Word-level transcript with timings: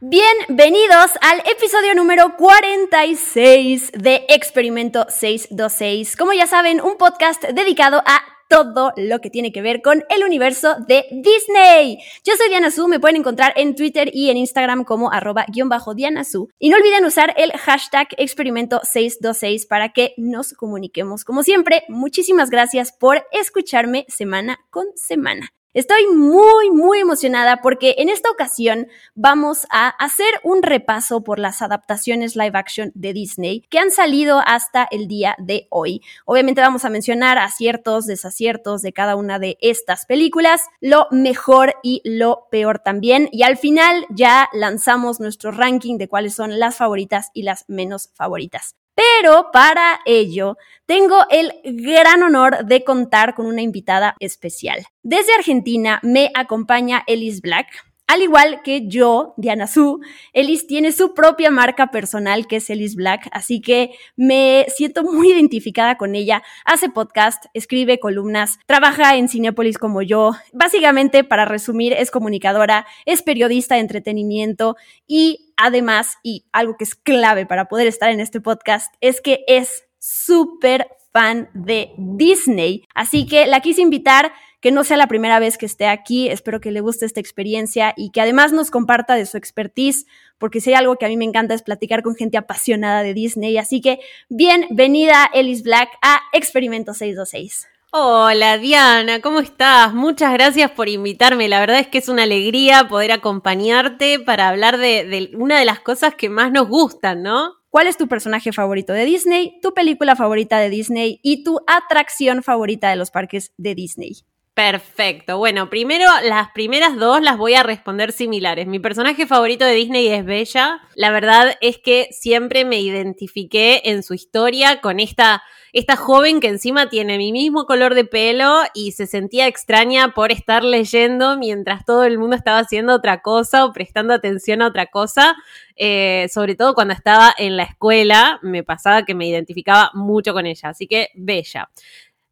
Bienvenidos 0.00 1.10
al 1.20 1.40
episodio 1.40 1.92
número 1.96 2.36
46 2.36 3.90
de 3.98 4.26
Experimento 4.28 5.06
626. 5.08 6.16
Como 6.16 6.32
ya 6.32 6.46
saben, 6.46 6.80
un 6.80 6.96
podcast 6.96 7.42
dedicado 7.42 8.00
a 8.06 8.22
todo 8.48 8.92
lo 8.96 9.20
que 9.20 9.28
tiene 9.28 9.50
que 9.50 9.60
ver 9.60 9.82
con 9.82 10.04
el 10.08 10.22
universo 10.22 10.76
de 10.86 11.04
Disney. 11.10 11.98
Yo 12.22 12.34
soy 12.36 12.48
Diana 12.48 12.70
Su, 12.70 12.86
me 12.86 13.00
pueden 13.00 13.16
encontrar 13.16 13.52
en 13.56 13.74
Twitter 13.74 14.08
y 14.12 14.30
en 14.30 14.36
Instagram 14.36 14.84
como 14.84 15.10
arroba 15.10 15.44
guion 15.48 15.68
bajo 15.68 15.96
Diana. 15.96 16.22
Y 16.60 16.68
no 16.68 16.76
olviden 16.76 17.04
usar 17.04 17.34
el 17.36 17.50
hashtag 17.50 18.06
experimento 18.18 18.78
626 18.84 19.66
para 19.66 19.88
que 19.88 20.14
nos 20.16 20.52
comuniquemos. 20.52 21.24
Como 21.24 21.42
siempre, 21.42 21.82
muchísimas 21.88 22.50
gracias 22.50 22.92
por 22.92 23.26
escucharme 23.32 24.06
semana 24.08 24.60
con 24.70 24.86
semana. 24.94 25.50
Estoy 25.78 26.08
muy, 26.08 26.72
muy 26.72 26.98
emocionada 26.98 27.62
porque 27.62 27.94
en 27.98 28.08
esta 28.08 28.28
ocasión 28.32 28.88
vamos 29.14 29.64
a 29.70 29.90
hacer 29.90 30.26
un 30.42 30.64
repaso 30.64 31.22
por 31.22 31.38
las 31.38 31.62
adaptaciones 31.62 32.34
live 32.34 32.58
action 32.58 32.90
de 32.96 33.12
Disney 33.12 33.60
que 33.70 33.78
han 33.78 33.92
salido 33.92 34.42
hasta 34.44 34.88
el 34.90 35.06
día 35.06 35.36
de 35.38 35.68
hoy. 35.70 36.02
Obviamente 36.24 36.62
vamos 36.62 36.84
a 36.84 36.90
mencionar 36.90 37.38
aciertos, 37.38 38.06
desaciertos 38.06 38.82
de 38.82 38.92
cada 38.92 39.14
una 39.14 39.38
de 39.38 39.56
estas 39.60 40.04
películas, 40.04 40.62
lo 40.80 41.06
mejor 41.12 41.76
y 41.84 42.02
lo 42.02 42.48
peor 42.50 42.80
también. 42.80 43.28
Y 43.30 43.44
al 43.44 43.56
final 43.56 44.04
ya 44.10 44.48
lanzamos 44.52 45.20
nuestro 45.20 45.52
ranking 45.52 45.96
de 45.96 46.08
cuáles 46.08 46.34
son 46.34 46.58
las 46.58 46.76
favoritas 46.76 47.30
y 47.34 47.44
las 47.44 47.64
menos 47.68 48.10
favoritas. 48.16 48.74
Pero 48.98 49.52
para 49.52 50.00
ello 50.06 50.56
tengo 50.84 51.24
el 51.30 51.52
gran 51.62 52.24
honor 52.24 52.64
de 52.64 52.82
contar 52.82 53.36
con 53.36 53.46
una 53.46 53.62
invitada 53.62 54.16
especial. 54.18 54.86
Desde 55.04 55.34
Argentina 55.34 56.00
me 56.02 56.32
acompaña 56.34 57.04
Ellis 57.06 57.40
Black. 57.40 57.68
Al 58.08 58.22
igual 58.22 58.62
que 58.62 58.88
yo, 58.88 59.34
Diana 59.36 59.66
Su, 59.66 60.00
Ellis 60.32 60.66
tiene 60.66 60.92
su 60.92 61.12
propia 61.12 61.50
marca 61.50 61.90
personal 61.90 62.46
que 62.46 62.56
es 62.56 62.70
Ellis 62.70 62.94
Black, 62.96 63.28
así 63.32 63.60
que 63.60 63.90
me 64.16 64.64
siento 64.74 65.02
muy 65.02 65.30
identificada 65.32 65.98
con 65.98 66.14
ella. 66.14 66.42
Hace 66.64 66.88
podcast, 66.88 67.44
escribe 67.52 68.00
columnas, 68.00 68.60
trabaja 68.64 69.16
en 69.16 69.28
Cinepolis 69.28 69.76
como 69.76 70.00
yo. 70.00 70.32
Básicamente, 70.54 71.22
para 71.22 71.44
resumir, 71.44 71.92
es 71.92 72.10
comunicadora, 72.10 72.86
es 73.04 73.20
periodista 73.20 73.74
de 73.74 73.82
entretenimiento 73.82 74.76
y 75.06 75.52
además, 75.58 76.16
y 76.22 76.46
algo 76.50 76.78
que 76.78 76.84
es 76.84 76.94
clave 76.94 77.44
para 77.44 77.66
poder 77.66 77.88
estar 77.88 78.10
en 78.10 78.20
este 78.20 78.40
podcast, 78.40 78.94
es 79.02 79.20
que 79.20 79.44
es 79.46 79.84
súper 79.98 80.88
fan 81.12 81.50
de 81.52 81.92
Disney. 81.98 82.84
Así 82.94 83.26
que 83.26 83.46
la 83.46 83.60
quise 83.60 83.82
invitar 83.82 84.32
que 84.60 84.72
no 84.72 84.84
sea 84.84 84.96
la 84.96 85.06
primera 85.06 85.38
vez 85.38 85.58
que 85.58 85.66
esté 85.66 85.86
aquí. 85.86 86.28
Espero 86.28 86.60
que 86.60 86.70
le 86.70 86.80
guste 86.80 87.06
esta 87.06 87.20
experiencia 87.20 87.94
y 87.96 88.10
que 88.10 88.20
además 88.20 88.52
nos 88.52 88.70
comparta 88.70 89.14
de 89.14 89.26
su 89.26 89.36
expertise, 89.36 90.06
porque 90.38 90.60
si 90.60 90.70
hay 90.70 90.76
algo 90.76 90.96
que 90.96 91.06
a 91.06 91.08
mí 91.08 91.16
me 91.16 91.24
encanta 91.24 91.54
es 91.54 91.62
platicar 91.62 92.02
con 92.02 92.14
gente 92.14 92.36
apasionada 92.36 93.02
de 93.02 93.14
Disney. 93.14 93.56
Así 93.58 93.80
que 93.80 94.00
bienvenida, 94.28 95.30
Ellis 95.32 95.62
Black, 95.62 95.90
a 96.02 96.20
Experimento 96.32 96.94
626. 96.94 97.68
Hola 97.90 98.58
Diana, 98.58 99.22
¿cómo 99.22 99.40
estás? 99.40 99.94
Muchas 99.94 100.34
gracias 100.34 100.70
por 100.72 100.90
invitarme. 100.90 101.48
La 101.48 101.58
verdad 101.58 101.78
es 101.78 101.86
que 101.86 101.96
es 101.96 102.10
una 102.10 102.24
alegría 102.24 102.86
poder 102.86 103.12
acompañarte 103.12 104.18
para 104.18 104.48
hablar 104.48 104.76
de, 104.76 105.04
de 105.06 105.30
una 105.36 105.58
de 105.58 105.64
las 105.64 105.80
cosas 105.80 106.14
que 106.14 106.28
más 106.28 106.52
nos 106.52 106.68
gustan, 106.68 107.22
¿no? 107.22 107.54
¿Cuál 107.70 107.86
es 107.86 107.96
tu 107.96 108.06
personaje 108.06 108.52
favorito 108.52 108.92
de 108.92 109.06
Disney, 109.06 109.58
tu 109.62 109.72
película 109.72 110.16
favorita 110.16 110.58
de 110.58 110.68
Disney 110.68 111.20
y 111.22 111.44
tu 111.44 111.60
atracción 111.66 112.42
favorita 112.42 112.90
de 112.90 112.96
los 112.96 113.10
parques 113.10 113.52
de 113.56 113.74
Disney? 113.74 114.16
Perfecto. 114.58 115.38
Bueno, 115.38 115.70
primero 115.70 116.04
las 116.24 116.50
primeras 116.50 116.96
dos 116.96 117.22
las 117.22 117.38
voy 117.38 117.54
a 117.54 117.62
responder 117.62 118.10
similares. 118.10 118.66
Mi 118.66 118.80
personaje 118.80 119.24
favorito 119.24 119.64
de 119.64 119.74
Disney 119.74 120.08
es 120.08 120.24
Bella. 120.24 120.80
La 120.96 121.12
verdad 121.12 121.56
es 121.60 121.78
que 121.78 122.08
siempre 122.10 122.64
me 122.64 122.80
identifiqué 122.80 123.82
en 123.84 124.02
su 124.02 124.14
historia 124.14 124.80
con 124.80 124.98
esta, 124.98 125.44
esta 125.72 125.94
joven 125.94 126.40
que 126.40 126.48
encima 126.48 126.88
tiene 126.88 127.18
mi 127.18 127.30
mismo 127.30 127.66
color 127.66 127.94
de 127.94 128.04
pelo 128.04 128.62
y 128.74 128.90
se 128.90 129.06
sentía 129.06 129.46
extraña 129.46 130.12
por 130.12 130.32
estar 130.32 130.64
leyendo 130.64 131.38
mientras 131.38 131.84
todo 131.84 132.02
el 132.02 132.18
mundo 132.18 132.34
estaba 132.34 132.58
haciendo 132.58 132.94
otra 132.94 133.22
cosa 133.22 133.64
o 133.64 133.72
prestando 133.72 134.12
atención 134.12 134.60
a 134.62 134.66
otra 134.66 134.86
cosa. 134.86 135.36
Eh, 135.76 136.26
sobre 136.34 136.56
todo 136.56 136.74
cuando 136.74 136.94
estaba 136.94 137.32
en 137.38 137.56
la 137.56 137.62
escuela, 137.62 138.40
me 138.42 138.64
pasaba 138.64 139.04
que 139.04 139.14
me 139.14 139.28
identificaba 139.28 139.92
mucho 139.94 140.32
con 140.32 140.46
ella. 140.46 140.70
Así 140.70 140.88
que 140.88 141.10
Bella. 141.14 141.70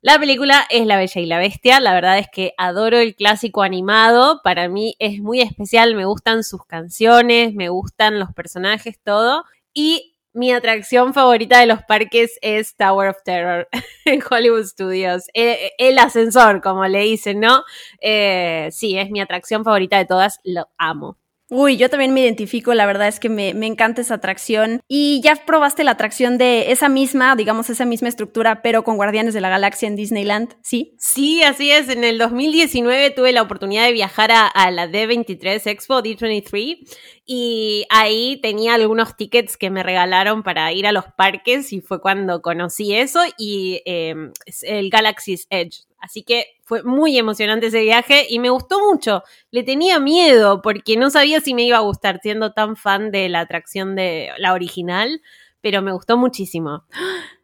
La 0.07 0.21
película 0.21 0.65
es 0.71 0.87
La 0.87 0.99
Bella 0.99 1.21
y 1.21 1.27
la 1.27 1.39
Bestia. 1.39 1.81
La 1.81 1.93
verdad 1.93 2.17
es 2.19 2.29
que 2.31 2.55
adoro 2.59 2.97
el 2.97 3.17
clásico 3.17 3.65
animado. 3.65 4.41
Para 4.45 4.69
mí 4.69 4.95
es 5.01 5.19
muy 5.19 5.41
especial. 5.41 5.97
Me 5.97 6.05
gustan 6.05 6.45
sus 6.45 6.65
canciones, 6.65 7.55
me 7.55 7.71
gustan 7.71 8.21
los 8.21 8.33
personajes, 8.33 9.01
todo. 9.03 9.43
Y 9.75 10.15
mi 10.33 10.53
atracción 10.53 11.13
favorita 11.13 11.59
de 11.59 11.67
los 11.67 11.83
parques 11.83 12.39
es 12.41 12.77
Tower 12.77 13.09
of 13.09 13.17
Terror 13.25 13.69
en 14.05 14.23
Hollywood 14.31 14.67
Studios. 14.67 15.25
El, 15.35 15.57
el 15.77 15.99
ascensor, 15.99 16.61
como 16.61 16.87
le 16.87 17.01
dicen, 17.01 17.41
¿no? 17.41 17.65
Eh, 18.01 18.69
sí, 18.71 18.97
es 18.97 19.11
mi 19.11 19.21
atracción 19.21 19.65
favorita 19.65 19.99
de 19.99 20.05
todas. 20.05 20.39
Lo 20.45 20.69
amo. 20.79 21.19
Uy, 21.49 21.77
yo 21.77 21.89
también 21.89 22.13
me 22.13 22.23
identifico, 22.23 22.75
la 22.75 22.87
verdad 22.87 23.07
es 23.07 23.21
que 23.21 23.29
me, 23.29 23.55
me, 23.55 23.67
encanta 23.67 24.01
esa 24.01 24.15
atracción. 24.15 24.81
Y 24.89 25.21
ya 25.23 25.37
probaste 25.37 25.85
la 25.85 25.93
atracción 25.93 26.39
de 26.39 26.73
esa 26.73 26.89
misma, 26.89 27.37
digamos, 27.37 27.71
esa 27.71 27.85
misma 27.85 28.09
estructura, 28.09 28.63
pero 28.63 28.83
con 28.83 28.97
Guardianes 28.97 29.33
de 29.33 29.41
la 29.41 29.49
Galaxia 29.49 29.87
en 29.87 29.95
Disneyland, 29.95 30.57
¿sí? 30.63 30.97
Sí, 30.99 31.45
así 31.45 31.71
es. 31.71 31.89
En 31.89 32.03
el 32.03 32.19
2019 32.19 33.11
tuve 33.11 33.31
la 33.31 33.43
oportunidad 33.43 33.87
de 33.87 33.93
viajar 33.93 34.33
a, 34.33 34.71
la 34.73 34.89
D23 34.89 35.65
Expo, 35.69 36.03
D23, 36.03 36.79
y 37.25 37.87
ahí 37.91 38.41
tenía 38.43 38.75
algunos 38.75 39.17
tickets 39.17 39.57
que 39.57 39.71
me 39.71 39.85
regalaron 39.85 40.43
para 40.43 40.73
ir 40.73 40.85
a 40.85 40.93
los 40.93 41.05
parques 41.17 41.73
y 41.73 41.81
fue 41.81 42.01
cuando 42.01 42.43
conocí 42.43 42.93
eso 42.93 43.21
y 43.39 43.83
eh, 43.87 44.17
el 44.63 44.91
Galaxy's 44.91 45.47
Edge. 45.51 45.86
Así 45.99 46.23
que 46.23 46.47
fue 46.63 46.83
muy 46.83 47.19
emocionante 47.19 47.67
ese 47.67 47.81
viaje 47.81 48.27
y 48.29 48.39
me 48.39 48.51
gustó 48.51 48.81
mucho. 48.81 49.23
Le 49.51 49.63
tenía 49.63 49.99
miedo 49.99 50.63
porque 50.63 50.97
no 50.97 51.11
sabía 51.11 51.41
si 51.41 51.55
me 51.55 51.63
iba 51.63 51.79
a 51.79 51.81
gustar 51.81 52.21
siendo 52.23 52.53
tan 52.53 52.77
fan 52.77 53.11
de 53.11 53.29
la 53.29 53.41
atracción 53.41 53.97
de 53.97 54.31
la 54.39 54.53
original, 54.53 55.21
pero 55.61 55.83
me 55.83 55.93
gustó 55.93 56.17
muchísimo. 56.17 56.85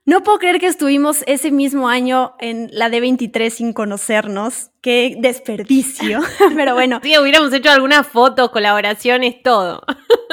No 0.05 0.25
puedo 0.25 0.41
creer 0.41 0.59
que 0.59 0.67
estuvimos 0.67 1.23
ese 1.29 1.53
mismo 1.53 1.89
año 1.89 2.35
en 2.41 2.69
la 2.73 2.89
D23 2.89 3.51
sin 3.51 3.73
conocernos. 3.73 4.71
Qué 4.81 5.15
desperdicio. 5.17 6.21
Pero 6.57 6.75
bueno. 6.75 6.99
Sí, 7.05 7.17
hubiéramos 7.19 7.53
hecho 7.53 7.71
algunas 7.71 8.05
fotos, 8.05 8.51
colaboraciones, 8.51 9.41
todo. 9.45 9.81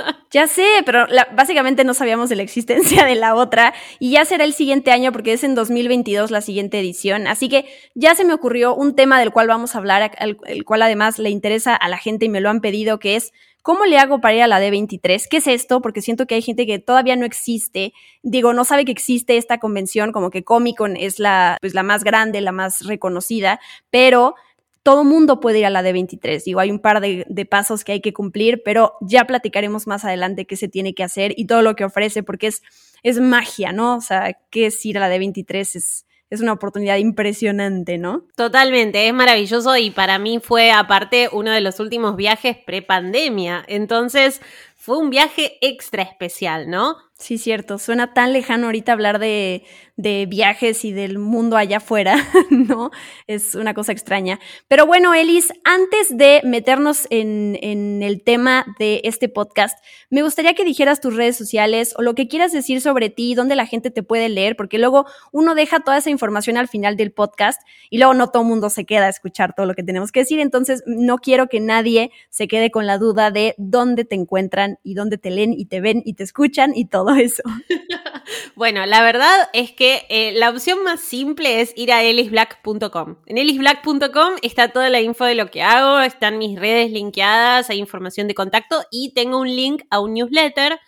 Ya 0.31 0.45
sé, 0.45 0.67
pero 0.85 1.07
básicamente 1.35 1.83
no 1.83 1.95
sabíamos 1.95 2.29
de 2.29 2.35
la 2.35 2.43
existencia 2.43 3.03
de 3.03 3.15
la 3.15 3.33
otra 3.33 3.73
y 3.97 4.11
ya 4.11 4.25
será 4.25 4.43
el 4.43 4.53
siguiente 4.53 4.91
año 4.91 5.11
porque 5.11 5.33
es 5.33 5.43
en 5.43 5.55
2022 5.55 6.29
la 6.29 6.41
siguiente 6.41 6.79
edición. 6.79 7.25
Así 7.25 7.49
que 7.49 7.65
ya 7.95 8.13
se 8.13 8.25
me 8.25 8.33
ocurrió 8.33 8.75
un 8.75 8.95
tema 8.95 9.19
del 9.19 9.31
cual 9.31 9.47
vamos 9.47 9.73
a 9.73 9.79
hablar, 9.79 10.11
el 10.19 10.65
cual 10.65 10.83
además 10.83 11.17
le 11.17 11.31
interesa 11.31 11.75
a 11.75 11.89
la 11.89 11.97
gente 11.97 12.25
y 12.25 12.29
me 12.29 12.41
lo 12.41 12.51
han 12.51 12.61
pedido, 12.61 12.99
que 12.99 13.15
es 13.15 13.33
¿Cómo 13.61 13.85
le 13.85 13.97
hago 13.97 14.21
para 14.21 14.35
ir 14.35 14.41
a 14.41 14.47
la 14.47 14.61
D23? 14.61 15.27
¿Qué 15.29 15.37
es 15.37 15.47
esto? 15.47 15.81
Porque 15.81 16.01
siento 16.01 16.25
que 16.25 16.35
hay 16.35 16.41
gente 16.41 16.65
que 16.65 16.79
todavía 16.79 17.15
no 17.17 17.25
existe, 17.25 17.93
digo, 18.23 18.53
no 18.53 18.63
sabe 18.63 18.85
que 18.85 18.91
existe 18.91 19.35
esta 19.35 19.59
convención, 19.59 20.13
como 20.13 20.29
que 20.29 20.43
Comic 20.43 20.77
Con 20.77 20.95
es 20.95 21.19
la, 21.19 21.57
pues, 21.59 21.73
la 21.73 21.83
más 21.83 22.05
grande, 22.05 22.39
la 22.39 22.53
más 22.53 22.85
reconocida, 22.85 23.59
pero 23.89 24.35
todo 24.83 25.03
mundo 25.03 25.39
puede 25.39 25.59
ir 25.59 25.65
a 25.65 25.69
la 25.69 25.83
D23. 25.83 26.43
Digo, 26.43 26.59
hay 26.59 26.71
un 26.71 26.79
par 26.79 27.01
de, 27.01 27.25
de, 27.27 27.45
pasos 27.45 27.83
que 27.83 27.93
hay 27.93 28.01
que 28.01 28.13
cumplir, 28.13 28.61
pero 28.63 28.93
ya 29.01 29.25
platicaremos 29.25 29.87
más 29.87 30.05
adelante 30.05 30.45
qué 30.45 30.55
se 30.55 30.67
tiene 30.67 30.93
que 30.93 31.03
hacer 31.03 31.33
y 31.37 31.45
todo 31.45 31.61
lo 31.61 31.75
que 31.75 31.85
ofrece, 31.85 32.23
porque 32.23 32.47
es, 32.47 32.61
es 33.03 33.19
magia, 33.19 33.71
¿no? 33.71 33.97
O 33.97 34.01
sea, 34.01 34.37
qué 34.49 34.67
es 34.67 34.85
ir 34.85 34.97
a 34.97 35.01
la 35.01 35.15
D23 35.15 35.75
es 35.75 36.05
es 36.29 36.41
una 36.41 36.53
oportunidad 36.53 36.97
impresionante, 36.97 37.97
¿no? 37.97 38.25
Totalmente, 38.35 39.07
es 39.07 39.13
maravilloso 39.13 39.75
y 39.77 39.89
para 39.89 40.19
mí 40.19 40.39
fue 40.39 40.71
aparte 40.71 41.29
uno 41.31 41.51
de 41.51 41.61
los 41.61 41.79
últimos 41.79 42.15
viajes 42.15 42.57
pre-pandemia. 42.65 43.63
Entonces 43.67 44.41
fue 44.75 44.97
un 44.97 45.09
viaje 45.09 45.57
extra 45.61 46.03
especial, 46.03 46.69
¿no? 46.69 46.97
Sí, 47.13 47.37
cierto. 47.37 47.79
Suena 47.79 48.13
tan 48.13 48.31
lejano 48.31 48.67
ahorita 48.67 48.93
hablar 48.93 49.19
de, 49.19 49.63
de, 49.99 50.25
viajes 50.27 50.85
y 50.85 50.91
del 50.91 51.19
mundo 51.19 51.57
allá 51.57 51.77
afuera, 51.77 52.15
¿no? 52.49 52.91
Es 53.27 53.55
una 53.55 53.73
cosa 53.73 53.91
extraña. 53.91 54.39
Pero 54.67 54.85
bueno, 54.85 55.13
Elis, 55.13 55.51
antes 55.63 56.15
de 56.17 56.41
meternos 56.43 57.07
en, 57.09 57.57
en, 57.61 58.01
el 58.01 58.23
tema 58.23 58.65
de 58.79 59.01
este 59.03 59.29
podcast, 59.29 59.77
me 60.09 60.21
gustaría 60.21 60.53
que 60.53 60.63
dijeras 60.63 61.01
tus 61.01 61.15
redes 61.15 61.37
sociales 61.37 61.93
o 61.97 62.01
lo 62.01 62.15
que 62.15 62.27
quieras 62.27 62.51
decir 62.51 62.81
sobre 62.81 63.09
ti, 63.09 63.35
dónde 63.35 63.55
la 63.55 63.65
gente 63.65 63.91
te 63.91 64.03
puede 64.03 64.29
leer, 64.29 64.55
porque 64.55 64.77
luego 64.77 65.05
uno 65.31 65.55
deja 65.55 65.81
toda 65.81 65.97
esa 65.97 66.09
información 66.09 66.57
al 66.57 66.67
final 66.67 66.95
del 66.95 67.11
podcast 67.11 67.61
y 67.89 67.97
luego 67.97 68.13
no 68.13 68.29
todo 68.29 68.43
el 68.43 68.49
mundo 68.49 68.69
se 68.69 68.85
queda 68.85 69.07
a 69.07 69.09
escuchar 69.09 69.53
todo 69.55 69.65
lo 69.65 69.73
que 69.73 69.83
tenemos 69.83 70.11
que 70.11 70.21
decir. 70.21 70.39
Entonces, 70.39 70.83
no 70.85 71.17
quiero 71.17 71.47
que 71.47 71.59
nadie 71.59 72.11
se 72.29 72.47
quede 72.47 72.71
con 72.71 72.87
la 72.87 72.97
duda 72.97 73.31
de 73.31 73.55
dónde 73.57 74.05
te 74.05 74.15
encuentran 74.15 74.79
y 74.83 74.93
dónde 74.93 75.17
te 75.17 75.29
leen 75.29 75.53
y 75.53 75.65
te 75.65 75.81
ven 75.81 76.01
y 76.05 76.13
te 76.13 76.23
escuchan 76.23 76.71
y 76.75 76.85
todo 76.85 77.15
eso. 77.15 77.43
bueno, 78.55 78.85
la 78.85 79.01
verdad 79.01 79.49
es 79.53 79.71
que 79.71 79.88
eh, 80.09 80.33
la 80.35 80.49
opción 80.49 80.83
más 80.83 80.99
simple 80.99 81.61
es 81.61 81.73
ir 81.75 81.91
a 81.91 82.03
elisblack.com. 82.03 83.17
En 83.25 83.37
elisblack.com 83.37 84.33
está 84.41 84.69
toda 84.69 84.89
la 84.89 85.01
info 85.01 85.25
de 85.25 85.35
lo 85.35 85.51
que 85.51 85.61
hago, 85.61 85.99
están 85.99 86.37
mis 86.37 86.59
redes 86.59 86.91
linkeadas, 86.91 87.69
hay 87.69 87.77
información 87.77 88.27
de 88.27 88.35
contacto 88.35 88.83
y 88.91 89.13
tengo 89.13 89.39
un 89.39 89.47
link 89.47 89.83
a 89.89 89.99
un 89.99 90.13
newsletter 90.13 90.79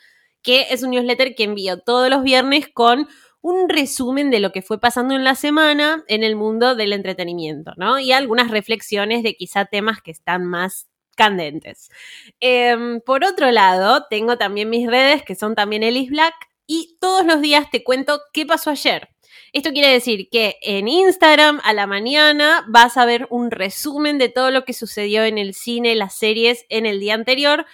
que 0.42 0.68
es 0.72 0.84
un 0.84 0.92
newsletter 0.92 1.36
que 1.36 1.44
envío 1.44 1.80
todos 1.80 2.10
los 2.10 2.24
viernes 2.24 2.68
con 2.68 3.08
un 3.42 3.70
resumen 3.70 4.30
de 4.30 4.40
lo 4.40 4.52
que 4.52 4.62
fue 4.62 4.80
pasando 4.80 5.16
en 5.16 5.24
la 5.24 5.36
semana 5.36 6.04
en 6.08 6.24
el 6.24 6.36
mundo 6.36 6.76
del 6.76 6.94
entretenimiento, 6.94 7.74
¿no? 7.78 8.00
Y 8.00 8.12
algunas 8.12 8.52
reflexiones 8.52 9.24
de 9.24 9.36
quizá 9.36 9.66
temas 9.66 10.02
que 10.02 10.12
están 10.12 10.46
más 10.46 10.88
candentes. 11.16 11.90
Em, 12.40 13.02
por 13.02 13.24
otro 13.24 13.52
lado, 13.52 14.06
tengo 14.10 14.38
también 14.38 14.70
mis 14.70 14.88
redes, 14.88 15.24
que 15.24 15.36
son 15.36 15.56
también 15.56 15.84
Elis 15.84 16.10
Black, 16.10 16.51
y 16.74 16.96
todos 17.02 17.26
los 17.26 17.42
días 17.42 17.70
te 17.70 17.84
cuento 17.84 18.22
qué 18.32 18.46
pasó 18.46 18.70
ayer. 18.70 19.10
Esto 19.52 19.72
quiere 19.72 19.90
decir 19.90 20.30
que 20.32 20.56
en 20.62 20.88
Instagram 20.88 21.60
a 21.66 21.74
la 21.74 21.86
mañana 21.86 22.64
vas 22.70 22.96
a 22.96 23.04
ver 23.04 23.28
un 23.30 23.52
resumen 23.52 24.18
de 24.18 24.30
todo 24.30 24.52
lo 24.52 24.64
que 24.64 24.72
sucedió 24.72 25.26
en 25.26 25.38
el 25.38 25.54
cine, 25.54 25.96
las 25.96 26.18
series 26.18 26.66
en 26.70 26.86
el 26.86 27.02
día 27.02 27.16
anterior, 27.16 27.66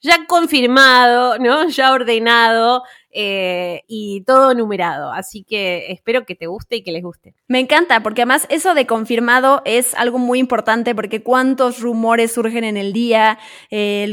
ya 0.00 0.26
confirmado, 0.28 1.40
¿no? 1.40 1.68
Ya 1.70 1.90
ordenado 1.90 2.84
eh, 3.18 3.82
y 3.88 4.20
todo 4.26 4.52
numerado. 4.52 5.10
Así 5.10 5.42
que 5.42 5.90
espero 5.90 6.26
que 6.26 6.34
te 6.34 6.46
guste 6.46 6.76
y 6.76 6.82
que 6.82 6.92
les 6.92 7.02
guste. 7.02 7.34
Me 7.48 7.60
encanta, 7.60 8.02
porque 8.02 8.20
además 8.20 8.46
eso 8.50 8.74
de 8.74 8.86
confirmado 8.86 9.62
es 9.64 9.94
algo 9.94 10.18
muy 10.18 10.38
importante, 10.38 10.94
porque 10.94 11.22
cuántos 11.22 11.80
rumores 11.80 12.32
surgen 12.32 12.62
en 12.64 12.76
el 12.76 12.92
día. 12.92 13.38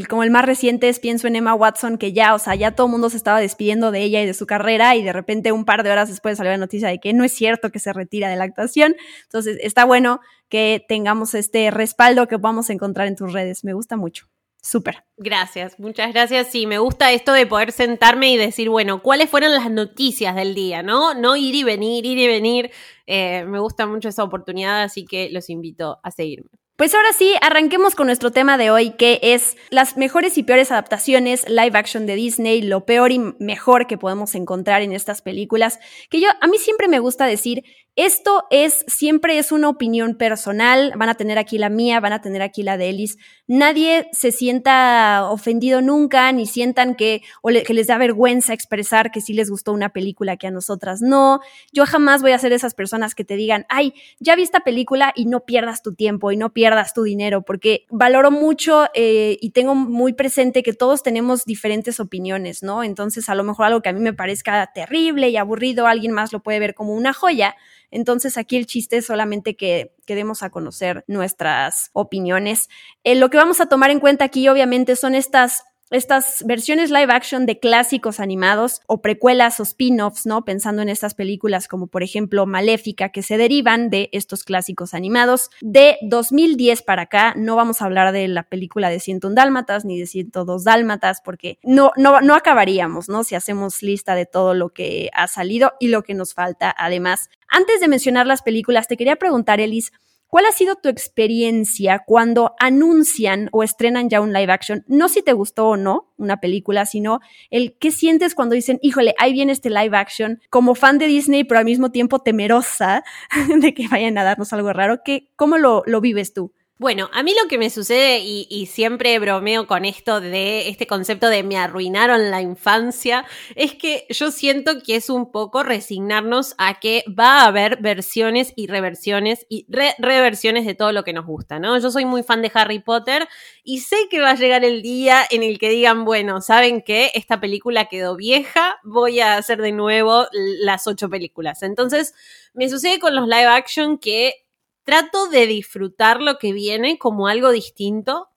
como 0.07 0.23
el 0.23 0.31
más 0.31 0.45
reciente 0.45 0.87
es, 0.87 1.01
pienso 1.01 1.27
en 1.27 1.35
Emma 1.35 1.53
Watson, 1.53 1.97
que 1.97 2.13
ya, 2.13 2.33
o 2.33 2.39
sea, 2.39 2.55
ya 2.55 2.71
todo 2.71 2.87
el 2.87 2.91
mundo 2.91 3.09
se 3.09 3.17
estaba 3.17 3.41
despidiendo 3.41 3.91
de 3.91 4.03
ella 4.03 4.21
y 4.21 4.25
de 4.25 4.33
su 4.33 4.47
carrera, 4.47 4.95
y 4.95 5.03
de 5.03 5.11
repente 5.11 5.51
un 5.51 5.65
par 5.65 5.83
de 5.83 5.91
horas 5.91 6.07
después 6.07 6.37
salió 6.37 6.53
la 6.53 6.57
noticia 6.57 6.87
de 6.87 6.99
que 6.99 7.11
no 7.11 7.25
es 7.25 7.33
cierto 7.33 7.71
que 7.71 7.79
se 7.79 7.91
retira 7.91 8.29
de 8.29 8.37
la 8.37 8.45
actuación. 8.45 8.95
Entonces, 9.23 9.57
está 9.61 9.83
bueno 9.83 10.21
que 10.47 10.85
tengamos 10.87 11.33
este 11.33 11.71
respaldo 11.71 12.27
que 12.27 12.39
podamos 12.39 12.69
encontrar 12.69 13.07
en 13.07 13.15
tus 13.17 13.33
redes. 13.33 13.63
Me 13.63 13.73
gusta 13.73 13.97
mucho. 13.97 14.27
Súper. 14.65 15.03
Gracias, 15.17 15.77
muchas 15.77 16.13
gracias. 16.13 16.47
Sí, 16.47 16.65
me 16.67 16.77
gusta 16.77 17.11
esto 17.11 17.33
de 17.33 17.45
poder 17.45 17.73
sentarme 17.73 18.31
y 18.31 18.37
decir, 18.37 18.69
bueno, 18.69 19.01
¿cuáles 19.01 19.29
fueron 19.29 19.53
las 19.53 19.69
noticias 19.69 20.35
del 20.35 20.55
día? 20.55 20.81
¿No? 20.81 21.13
No 21.13 21.35
ir 21.35 21.53
y 21.53 21.63
venir, 21.63 22.05
ir 22.05 22.17
y 22.17 22.27
venir. 22.27 22.71
Eh, 23.05 23.43
me 23.43 23.59
gusta 23.59 23.85
mucho 23.87 24.07
esa 24.07 24.23
oportunidad, 24.23 24.83
así 24.83 25.03
que 25.03 25.29
los 25.31 25.49
invito 25.49 25.99
a 26.01 26.11
seguirme. 26.11 26.49
Pues 26.77 26.95
ahora 26.95 27.11
sí, 27.13 27.35
arranquemos 27.41 27.93
con 27.93 28.07
nuestro 28.07 28.31
tema 28.31 28.57
de 28.57 28.71
hoy, 28.71 28.91
que 28.91 29.19
es 29.21 29.57
las 29.69 29.95
mejores 29.95 30.37
y 30.37 30.43
peores 30.43 30.71
adaptaciones 30.71 31.47
live 31.47 31.77
action 31.77 32.07
de 32.07 32.15
Disney, 32.15 32.61
lo 32.61 32.85
peor 32.85 33.11
y 33.11 33.19
mejor 33.39 33.85
que 33.85 33.97
podemos 33.97 34.33
encontrar 34.33 34.81
en 34.81 34.91
estas 34.91 35.21
películas, 35.21 35.79
que 36.09 36.19
yo 36.19 36.29
a 36.41 36.47
mí 36.47 36.57
siempre 36.57 36.87
me 36.87 36.99
gusta 36.99 37.25
decir 37.25 37.63
esto 37.95 38.45
es, 38.49 38.83
siempre 38.87 39.37
es 39.37 39.51
una 39.51 39.69
opinión 39.69 40.15
personal, 40.15 40.93
van 40.97 41.09
a 41.09 41.15
tener 41.15 41.37
aquí 41.37 41.59
la 41.59 41.69
mía, 41.69 41.99
van 41.99 42.13
a 42.13 42.21
tener 42.21 42.41
aquí 42.41 42.63
la 42.63 42.75
de 42.75 42.89
Ellis. 42.89 43.17
Nadie 43.45 44.07
se 44.13 44.31
sienta 44.31 45.29
ofendido 45.29 45.79
nunca, 45.81 46.31
ni 46.31 46.47
sientan 46.47 46.95
que, 46.95 47.21
o 47.43 47.49
que 47.49 47.73
les 47.73 47.85
da 47.85 47.99
vergüenza 47.99 48.53
expresar 48.53 49.11
que 49.11 49.21
sí 49.21 49.33
les 49.33 49.51
gustó 49.51 49.73
una 49.73 49.89
película 49.89 50.37
que 50.37 50.47
a 50.47 50.51
nosotras 50.51 51.01
no. 51.03 51.39
Yo 51.71 51.85
jamás 51.85 52.23
voy 52.23 52.31
a 52.31 52.39
ser 52.39 52.51
esas 52.51 52.73
personas 52.73 53.13
que 53.13 53.25
te 53.25 53.35
digan, 53.35 53.67
ay, 53.69 53.93
ya 54.19 54.35
vi 54.35 54.41
esta 54.41 54.61
película 54.61 55.13
y 55.15 55.25
no 55.25 55.41
pierdas 55.41 55.83
tu 55.83 55.93
tiempo 55.93 56.31
y 56.31 56.37
no 56.37 56.51
pierdas 56.51 56.95
tu 56.95 57.03
dinero, 57.03 57.43
porque 57.43 57.85
valoro 57.91 58.31
mucho 58.31 58.87
eh, 58.95 59.37
y 59.39 59.51
tengo 59.51 59.75
muy 59.75 60.13
presente 60.13 60.63
que 60.63 60.73
todos 60.73 61.03
tenemos 61.03 61.45
diferentes 61.45 61.99
opiniones, 61.99 62.63
¿no? 62.63 62.83
Entonces, 62.83 63.29
a 63.29 63.35
lo 63.35 63.43
mejor 63.43 63.67
algo 63.67 63.81
que 63.83 63.89
a 63.89 63.93
mí 63.93 63.99
me 63.99 64.13
parezca 64.13 64.71
terrible 64.73 65.29
y 65.29 65.37
aburrido, 65.37 65.85
alguien 65.85 66.11
más 66.11 66.33
lo 66.33 66.41
puede 66.41 66.57
ver 66.57 66.73
como 66.73 66.93
una 66.93 67.13
joya 67.13 67.55
entonces 67.93 68.37
aquí 68.37 68.57
el 68.57 68.65
chiste 68.65 68.97
es 68.97 69.05
solamente 69.05 69.55
que, 69.55 69.93
quedemos 70.05 70.39
demos 70.39 70.43
a 70.43 70.49
conocer 70.49 71.05
nuestras 71.07 71.89
opiniones. 71.93 72.69
Eh, 73.03 73.15
lo 73.15 73.29
que 73.29 73.37
vamos 73.37 73.61
a 73.61 73.67
tomar 73.67 73.89
en 73.89 73.99
cuenta 73.99 74.25
aquí 74.25 74.47
obviamente 74.49 74.95
son 74.95 75.15
estas 75.15 75.63
estas 75.93 76.43
versiones 76.45 76.89
live 76.89 77.13
action 77.13 77.45
de 77.45 77.59
clásicos 77.59 78.19
animados 78.19 78.81
o 78.87 79.01
precuelas 79.01 79.59
o 79.59 79.63
spin-offs, 79.63 80.25
¿no? 80.25 80.43
Pensando 80.43 80.81
en 80.81 80.89
estas 80.89 81.13
películas 81.13 81.67
como 81.67 81.87
por 81.87 82.03
ejemplo 82.03 82.45
Maléfica, 82.45 83.09
que 83.09 83.21
se 83.21 83.37
derivan 83.37 83.89
de 83.89 84.09
estos 84.11 84.43
clásicos 84.43 84.93
animados. 84.93 85.49
De 85.61 85.97
2010 86.01 86.81
para 86.81 87.03
acá, 87.03 87.33
no 87.37 87.55
vamos 87.55 87.81
a 87.81 87.85
hablar 87.85 88.11
de 88.11 88.27
la 88.27 88.43
película 88.43 88.89
de 88.89 88.99
101 88.99 89.35
Dálmatas 89.35 89.85
ni 89.85 89.99
de 89.99 90.07
102 90.07 90.63
Dálmatas, 90.63 91.21
porque 91.23 91.59
no, 91.63 91.91
no, 91.95 92.21
no 92.21 92.35
acabaríamos, 92.35 93.09
¿no? 93.09 93.23
Si 93.23 93.35
hacemos 93.35 93.83
lista 93.83 94.15
de 94.15 94.25
todo 94.25 94.53
lo 94.53 94.69
que 94.69 95.09
ha 95.13 95.27
salido 95.27 95.73
y 95.79 95.87
lo 95.87 96.03
que 96.03 96.13
nos 96.13 96.33
falta. 96.33 96.73
Además, 96.77 97.29
antes 97.47 97.79
de 97.79 97.87
mencionar 97.87 98.25
las 98.25 98.41
películas, 98.41 98.87
te 98.87 98.97
quería 98.97 99.15
preguntar, 99.17 99.59
Elis, 99.59 99.91
¿Cuál 100.33 100.47
ha 100.47 100.51
sido 100.51 100.77
tu 100.77 100.89
experiencia 100.89 102.01
cuando 102.07 102.55
anuncian 102.59 103.49
o 103.51 103.61
estrenan 103.61 104.09
ya 104.09 104.19
un 104.19 104.33
live 104.33 104.51
action? 104.51 104.83
No 104.87 105.07
si 105.07 105.21
te 105.21 105.31
gustó 105.31 105.67
o 105.67 105.77
no 105.77 106.11
una 106.17 106.37
película, 106.37 106.87
sino 106.87 107.19
el 107.51 107.77
qué 107.77 107.91
sientes 107.91 108.33
cuando 108.33 108.55
dicen, 108.55 108.79
híjole, 108.81 109.13
ahí 109.19 109.31
viene 109.31 109.51
este 109.51 109.69
live 109.69 109.95
action, 109.95 110.41
como 110.49 110.73
fan 110.73 110.97
de 110.97 111.05
Disney, 111.05 111.43
pero 111.43 111.59
al 111.59 111.65
mismo 111.65 111.91
tiempo 111.91 112.17
temerosa 112.17 113.03
de 113.59 113.75
que 113.75 113.87
vayan 113.87 114.17
a 114.17 114.23
darnos 114.23 114.51
algo 114.53 114.73
raro. 114.73 115.03
¿Qué, 115.05 115.29
¿Cómo 115.35 115.59
lo, 115.59 115.83
lo 115.85 116.01
vives 116.01 116.33
tú? 116.33 116.51
Bueno, 116.79 117.07
a 117.13 117.21
mí 117.21 117.35
lo 117.39 117.47
que 117.47 117.59
me 117.59 117.69
sucede, 117.69 118.19
y, 118.19 118.65
siempre 118.65 119.17
bromeo 119.19 119.67
con 119.67 119.85
esto 119.85 120.19
de 120.19 120.69
este 120.69 120.87
concepto 120.87 121.29
de 121.29 121.43
me 121.43 121.55
arruinaron 121.55 122.31
la 122.31 122.41
infancia, 122.41 123.25
es 123.55 123.75
que 123.75 124.07
yo 124.09 124.31
siento 124.31 124.81
que 124.81 124.95
es 124.95 125.11
un 125.11 125.31
poco 125.31 125.61
resignarnos 125.61 126.55
a 126.57 126.79
que 126.79 127.03
va 127.07 127.41
a 127.41 127.45
haber 127.45 127.79
versiones 127.79 128.53
y 128.55 128.65
reversiones 128.67 129.45
y 129.49 129.67
reversiones 129.99 130.65
de 130.65 130.73
todo 130.73 130.91
lo 130.91 131.03
que 131.03 131.13
nos 131.13 131.27
gusta, 131.27 131.59
¿no? 131.59 131.77
Yo 131.77 131.91
soy 131.91 132.05
muy 132.05 132.23
fan 132.23 132.41
de 132.41 132.51
Harry 132.55 132.79
Potter 132.79 133.29
y 133.63 133.79
sé 133.81 133.95
que 134.09 134.19
va 134.19 134.31
a 134.31 134.35
llegar 134.35 134.65
el 134.65 134.81
día 134.81 135.23
en 135.29 135.43
el 135.43 135.59
que 135.59 135.69
digan, 135.69 136.05
bueno, 136.05 136.41
¿saben 136.41 136.81
qué? 136.81 137.11
Esta 137.13 137.39
película 137.39 137.85
quedó 137.85 138.15
vieja, 138.15 138.79
voy 138.83 139.19
a 139.19 139.37
hacer 139.37 139.61
de 139.61 139.73
nuevo 139.73 140.25
las 140.31 140.87
ocho 140.87 141.07
películas. 141.07 141.61
Entonces, 141.61 142.15
me 142.53 142.67
sucede 142.67 142.99
con 142.99 143.15
los 143.15 143.27
live 143.27 143.45
action 143.45 143.99
que 143.99 144.42
trato 144.83 145.27
de 145.29 145.47
disfrutar 145.47 146.21
lo 146.21 146.37
que 146.37 146.53
viene 146.53 146.97
como 146.97 147.27
algo 147.27 147.51
distinto 147.51 148.29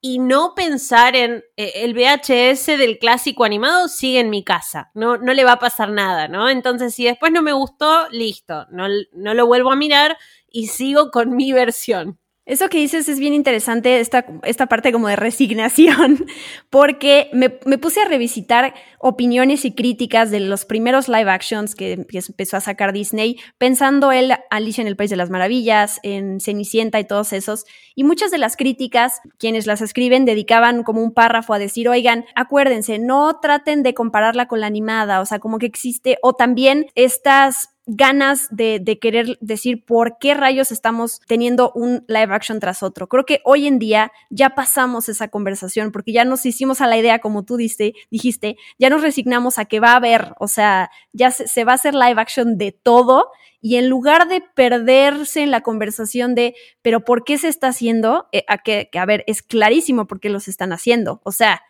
y 0.00 0.18
no 0.18 0.54
pensar 0.54 1.14
en 1.14 1.44
eh, 1.56 1.72
el 1.76 1.94
VHS 1.94 2.66
del 2.78 2.98
clásico 2.98 3.44
animado 3.44 3.88
sigue 3.88 4.20
en 4.20 4.30
mi 4.30 4.44
casa, 4.44 4.90
no, 4.94 5.18
no 5.18 5.34
le 5.34 5.44
va 5.44 5.52
a 5.52 5.58
pasar 5.58 5.90
nada, 5.90 6.26
¿no? 6.28 6.48
Entonces, 6.48 6.94
si 6.94 7.04
después 7.04 7.32
no 7.32 7.42
me 7.42 7.52
gustó, 7.52 8.08
listo, 8.10 8.66
no, 8.70 8.86
no 9.12 9.34
lo 9.34 9.46
vuelvo 9.46 9.70
a 9.70 9.76
mirar 9.76 10.16
y 10.48 10.68
sigo 10.68 11.10
con 11.10 11.36
mi 11.36 11.52
versión. 11.52 12.18
Eso 12.50 12.68
que 12.68 12.78
dices 12.78 13.08
es 13.08 13.20
bien 13.20 13.32
interesante, 13.32 14.00
esta, 14.00 14.26
esta 14.42 14.66
parte 14.66 14.90
como 14.90 15.06
de 15.06 15.14
resignación, 15.14 16.26
porque 16.68 17.30
me, 17.32 17.48
puse 17.48 18.00
a 18.00 18.06
revisitar 18.06 18.74
opiniones 18.98 19.64
y 19.64 19.72
críticas 19.72 20.32
de 20.32 20.40
los 20.40 20.64
primeros 20.64 21.08
live 21.08 21.30
actions 21.30 21.76
que 21.76 21.92
empezó 21.92 22.56
a 22.56 22.60
sacar 22.60 22.92
Disney, 22.92 23.38
pensando 23.56 24.10
en 24.10 24.32
Alicia 24.50 24.82
en 24.82 24.88
el 24.88 24.96
País 24.96 25.10
de 25.10 25.16
las 25.16 25.30
Maravillas, 25.30 26.00
en 26.02 26.40
Cenicienta 26.40 26.98
y 26.98 27.04
todos 27.04 27.32
esos. 27.32 27.66
Y 27.94 28.02
muchas 28.02 28.32
de 28.32 28.38
las 28.38 28.56
críticas, 28.56 29.20
quienes 29.38 29.68
las 29.68 29.80
escriben, 29.80 30.24
dedicaban 30.24 30.82
como 30.82 31.04
un 31.04 31.14
párrafo 31.14 31.54
a 31.54 31.60
decir, 31.60 31.88
oigan, 31.88 32.24
acuérdense, 32.34 32.98
no 32.98 33.38
traten 33.40 33.84
de 33.84 33.94
compararla 33.94 34.48
con 34.48 34.58
la 34.58 34.66
animada, 34.66 35.20
o 35.20 35.24
sea, 35.24 35.38
como 35.38 35.60
que 35.60 35.66
existe, 35.66 36.18
o 36.20 36.32
también 36.32 36.86
estas 36.96 37.68
ganas 37.92 38.46
de, 38.50 38.98
querer 39.00 39.36
decir 39.40 39.84
por 39.84 40.18
qué 40.18 40.34
rayos 40.34 40.70
estamos 40.70 41.20
teniendo 41.26 41.72
un 41.74 42.04
live 42.06 42.32
action 42.32 42.60
tras 42.60 42.82
otro. 42.82 43.08
Creo 43.08 43.26
que 43.26 43.40
hoy 43.44 43.66
en 43.66 43.78
día 43.78 44.12
ya 44.30 44.50
pasamos 44.50 45.08
esa 45.08 45.28
conversación 45.28 45.90
porque 45.90 46.12
ya 46.12 46.24
nos 46.24 46.46
hicimos 46.46 46.80
a 46.80 46.86
la 46.86 46.96
idea, 46.96 47.18
como 47.18 47.44
tú 47.44 47.56
diste, 47.56 47.94
dijiste, 48.10 48.56
ya 48.78 48.90
nos 48.90 49.02
resignamos 49.02 49.58
a 49.58 49.64
que 49.64 49.80
va 49.80 49.92
a 49.92 49.96
haber, 49.96 50.34
o 50.38 50.46
sea, 50.46 50.90
ya 51.12 51.32
se, 51.32 51.64
va 51.64 51.72
a 51.72 51.74
hacer 51.74 51.94
live 51.94 52.20
action 52.20 52.58
de 52.58 52.70
todo 52.70 53.30
y 53.60 53.76
en 53.76 53.88
lugar 53.88 54.28
de 54.28 54.40
perderse 54.40 55.42
en 55.42 55.50
la 55.50 55.62
conversación 55.62 56.34
de, 56.34 56.54
pero 56.82 57.04
¿por 57.04 57.24
qué 57.24 57.38
se 57.38 57.48
está 57.48 57.68
haciendo? 57.68 58.28
Eh, 58.32 58.44
a 58.46 58.58
que, 58.58 58.88
que, 58.90 58.98
a 58.98 59.04
ver, 59.04 59.24
es 59.26 59.42
clarísimo 59.42 60.06
por 60.06 60.20
qué 60.20 60.30
los 60.30 60.46
están 60.46 60.72
haciendo. 60.72 61.20
O 61.24 61.32
sea, 61.32 61.60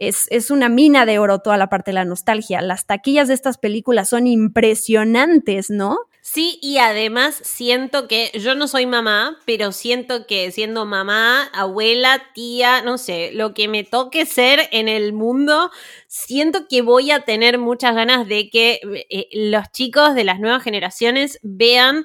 es, 0.00 0.26
es 0.30 0.50
una 0.50 0.68
mina 0.68 1.06
de 1.06 1.18
oro 1.18 1.38
toda 1.38 1.56
la 1.56 1.68
parte 1.68 1.90
de 1.90 1.94
la 1.94 2.04
nostalgia. 2.04 2.62
Las 2.62 2.86
taquillas 2.86 3.28
de 3.28 3.34
estas 3.34 3.58
películas 3.58 4.08
son 4.08 4.26
impresionantes, 4.26 5.70
¿no? 5.70 5.98
Sí, 6.22 6.58
y 6.60 6.78
además 6.78 7.40
siento 7.44 8.06
que 8.06 8.30
yo 8.34 8.54
no 8.54 8.68
soy 8.68 8.86
mamá, 8.86 9.38
pero 9.46 9.72
siento 9.72 10.26
que 10.26 10.50
siendo 10.52 10.84
mamá, 10.84 11.44
abuela, 11.52 12.22
tía, 12.34 12.82
no 12.82 12.98
sé, 12.98 13.30
lo 13.32 13.54
que 13.54 13.68
me 13.68 13.84
toque 13.84 14.26
ser 14.26 14.68
en 14.70 14.88
el 14.88 15.12
mundo, 15.12 15.70
siento 16.08 16.66
que 16.68 16.82
voy 16.82 17.10
a 17.10 17.20
tener 17.20 17.58
muchas 17.58 17.94
ganas 17.94 18.26
de 18.28 18.50
que 18.50 18.80
eh, 19.10 19.28
los 19.32 19.70
chicos 19.72 20.14
de 20.14 20.24
las 20.24 20.40
nuevas 20.40 20.62
generaciones 20.62 21.38
vean 21.42 22.04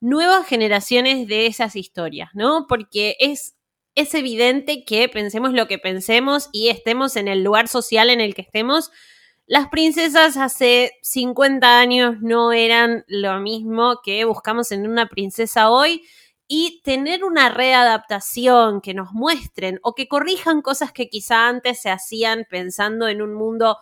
nuevas 0.00 0.46
generaciones 0.46 1.26
de 1.26 1.46
esas 1.46 1.76
historias, 1.76 2.30
¿no? 2.34 2.66
Porque 2.68 3.16
es, 3.18 3.54
es 3.94 4.14
evidente 4.14 4.84
que 4.84 5.08
pensemos 5.08 5.52
lo 5.52 5.66
que 5.66 5.78
pensemos 5.78 6.48
y 6.52 6.68
estemos 6.68 7.16
en 7.16 7.28
el 7.28 7.42
lugar 7.44 7.68
social 7.68 8.10
en 8.10 8.20
el 8.20 8.34
que 8.34 8.42
estemos, 8.42 8.90
las 9.46 9.68
princesas 9.68 10.38
hace 10.38 10.92
50 11.02 11.78
años 11.78 12.16
no 12.22 12.52
eran 12.52 13.04
lo 13.08 13.38
mismo 13.40 14.00
que 14.02 14.24
buscamos 14.24 14.72
en 14.72 14.88
una 14.88 15.06
princesa 15.08 15.70
hoy 15.70 16.02
y 16.48 16.80
tener 16.82 17.24
una 17.24 17.50
readaptación 17.50 18.80
que 18.80 18.94
nos 18.94 19.12
muestren 19.12 19.80
o 19.82 19.94
que 19.94 20.08
corrijan 20.08 20.62
cosas 20.62 20.92
que 20.92 21.08
quizá 21.08 21.48
antes 21.48 21.80
se 21.80 21.90
hacían 21.90 22.46
pensando 22.48 23.06
en 23.06 23.20
un 23.20 23.34
mundo 23.34 23.78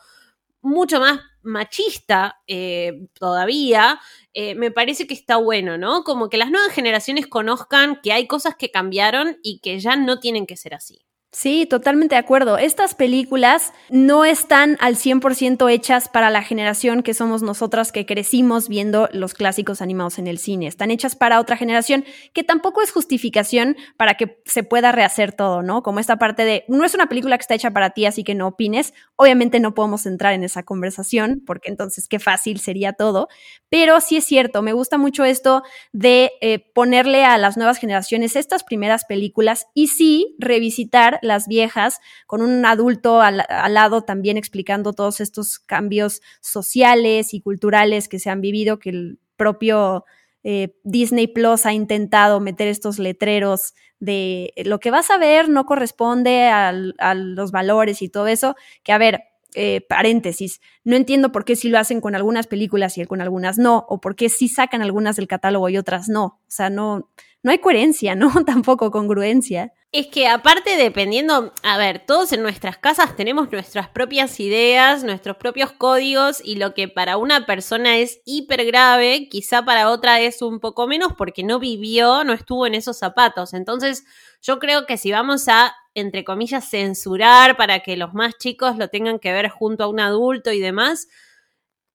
mucho 0.63 1.01
más 1.01 1.21
machista 1.43 2.41
eh, 2.47 3.09
todavía, 3.15 4.01
eh, 4.33 4.55
me 4.55 4.71
parece 4.71 5.07
que 5.07 5.15
está 5.15 5.37
bueno, 5.37 5.77
¿no? 5.77 6.05
Como 6.05 6.29
que 6.29 6.37
las 6.39 6.51
nuevas 6.51 6.73
generaciones 6.73 7.27
conozcan 7.27 8.01
que 8.03 8.13
hay 8.13 8.27
cosas 8.27 8.55
que 8.57 8.71
cambiaron 8.71 9.39
y 9.43 9.59
que 9.61 9.79
ya 9.81 9.97
no 9.97 10.21
tienen 10.21 10.47
que 10.47 10.57
ser 10.57 10.75
así. 10.75 11.03
Sí, 11.35 11.65
totalmente 11.65 12.15
de 12.15 12.19
acuerdo. 12.19 12.59
Estas 12.59 12.95
películas 12.95 13.73
no 13.89 14.27
están 14.27 14.77
al 14.81 14.97
100% 14.97 15.73
hechas 15.73 16.11
para 16.11 16.29
la 16.29 16.43
generación 16.43 17.03
que 17.03 17.15
somos 17.15 17.41
nosotras 17.43 17.91
que 17.91 18.05
crecimos 18.05 18.69
viendo 18.69 19.09
los 19.15 19.33
clásicos 19.33 19.81
animados 19.81 20.19
en 20.19 20.27
el 20.27 20.37
cine. 20.37 20.67
Están 20.67 20.91
hechas 20.91 21.17
para 21.17 21.41
otra 21.41 21.57
generación 21.57 22.05
que 22.35 22.45
tampoco 22.45 22.83
es 22.83 22.93
justificación 22.93 23.79
para 23.97 24.19
que 24.19 24.43
se 24.45 24.63
pueda 24.63 24.93
rehacer 24.93 25.33
todo, 25.33 25.63
¿no? 25.63 25.83
Como 25.83 26.01
esta 26.01 26.19
parte 26.19 26.45
de, 26.45 26.67
no 26.69 26.85
es 26.85 26.93
una 26.93 27.07
película 27.07 27.39
que 27.39 27.43
está 27.43 27.55
hecha 27.55 27.71
para 27.71 27.91
ti, 27.91 28.05
así 28.05 28.25
que 28.25 28.35
no 28.35 28.49
opines. 28.49 28.93
Obviamente 29.17 29.59
no 29.59 29.73
podemos 29.73 30.05
entrar 30.05 30.35
en 30.35 30.45
esa 30.45 30.65
conversación 30.65 31.43
porque 31.47 31.71
entonces 31.71 32.09
qué 32.09 32.19
fácil 32.19 32.61
sería 32.61 32.93
todo. 32.93 33.29
Pero 33.71 34.03
sí 34.03 34.19
es 34.19 34.25
cierto, 34.25 34.61
me 34.61 34.75
gusta 34.75 34.99
mucho 34.99 35.25
esto 35.25 35.63
de 35.93 36.33
eh, 36.43 36.59
ponerle 36.75 37.25
a 37.25 37.39
las 37.39 37.57
nuevas 37.57 37.79
generaciones 37.79 38.37
estas 38.37 38.65
primeras 38.65 39.07
películas 39.07 39.67
y 39.73 39.87
sí 39.87 40.37
revisitar 40.39 41.21
las 41.23 41.49
viejas, 41.49 42.01
con 42.27 42.43
un 42.43 42.65
adulto 42.67 43.21
al, 43.21 43.45
lado 43.69 44.03
también 44.03 44.37
explicando 44.37 44.93
todos 44.93 45.21
estos 45.21 45.59
cambios 45.59 46.21
sociales 46.41 47.35
y 47.35 47.41
culturales 47.41 48.09
que 48.09 48.19
se 48.19 48.31
han 48.31 48.41
vivido, 48.41 48.79
que 48.79 48.91
el 48.91 49.19
propio 49.37 50.05
eh, 50.45 50.75
Disney 50.85 51.29
Plus 51.29 51.67
ha 51.67 51.73
intentado 51.73 52.41
meter 52.41 52.69
estos 52.69 52.99
letreros 52.99 53.75
de 54.01 54.53
lo 54.65 54.81
que 54.81 54.91
vas 54.91 55.11
a 55.11 55.19
ver 55.19 55.49
no 55.49 55.65
corresponde 55.65 56.49
a 56.49 56.73
los 56.73 57.53
valores 57.53 58.03
y 58.03 58.09
todo 58.09 58.27
eso, 58.27 58.57
que 58.83 58.93
a 58.93 58.99
ver, 58.99 59.21
eh, 59.55 59.83
paréntesis, 59.87 60.63
no 60.83 60.97
entiendo 60.97 61.31
por 61.31 61.45
qué 61.45 61.57
si 61.57 61.69
lo 61.69 61.79
hacen 61.79 62.01
con 62.01 62.15
algunas 62.15 62.47
películas 62.47 62.97
y 62.97 63.05
con 63.05 63.21
algunas 63.21 63.59
no, 63.59 63.85
o 63.89 64.01
por 64.01 64.17
qué 64.17 64.31
sí 64.31 64.49
sacan 64.49 64.81
algunas 64.81 65.17
del 65.17 65.29
catálogo 65.29 65.69
y 65.69 65.77
otras 65.77 66.09
no. 66.09 66.25
O 66.25 66.41
sea, 66.49 66.71
no, 66.71 67.11
no 67.43 67.51
hay 67.51 67.59
coherencia, 67.59 68.15
¿no? 68.15 68.33
Tampoco 68.47 68.91
congruencia. 68.91 69.73
Es 69.91 70.07
que 70.07 70.27
aparte 70.27 70.77
dependiendo, 70.77 71.53
a 71.63 71.77
ver, 71.77 72.07
todos 72.07 72.33
en 72.33 72.43
nuestras 72.43 72.79
casas 72.79 73.15
tenemos 73.15 73.53
nuestras 73.53 73.89
propias 73.89 74.41
ideas, 74.41 75.05
nuestros 75.05 75.37
propios 75.37 75.73
códigos 75.73 76.41
y 76.43 76.55
lo 76.55 76.73
que 76.73 76.89
para 76.89 77.19
una 77.19 77.45
persona 77.45 77.99
es 77.99 78.23
hiper 78.25 78.65
grave, 78.65 79.29
quizá 79.29 79.65
para 79.67 79.91
otra 79.91 80.21
es 80.21 80.41
un 80.41 80.61
poco 80.61 80.87
menos 80.87 81.13
porque 81.13 81.43
no 81.43 81.59
vivió, 81.59 82.25
no 82.25 82.33
estuvo 82.33 82.67
en 82.67 82.75
esos 82.75 82.97
zapatos. 82.97 83.53
Entonces, 83.53 84.05
yo 84.41 84.59
creo 84.59 84.87
que 84.87 84.97
si 84.97 85.13
vamos 85.13 85.47
a, 85.49 85.75
entre 85.95 86.25
comillas, 86.25 86.71
censurar 86.71 87.59
para 87.59 87.81
que 87.81 87.99
los 87.99 88.15
más 88.15 88.39
chicos 88.39 88.79
lo 88.79 88.89
tengan 88.89 89.19
que 89.19 89.33
ver 89.33 89.51
junto 89.51 89.85
a 89.85 89.89
un 89.89 90.01
adulto 90.01 90.53
y 90.53 90.61
demás, 90.61 91.09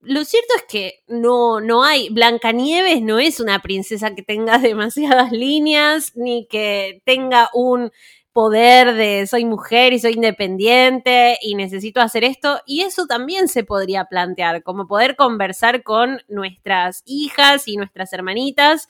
lo 0.08 0.26
cierto 0.26 0.54
es 0.56 0.64
que 0.64 1.04
no, 1.08 1.60
no 1.62 1.84
hay. 1.84 2.10
Blancanieves 2.10 3.02
no 3.02 3.20
es 3.20 3.40
una 3.40 3.60
princesa 3.62 4.16
que 4.16 4.24
tenga 4.24 4.58
demasiadas 4.60 5.32
líneas, 5.32 6.14
ni 6.16 6.48
que 6.48 7.02
tenga 7.06 7.50
un 7.54 7.92
poder 8.34 8.94
de 8.94 9.26
soy 9.26 9.46
mujer 9.46 9.94
y 9.94 10.00
soy 10.00 10.14
independiente 10.14 11.38
y 11.42 11.56
necesito 11.56 12.02
hacer 12.02 12.24
esto. 12.24 12.62
Y 12.66 12.82
eso 12.82 13.08
también 13.08 13.48
se 13.48 13.64
podría 13.64 14.06
plantear, 14.06 14.64
como 14.64 14.88
poder 14.88 15.16
conversar 15.16 15.84
con 15.84 16.22
nuestras 16.28 17.04
hijas 17.06 17.68
y 17.68 17.78
nuestras 17.78 18.14
hermanitas. 18.14 18.88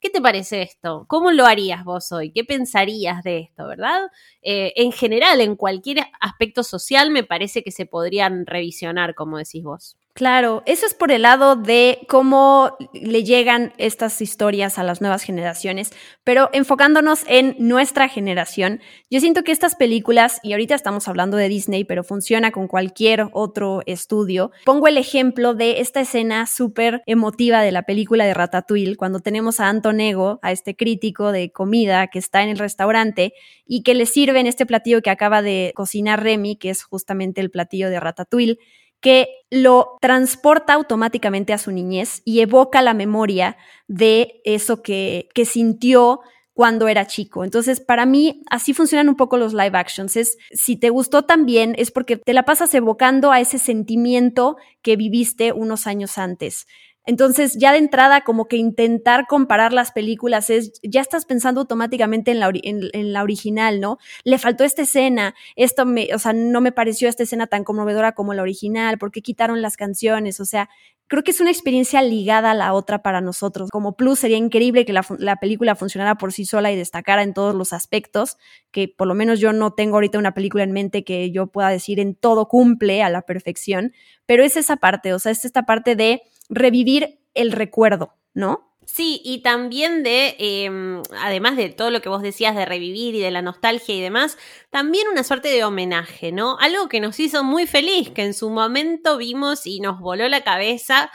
¿Qué 0.00 0.08
te 0.10 0.20
parece 0.22 0.62
esto? 0.62 1.04
¿Cómo 1.08 1.30
lo 1.30 1.44
harías 1.46 1.84
vos 1.84 2.10
hoy? 2.12 2.32
¿Qué 2.32 2.44
pensarías 2.44 3.22
de 3.22 3.38
esto, 3.40 3.66
verdad? 3.66 4.08
Eh, 4.42 4.72
en 4.76 4.92
general, 4.92 5.40
en 5.42 5.56
cualquier 5.56 6.06
aspecto 6.20 6.62
social, 6.62 7.10
me 7.10 7.22
parece 7.24 7.62
que 7.62 7.70
se 7.70 7.86
podrían 7.86 8.46
revisionar, 8.46 9.14
como 9.14 9.36
decís 9.38 9.62
vos. 9.62 9.99
Claro, 10.20 10.62
eso 10.66 10.84
es 10.84 10.92
por 10.92 11.12
el 11.12 11.22
lado 11.22 11.56
de 11.56 12.00
cómo 12.06 12.76
le 12.92 13.24
llegan 13.24 13.72
estas 13.78 14.20
historias 14.20 14.78
a 14.78 14.82
las 14.82 15.00
nuevas 15.00 15.22
generaciones, 15.22 15.94
pero 16.24 16.50
enfocándonos 16.52 17.22
en 17.26 17.56
nuestra 17.58 18.06
generación, 18.06 18.82
yo 19.08 19.18
siento 19.20 19.44
que 19.44 19.52
estas 19.52 19.76
películas, 19.76 20.38
y 20.42 20.52
ahorita 20.52 20.74
estamos 20.74 21.08
hablando 21.08 21.38
de 21.38 21.48
Disney, 21.48 21.84
pero 21.84 22.04
funciona 22.04 22.50
con 22.50 22.68
cualquier 22.68 23.28
otro 23.32 23.80
estudio, 23.86 24.50
pongo 24.66 24.88
el 24.88 24.98
ejemplo 24.98 25.54
de 25.54 25.80
esta 25.80 26.02
escena 26.02 26.44
súper 26.46 27.02
emotiva 27.06 27.62
de 27.62 27.72
la 27.72 27.84
película 27.84 28.26
de 28.26 28.34
Ratatouille, 28.34 28.96
cuando 28.96 29.20
tenemos 29.20 29.58
a 29.58 29.70
Antonego, 29.70 30.38
a 30.42 30.52
este 30.52 30.76
crítico 30.76 31.32
de 31.32 31.50
comida 31.50 32.08
que 32.08 32.18
está 32.18 32.42
en 32.42 32.50
el 32.50 32.58
restaurante 32.58 33.32
y 33.64 33.82
que 33.84 33.94
le 33.94 34.04
sirve 34.04 34.38
en 34.38 34.46
este 34.46 34.66
platillo 34.66 35.00
que 35.00 35.08
acaba 35.08 35.40
de 35.40 35.72
cocinar 35.74 36.22
Remy, 36.22 36.56
que 36.56 36.68
es 36.68 36.82
justamente 36.82 37.40
el 37.40 37.50
platillo 37.50 37.88
de 37.88 38.00
Ratatouille 38.00 38.58
que 39.00 39.28
lo 39.50 39.96
transporta 40.00 40.74
automáticamente 40.74 41.52
a 41.52 41.58
su 41.58 41.72
niñez 41.72 42.22
y 42.24 42.40
evoca 42.40 42.82
la 42.82 42.94
memoria 42.94 43.56
de 43.88 44.40
eso 44.44 44.82
que, 44.82 45.28
que 45.34 45.44
sintió 45.44 46.20
cuando 46.60 46.88
era 46.88 47.06
chico. 47.06 47.42
Entonces, 47.42 47.80
para 47.80 48.04
mí, 48.04 48.42
así 48.50 48.74
funcionan 48.74 49.08
un 49.08 49.16
poco 49.16 49.38
los 49.38 49.54
live 49.54 49.78
actions. 49.78 50.16
Es, 50.16 50.36
si 50.50 50.76
te 50.76 50.90
gustó 50.90 51.22
también, 51.22 51.74
es 51.78 51.90
porque 51.90 52.16
te 52.16 52.34
la 52.34 52.44
pasas 52.44 52.74
evocando 52.74 53.32
a 53.32 53.40
ese 53.40 53.58
sentimiento 53.58 54.56
que 54.82 54.96
viviste 54.96 55.52
unos 55.52 55.86
años 55.86 56.18
antes. 56.18 56.66
Entonces, 57.06 57.56
ya 57.58 57.72
de 57.72 57.78
entrada, 57.78 58.22
como 58.22 58.46
que 58.46 58.56
intentar 58.56 59.26
comparar 59.26 59.72
las 59.72 59.90
películas 59.90 60.50
es, 60.50 60.72
ya 60.82 61.00
estás 61.00 61.24
pensando 61.24 61.62
automáticamente 61.62 62.30
en 62.30 62.40
la, 62.40 62.50
en, 62.52 63.12
la, 63.12 63.22
original, 63.22 63.80
¿no? 63.80 63.98
Le 64.22 64.38
faltó 64.38 64.64
esta 64.64 64.82
escena, 64.82 65.34
esto 65.56 65.86
me, 65.86 66.14
o 66.14 66.18
sea, 66.18 66.32
no 66.34 66.60
me 66.60 66.72
pareció 66.72 67.08
esta 67.08 67.22
escena 67.22 67.46
tan 67.46 67.64
conmovedora 67.64 68.12
como 68.12 68.34
la 68.34 68.42
original, 68.42 68.98
¿por 68.98 69.10
qué 69.12 69.22
quitaron 69.22 69.62
las 69.62 69.76
canciones? 69.76 70.40
O 70.40 70.44
sea, 70.44 70.68
creo 71.08 71.24
que 71.24 71.32
es 71.32 71.40
una 71.40 71.50
experiencia 71.50 72.02
ligada 72.02 72.52
a 72.52 72.54
la 72.54 72.72
otra 72.74 73.02
para 73.02 73.20
nosotros. 73.20 73.70
Como 73.72 73.96
plus, 73.96 74.20
sería 74.20 74.36
increíble 74.36 74.84
que 74.84 74.92
la, 74.92 75.04
la 75.18 75.36
película 75.36 75.74
funcionara 75.74 76.16
por 76.16 76.32
sí 76.32 76.44
sola 76.44 76.70
y 76.70 76.76
destacara 76.76 77.22
en 77.22 77.34
todos 77.34 77.54
los 77.54 77.72
aspectos, 77.72 78.36
que 78.70 78.88
por 78.88 79.08
lo 79.08 79.14
menos 79.14 79.40
yo 79.40 79.52
no 79.52 79.72
tengo 79.72 79.96
ahorita 79.96 80.18
una 80.18 80.34
película 80.34 80.62
en 80.64 80.72
mente 80.72 81.02
que 81.02 81.32
yo 81.32 81.48
pueda 81.48 81.70
decir 81.70 81.98
en 81.98 82.14
todo 82.14 82.46
cumple 82.46 83.02
a 83.02 83.08
la 83.08 83.22
perfección, 83.22 83.92
pero 84.26 84.44
es 84.44 84.56
esa 84.56 84.76
parte, 84.76 85.12
o 85.14 85.18
sea, 85.18 85.32
es 85.32 85.44
esta 85.44 85.64
parte 85.64 85.96
de 85.96 86.22
revivir 86.50 87.20
el 87.34 87.52
recuerdo, 87.52 88.14
¿no? 88.34 88.70
Sí, 88.92 89.20
y 89.24 89.42
también 89.42 90.02
de, 90.02 90.34
em, 90.40 91.02
además 91.20 91.56
de 91.56 91.68
todo 91.68 91.92
lo 91.92 92.02
que 92.02 92.08
vos 92.08 92.22
decías 92.22 92.56
de 92.56 92.64
revivir 92.64 93.14
y 93.14 93.20
de 93.20 93.30
la 93.30 93.40
nostalgia 93.40 93.94
y 93.94 94.00
demás, 94.00 94.36
también 94.70 95.06
una 95.06 95.22
suerte 95.22 95.48
de 95.48 95.62
homenaje, 95.62 96.32
¿no? 96.32 96.58
Algo 96.58 96.88
que 96.88 96.98
nos 96.98 97.20
hizo 97.20 97.44
muy 97.44 97.68
feliz, 97.68 98.10
que 98.10 98.24
en 98.24 98.34
su 98.34 98.50
momento 98.50 99.16
vimos 99.16 99.64
y 99.64 99.78
nos 99.78 100.00
voló 100.00 100.28
la 100.28 100.42
cabeza, 100.42 101.12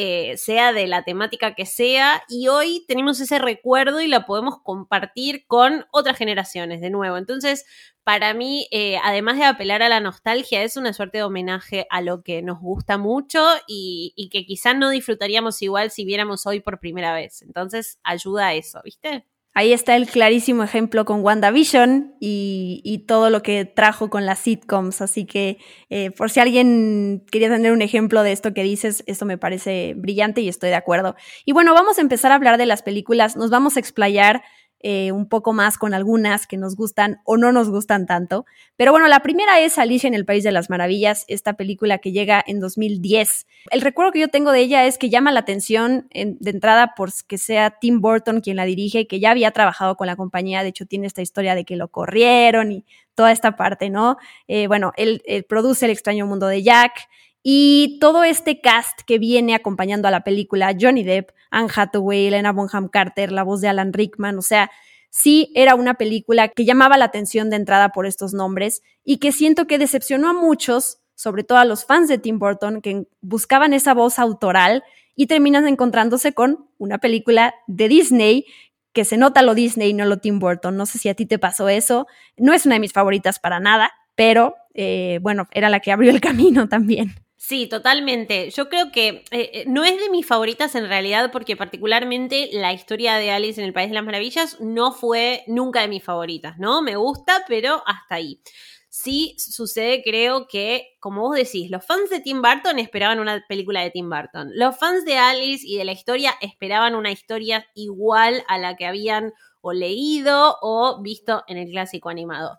eh, 0.00 0.36
sea 0.36 0.72
de 0.72 0.86
la 0.86 1.02
temática 1.02 1.56
que 1.56 1.66
sea, 1.66 2.22
y 2.28 2.46
hoy 2.46 2.84
tenemos 2.86 3.18
ese 3.18 3.40
recuerdo 3.40 4.00
y 4.00 4.06
lo 4.06 4.26
podemos 4.26 4.62
compartir 4.62 5.44
con 5.48 5.86
otras 5.90 6.16
generaciones 6.16 6.80
de 6.80 6.88
nuevo. 6.88 7.16
Entonces, 7.16 7.64
para 8.04 8.32
mí, 8.32 8.68
eh, 8.70 8.98
además 9.02 9.38
de 9.38 9.44
apelar 9.44 9.82
a 9.82 9.88
la 9.88 9.98
nostalgia, 9.98 10.62
es 10.62 10.76
una 10.76 10.92
suerte 10.92 11.18
de 11.18 11.24
homenaje 11.24 11.88
a 11.90 12.00
lo 12.00 12.22
que 12.22 12.42
nos 12.42 12.60
gusta 12.60 12.96
mucho 12.96 13.44
y, 13.66 14.28
que 14.30 14.46
quizás 14.46 14.76
no 14.76 14.88
disfrutaríamos 14.90 15.60
igual 15.62 15.90
si 15.90 16.04
viéramos 16.04 16.46
hoy 16.46 16.60
por 16.60 16.78
primera 16.78 17.12
vez. 17.12 17.42
Entonces, 17.42 17.98
ayuda 18.04 18.46
a 18.46 18.54
eso, 18.54 18.80
¿viste? 18.84 19.26
Ahí 19.58 19.72
está 19.72 19.96
el 19.96 20.06
clarísimo 20.06 20.62
ejemplo 20.62 21.04
con 21.04 21.20
WandaVision 21.24 22.14
y, 22.20 22.80
y 22.84 22.98
todo 22.98 23.28
lo 23.28 23.42
que 23.42 23.64
trajo 23.64 24.08
con 24.08 24.24
las 24.24 24.38
sitcoms. 24.38 25.00
Así 25.00 25.26
que 25.26 25.58
eh, 25.90 26.12
por 26.12 26.30
si 26.30 26.38
alguien 26.38 27.24
quería 27.28 27.48
tener 27.48 27.72
un 27.72 27.82
ejemplo 27.82 28.22
de 28.22 28.30
esto 28.30 28.54
que 28.54 28.62
dices, 28.62 29.02
esto 29.08 29.26
me 29.26 29.36
parece 29.36 29.94
brillante 29.96 30.42
y 30.42 30.48
estoy 30.48 30.68
de 30.68 30.76
acuerdo. 30.76 31.16
Y 31.44 31.50
bueno, 31.50 31.74
vamos 31.74 31.98
a 31.98 32.02
empezar 32.02 32.30
a 32.30 32.36
hablar 32.36 32.56
de 32.56 32.66
las 32.66 32.84
películas. 32.84 33.34
Nos 33.36 33.50
vamos 33.50 33.76
a 33.76 33.80
explayar 33.80 34.44
eh, 34.80 35.10
un 35.12 35.28
poco 35.28 35.52
más 35.52 35.76
con 35.76 35.92
algunas 35.92 36.46
que 36.46 36.56
nos 36.56 36.76
gustan 36.76 37.20
o 37.24 37.36
no 37.36 37.52
nos 37.52 37.68
gustan 37.68 38.06
tanto. 38.06 38.46
Pero 38.76 38.92
bueno, 38.92 39.08
la 39.08 39.20
primera 39.20 39.60
es 39.60 39.78
Alicia 39.78 40.06
en 40.06 40.14
el 40.14 40.24
País 40.24 40.44
de 40.44 40.52
las 40.52 40.70
Maravillas, 40.70 41.24
esta 41.28 41.54
película 41.54 41.98
que 41.98 42.12
llega 42.12 42.42
en 42.46 42.60
2010. 42.60 43.46
El 43.70 43.80
recuerdo 43.80 44.12
que 44.12 44.20
yo 44.20 44.28
tengo 44.28 44.52
de 44.52 44.60
ella 44.60 44.86
es 44.86 44.98
que 44.98 45.10
llama 45.10 45.32
la 45.32 45.40
atención 45.40 46.08
de 46.12 46.50
entrada 46.50 46.94
por 46.96 47.10
que 47.26 47.38
sea 47.38 47.78
Tim 47.80 48.00
Burton 48.00 48.40
quien 48.40 48.56
la 48.56 48.64
dirige, 48.64 49.06
que 49.06 49.18
ya 49.18 49.32
había 49.32 49.50
trabajado 49.50 49.96
con 49.96 50.06
la 50.06 50.16
compañía, 50.16 50.62
de 50.62 50.68
hecho 50.68 50.86
tiene 50.86 51.06
esta 51.06 51.22
historia 51.22 51.54
de 51.54 51.64
que 51.64 51.76
lo 51.76 51.88
corrieron 51.88 52.70
y 52.70 52.84
toda 53.14 53.32
esta 53.32 53.56
parte, 53.56 53.90
¿no? 53.90 54.16
Eh, 54.46 54.68
bueno, 54.68 54.92
él, 54.96 55.22
él 55.26 55.42
produce 55.42 55.86
El 55.86 55.90
extraño 55.90 56.24
mundo 56.26 56.46
de 56.46 56.62
Jack. 56.62 57.08
Y 57.50 57.96
todo 57.98 58.24
este 58.24 58.60
cast 58.60 59.00
que 59.06 59.18
viene 59.18 59.54
acompañando 59.54 60.06
a 60.06 60.10
la 60.10 60.22
película, 60.22 60.76
Johnny 60.78 61.02
Depp, 61.02 61.30
Anne 61.50 61.70
Hathaway, 61.74 62.26
Elena 62.26 62.52
Bonham 62.52 62.88
Carter, 62.88 63.32
la 63.32 63.42
voz 63.42 63.62
de 63.62 63.68
Alan 63.68 63.94
Rickman, 63.94 64.36
o 64.36 64.42
sea, 64.42 64.70
sí 65.08 65.50
era 65.54 65.74
una 65.74 65.94
película 65.94 66.48
que 66.48 66.66
llamaba 66.66 66.98
la 66.98 67.06
atención 67.06 67.48
de 67.48 67.56
entrada 67.56 67.88
por 67.88 68.04
estos 68.04 68.34
nombres 68.34 68.82
y 69.02 69.16
que 69.16 69.32
siento 69.32 69.66
que 69.66 69.78
decepcionó 69.78 70.28
a 70.28 70.34
muchos, 70.34 70.98
sobre 71.14 71.42
todo 71.42 71.56
a 71.56 71.64
los 71.64 71.86
fans 71.86 72.08
de 72.08 72.18
Tim 72.18 72.38
Burton, 72.38 72.82
que 72.82 73.06
buscaban 73.22 73.72
esa 73.72 73.94
voz 73.94 74.18
autoral 74.18 74.84
y 75.16 75.26
terminan 75.26 75.66
encontrándose 75.66 76.34
con 76.34 76.68
una 76.76 76.98
película 76.98 77.54
de 77.66 77.88
Disney 77.88 78.44
que 78.92 79.06
se 79.06 79.16
nota 79.16 79.40
lo 79.40 79.54
Disney 79.54 79.88
y 79.88 79.94
no 79.94 80.04
lo 80.04 80.18
Tim 80.18 80.38
Burton. 80.38 80.76
No 80.76 80.84
sé 80.84 80.98
si 80.98 81.08
a 81.08 81.14
ti 81.14 81.24
te 81.24 81.38
pasó 81.38 81.70
eso. 81.70 82.08
No 82.36 82.52
es 82.52 82.66
una 82.66 82.74
de 82.74 82.80
mis 82.80 82.92
favoritas 82.92 83.38
para 83.38 83.58
nada, 83.58 83.90
pero 84.16 84.54
eh, 84.74 85.18
bueno, 85.22 85.48
era 85.52 85.70
la 85.70 85.80
que 85.80 85.92
abrió 85.92 86.10
el 86.10 86.20
camino 86.20 86.68
también. 86.68 87.14
Sí, 87.40 87.68
totalmente. 87.68 88.50
Yo 88.50 88.68
creo 88.68 88.90
que 88.90 89.08
eh, 89.30 89.50
eh, 89.54 89.64
no 89.68 89.84
es 89.84 89.96
de 90.00 90.10
mis 90.10 90.26
favoritas 90.26 90.74
en 90.74 90.88
realidad 90.88 91.30
porque 91.30 91.56
particularmente 91.56 92.50
la 92.52 92.72
historia 92.72 93.14
de 93.14 93.30
Alice 93.30 93.60
en 93.60 93.66
el 93.66 93.72
País 93.72 93.90
de 93.90 93.94
las 93.94 94.04
Maravillas 94.04 94.60
no 94.60 94.90
fue 94.92 95.44
nunca 95.46 95.80
de 95.80 95.88
mis 95.88 96.02
favoritas, 96.02 96.58
¿no? 96.58 96.82
Me 96.82 96.96
gusta, 96.96 97.44
pero 97.46 97.84
hasta 97.86 98.16
ahí. 98.16 98.40
Sí 98.88 99.36
sucede, 99.38 100.02
creo 100.02 100.48
que, 100.48 100.96
como 100.98 101.20
vos 101.20 101.36
decís, 101.36 101.70
los 101.70 101.86
fans 101.86 102.10
de 102.10 102.18
Tim 102.20 102.42
Burton 102.42 102.80
esperaban 102.80 103.20
una 103.20 103.44
película 103.48 103.82
de 103.82 103.90
Tim 103.90 104.10
Burton. 104.10 104.50
Los 104.54 104.76
fans 104.76 105.04
de 105.04 105.16
Alice 105.18 105.64
y 105.64 105.76
de 105.76 105.84
la 105.84 105.92
historia 105.92 106.34
esperaban 106.40 106.96
una 106.96 107.12
historia 107.12 107.64
igual 107.76 108.42
a 108.48 108.58
la 108.58 108.74
que 108.74 108.86
habían 108.86 109.32
o 109.60 109.72
leído 109.72 110.56
o 110.60 111.00
visto 111.02 111.44
en 111.46 111.58
el 111.58 111.70
clásico 111.70 112.08
animado 112.08 112.58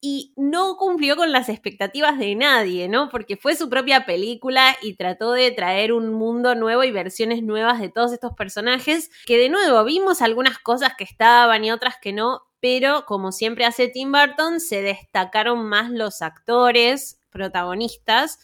y 0.00 0.32
no 0.36 0.76
cumplió 0.76 1.14
con 1.14 1.30
las 1.30 1.48
expectativas 1.48 2.18
de 2.18 2.34
nadie, 2.34 2.88
¿no? 2.88 3.10
Porque 3.10 3.36
fue 3.36 3.54
su 3.54 3.68
propia 3.68 4.06
película 4.06 4.76
y 4.80 4.94
trató 4.94 5.32
de 5.32 5.50
traer 5.50 5.92
un 5.92 6.12
mundo 6.14 6.54
nuevo 6.54 6.84
y 6.84 6.90
versiones 6.90 7.42
nuevas 7.42 7.80
de 7.80 7.90
todos 7.90 8.12
estos 8.12 8.32
personajes, 8.32 9.10
que 9.26 9.36
de 9.36 9.50
nuevo 9.50 9.84
vimos 9.84 10.22
algunas 10.22 10.58
cosas 10.58 10.92
que 10.96 11.04
estaban 11.04 11.64
y 11.64 11.70
otras 11.70 11.96
que 12.00 12.14
no, 12.14 12.42
pero 12.60 13.04
como 13.06 13.30
siempre 13.30 13.66
hace 13.66 13.88
Tim 13.88 14.10
Burton, 14.10 14.60
se 14.60 14.80
destacaron 14.80 15.68
más 15.68 15.90
los 15.90 16.22
actores 16.22 17.20
protagonistas 17.30 18.38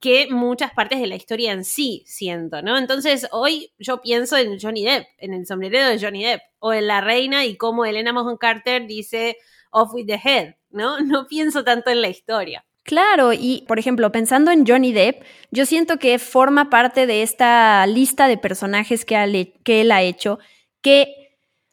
que 0.00 0.28
muchas 0.28 0.72
partes 0.72 1.00
de 1.00 1.06
la 1.06 1.16
historia 1.16 1.52
en 1.52 1.64
sí, 1.64 2.02
siento, 2.06 2.62
¿no? 2.62 2.76
Entonces 2.76 3.28
hoy 3.30 3.72
yo 3.78 4.02
pienso 4.02 4.36
en 4.36 4.58
Johnny 4.60 4.84
Depp, 4.84 5.06
en 5.18 5.34
el 5.34 5.46
sombrerero 5.46 5.88
de 5.88 5.98
Johnny 5.98 6.24
Depp, 6.24 6.42
o 6.58 6.72
en 6.72 6.86
La 6.86 7.00
Reina 7.00 7.44
y 7.44 7.56
cómo 7.56 7.84
Elena 7.84 8.12
Mohon 8.12 8.36
Carter 8.36 8.86
dice 8.86 9.36
off 9.70 9.92
with 9.92 10.06
the 10.06 10.20
head, 10.22 10.54
¿no? 10.76 10.98
No 11.04 11.26
pienso 11.26 11.64
tanto 11.64 11.90
en 11.90 12.02
la 12.02 12.08
historia. 12.08 12.64
Claro, 12.86 13.32
y 13.32 13.64
por 13.66 13.80
ejemplo, 13.80 14.12
pensando 14.12 14.52
en 14.52 14.64
Johnny 14.64 14.92
Depp, 14.92 15.24
yo 15.50 15.66
siento 15.66 15.98
que 15.98 16.20
forma 16.20 16.70
parte 16.70 17.06
de 17.06 17.22
esta 17.22 17.84
lista 17.88 18.28
de 18.28 18.38
personajes 18.38 19.04
que, 19.04 19.54
que 19.64 19.80
él 19.80 19.90
ha 19.90 20.02
hecho, 20.02 20.38
que, 20.82 21.12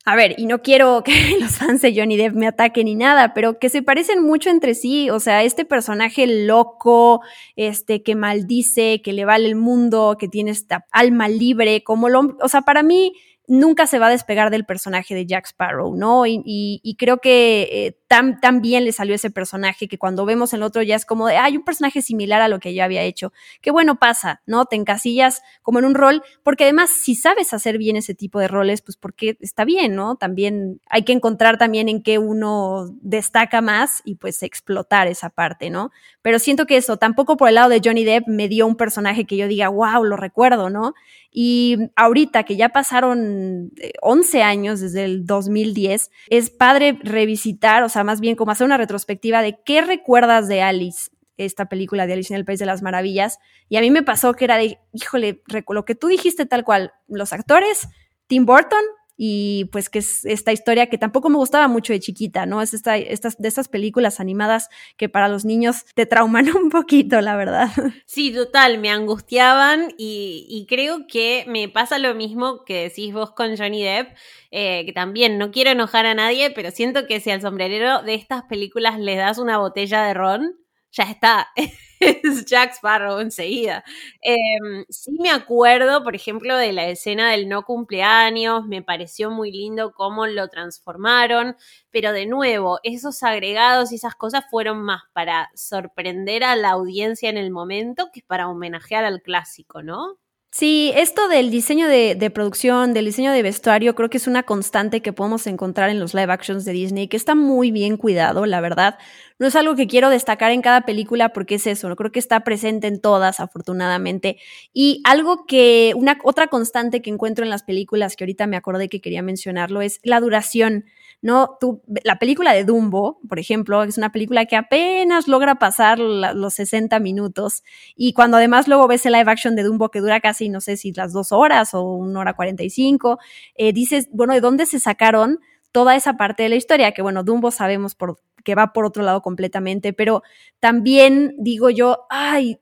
a 0.06 0.16
ver, 0.16 0.34
y 0.40 0.48
no 0.48 0.64
quiero 0.64 1.04
que 1.06 1.14
los 1.40 1.52
fans 1.52 1.84
de 1.84 1.94
Johnny 1.96 2.18
Depp 2.18 2.34
me 2.34 2.48
ataquen 2.48 2.86
ni 2.86 2.96
nada, 2.96 3.36
pero 3.36 3.60
que 3.60 3.70
se 3.70 3.84
parecen 3.84 4.24
mucho 4.24 4.50
entre 4.50 4.74
sí, 4.74 5.12
o 5.12 5.20
sea, 5.20 5.44
este 5.44 5.66
personaje 5.66 6.26
loco, 6.26 7.22
este 7.56 8.02
que 8.02 8.16
maldice, 8.16 9.04
que 9.04 9.14
le 9.14 9.26
vale 9.26 9.48
el 9.48 9.56
mundo, 9.56 10.18
que 10.20 10.28
tiene 10.28 10.50
esta 10.50 10.88
alma 10.92 11.28
libre, 11.28 11.84
como 11.84 12.10
lo, 12.10 12.38
o 12.42 12.48
sea, 12.48 12.64
para 12.64 12.82
mí 12.82 13.14
nunca 13.48 13.88
se 13.88 14.00
va 14.00 14.08
a 14.08 14.12
despegar 14.12 14.50
del 14.50 14.66
personaje 14.66 15.14
de 15.16 15.26
Jack 15.26 15.48
Sparrow, 15.48 15.96
¿no? 15.96 16.26
Y, 16.26 16.96
creo 16.98 17.18
que 17.18 17.64
eh, 17.72 17.98
tan, 18.08 18.62
bien 18.62 18.86
le 18.86 18.92
salió 18.92 19.16
ese 19.16 19.30
personaje 19.30 19.88
que 19.88 19.98
cuando 19.98 20.26
vemos 20.26 20.54
el 20.54 20.64
otro 20.64 20.82
ya 20.82 20.96
es 20.96 21.06
como 21.06 21.28
de, 21.28 21.38
hay 21.38 21.58
un 21.58 21.64
personaje 21.64 22.02
similar 22.02 22.42
a 22.42 22.48
lo 22.48 22.60
que 22.60 22.74
yo 22.74 22.84
había 22.84 23.02
hecho. 23.02 23.34
Qué 23.62 23.72
bueno 23.72 24.00
pasa, 24.00 24.42
¿no? 24.46 24.66
Te 24.66 24.76
encasillas 24.76 25.42
como 25.62 25.80
en 25.80 25.86
un 25.86 25.96
rol, 25.96 26.24
porque 26.44 26.64
además 26.64 26.92
si 26.92 27.16
sabes 27.16 27.54
hacer 27.54 27.78
bien 27.78 27.96
ese 27.96 28.14
tipo 28.14 28.40
de 28.40 28.48
roles, 28.48 28.82
pues 28.82 28.96
porque 28.96 29.38
está 29.42 29.66
bien, 29.66 29.96
¿no? 29.96 30.16
También 30.16 30.80
hay 30.90 31.04
que 31.04 31.14
encontrar 31.14 31.58
también 31.58 31.90
en 31.90 32.04
qué 32.04 32.20
uno 32.20 32.86
destaca 33.02 33.62
más 33.62 34.02
y 34.06 34.16
pues 34.16 34.44
explotar 34.44 35.08
esa 35.08 35.30
parte, 35.30 35.70
¿no? 35.70 35.92
Pero 36.22 36.40
siento 36.40 36.66
que 36.66 36.78
eso, 36.78 36.98
tampoco 36.98 37.36
por 37.36 37.50
el 37.50 37.56
lado 37.56 37.70
de 37.70 37.82
Johnny 37.84 38.06
Depp 38.06 38.28
me 38.28 38.48
dio 38.48 38.68
un 38.68 38.76
personaje 38.76 39.26
que 39.26 39.36
yo 39.36 39.48
diga, 39.48 39.70
wow, 39.70 40.04
lo 40.04 40.16
recuerdo, 40.16 40.70
¿no? 40.70 40.94
Y 41.36 41.90
ahorita 41.96 42.44
que 42.44 42.56
ya 42.56 42.70
pasaron 42.70 43.72
11 44.02 44.38
eh, 44.38 44.44
años 44.44 44.80
desde 44.80 45.04
el 45.04 45.26
2010, 45.26 46.12
es 46.30 46.50
padre 46.52 47.00
revisitar, 47.02 47.82
o 47.84 47.90
sea, 47.90 48.04
más 48.04 48.22
bien 48.22 48.36
como 48.36 48.52
hacer 48.52 48.66
una 48.66 48.78
retrospectiva 48.78 49.42
de 49.42 49.58
qué 49.66 49.82
recuerdas 49.82 50.48
de 50.48 50.62
Alice, 50.62 51.10
esta 51.38 51.66
película 51.66 52.06
de 52.06 52.14
Alice 52.14 52.32
en 52.32 52.38
el 52.38 52.46
País 52.46 52.60
de 52.60 52.68
las 52.68 52.84
Maravillas. 52.84 53.40
Y 53.68 53.78
a 53.78 53.82
mí 53.82 53.90
me 53.90 54.04
pasó 54.04 54.36
que 54.36 54.46
era 54.46 54.58
de, 54.58 54.78
híjole, 54.94 55.42
lo 55.68 55.86
que 55.86 55.96
tú 55.96 56.08
dijiste 56.08 56.46
tal 56.46 56.64
cual, 56.64 56.94
los 57.08 57.34
actores, 57.34 57.88
Tim 58.28 58.46
Burton, 58.46 58.84
y 59.16 59.66
pues 59.66 59.90
que 59.90 60.00
es 60.00 60.26
esta 60.26 60.52
historia 60.52 60.88
que 60.88 60.98
tampoco 60.98 61.30
me 61.30 61.38
gustaba 61.38 61.68
mucho 61.68 61.94
de 61.94 62.00
chiquita, 62.00 62.46
¿no? 62.46 62.62
Es 62.62 62.74
esta, 62.74 62.98
estas, 62.98 63.38
de 63.38 63.48
estas 63.48 63.68
películas 63.68 64.20
animadas 64.20 64.70
que 64.98 65.10
para 65.10 65.28
los 65.28 65.46
niños 65.46 65.86
te 65.94 66.06
trauman 66.06 66.48
un 66.56 66.70
poquito, 66.70 67.22
la 67.22 67.36
verdad. 67.36 67.70
Sí, 68.06 68.34
total, 68.34 68.80
me 68.80 68.90
angustiaban 68.90 69.94
y, 69.98 70.66
creo 70.68 71.06
que 71.08 71.44
me 71.48 71.70
pasa 71.70 72.00
lo 72.00 72.16
mismo 72.16 72.64
que 72.64 72.84
decís 72.84 73.14
vos 73.14 73.32
con 73.32 73.58
Johnny 73.58 73.84
Depp, 73.84 74.16
eh, 74.52 74.86
que 74.86 74.94
también 74.94 75.38
no 75.38 75.52
quiero 75.52 75.72
enojar 75.72 76.06
a 76.06 76.16
nadie, 76.16 76.52
pero 76.52 76.72
siento 76.72 77.06
que 77.06 77.20
si 77.20 77.30
al 77.30 77.42
sombrerero 77.42 78.02
de 78.02 78.16
estas 78.16 78.44
películas 78.44 78.98
le 79.00 79.16
das 79.16 79.38
una 79.38 79.58
botella 79.58 80.04
de 80.04 80.14
ron, 80.14 80.56
ya 80.92 81.04
está, 81.04 81.50
es 82.24 82.46
Jack 82.46 82.74
Sparrow 82.74 83.20
enseguida. 83.20 83.84
Em, 84.22 84.86
sí 84.90 85.12
me 85.20 85.32
acuerdo, 85.32 86.04
por 86.04 86.16
ejemplo, 86.16 86.56
de 86.58 86.74
la 86.74 86.88
escena 86.88 87.32
del 87.32 87.48
no 87.50 87.64
cumpleaños, 87.64 88.66
me 88.68 88.82
pareció 88.82 89.32
muy 89.32 89.52
lindo 89.52 89.94
cómo 89.94 90.28
lo 90.28 90.48
transformaron, 90.50 91.56
pero 91.92 92.12
de 92.14 92.26
nuevo, 92.26 92.80
esos 92.84 93.24
agregados 93.24 93.92
y 93.92 93.96
esas 93.96 94.16
cosas 94.16 94.46
fueron 94.50 94.82
más 94.84 95.02
para 95.14 95.50
sorprender 95.56 96.44
a 96.44 96.56
la 96.56 96.72
audiencia 96.72 97.30
en 97.30 97.38
el 97.38 97.52
momento 97.52 98.10
que 98.14 98.22
para 98.26 98.48
homenajear 98.50 99.06
al 99.06 99.22
clásico, 99.22 99.82
¿no? 99.84 100.18
Sí, 100.56 100.92
esto 100.96 101.30
del 101.30 101.50
diseño 101.50 101.88
de, 101.88 102.30
producción, 102.32 102.94
del 102.94 103.06
diseño 103.06 103.32
de 103.32 103.42
vestuario, 103.42 103.96
creo 103.96 104.12
que 104.12 104.18
es 104.18 104.28
una 104.28 104.44
constante 104.44 105.02
que 105.02 105.12
podemos 105.12 105.48
encontrar 105.48 105.90
en 105.90 106.00
los 106.00 106.14
live 106.14 106.32
actions 106.32 106.64
de 106.64 106.74
Disney, 106.74 107.08
que 107.08 107.18
está 107.18 107.34
muy 107.34 107.72
bien 107.72 107.98
cuidado, 107.98 108.46
la 108.46 108.62
verdad. 108.62 109.00
No 109.40 109.48
es 109.48 109.56
algo 109.56 109.76
que 109.76 109.88
quiero 109.88 110.12
destacar 110.12 110.52
en 110.52 110.62
cada 110.62 110.82
película 110.82 111.34
porque 111.34 111.56
es 111.56 111.66
eso, 111.66 111.96
creo 111.96 112.12
que 112.12 112.20
está 112.20 112.42
presente 112.42 112.86
en 112.86 113.02
todas, 113.02 113.40
afortunadamente. 113.40 114.38
Y 114.74 115.02
algo 115.06 115.48
que, 115.48 115.94
una 115.96 116.20
otra 116.24 116.46
constante 116.46 117.02
que 117.02 117.10
encuentro 117.10 117.44
en 117.44 117.50
las 117.50 117.64
películas, 117.64 118.16
que 118.16 118.24
ahorita 118.24 118.46
me 118.46 118.56
acordé 118.56 118.90
que 118.90 119.02
quería 119.02 119.24
mencionarlo, 119.24 119.82
es 119.82 120.00
la 120.04 120.20
duración. 120.20 120.86
¿No? 121.24 121.58
Tú, 121.58 121.82
la 122.04 122.20
película 122.20 122.52
de 122.52 122.66
Dumbo, 122.66 123.18
por 123.30 123.40
ejemplo, 123.40 123.82
es 123.84 123.98
una 123.98 124.12
película 124.12 124.46
que 124.46 124.58
apenas 124.58 125.30
logra 125.30 125.56
pasar 125.56 125.98
los 125.98 126.54
60 126.54 127.00
minutos 127.00 127.64
y 127.96 128.12
cuando 128.12 128.36
además 128.36 128.68
luego 128.68 128.90
ves 128.90 129.06
el 129.06 129.14
live 129.14 129.32
action 129.32 129.56
de 129.56 129.64
Dumbo 129.64 129.90
que 129.90 130.02
dura 130.02 130.20
casi, 130.20 130.50
no 130.50 130.60
sé 130.60 130.76
si 130.76 130.92
las 130.92 131.14
dos 131.14 131.32
horas 131.32 131.74
o 131.74 131.82
una 131.82 132.20
hora 132.20 132.34
45, 132.34 133.20
eh, 133.56 133.72
dices, 133.72 134.10
bueno, 134.12 134.34
¿de 134.34 134.42
dónde 134.42 134.66
se 134.66 134.82
sacaron 134.82 135.40
toda 135.72 135.96
esa 135.96 136.18
parte 136.18 136.44
de 136.44 136.50
la 136.50 136.56
historia? 136.56 136.92
Que 136.92 137.02
bueno, 137.02 137.24
Dumbo 137.24 137.52
sabemos 137.52 137.96
por, 137.96 138.20
que 138.44 138.54
va 138.54 138.74
por 138.74 138.84
otro 138.84 139.02
lado 139.02 139.22
completamente, 139.22 139.94
pero 139.94 140.24
también 140.60 141.36
digo 141.40 141.70
yo, 141.70 142.06
ay, 142.10 142.60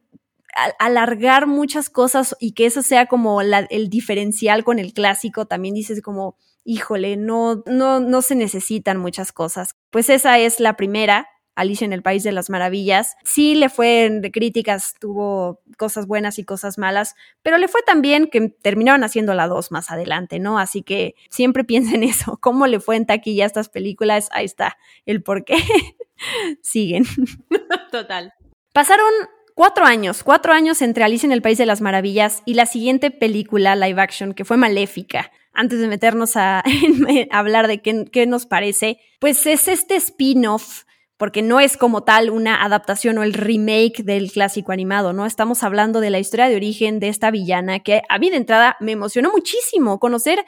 alargar 0.77 1.47
muchas 1.47 1.89
cosas 1.89 2.35
y 2.39 2.51
que 2.51 2.67
eso 2.67 2.83
sea 2.83 3.07
como 3.07 3.41
el 3.41 3.89
diferencial 3.89 4.63
con 4.63 4.77
el 4.77 4.93
clásico, 4.93 5.47
también 5.47 5.73
dices 5.73 6.03
como, 6.03 6.35
híjole, 6.63 7.17
no, 7.17 7.63
no, 7.65 7.99
no 7.99 8.21
se 8.21 8.35
necesitan 8.35 8.97
muchas 8.97 9.31
cosas. 9.31 9.75
Pues 9.89 10.09
esa 10.09 10.37
es 10.39 10.59
la 10.59 10.75
primera, 10.75 11.27
Alicia 11.55 11.85
en 11.85 11.93
el 11.93 12.01
País 12.01 12.23
de 12.23 12.31
las 12.31 12.49
Maravillas. 12.49 13.15
Sí 13.23 13.55
le 13.55 13.69
fue 13.69 14.09
de 14.09 14.31
críticas, 14.31 14.95
tuvo 14.99 15.61
cosas 15.77 16.07
buenas 16.07 16.39
y 16.39 16.45
cosas 16.45 16.77
malas, 16.77 17.15
pero 17.41 17.57
le 17.57 17.67
fue 17.67 17.81
también 17.83 18.27
que 18.27 18.49
terminaron 18.49 19.03
haciendo 19.03 19.33
la 19.33 19.47
dos 19.47 19.71
más 19.71 19.91
adelante, 19.91 20.39
¿no? 20.39 20.59
Así 20.59 20.81
que 20.81 21.15
siempre 21.29 21.63
piensen 21.65 22.03
eso, 22.03 22.37
cómo 22.41 22.67
le 22.67 22.79
fue 22.79 22.95
en 22.95 23.05
taquilla 23.05 23.43
a 23.43 23.47
estas 23.47 23.69
películas, 23.69 24.29
ahí 24.31 24.45
está 24.45 24.77
el 25.05 25.23
por 25.23 25.43
qué 25.43 25.57
siguen. 26.61 27.05
Total. 27.91 28.33
Pasaron 28.73 29.11
cuatro 29.53 29.85
años, 29.85 30.23
cuatro 30.23 30.53
años 30.53 30.81
entre 30.81 31.03
Alicia 31.03 31.27
en 31.27 31.33
el 31.33 31.41
País 31.41 31.57
de 31.57 31.65
las 31.65 31.81
Maravillas 31.81 32.41
y 32.45 32.53
la 32.53 32.65
siguiente 32.65 33.11
película 33.11 33.75
live 33.75 34.01
action 34.01 34.33
que 34.33 34.45
fue 34.45 34.57
Maléfica. 34.57 35.31
Antes 35.53 35.79
de 35.79 35.87
meternos 35.87 36.37
a, 36.37 36.63
hablar 37.31 37.67
de 37.67 37.81
qué, 37.81 38.25
nos 38.25 38.45
parece, 38.45 38.99
pues 39.19 39.45
es 39.45 39.67
este 39.67 39.95
spin-off 39.95 40.83
porque 41.17 41.43
no 41.43 41.59
es 41.59 41.77
como 41.77 42.03
tal 42.03 42.31
una 42.31 42.63
adaptación 42.63 43.19
o 43.19 43.23
el 43.23 43.33
remake 43.33 44.03
del 44.03 44.31
clásico 44.31 44.71
animado, 44.71 45.13
¿no? 45.13 45.27
Estamos 45.27 45.61
hablando 45.61 45.99
de 45.99 46.09
la 46.09 46.17
historia 46.17 46.49
de 46.49 46.55
origen 46.55 46.99
de 46.99 47.09
esta 47.09 47.29
villana 47.29 47.79
que 47.79 48.01
a 48.09 48.17
mí 48.17 48.31
de 48.31 48.37
entrada 48.37 48.75
me 48.79 48.93
emocionó 48.93 49.29
muchísimo 49.31 49.99
conocer 49.99 50.43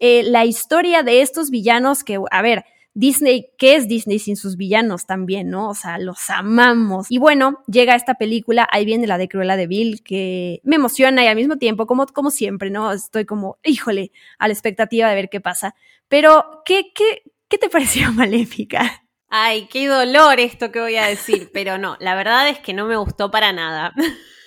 eh, 0.00 0.24
la 0.24 0.44
historia 0.44 1.04
de 1.04 1.20
estos 1.20 1.50
villanos 1.50 2.02
que, 2.02 2.18
a 2.30 2.42
ver, 2.42 2.64
Disney, 2.96 3.50
¿qué 3.58 3.76
es 3.76 3.88
Disney 3.88 4.18
sin 4.18 4.36
sus 4.36 4.56
villanos 4.56 5.04
también, 5.04 5.50
no? 5.50 5.68
O 5.68 5.74
sea, 5.74 5.98
los 5.98 6.30
amamos. 6.30 7.10
Y 7.10 7.18
bueno, 7.18 7.62
llega 7.66 7.94
esta 7.94 8.14
película, 8.14 8.66
ahí 8.72 8.86
viene 8.86 9.06
la 9.06 9.18
de 9.18 9.28
Cruella 9.28 9.54
de 9.58 9.66
Vil, 9.66 10.02
que 10.02 10.60
me 10.64 10.76
emociona 10.76 11.22
y 11.22 11.26
al 11.26 11.36
mismo 11.36 11.58
tiempo, 11.58 11.86
como, 11.86 12.06
como 12.06 12.30
siempre, 12.30 12.70
¿no? 12.70 12.90
Estoy 12.90 13.26
como, 13.26 13.58
híjole, 13.62 14.12
a 14.38 14.48
la 14.48 14.54
expectativa 14.54 15.10
de 15.10 15.14
ver 15.14 15.28
qué 15.28 15.42
pasa. 15.42 15.74
Pero, 16.08 16.62
¿qué, 16.64 16.92
qué, 16.94 17.22
qué 17.48 17.58
te 17.58 17.68
pareció 17.70 18.10
Maléfica? 18.12 19.04
Ay, 19.28 19.68
qué 19.70 19.88
dolor 19.88 20.40
esto 20.40 20.72
que 20.72 20.80
voy 20.80 20.96
a 20.96 21.04
decir, 21.04 21.50
pero 21.52 21.76
no, 21.76 21.98
la 22.00 22.14
verdad 22.14 22.48
es 22.48 22.60
que 22.60 22.72
no 22.72 22.86
me 22.86 22.96
gustó 22.96 23.30
para 23.30 23.52
nada. 23.52 23.92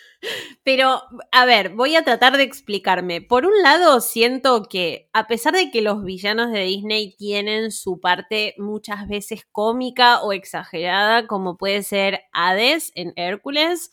Pero, 0.64 1.02
a 1.32 1.46
ver, 1.46 1.70
voy 1.70 1.96
a 1.96 2.04
tratar 2.04 2.38
de 2.38 2.44
explicarme. 2.44 3.22
Por 3.22 3.46
un 3.46 3.62
lado, 3.62 4.02
siento 4.02 4.64
que, 4.64 5.10
a 5.14 5.28
pesar 5.28 5.54
de 5.54 5.72
que 5.72 5.82
los 5.82 6.04
villanos 6.04 6.52
de 6.52 6.64
Disney 6.64 7.16
tienen 7.18 7.72
su 7.72 8.00
parte 8.00 8.56
muchas 8.58 9.08
veces 9.08 9.46
cómica 9.52 10.22
o 10.22 10.34
exagerada, 10.34 11.28
como 11.28 11.58
puede 11.58 11.84
ser 11.84 12.24
Hades 12.34 12.92
en 12.96 13.14
Hércules, 13.16 13.92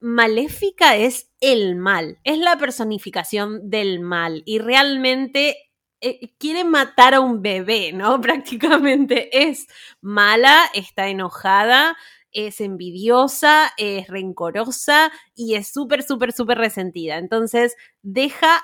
Maléfica 0.00 0.96
es 0.96 1.30
el 1.40 1.76
mal, 1.76 2.18
es 2.24 2.36
la 2.36 2.58
personificación 2.58 3.70
del 3.70 4.00
mal 4.00 4.42
y 4.46 4.58
realmente 4.58 5.70
eh, 6.00 6.34
quiere 6.38 6.64
matar 6.64 7.14
a 7.14 7.20
un 7.20 7.40
bebé, 7.40 7.92
¿no? 7.92 8.20
Prácticamente 8.20 9.48
es 9.48 9.68
mala, 10.00 10.64
está 10.74 11.06
enojada, 11.06 11.96
es 12.32 12.60
envidiosa, 12.60 13.72
es 13.76 14.08
rencorosa 14.08 15.12
y 15.34 15.54
es 15.54 15.72
súper, 15.72 16.02
súper, 16.02 16.32
súper 16.32 16.58
resentida. 16.58 17.18
Entonces 17.18 17.76
deja 18.02 18.62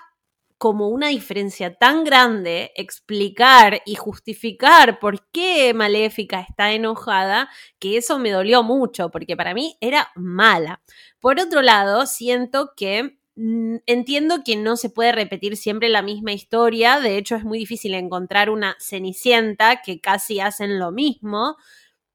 como 0.58 0.88
una 0.88 1.08
diferencia 1.08 1.74
tan 1.74 2.02
grande 2.02 2.72
explicar 2.74 3.80
y 3.86 3.94
justificar 3.94 4.98
por 4.98 5.28
qué 5.30 5.72
Maléfica 5.72 6.40
está 6.40 6.72
enojada, 6.72 7.48
que 7.78 7.96
eso 7.96 8.18
me 8.18 8.32
dolió 8.32 8.64
mucho, 8.64 9.10
porque 9.10 9.36
para 9.36 9.54
mí 9.54 9.76
era 9.80 10.10
mala. 10.16 10.82
Por 11.20 11.38
otro 11.38 11.62
lado, 11.62 12.06
siento 12.06 12.72
que 12.76 13.18
Mm, 13.40 13.76
entiendo 13.86 14.42
que 14.44 14.56
no 14.56 14.76
se 14.76 14.90
puede 14.90 15.12
repetir 15.12 15.56
siempre 15.56 15.88
la 15.88 16.02
misma 16.02 16.32
historia, 16.32 16.98
de 16.98 17.16
hecho 17.18 17.36
es 17.36 17.44
muy 17.44 17.60
difícil 17.60 17.94
encontrar 17.94 18.50
una 18.50 18.76
Cenicienta 18.80 19.80
que 19.80 20.00
casi 20.00 20.40
hacen 20.40 20.80
lo 20.80 20.90
mismo, 20.90 21.56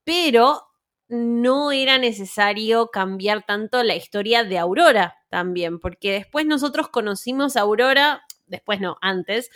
pero 0.04 0.64
no 1.14 1.72
era 1.72 1.98
necesario 2.00 2.90
cambiar 2.90 3.46
tanto 3.46 3.84
la 3.84 3.96
historia 3.96 4.44
de 4.44 4.58
Aurora 4.58 5.18
también, 5.30 5.80
porque 5.80 6.12
después 6.12 6.46
nosotros 6.46 6.90
conocimos 6.90 7.56
a 7.56 7.62
Aurora, 7.62 8.24
después 8.48 8.82
no, 8.82 8.98
antes, 9.02 9.50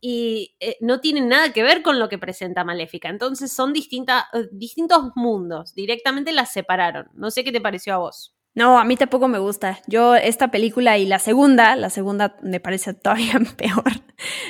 y 0.00 0.56
eh, 0.60 0.76
no 0.80 1.00
tiene 1.00 1.20
nada 1.22 1.52
que 1.52 1.62
ver 1.62 1.82
con 1.82 1.98
lo 1.98 2.08
que 2.08 2.18
presenta 2.18 2.64
Maléfica. 2.64 3.08
Entonces 3.08 3.52
son 3.52 3.72
eh, 3.74 4.48
distintos 4.52 5.12
mundos, 5.14 5.74
directamente 5.74 6.32
las 6.32 6.52
separaron. 6.52 7.08
No 7.14 7.30
sé 7.30 7.44
qué 7.44 7.52
te 7.52 7.60
pareció 7.60 7.94
a 7.94 7.98
vos. 7.98 8.33
No, 8.54 8.78
a 8.78 8.84
mí 8.84 8.96
tampoco 8.96 9.26
me 9.26 9.38
gusta. 9.38 9.80
Yo 9.88 10.14
esta 10.14 10.48
película 10.48 10.96
y 10.96 11.06
la 11.06 11.18
segunda, 11.18 11.74
la 11.74 11.90
segunda 11.90 12.36
me 12.42 12.60
parece 12.60 12.94
todavía 12.94 13.40
peor. 13.56 13.84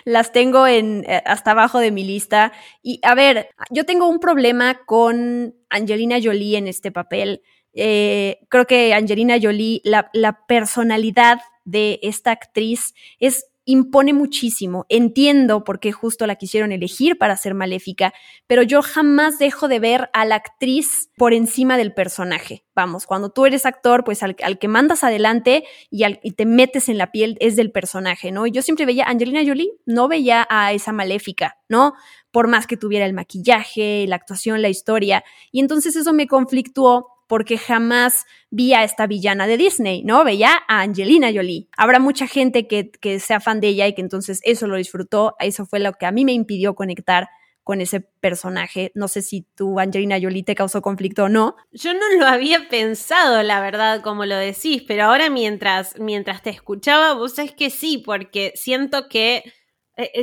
Las 0.04 0.32
tengo 0.32 0.66
en 0.66 1.04
eh, 1.08 1.22
hasta 1.24 1.52
abajo 1.52 1.78
de 1.78 1.90
mi 1.90 2.04
lista. 2.04 2.52
Y 2.82 3.00
a 3.02 3.14
ver, 3.14 3.48
yo 3.70 3.84
tengo 3.86 4.06
un 4.06 4.20
problema 4.20 4.84
con 4.84 5.54
Angelina 5.70 6.18
Jolie 6.22 6.58
en 6.58 6.68
este 6.68 6.92
papel. 6.92 7.42
Eh, 7.72 8.40
creo 8.50 8.66
que 8.66 8.92
Angelina 8.92 9.38
Jolie, 9.40 9.80
la, 9.84 10.10
la 10.12 10.46
personalidad 10.46 11.40
de 11.64 11.98
esta 12.02 12.30
actriz 12.30 12.94
es 13.18 13.46
impone 13.64 14.12
muchísimo. 14.12 14.86
Entiendo 14.88 15.64
por 15.64 15.80
qué 15.80 15.92
justo 15.92 16.26
la 16.26 16.36
quisieron 16.36 16.72
elegir 16.72 17.18
para 17.18 17.36
ser 17.36 17.54
maléfica, 17.54 18.12
pero 18.46 18.62
yo 18.62 18.82
jamás 18.82 19.38
dejo 19.38 19.68
de 19.68 19.78
ver 19.78 20.10
a 20.12 20.24
la 20.24 20.36
actriz 20.36 21.10
por 21.16 21.32
encima 21.32 21.76
del 21.76 21.94
personaje. 21.94 22.64
Vamos, 22.74 23.06
cuando 23.06 23.30
tú 23.30 23.46
eres 23.46 23.66
actor, 23.66 24.04
pues 24.04 24.22
al, 24.22 24.36
que 24.36 24.68
mandas 24.68 25.04
adelante 25.04 25.64
y, 25.90 26.02
al, 26.02 26.20
y 26.22 26.32
te 26.32 26.44
metes 26.44 26.88
en 26.88 26.98
la 26.98 27.12
piel 27.12 27.36
es 27.40 27.56
del 27.56 27.70
personaje, 27.70 28.32
¿no? 28.32 28.46
Y 28.46 28.50
yo 28.50 28.62
siempre 28.62 28.86
veía 28.86 29.04
a 29.04 29.10
Angelina 29.10 29.42
Jolie, 29.46 29.72
no 29.86 30.08
veía 30.08 30.46
a 30.50 30.72
esa 30.72 30.92
maléfica, 30.92 31.58
¿no? 31.68 31.94
Por 32.32 32.48
más 32.48 32.66
que 32.66 32.76
tuviera 32.76 33.06
el 33.06 33.12
maquillaje, 33.12 34.06
la 34.08 34.16
actuación, 34.16 34.60
la 34.60 34.68
historia. 34.68 35.24
Y 35.52 35.60
entonces 35.60 35.94
eso 35.94 36.12
me 36.12 36.26
conflictuó 36.26 37.13
porque 37.26 37.58
jamás 37.58 38.26
vi 38.50 38.74
a 38.74 38.84
esta 38.84 39.06
villana 39.06 39.46
de 39.46 39.56
Disney, 39.56 40.02
¿no? 40.04 40.24
Veía 40.24 40.62
a 40.68 40.80
Angelina 40.80 41.32
Jolie. 41.34 41.68
Habrá 41.76 41.98
mucha 41.98 42.26
gente 42.26 42.66
que, 42.66 42.90
que 42.90 43.20
sea 43.20 43.40
fan 43.40 43.60
de 43.60 43.68
ella 43.68 43.86
y 43.86 43.94
que 43.94 44.02
entonces 44.02 44.40
eso 44.44 44.66
lo 44.66 44.76
disfrutó. 44.76 45.34
Eso 45.38 45.66
fue 45.66 45.80
lo 45.80 45.92
que 45.92 46.06
a 46.06 46.12
mí 46.12 46.24
me 46.24 46.32
impidió 46.32 46.74
conectar 46.74 47.28
con 47.64 47.80
ese 47.80 48.00
personaje. 48.00 48.92
No 48.94 49.08
sé 49.08 49.22
si 49.22 49.46
tu 49.56 49.80
Angelina 49.80 50.20
Jolie 50.20 50.44
te 50.44 50.54
causó 50.54 50.82
conflicto 50.82 51.24
o 51.24 51.28
no. 51.28 51.56
Yo 51.72 51.94
no 51.94 52.08
lo 52.18 52.26
había 52.26 52.68
pensado, 52.68 53.42
la 53.42 53.60
verdad, 53.60 54.02
como 54.02 54.26
lo 54.26 54.36
decís, 54.36 54.82
pero 54.86 55.04
ahora 55.04 55.30
mientras, 55.30 55.98
mientras 55.98 56.42
te 56.42 56.50
escuchaba, 56.50 57.14
vos 57.14 57.34
sabés 57.34 57.52
que 57.52 57.70
sí, 57.70 57.98
porque 58.04 58.52
siento 58.54 59.08
que 59.08 59.42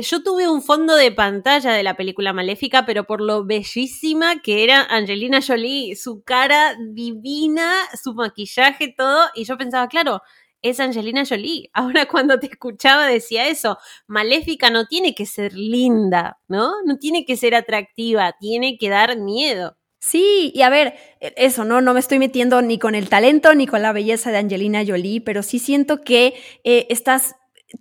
yo 0.02 0.22
tuve 0.22 0.48
un 0.48 0.62
fondo 0.62 0.94
de 0.94 1.12
pantalla 1.12 1.72
de 1.72 1.82
la 1.82 1.96
película 1.96 2.32
Maléfica, 2.32 2.84
pero 2.84 3.04
por 3.04 3.20
lo 3.20 3.44
bellísima 3.44 4.42
que 4.42 4.64
era 4.64 4.82
Angelina 4.82 5.40
Jolie, 5.40 5.96
su 5.96 6.22
cara 6.22 6.76
divina, 6.90 7.72
su 8.02 8.14
maquillaje, 8.14 8.94
todo, 8.96 9.28
y 9.34 9.44
yo 9.44 9.56
pensaba, 9.56 9.88
claro, 9.88 10.20
es 10.62 10.80
Angelina 10.80 11.24
Jolie. 11.28 11.70
Ahora 11.74 12.06
cuando 12.06 12.38
te 12.38 12.46
escuchaba 12.46 13.06
decía 13.06 13.48
eso, 13.48 13.78
Maléfica 14.06 14.70
no 14.70 14.86
tiene 14.86 15.14
que 15.14 15.26
ser 15.26 15.52
linda, 15.52 16.38
¿no? 16.48 16.72
No 16.86 16.98
tiene 16.98 17.24
que 17.24 17.36
ser 17.36 17.54
atractiva, 17.54 18.34
tiene 18.40 18.78
que 18.78 18.88
dar 18.88 19.18
miedo. 19.18 19.76
Sí, 20.00 20.50
y 20.54 20.62
a 20.62 20.68
ver, 20.68 20.94
e, 21.20 21.32
eso, 21.36 21.64
¿no? 21.64 21.80
No 21.80 21.94
me 21.94 22.00
estoy 22.00 22.18
metiendo 22.18 22.60
ni 22.62 22.78
con 22.78 22.94
el 22.94 23.08
talento 23.08 23.54
ni 23.54 23.66
con 23.66 23.82
la 23.82 23.92
belleza 23.92 24.30
de 24.32 24.38
Angelina 24.38 24.84
Jolie, 24.86 25.20
pero 25.20 25.42
sí 25.42 25.58
siento 25.58 26.00
que 26.02 26.34
eh, 26.64 26.86
estás 26.90 27.36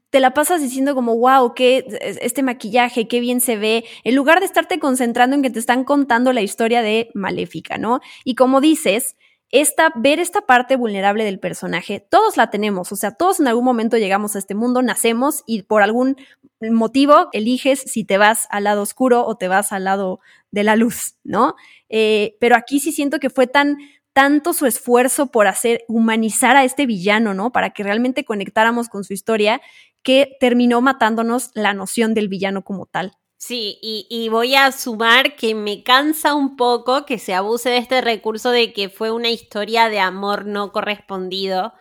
te 0.10 0.20
la 0.20 0.34
pasas 0.34 0.62
diciendo 0.62 0.96
como, 0.96 1.18
wow, 1.18 1.54
qué, 1.54 1.86
este 2.22 2.44
maquillaje, 2.44 3.08
qué 3.08 3.20
bien 3.20 3.42
se 3.42 3.58
ve, 3.58 3.86
en 4.04 4.16
lugar 4.16 4.40
de 4.40 4.46
estarte 4.46 4.80
concentrando 4.80 5.36
en 5.36 5.42
que 5.42 5.50
te 5.50 5.60
están 5.60 5.84
contando 5.84 6.34
la 6.34 6.42
historia 6.42 6.82
de 6.82 7.10
Maléfica, 7.14 7.78
¿no? 7.78 8.00
Y 8.24 8.36
como 8.36 8.62
dices, 8.62 9.16
esta, 9.52 9.92
ver 9.96 10.20
esta 10.20 10.42
parte 10.42 10.78
vulnerable 10.78 11.26
del 11.26 11.40
personaje, 11.40 12.00
todos 12.00 12.38
la 12.38 12.50
tenemos, 12.50 12.92
o 12.92 12.96
sea, 12.96 13.12
todos 13.12 13.40
en 13.40 13.48
algún 13.48 13.66
momento 13.66 13.98
llegamos 13.98 14.36
a 14.36 14.40
este 14.40 14.56
mundo, 14.56 14.82
nacemos 14.82 15.44
y 15.46 15.64
por 15.64 15.82
algún 15.82 16.16
motivo 16.62 17.28
eliges 17.34 17.82
si 17.82 18.06
te 18.06 18.18
vas 18.18 18.48
al 18.50 18.64
lado 18.64 18.82
oscuro 18.82 19.26
o 19.26 19.36
te 19.36 19.48
vas 19.48 19.72
al 19.72 19.84
lado 19.84 20.20
de 20.52 20.64
la 20.64 20.76
luz, 20.76 21.16
¿no? 21.24 21.56
Eh, 21.90 22.38
pero 22.40 22.56
aquí 22.56 22.80
sí 22.80 22.92
siento 22.92 23.20
que 23.20 23.30
fue 23.30 23.48
tan 23.48 23.78
tanto 24.14 24.54
su 24.54 24.66
esfuerzo 24.66 25.28
por 25.28 25.48
hacer 25.48 25.84
humanizar 25.88 26.58
a 26.58 26.64
este 26.64 26.86
villano, 26.86 27.34
¿no? 27.34 27.52
Para 27.52 27.72
que 27.72 27.84
realmente 27.84 28.26
conectáramos 28.26 28.90
con 28.90 29.04
su 29.04 29.14
historia, 29.14 29.62
que 30.04 30.36
terminó 30.40 30.82
matándonos 30.82 31.52
la 31.54 31.74
noción 31.74 32.14
del 32.14 32.28
villano 32.28 32.64
como 32.64 32.86
tal. 32.86 33.14
Sí, 33.38 33.80
y, 33.82 34.30
voy 34.30 34.54
a 34.54 34.72
sumar 34.72 35.36
que 35.36 35.56
me 35.56 35.82
cansa 35.82 36.36
un 36.36 36.56
poco 36.56 37.08
que 37.08 37.18
se 37.18 37.34
abuse 37.34 37.72
de 37.72 37.78
este 37.78 38.00
recurso 38.00 38.52
de 38.52 38.72
que 38.72 38.90
fue 38.90 39.10
una 39.10 39.32
historia 39.32 39.90
de 39.90 40.00
amor 40.00 40.46
no 40.46 40.72
correspondido 40.72 41.74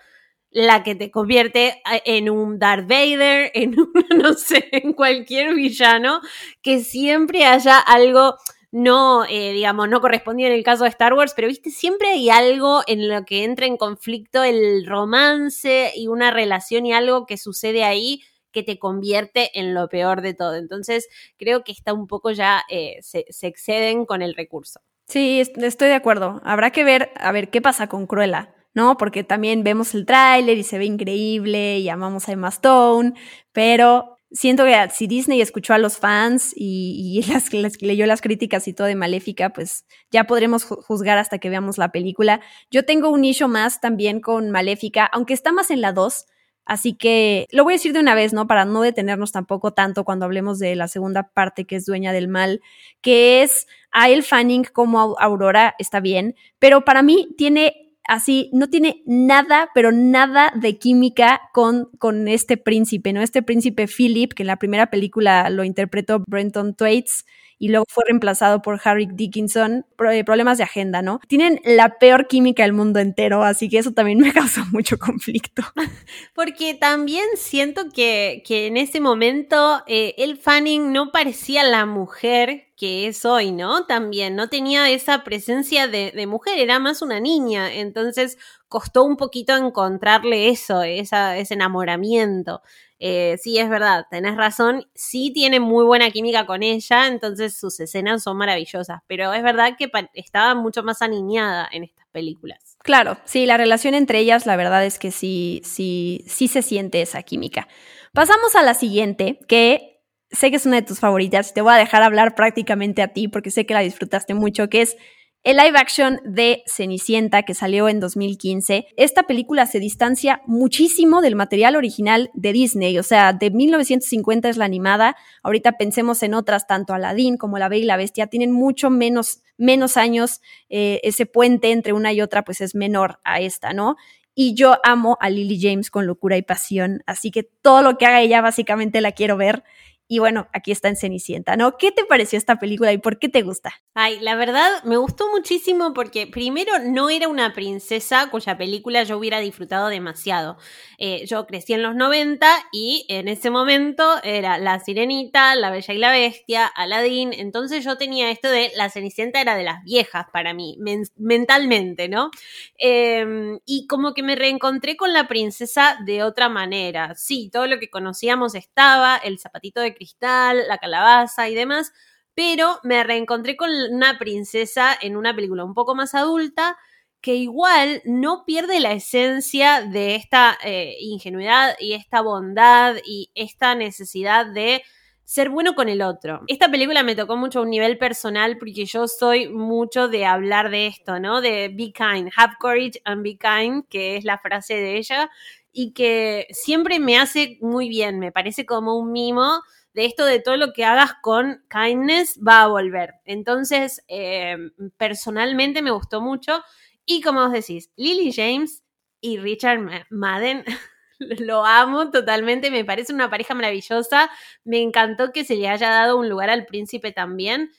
la 0.50 0.82
que 0.82 0.94
te 0.94 1.10
convierte 1.10 1.82
en 2.06 2.30
un 2.30 2.58
Darth 2.58 2.88
Vader, 2.88 3.50
en 3.54 3.78
un, 3.78 3.92
no 4.16 4.32
sé, 4.32 4.68
en 4.72 4.94
cualquier 4.94 5.54
villano, 5.54 6.22
que 6.62 6.80
siempre 6.80 7.44
haya 7.44 7.78
algo 7.78 8.36
no, 8.72 9.24
eh, 9.24 9.52
digamos, 9.52 9.88
no 9.88 10.00
correspondía 10.00 10.46
en 10.46 10.52
el 10.52 10.62
caso 10.62 10.85
de 10.85 10.90
Star 10.90 11.14
Wars, 11.14 11.33
pero 11.35 11.48
viste, 11.48 11.70
siempre 11.70 12.09
hay 12.09 12.30
algo 12.30 12.83
en 12.87 13.09
lo 13.09 13.24
que 13.24 13.44
entra 13.44 13.66
en 13.66 13.76
conflicto 13.76 14.44
el 14.44 14.87
romance 14.87 15.92
y 15.96 16.06
una 16.09 16.30
relación 16.30 16.87
y 16.87 16.92
algo 16.92 17.26
que 17.26 17.37
sucede 17.37 17.85
ahí 17.85 18.22
que 18.52 18.62
te 18.62 18.78
convierte 18.78 19.59
en 19.59 19.74
lo 19.74 19.88
peor 19.88 20.22
de 20.22 20.35
todo. 20.35 20.56
Entonces, 20.56 21.09
creo 21.37 21.64
que 21.64 21.72
está 21.72 21.92
un 21.92 22.06
poco 22.06 22.30
ya, 22.30 22.62
eh, 22.68 22.98
se, 23.00 23.26
se 23.28 23.46
exceden 23.46 24.06
con 24.06 24.22
el 24.22 24.35
recurso. 24.35 24.80
Sí, 25.06 25.40
estoy 25.40 25.88
de 25.88 25.94
acuerdo. 25.94 26.40
Habrá 26.44 26.70
que 26.70 26.85
ver, 26.85 27.11
a 27.16 27.33
ver, 27.33 27.50
qué 27.50 27.61
pasa 27.61 27.88
con 27.88 28.06
Cruella. 28.06 28.54
¿no? 28.72 28.96
Porque 28.96 29.24
también 29.24 29.64
vemos 29.64 29.94
el 29.94 30.06
tráiler 30.06 30.56
y 30.56 30.62
se 30.62 30.78
ve 30.78 30.85
increíble 30.85 31.78
y 31.78 31.88
amamos 31.88 32.28
a 32.28 32.33
Emma 32.33 32.48
Stone, 32.48 33.14
pero 33.52 34.16
siento 34.32 34.64
que 34.64 34.88
si 34.92 35.06
Disney 35.06 35.40
escuchó 35.40 35.74
a 35.74 35.78
los 35.78 35.98
fans 35.98 36.52
y, 36.54 37.22
las, 37.28 37.52
leyó 37.80 38.06
las 38.06 38.20
críticas 38.20 38.68
y 38.68 38.72
todo 38.72 38.86
de 38.86 38.94
Maléfica, 38.94 39.50
pues 39.50 39.84
ya 40.10 40.24
podremos 40.24 40.64
juzgar 40.64 41.18
hasta 41.18 41.38
que 41.38 41.50
veamos 41.50 41.78
la 41.78 41.92
película. 41.92 42.40
Yo 42.70 42.84
tengo 42.84 43.10
un 43.10 43.22
nicho 43.22 43.48
más 43.48 43.80
también 43.80 44.20
con 44.20 44.50
Maléfica, 44.50 45.06
aunque 45.12 45.34
está 45.34 45.52
más 45.52 45.70
en 45.70 45.80
la 45.80 45.92
2, 45.92 46.26
Así 46.66 46.94
que 46.94 47.48
lo 47.50 47.64
voy 47.64 47.72
a 47.72 47.76
decir 47.76 47.92
de 47.92 47.98
una 47.98 48.14
vez, 48.14 48.32
¿no? 48.32 48.46
Para 48.46 48.64
no 48.64 48.82
detenernos 48.82 49.32
tampoco 49.32 49.72
tanto 49.72 50.04
cuando 50.04 50.24
hablemos 50.24 50.60
de 50.60 50.76
la 50.76 50.86
segunda 50.86 51.24
parte 51.24 51.64
que 51.64 51.74
es 51.74 51.84
dueña 51.84 52.12
del 52.12 52.28
mal, 52.28 52.60
que 53.00 53.42
es 53.42 53.66
a 53.90 54.08
El 54.08 54.22
Fanning 54.22 54.62
como 54.72 55.18
Aurora, 55.18 55.74
está 55.80 55.98
bien, 55.98 56.36
pero 56.60 56.84
para 56.84 57.02
mí 57.02 57.34
tiene 57.36 57.89
así, 58.10 58.50
no 58.52 58.68
tiene 58.68 59.02
nada, 59.06 59.70
pero 59.72 59.92
nada 59.92 60.52
de 60.56 60.78
química 60.78 61.40
con, 61.52 61.90
con 61.98 62.26
este 62.26 62.56
príncipe, 62.56 63.12
¿no? 63.12 63.22
Este 63.22 63.40
príncipe 63.40 63.86
Philip, 63.86 64.32
que 64.32 64.42
en 64.42 64.48
la 64.48 64.56
primera 64.56 64.90
película 64.90 65.48
lo 65.48 65.62
interpretó 65.62 66.24
Brenton 66.26 66.74
Thwaites 66.74 67.24
y 67.60 67.68
luego 67.68 67.84
fue 67.88 68.04
reemplazado 68.06 68.62
por 68.62 68.80
Harry 68.82 69.06
Dickinson, 69.06 69.84
eh, 70.10 70.24
problemas 70.24 70.56
de 70.56 70.64
agenda, 70.64 71.02
¿no? 71.02 71.20
Tienen 71.28 71.60
la 71.62 71.98
peor 71.98 72.26
química 72.26 72.62
del 72.62 72.72
mundo 72.72 73.00
entero, 73.00 73.44
así 73.44 73.68
que 73.68 73.78
eso 73.78 73.92
también 73.92 74.18
me 74.18 74.32
causó 74.32 74.64
mucho 74.72 74.98
conflicto. 74.98 75.62
Porque 76.34 76.72
también 76.72 77.26
siento 77.36 77.90
que, 77.94 78.42
que 78.46 78.66
en 78.66 78.78
ese 78.78 79.00
momento 79.00 79.82
eh, 79.86 80.14
el 80.16 80.38
Fanning 80.38 80.90
no 80.90 81.12
parecía 81.12 81.62
la 81.62 81.84
mujer 81.84 82.70
que 82.78 83.08
es 83.08 83.26
hoy, 83.26 83.52
¿no? 83.52 83.84
También 83.84 84.36
no 84.36 84.48
tenía 84.48 84.88
esa 84.88 85.22
presencia 85.22 85.86
de, 85.86 86.26
mujer, 86.26 86.58
era 86.58 86.78
más 86.78 87.02
una 87.02 87.20
niña, 87.20 87.74
entonces 87.74 88.38
costó 88.68 89.04
un 89.04 89.18
poquito 89.18 89.54
encontrarle 89.54 90.48
eso, 90.48 90.82
ese 90.82 91.14
enamoramiento. 91.50 92.62
Eh, 93.02 93.38
sí, 93.42 93.58
es 93.58 93.70
verdad, 93.70 94.04
tenés 94.10 94.36
razón, 94.36 94.86
sí 94.94 95.32
tiene 95.32 95.58
muy 95.58 95.86
buena 95.86 96.10
química 96.10 96.44
con 96.44 96.62
ella, 96.62 97.06
entonces 97.06 97.58
sus 97.58 97.80
escenas 97.80 98.22
son 98.22 98.36
maravillosas, 98.36 99.00
pero 99.06 99.32
es 99.32 99.42
verdad 99.42 99.74
que 99.78 99.90
estaba 100.12 100.54
mucho 100.54 100.82
más 100.82 101.00
aniñada 101.00 101.66
en 101.72 101.84
estas 101.84 102.06
películas. 102.12 102.76
Claro, 102.82 103.16
sí, 103.24 103.46
la 103.46 103.56
relación 103.56 103.94
entre 103.94 104.18
ellas, 104.18 104.44
la 104.44 104.56
verdad 104.56 104.84
es 104.84 104.98
que 104.98 105.12
sí, 105.12 105.62
sí, 105.64 106.24
sí 106.26 106.46
se 106.46 106.60
siente 106.60 107.00
esa 107.00 107.22
química. 107.22 107.68
Pasamos 108.12 108.54
a 108.54 108.62
la 108.62 108.74
siguiente, 108.74 109.38
que 109.48 110.02
sé 110.30 110.50
que 110.50 110.56
es 110.56 110.66
una 110.66 110.76
de 110.76 110.82
tus 110.82 111.00
favoritas, 111.00 111.54
te 111.54 111.62
voy 111.62 111.72
a 111.72 111.76
dejar 111.76 112.02
hablar 112.02 112.34
prácticamente 112.34 113.00
a 113.00 113.08
ti 113.08 113.28
porque 113.28 113.50
sé 113.50 113.64
que 113.64 113.72
la 113.72 113.80
disfrutaste 113.80 114.34
mucho, 114.34 114.68
que 114.68 114.82
es 114.82 114.98
el 115.42 115.57
live 115.57 115.79
action 115.79 116.20
de 116.24 116.62
Cenicienta 116.66 117.44
que 117.44 117.55
salió 117.55 117.88
en 117.88 117.98
2015, 117.98 118.88
esta 118.96 119.22
película 119.22 119.64
se 119.66 119.81
distancia 119.81 120.42
muchísimo 120.46 121.22
del 121.22 121.35
material 121.35 121.76
original 121.76 122.31
de 122.35 122.53
Disney, 122.53 122.98
o 122.98 123.03
sea, 123.03 123.33
de 123.33 123.50
1950 123.50 124.50
es 124.50 124.59
la 124.59 124.66
animada, 124.66 125.16
ahorita 125.42 125.72
pensemos 125.79 126.22
en 126.22 126.35
otras, 126.35 126.66
tanto 126.66 126.92
Aladdin 126.92 127.38
como 127.38 127.59
La 127.59 127.70
Bella 127.70 127.85
y 127.85 127.87
la 127.87 127.96
Bestia, 127.96 128.26
tienen 128.26 128.53
mucho 128.53 128.90
menos, 128.90 129.42
menos 129.57 129.96
años, 129.96 130.42
eh, 130.68 131.00
ese 131.05 131.24
puente 131.24 131.72
entre 131.72 131.94
una 131.94 132.12
y 132.12 132.20
otra 132.20 132.44
pues 132.44 132.61
es 132.61 132.74
menor 132.74 133.18
a 133.24 133.40
esta, 133.40 133.72
¿no? 133.72 133.96
Y 134.35 134.55
yo 134.55 134.76
amo 134.85 135.16
a 135.20 135.29
Lily 135.29 135.59
James 135.61 135.90
con 135.90 136.07
locura 136.07 136.37
y 136.37 136.42
pasión, 136.42 137.03
así 137.07 137.31
que 137.31 137.42
todo 137.42 137.83
lo 137.83 137.96
que 137.96 138.07
haga 138.07 138.20
ella 138.20 138.40
básicamente 138.42 139.00
la 139.00 139.12
quiero 139.12 139.37
ver. 139.37 139.64
Y 140.12 140.18
bueno, 140.18 140.48
aquí 140.52 140.72
está 140.72 140.88
en 140.88 140.96
Cenicienta, 140.96 141.56
¿no? 141.56 141.76
¿Qué 141.78 141.92
te 141.92 142.04
pareció 142.04 142.36
esta 142.36 142.58
película 142.58 142.92
y 142.92 142.98
por 142.98 143.20
qué 143.20 143.28
te 143.28 143.42
gusta? 143.42 143.74
Ay, 143.94 144.18
la 144.18 144.34
verdad 144.34 144.82
me 144.82 144.96
gustó 144.96 145.30
muchísimo 145.30 145.94
porque 145.94 146.26
primero 146.26 146.72
no 146.80 147.10
era 147.10 147.28
una 147.28 147.54
princesa 147.54 148.28
cuya 148.28 148.58
película 148.58 149.04
yo 149.04 149.16
hubiera 149.18 149.38
disfrutado 149.38 149.86
demasiado. 149.86 150.56
Eh, 150.98 151.26
yo 151.26 151.46
crecí 151.46 151.74
en 151.74 151.84
los 151.84 151.94
90 151.94 152.44
y 152.72 153.06
en 153.08 153.28
ese 153.28 153.50
momento 153.50 154.20
era 154.24 154.58
La 154.58 154.80
Sirenita, 154.80 155.54
La 155.54 155.70
Bella 155.70 155.94
y 155.94 155.98
la 155.98 156.10
Bestia, 156.10 156.66
Aladdin, 156.66 157.32
entonces 157.32 157.84
yo 157.84 157.96
tenía 157.96 158.32
esto 158.32 158.50
de 158.50 158.72
La 158.74 158.90
Cenicienta 158.90 159.40
era 159.40 159.54
de 159.54 159.62
las 159.62 159.84
viejas 159.84 160.26
para 160.32 160.54
mí, 160.54 160.76
mentalmente, 161.18 162.08
¿no? 162.08 162.32
Em, 162.78 163.60
y 163.64 163.86
como 163.86 164.12
que 164.12 164.24
me 164.24 164.34
reencontré 164.34 164.96
con 164.96 165.12
la 165.12 165.28
princesa 165.28 165.98
de 166.04 166.24
otra 166.24 166.48
manera. 166.48 167.14
Sí, 167.14 167.48
todo 167.52 167.68
lo 167.68 167.78
que 167.78 167.90
conocíamos 167.90 168.56
estaba, 168.56 169.16
el 169.16 169.38
zapatito 169.38 169.80
de 169.80 169.99
cristal, 170.00 170.66
la 170.66 170.78
calabaza 170.78 171.50
y 171.50 171.54
demás, 171.54 171.92
pero 172.34 172.80
me 172.84 173.04
reencontré 173.04 173.54
con 173.54 173.70
una 173.90 174.18
princesa 174.18 174.96
en 174.98 175.14
una 175.14 175.34
película 175.34 175.62
un 175.62 175.74
poco 175.74 175.94
más 175.94 176.14
adulta 176.14 176.78
que 177.20 177.34
igual 177.34 178.00
no 178.06 178.44
pierde 178.46 178.80
la 178.80 178.92
esencia 178.92 179.82
de 179.82 180.14
esta 180.14 180.56
eh, 180.64 180.96
ingenuidad 181.00 181.76
y 181.78 181.92
esta 181.92 182.22
bondad 182.22 182.96
y 183.04 183.30
esta 183.34 183.74
necesidad 183.74 184.46
de 184.46 184.82
ser 185.24 185.50
bueno 185.50 185.74
con 185.74 185.90
el 185.90 186.00
otro. 186.00 186.40
Esta 186.46 186.70
película 186.70 187.02
me 187.02 187.14
tocó 187.14 187.36
mucho 187.36 187.58
a 187.58 187.62
un 187.62 187.70
nivel 187.70 187.98
personal 187.98 188.56
porque 188.56 188.86
yo 188.86 189.06
soy 189.06 189.50
mucho 189.50 190.08
de 190.08 190.24
hablar 190.24 190.70
de 190.70 190.86
esto, 190.86 191.20
¿no? 191.20 191.42
De 191.42 191.68
be 191.68 191.92
kind, 191.92 192.30
have 192.36 192.54
courage 192.58 193.02
and 193.04 193.22
be 193.22 193.36
kind, 193.36 193.84
que 193.90 194.16
es 194.16 194.24
la 194.24 194.38
frase 194.38 194.74
de 194.76 194.96
ella, 194.96 195.30
y 195.72 195.92
que 195.92 196.46
siempre 196.50 196.98
me 196.98 197.18
hace 197.18 197.58
muy 197.60 197.88
bien, 197.88 198.18
me 198.18 198.32
parece 198.32 198.66
como 198.66 198.98
un 198.98 199.12
mimo 199.12 199.60
esto 200.04 200.24
de 200.24 200.40
todo 200.40 200.56
lo 200.56 200.72
que 200.72 200.84
hagas 200.84 201.14
con 201.22 201.64
kindness 201.70 202.38
va 202.46 202.62
a 202.62 202.68
volver. 202.68 203.14
Entonces, 203.24 204.02
eh, 204.08 204.56
personalmente 204.96 205.82
me 205.82 205.90
gustó 205.90 206.20
mucho. 206.20 206.62
Y 207.06 207.20
como 207.22 207.42
vos 207.42 207.52
decís, 207.52 207.90
Lily 207.96 208.32
James 208.32 208.82
y 209.20 209.38
Richard 209.38 210.06
Madden, 210.10 210.64
lo 211.18 211.64
amo 211.64 212.10
totalmente, 212.10 212.70
me 212.70 212.84
parece 212.84 213.12
una 213.12 213.30
pareja 213.30 213.54
maravillosa. 213.54 214.30
Me 214.64 214.80
encantó 214.80 215.32
que 215.32 215.44
se 215.44 215.56
le 215.56 215.68
haya 215.68 215.90
dado 215.90 216.18
un 216.18 216.28
lugar 216.28 216.50
al 216.50 216.66
príncipe 216.66 217.12
también. 217.12 217.70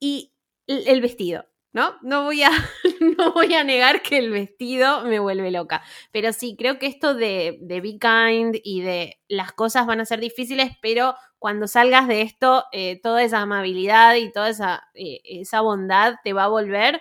Y 0.00 0.32
el 0.68 1.00
vestido. 1.00 1.47
¿No? 1.72 1.96
No 2.02 2.24
voy, 2.24 2.42
a, 2.42 2.50
no 3.18 3.32
voy 3.32 3.54
a 3.54 3.64
negar 3.64 4.02
que 4.02 4.18
el 4.18 4.30
vestido 4.30 5.04
me 5.04 5.18
vuelve 5.18 5.50
loca. 5.50 5.82
Pero 6.12 6.32
sí, 6.32 6.56
creo 6.58 6.78
que 6.78 6.86
esto 6.86 7.14
de, 7.14 7.58
de 7.60 7.80
Be 7.80 7.98
Kind 7.98 8.56
y 8.62 8.82
de 8.82 9.18
las 9.28 9.52
cosas 9.52 9.86
van 9.86 10.00
a 10.00 10.04
ser 10.04 10.20
difíciles, 10.20 10.72
pero 10.82 11.14
cuando 11.38 11.66
salgas 11.68 12.08
de 12.08 12.22
esto, 12.22 12.64
eh, 12.72 13.00
toda 13.00 13.22
esa 13.22 13.40
amabilidad 13.40 14.16
y 14.16 14.32
toda 14.32 14.48
esa, 14.48 14.88
eh, 14.94 15.20
esa 15.24 15.60
bondad 15.60 16.14
te 16.24 16.32
va 16.32 16.44
a 16.44 16.48
volver. 16.48 17.00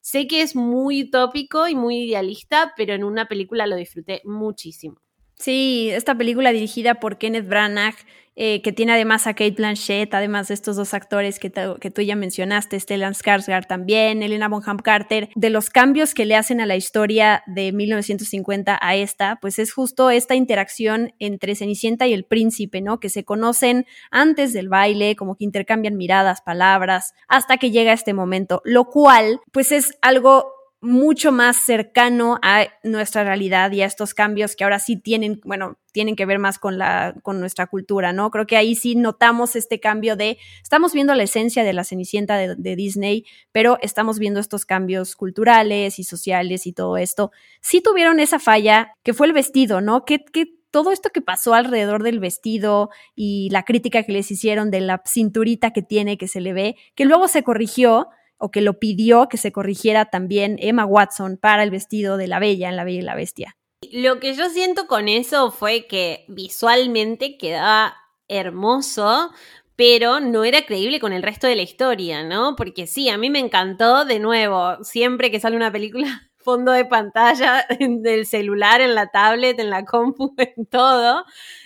Sé 0.00 0.26
que 0.26 0.42
es 0.42 0.54
muy 0.56 1.04
utópico 1.04 1.68
y 1.68 1.74
muy 1.74 2.04
idealista, 2.04 2.72
pero 2.76 2.94
en 2.94 3.04
una 3.04 3.26
película 3.26 3.66
lo 3.66 3.76
disfruté 3.76 4.22
muchísimo. 4.24 5.00
Sí, 5.38 5.90
esta 5.92 6.14
película 6.14 6.52
dirigida 6.52 6.94
por 6.94 7.18
Kenneth 7.18 7.46
Branagh, 7.46 7.96
eh, 8.36 8.62
que 8.62 8.72
tiene 8.72 8.92
además 8.92 9.26
a 9.26 9.32
Kate 9.32 9.54
Blanchett, 9.56 10.12
además 10.14 10.48
de 10.48 10.54
estos 10.54 10.76
dos 10.76 10.94
actores 10.94 11.38
que, 11.38 11.50
que 11.80 11.90
tú 11.90 12.02
ya 12.02 12.16
mencionaste, 12.16 12.78
Stellan 12.78 13.14
Skarsgård 13.14 13.66
también, 13.66 14.22
Elena 14.22 14.48
Bonham 14.48 14.78
Carter, 14.78 15.30
de 15.34 15.50
los 15.50 15.70
cambios 15.70 16.12
que 16.14 16.26
le 16.26 16.36
hacen 16.36 16.60
a 16.60 16.66
la 16.66 16.76
historia 16.76 17.42
de 17.46 17.72
1950 17.72 18.78
a 18.80 18.94
esta, 18.94 19.38
pues 19.40 19.58
es 19.58 19.72
justo 19.72 20.10
esta 20.10 20.34
interacción 20.34 21.14
entre 21.18 21.54
Cenicienta 21.54 22.06
y 22.06 22.12
el 22.12 22.24
príncipe, 22.24 22.82
¿no? 22.82 23.00
Que 23.00 23.08
se 23.08 23.24
conocen 23.24 23.86
antes 24.10 24.52
del 24.52 24.68
baile, 24.68 25.16
como 25.16 25.36
que 25.36 25.44
intercambian 25.44 25.96
miradas, 25.96 26.42
palabras, 26.42 27.14
hasta 27.28 27.56
que 27.56 27.70
llega 27.70 27.92
este 27.92 28.12
momento, 28.12 28.60
lo 28.64 28.84
cual, 28.84 29.40
pues 29.50 29.72
es 29.72 29.96
algo 30.02 30.55
mucho 30.80 31.32
más 31.32 31.56
cercano 31.56 32.38
a 32.42 32.66
nuestra 32.84 33.24
realidad 33.24 33.72
y 33.72 33.82
a 33.82 33.86
estos 33.86 34.14
cambios 34.14 34.54
que 34.54 34.64
ahora 34.64 34.78
sí 34.78 34.96
tienen, 34.96 35.40
bueno, 35.44 35.78
tienen 35.92 36.16
que 36.16 36.26
ver 36.26 36.38
más 36.38 36.58
con 36.58 36.76
la 36.76 37.14
con 37.22 37.40
nuestra 37.40 37.66
cultura, 37.66 38.12
¿no? 38.12 38.30
Creo 38.30 38.46
que 38.46 38.56
ahí 38.56 38.74
sí 38.74 38.94
notamos 38.94 39.56
este 39.56 39.80
cambio 39.80 40.16
de 40.16 40.38
estamos 40.62 40.92
viendo 40.92 41.14
la 41.14 41.22
esencia 41.22 41.64
de 41.64 41.72
la 41.72 41.84
Cenicienta 41.84 42.36
de, 42.36 42.76
Disney, 42.76 43.24
pero 43.52 43.78
estamos 43.80 44.18
viendo 44.18 44.38
estos 44.38 44.66
cambios 44.66 45.16
culturales 45.16 45.98
y 45.98 46.04
sociales 46.04 46.66
y 46.66 46.72
todo 46.72 46.98
esto. 46.98 47.32
Sí 47.60 47.80
tuvieron 47.80 48.20
esa 48.20 48.38
falla 48.38 48.92
que 49.02 49.14
fue 49.14 49.26
el 49.26 49.32
vestido, 49.32 49.80
¿no? 49.80 50.04
Que, 50.04 50.24
que 50.24 50.56
todo 50.70 50.92
esto 50.92 51.08
que 51.08 51.22
pasó 51.22 51.54
alrededor 51.54 52.02
del 52.02 52.20
vestido 52.20 52.90
y 53.14 53.48
la 53.50 53.62
crítica 53.62 54.02
que 54.02 54.12
les 54.12 54.30
hicieron 54.30 54.70
de 54.70 54.80
la 54.80 55.02
cinturita 55.06 55.72
que 55.72 55.80
tiene, 55.80 56.18
que 56.18 56.28
se 56.28 56.42
le 56.42 56.52
ve, 56.52 56.76
que 56.94 57.06
luego 57.06 57.28
se 57.28 57.42
corrigió, 57.42 58.08
o 58.38 58.50
que 58.50 58.60
lo 58.60 58.78
pidió 58.78 59.28
que 59.28 59.36
se 59.36 59.52
corrigiera 59.52 60.06
también 60.06 60.56
Emma 60.60 60.84
Watson 60.84 61.38
para 61.38 61.62
el 61.62 61.70
vestido 61.70 62.16
de 62.16 62.28
la 62.28 62.38
Bella 62.38 62.68
en 62.68 62.76
La 62.76 62.84
Bella 62.84 62.98
y 62.98 63.02
la 63.02 63.14
Bestia. 63.14 63.56
Lo 63.92 64.20
que 64.20 64.34
yo 64.34 64.48
siento 64.50 64.86
con 64.86 65.08
eso 65.08 65.50
fue 65.50 65.86
que 65.86 66.24
visualmente 66.28 67.36
quedaba 67.36 67.94
hermoso, 68.28 69.30
pero 69.76 70.20
no 70.20 70.44
era 70.44 70.62
creíble 70.62 70.98
con 70.98 71.12
el 71.12 71.22
resto 71.22 71.46
de 71.46 71.56
la 71.56 71.62
historia, 71.62 72.24
¿no? 72.24 72.56
Porque 72.56 72.86
sí, 72.86 73.08
a 73.08 73.18
mí 73.18 73.30
me 73.30 73.38
encantó 73.38 74.04
de 74.04 74.18
nuevo, 74.18 74.82
siempre 74.82 75.30
que 75.30 75.40
sale 75.40 75.56
una 75.56 75.70
película, 75.70 76.30
fondo 76.38 76.72
de 76.72 76.84
pantalla 76.84 77.66
del 77.78 78.26
celular, 78.26 78.80
en 78.80 78.94
la 78.94 79.08
tablet, 79.08 79.58
en 79.60 79.70
la 79.70 79.84
compu, 79.84 80.34
en 80.56 80.66
todo. 80.66 81.24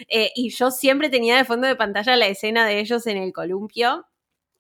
Eh, 0.09 0.31
y 0.35 0.51
yo 0.51 0.71
siempre 0.71 1.09
tenía 1.09 1.37
de 1.37 1.45
fondo 1.45 1.67
de 1.69 1.77
pantalla 1.77 2.17
la 2.17 2.27
escena 2.27 2.67
de 2.67 2.81
ellos 2.81 3.07
en 3.07 3.19
el 3.19 3.33
columpio 3.33 4.07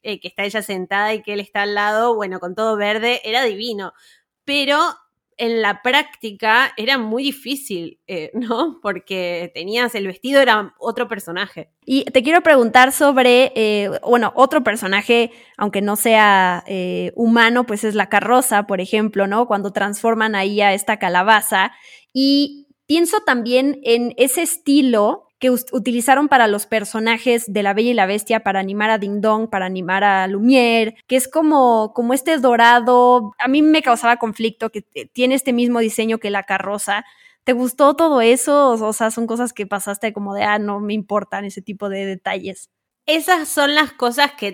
eh, 0.02 0.20
que 0.20 0.28
está 0.28 0.44
ella 0.44 0.62
sentada 0.62 1.14
y 1.14 1.22
que 1.22 1.32
él 1.32 1.40
está 1.40 1.62
al 1.62 1.74
lado, 1.74 2.14
bueno, 2.14 2.40
con 2.40 2.54
todo 2.54 2.76
verde, 2.76 3.20
era 3.24 3.44
divino. 3.44 3.92
Pero 4.44 4.78
en 5.36 5.62
la 5.62 5.82
práctica 5.82 6.72
era 6.76 6.98
muy 6.98 7.22
difícil, 7.22 8.00
eh, 8.06 8.30
¿no? 8.34 8.78
Porque 8.82 9.50
tenías 9.54 9.94
el 9.94 10.06
vestido, 10.06 10.40
era 10.40 10.74
otro 10.78 11.08
personaje. 11.08 11.70
Y 11.84 12.04
te 12.04 12.22
quiero 12.22 12.42
preguntar 12.42 12.92
sobre, 12.92 13.52
eh, 13.54 13.90
bueno, 14.02 14.32
otro 14.34 14.62
personaje, 14.62 15.30
aunque 15.56 15.82
no 15.82 15.96
sea 15.96 16.64
humano, 17.14 17.66
pues 17.66 17.84
es 17.84 17.94
la 17.94 18.08
carroza, 18.08 18.66
por 18.66 18.80
ejemplo, 18.80 19.26
¿no? 19.26 19.46
Cuando 19.46 19.72
transforman 19.72 20.34
ahí 20.34 20.60
a 20.60 20.74
esta 20.74 20.98
calabaza. 20.98 21.72
Y 22.12 22.66
Pienso 22.90 23.20
también 23.20 23.78
en 23.84 24.14
ese 24.16 24.42
estilo 24.42 25.28
que 25.40 25.50
utilizaron 25.50 26.28
para 26.28 26.46
los 26.46 26.66
personajes 26.66 27.50
de 27.50 27.62
La 27.62 27.72
Bella 27.72 27.90
y 27.90 27.94
la 27.94 28.06
Bestia, 28.06 28.40
para 28.40 28.60
animar 28.60 28.90
a 28.90 28.98
Ding 28.98 29.22
Dong, 29.22 29.48
para 29.48 29.64
animar 29.64 30.04
a 30.04 30.28
Lumière, 30.28 30.96
que 31.06 31.16
es 31.16 31.28
como, 31.28 31.94
como 31.94 32.12
este 32.12 32.36
dorado, 32.36 33.32
a 33.38 33.48
mí 33.48 33.62
me 33.62 33.82
causaba 33.82 34.18
conflicto, 34.18 34.70
que 34.70 34.82
tiene 35.12 35.34
este 35.34 35.54
mismo 35.54 35.80
diseño 35.80 36.18
que 36.18 36.28
la 36.28 36.42
carroza. 36.42 37.06
¿Te 37.44 37.54
gustó 37.54 37.96
todo 37.96 38.20
eso? 38.20 38.72
O 38.72 38.92
sea, 38.92 39.10
son 39.10 39.26
cosas 39.26 39.54
que 39.54 39.66
pasaste 39.66 40.12
como 40.12 40.34
de, 40.34 40.44
ah, 40.44 40.58
no 40.58 40.78
me 40.78 40.92
importan 40.92 41.46
ese 41.46 41.62
tipo 41.62 41.88
de 41.88 42.04
detalles. 42.04 42.68
Esas 43.06 43.48
son 43.48 43.74
las 43.74 43.92
cosas 43.92 44.32
que 44.34 44.52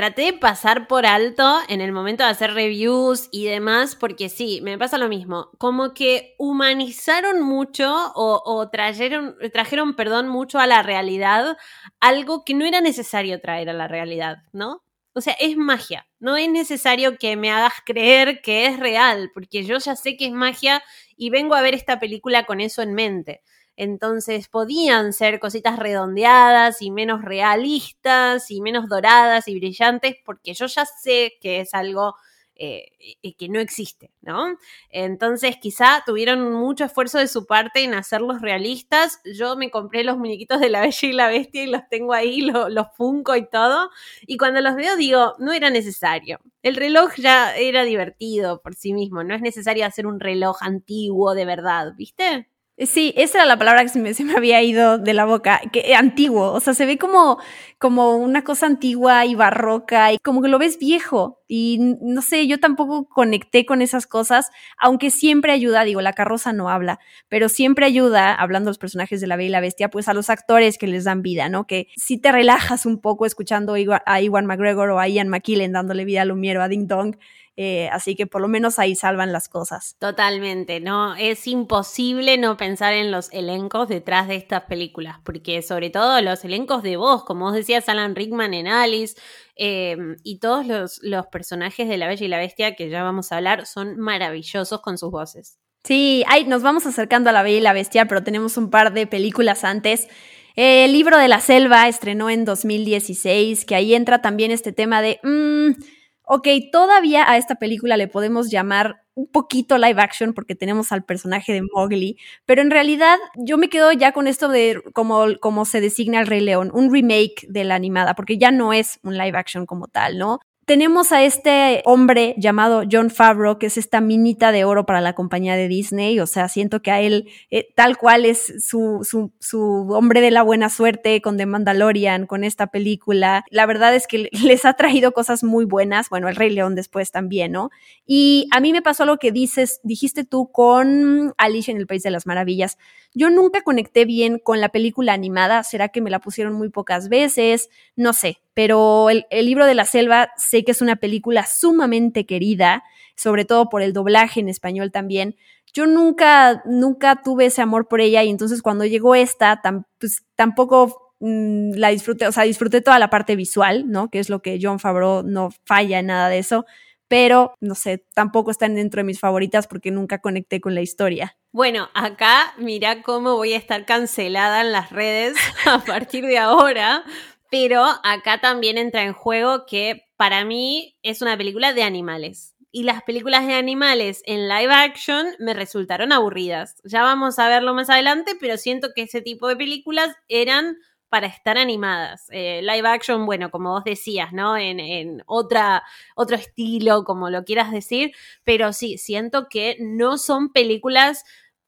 traté 0.00 0.22
de 0.22 0.32
pasar 0.32 0.88
por 0.88 1.04
alto 1.04 1.58
en 1.68 1.82
el 1.82 1.92
momento 1.92 2.24
de 2.24 2.30
hacer 2.30 2.54
reviews 2.54 3.28
y 3.32 3.44
demás, 3.44 3.96
porque 3.96 4.30
sí, 4.30 4.62
me 4.62 4.78
pasa 4.78 4.96
lo 4.96 5.10
mismo. 5.10 5.50
Como 5.58 5.92
que 5.92 6.36
humanizaron 6.38 7.42
mucho 7.42 8.10
o, 8.14 8.70
trajeron, 8.72 9.36
trajeron, 9.52 9.94
perdón, 9.96 10.26
mucho 10.28 10.58
a 10.58 10.66
la 10.66 10.82
realidad 10.82 11.54
algo 12.00 12.46
que 12.46 12.54
no 12.54 12.64
era 12.64 12.80
necesario 12.80 13.42
traer 13.42 13.68
a 13.68 13.74
la 13.74 13.88
realidad, 13.88 14.38
¿no? 14.54 14.82
O 15.12 15.20
sea, 15.20 15.34
es 15.38 15.58
magia. 15.58 16.08
No 16.18 16.38
es 16.38 16.48
necesario 16.48 17.18
que 17.18 17.36
me 17.36 17.50
hagas 17.50 17.74
creer 17.84 18.40
que 18.40 18.64
es 18.64 18.78
real, 18.78 19.30
porque 19.34 19.64
yo 19.64 19.76
ya 19.76 19.96
sé 19.96 20.16
que 20.16 20.24
es 20.24 20.32
magia 20.32 20.82
y 21.14 21.28
vengo 21.28 21.54
a 21.54 21.60
ver 21.60 21.74
esta 21.74 22.00
película 22.00 22.46
con 22.46 22.62
eso 22.62 22.80
en 22.80 22.94
mente. 22.94 23.42
Entonces 23.76 24.48
podían 24.48 25.12
ser 25.12 25.40
cositas 25.40 25.78
redondeadas 25.78 26.82
y 26.82 26.90
menos 26.90 27.22
realistas 27.22 28.50
y 28.50 28.60
menos 28.60 28.88
doradas 28.88 29.48
y 29.48 29.54
brillantes 29.58 30.16
porque 30.24 30.54
yo 30.54 30.66
ya 30.66 30.84
sé 30.86 31.34
que 31.40 31.60
es 31.60 31.74
algo 31.74 32.14
eh, 32.62 32.90
que 33.38 33.48
no 33.48 33.58
existe, 33.58 34.10
¿no? 34.20 34.58
Entonces 34.90 35.56
quizá 35.56 36.02
tuvieron 36.04 36.52
mucho 36.52 36.84
esfuerzo 36.84 37.16
de 37.18 37.26
su 37.26 37.46
parte 37.46 37.82
en 37.84 37.94
hacerlos 37.94 38.42
realistas. 38.42 39.18
Yo 39.24 39.56
me 39.56 39.70
compré 39.70 40.04
los 40.04 40.18
muñequitos 40.18 40.60
de 40.60 40.68
la 40.68 40.82
Bella 40.82 41.08
y 41.08 41.12
la 41.12 41.28
Bestia 41.28 41.62
y 41.64 41.68
los 41.68 41.88
tengo 41.88 42.12
ahí, 42.12 42.42
los 42.42 42.86
funco 42.98 43.34
y 43.34 43.48
todo. 43.48 43.88
Y 44.26 44.36
cuando 44.36 44.60
los 44.60 44.74
veo 44.76 44.94
digo, 44.96 45.34
no 45.38 45.52
era 45.54 45.70
necesario. 45.70 46.38
El 46.62 46.76
reloj 46.76 47.14
ya 47.16 47.56
era 47.56 47.82
divertido 47.84 48.60
por 48.60 48.74
sí 48.74 48.92
mismo, 48.92 49.24
no 49.24 49.34
es 49.34 49.40
necesario 49.40 49.86
hacer 49.86 50.06
un 50.06 50.20
reloj 50.20 50.58
antiguo 50.62 51.34
de 51.34 51.46
verdad, 51.46 51.94
¿viste? 51.96 52.49
Sí, 52.86 53.12
esa 53.14 53.38
era 53.38 53.44
la 53.44 53.58
palabra 53.58 53.82
que 53.82 53.90
se 53.90 53.98
me, 53.98 54.14
se 54.14 54.24
me, 54.24 54.32
había 54.32 54.62
ido 54.62 54.96
de 54.96 55.12
la 55.12 55.26
boca, 55.26 55.60
que 55.70 55.80
eh, 55.80 55.94
antiguo, 55.94 56.52
o 56.52 56.60
sea, 56.60 56.72
se 56.72 56.86
ve 56.86 56.96
como, 56.96 57.38
como 57.78 58.16
una 58.16 58.42
cosa 58.42 58.64
antigua 58.64 59.26
y 59.26 59.34
barroca 59.34 60.14
y 60.14 60.18
como 60.18 60.40
que 60.40 60.48
lo 60.48 60.58
ves 60.58 60.78
viejo 60.78 61.42
y 61.46 61.78
no 62.00 62.22
sé, 62.22 62.46
yo 62.46 62.58
tampoco 62.58 63.06
conecté 63.06 63.66
con 63.66 63.82
esas 63.82 64.06
cosas, 64.06 64.50
aunque 64.78 65.10
siempre 65.10 65.52
ayuda, 65.52 65.84
digo, 65.84 66.00
la 66.00 66.14
carroza 66.14 66.54
no 66.54 66.70
habla, 66.70 67.00
pero 67.28 67.50
siempre 67.50 67.84
ayuda, 67.84 68.34
hablando 68.34 68.68
de 68.68 68.70
los 68.70 68.78
personajes 68.78 69.20
de 69.20 69.26
la 69.26 69.36
Bella 69.36 69.48
y 69.48 69.52
la 69.52 69.60
Bestia, 69.60 69.90
pues 69.90 70.08
a 70.08 70.14
los 70.14 70.30
actores 70.30 70.78
que 70.78 70.86
les 70.86 71.04
dan 71.04 71.20
vida, 71.20 71.50
¿no? 71.50 71.66
Que 71.66 71.88
si 71.96 72.16
te 72.16 72.32
relajas 72.32 72.86
un 72.86 72.98
poco 72.98 73.26
escuchando 73.26 73.74
a 74.06 74.20
Iwan 74.22 74.46
McGregor 74.46 74.88
o 74.88 75.00
a 75.00 75.06
Ian 75.06 75.28
McKellen 75.28 75.72
dándole 75.72 76.06
vida 76.06 76.22
a 76.22 76.24
Lumiero, 76.24 76.62
a 76.62 76.68
Ding 76.68 76.86
Dong, 76.86 77.16
eh, 77.62 77.90
así 77.92 78.16
que 78.16 78.26
por 78.26 78.40
lo 78.40 78.48
menos 78.48 78.78
ahí 78.78 78.94
salvan 78.94 79.32
las 79.32 79.50
cosas. 79.50 79.94
Totalmente, 79.98 80.80
no, 80.80 81.14
es 81.14 81.46
imposible 81.46 82.38
no 82.38 82.56
pensar 82.56 82.94
en 82.94 83.10
los 83.10 83.30
elencos 83.34 83.86
detrás 83.86 84.28
de 84.28 84.36
estas 84.36 84.62
películas, 84.62 85.18
porque 85.26 85.60
sobre 85.60 85.90
todo 85.90 86.22
los 86.22 86.42
elencos 86.42 86.82
de 86.82 86.96
voz, 86.96 87.22
como 87.22 87.44
vos 87.44 87.52
decías, 87.52 87.86
Alan 87.90 88.16
Rickman 88.16 88.54
en 88.54 88.66
Alice, 88.66 89.14
em, 89.56 90.16
y 90.24 90.38
todos 90.38 90.66
los, 90.66 91.00
los 91.02 91.26
personajes 91.26 91.86
de 91.86 91.98
La 91.98 92.08
Bella 92.08 92.24
y 92.24 92.28
la 92.28 92.38
Bestia 92.38 92.74
que 92.74 92.88
ya 92.88 93.02
vamos 93.02 93.30
a 93.30 93.36
hablar 93.36 93.66
son 93.66 93.98
maravillosos 93.98 94.80
con 94.80 94.96
sus 94.96 95.10
voces. 95.10 95.58
Sí, 95.84 96.24
ay, 96.28 96.46
nos 96.46 96.62
vamos 96.62 96.86
acercando 96.86 97.28
a 97.28 97.34
La 97.34 97.42
Bella 97.42 97.58
y 97.58 97.60
la 97.60 97.74
Bestia, 97.74 98.06
pero 98.06 98.22
tenemos 98.22 98.56
un 98.56 98.70
par 98.70 98.94
de 98.94 99.06
películas 99.06 99.64
antes. 99.64 100.08
El 100.56 100.92
libro 100.92 101.18
de 101.18 101.28
la 101.28 101.40
selva 101.40 101.88
estrenó 101.88 102.30
en 102.30 102.46
2016, 102.46 103.66
que 103.66 103.74
ahí 103.74 103.94
entra 103.94 104.22
también 104.22 104.50
este 104.50 104.72
tema 104.72 105.02
de... 105.02 105.20
Mm, 105.22 105.99
ok, 106.32 106.46
todavía 106.70 107.28
a 107.28 107.38
esta 107.38 107.56
película 107.56 107.96
le 107.96 108.06
podemos 108.06 108.50
llamar 108.52 109.02
un 109.14 109.26
poquito 109.26 109.78
live 109.78 110.00
action 110.00 110.32
porque 110.32 110.54
tenemos 110.54 110.92
al 110.92 111.04
personaje 111.04 111.52
de 111.52 111.62
Mowgli, 111.62 112.18
pero 112.46 112.62
en 112.62 112.70
realidad 112.70 113.18
yo 113.34 113.58
me 113.58 113.68
quedo 113.68 113.90
ya 113.90 114.12
con 114.12 114.28
esto 114.28 114.48
de 114.48 114.80
como, 114.94 115.24
como 115.40 115.64
se 115.64 115.80
designa 115.80 116.20
el 116.20 116.28
Rey 116.28 116.40
León, 116.40 116.70
un 116.72 116.92
remake 116.92 117.46
de 117.48 117.64
la 117.64 117.74
animada, 117.74 118.14
porque 118.14 118.38
ya 118.38 118.52
no 118.52 118.72
es 118.72 119.00
un 119.02 119.18
live 119.18 119.36
action 119.36 119.66
como 119.66 119.88
tal, 119.88 120.18
¿no? 120.18 120.38
Tenemos 120.70 121.10
a 121.10 121.24
este 121.24 121.82
hombre 121.84 122.36
llamado 122.38 122.84
John 122.88 123.10
Favreau, 123.10 123.58
que 123.58 123.66
es 123.66 123.76
esta 123.76 124.00
minita 124.00 124.52
de 124.52 124.62
oro 124.62 124.86
para 124.86 125.00
la 125.00 125.14
compañía 125.14 125.56
de 125.56 125.66
Disney. 125.66 126.20
O 126.20 126.28
sea, 126.28 126.48
siento 126.48 126.80
que 126.80 126.92
a 126.92 127.00
él, 127.00 127.28
eh, 127.50 127.72
tal 127.74 127.98
cual 127.98 128.24
es 128.24 128.54
su, 128.64 129.00
su, 129.02 129.32
su, 129.40 129.60
hombre 129.90 130.20
de 130.20 130.30
la 130.30 130.44
buena 130.44 130.68
suerte 130.68 131.20
con 131.22 131.36
The 131.36 131.46
Mandalorian, 131.46 132.28
con 132.28 132.44
esta 132.44 132.68
película. 132.68 133.44
La 133.50 133.66
verdad 133.66 133.96
es 133.96 134.06
que 134.06 134.28
les 134.44 134.64
ha 134.64 134.74
traído 134.74 135.10
cosas 135.10 135.42
muy 135.42 135.64
buenas. 135.64 136.08
Bueno, 136.08 136.28
El 136.28 136.36
Rey 136.36 136.50
León 136.50 136.76
después 136.76 137.10
también, 137.10 137.50
¿no? 137.50 137.70
Y 138.06 138.46
a 138.52 138.60
mí 138.60 138.70
me 138.70 138.80
pasó 138.80 139.04
lo 139.04 139.16
que 139.16 139.32
dices, 139.32 139.80
dijiste 139.82 140.22
tú 140.22 140.52
con 140.52 141.34
Alicia 141.36 141.72
en 141.72 141.78
el 141.78 141.88
País 141.88 142.04
de 142.04 142.12
las 142.12 142.28
Maravillas. 142.28 142.78
Yo 143.14 143.30
nunca 143.30 143.62
conecté 143.62 144.04
bien 144.04 144.38
con 144.38 144.60
la 144.60 144.68
película 144.68 145.12
animada. 145.12 145.64
¿Será 145.64 145.88
que 145.88 146.00
me 146.00 146.10
la 146.10 146.20
pusieron 146.20 146.54
muy 146.54 146.68
pocas 146.68 147.08
veces? 147.08 147.68
No 147.96 148.12
sé 148.12 148.40
pero 148.60 149.08
el, 149.08 149.24
libro 149.30 149.64
de 149.64 149.74
la 149.74 149.86
selva 149.86 150.32
sé 150.36 150.64
que 150.64 150.72
es 150.72 150.82
una 150.82 150.96
película 150.96 151.46
sumamente 151.46 152.26
querida, 152.26 152.84
sobre 153.16 153.46
todo 153.46 153.70
por 153.70 153.80
el 153.80 153.94
doblaje 153.94 154.40
en 154.40 154.50
español 154.50 154.92
también. 154.92 155.34
Yo 155.72 155.86
nunca, 155.86 156.62
nunca 156.66 157.22
tuve 157.22 157.46
ese 157.46 157.62
amor 157.62 157.88
por 157.88 158.02
ella 158.02 158.22
y 158.22 158.28
entonces 158.28 158.60
cuando 158.60 158.84
llegó 158.84 159.14
esta, 159.14 159.62
pues 159.98 160.26
tampoco 160.34 161.14
mm, 161.20 161.72
la 161.74 161.88
disfruté, 161.88 162.26
o 162.26 162.32
sea, 162.32 162.42
disfruté 162.42 162.82
toda 162.82 162.98
la 162.98 163.08
parte 163.08 163.34
visual, 163.34 163.90
¿no? 163.90 164.10
Que 164.10 164.18
es 164.18 164.28
lo 164.28 164.42
que 164.42 164.58
John 164.60 164.78
Favreau 164.78 165.22
no 165.22 165.48
falla 165.64 166.00
en 166.00 166.08
nada 166.08 166.28
de 166.28 166.40
eso 166.40 166.66
pero 167.10 167.54
no 167.58 167.74
sé, 167.74 168.06
tampoco 168.14 168.52
están 168.52 168.76
dentro 168.76 169.00
de 169.00 169.04
mis 169.04 169.18
favoritas 169.18 169.66
porque 169.66 169.90
nunca 169.90 170.20
conecté 170.20 170.60
con 170.60 170.76
la 170.76 170.80
historia. 170.80 171.36
Bueno, 171.50 171.88
acá 171.92 172.54
mira 172.56 173.02
cómo 173.02 173.34
voy 173.34 173.52
a 173.52 173.56
estar 173.56 173.84
cancelada 173.84 174.60
en 174.60 174.70
las 174.70 174.90
redes 174.90 175.36
a 175.66 175.80
partir 175.80 176.24
de 176.24 176.38
ahora, 176.38 177.02
pero 177.50 177.84
acá 178.04 178.40
también 178.40 178.78
entra 178.78 179.02
en 179.02 179.12
juego 179.12 179.66
que 179.66 180.04
para 180.16 180.44
mí 180.44 180.98
es 181.02 181.20
una 181.20 181.36
película 181.36 181.72
de 181.72 181.82
animales. 181.82 182.54
Y 182.70 182.84
las 182.84 183.02
películas 183.02 183.44
de 183.44 183.54
animales 183.54 184.22
en 184.24 184.48
live 184.48 184.72
action 184.72 185.26
me 185.40 185.52
resultaron 185.52 186.12
aburridas. 186.12 186.76
Ya 186.84 187.02
vamos 187.02 187.40
a 187.40 187.48
verlo 187.48 187.74
más 187.74 187.90
adelante, 187.90 188.36
pero 188.38 188.56
siento 188.56 188.90
que 188.94 189.02
ese 189.02 189.20
tipo 189.20 189.48
de 189.48 189.56
películas 189.56 190.14
eran 190.28 190.76
para 191.10 191.26
estar 191.26 191.58
animadas. 191.58 192.28
Eh, 192.30 192.62
live 192.62 192.88
action, 192.88 193.26
bueno, 193.26 193.50
como 193.50 193.72
vos 193.72 193.84
decías, 193.84 194.32
¿no? 194.32 194.56
En, 194.56 195.22
otro 195.26 196.36
estilo, 196.36 197.04
como 197.04 197.28
lo 197.28 197.44
quieras 197.44 197.72
decir, 197.72 198.12
pero 198.44 198.72
sí, 198.72 198.96
siento 198.96 199.48
que 199.48 199.76
no 199.80 200.16
son 200.16 200.52
películas 200.52 201.24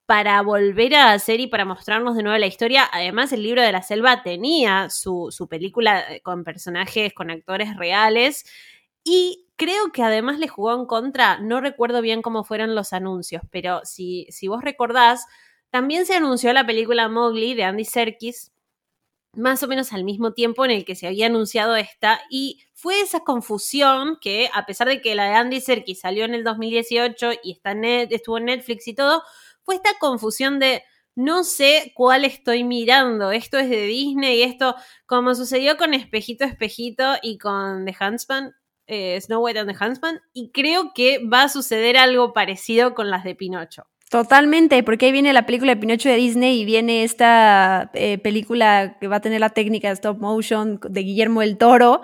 para 0.06 0.40
volver 0.42 0.94
a 0.94 1.12
hacer 1.12 1.40
y 1.40 1.48
para 1.48 1.64
mostrarnos 1.64 2.16
de 2.16 2.22
nuevo 2.22 2.38
la 2.38 2.46
historia. 2.46 2.88
Además, 2.92 3.32
el 3.32 3.42
libro 3.42 3.62
de 3.62 3.72
la 3.72 3.82
selva 3.82 4.22
tenía 4.22 4.88
su, 4.90 5.30
película 5.50 6.00
eh, 6.08 6.20
con 6.22 6.44
personajes, 6.44 7.12
con 7.12 7.30
actores 7.30 7.76
reales. 7.76 8.44
Y 9.04 9.48
creo 9.56 9.90
que 9.92 10.02
además 10.02 10.38
le 10.38 10.48
jugó 10.48 10.74
en 10.74 10.86
contra, 10.86 11.38
no 11.40 11.60
recuerdo 11.60 12.00
bien 12.00 12.22
cómo 12.22 12.44
fueron 12.44 12.74
los 12.74 12.92
anuncios, 12.92 13.42
pero 13.50 13.80
si, 13.84 14.26
si 14.30 14.48
vos 14.48 14.62
recordás, 14.62 15.26
también 15.70 16.06
se 16.06 16.14
anunció 16.14 16.52
la 16.52 16.66
película 16.66 17.08
Mowgli 17.08 17.54
de 17.54 17.64
Andy 17.64 17.84
Serkis, 17.84 18.52
más 19.34 19.62
o 19.62 19.68
menos 19.68 19.92
al 19.92 20.04
mismo 20.04 20.32
tiempo 20.32 20.64
en 20.64 20.70
el 20.72 20.84
que 20.84 20.94
se 20.94 21.06
había 21.06 21.26
anunciado 21.26 21.76
esta, 21.76 22.20
y 22.30 22.62
fue 22.74 23.00
esa 23.00 23.20
confusión 23.20 24.18
que, 24.20 24.50
a 24.52 24.66
pesar 24.66 24.88
de 24.88 25.00
que 25.00 25.14
la 25.14 25.24
de 25.26 25.34
Andy 25.34 25.60
Serkis 25.60 26.00
salió 26.00 26.24
en 26.24 26.34
el 26.34 26.44
2018 26.44 27.30
y 27.42 27.52
está 27.52 27.72
en 27.72 27.84
estuvo 27.84 28.38
en 28.38 28.46
Netflix 28.46 28.88
y 28.88 28.94
todo, 28.94 29.22
fue 29.62 29.76
esta 29.76 29.90
confusión 30.00 30.58
de 30.58 30.82
no 31.14 31.44
sé 31.44 31.92
cuál 31.94 32.24
estoy 32.24 32.64
mirando. 32.64 33.32
Esto 33.32 33.58
es 33.58 33.68
de 33.68 33.86
Disney 33.86 34.38
y 34.38 34.42
esto, 34.42 34.74
como 35.06 35.34
sucedió 35.34 35.76
con 35.76 35.94
Espejito 35.94 36.44
Espejito 36.44 37.04
y 37.22 37.38
con 37.38 37.84
The 37.84 37.94
Huntsman, 38.00 38.54
eh, 38.86 39.20
Snow 39.20 39.44
White 39.44 39.60
and 39.60 39.70
the 39.76 39.84
Huntsman, 39.84 40.20
y 40.32 40.50
creo 40.52 40.92
que 40.94 41.20
va 41.26 41.44
a 41.44 41.48
suceder 41.48 41.96
algo 41.96 42.32
parecido 42.32 42.94
con 42.94 43.10
las 43.10 43.24
de 43.24 43.34
Pinocho. 43.34 43.91
Totalmente, 44.12 44.82
porque 44.82 45.06
ahí 45.06 45.12
viene 45.12 45.32
la 45.32 45.46
película 45.46 45.74
de 45.74 45.80
Pinocho 45.80 46.10
de 46.10 46.16
Disney 46.16 46.60
y 46.60 46.66
viene 46.66 47.02
esta 47.02 47.90
eh, 47.94 48.18
película 48.18 48.98
que 49.00 49.08
va 49.08 49.16
a 49.16 49.20
tener 49.22 49.40
la 49.40 49.48
técnica 49.48 49.88
de 49.88 49.94
stop 49.94 50.18
motion 50.18 50.78
de 50.86 51.00
Guillermo 51.00 51.40
del 51.40 51.56
Toro. 51.56 52.02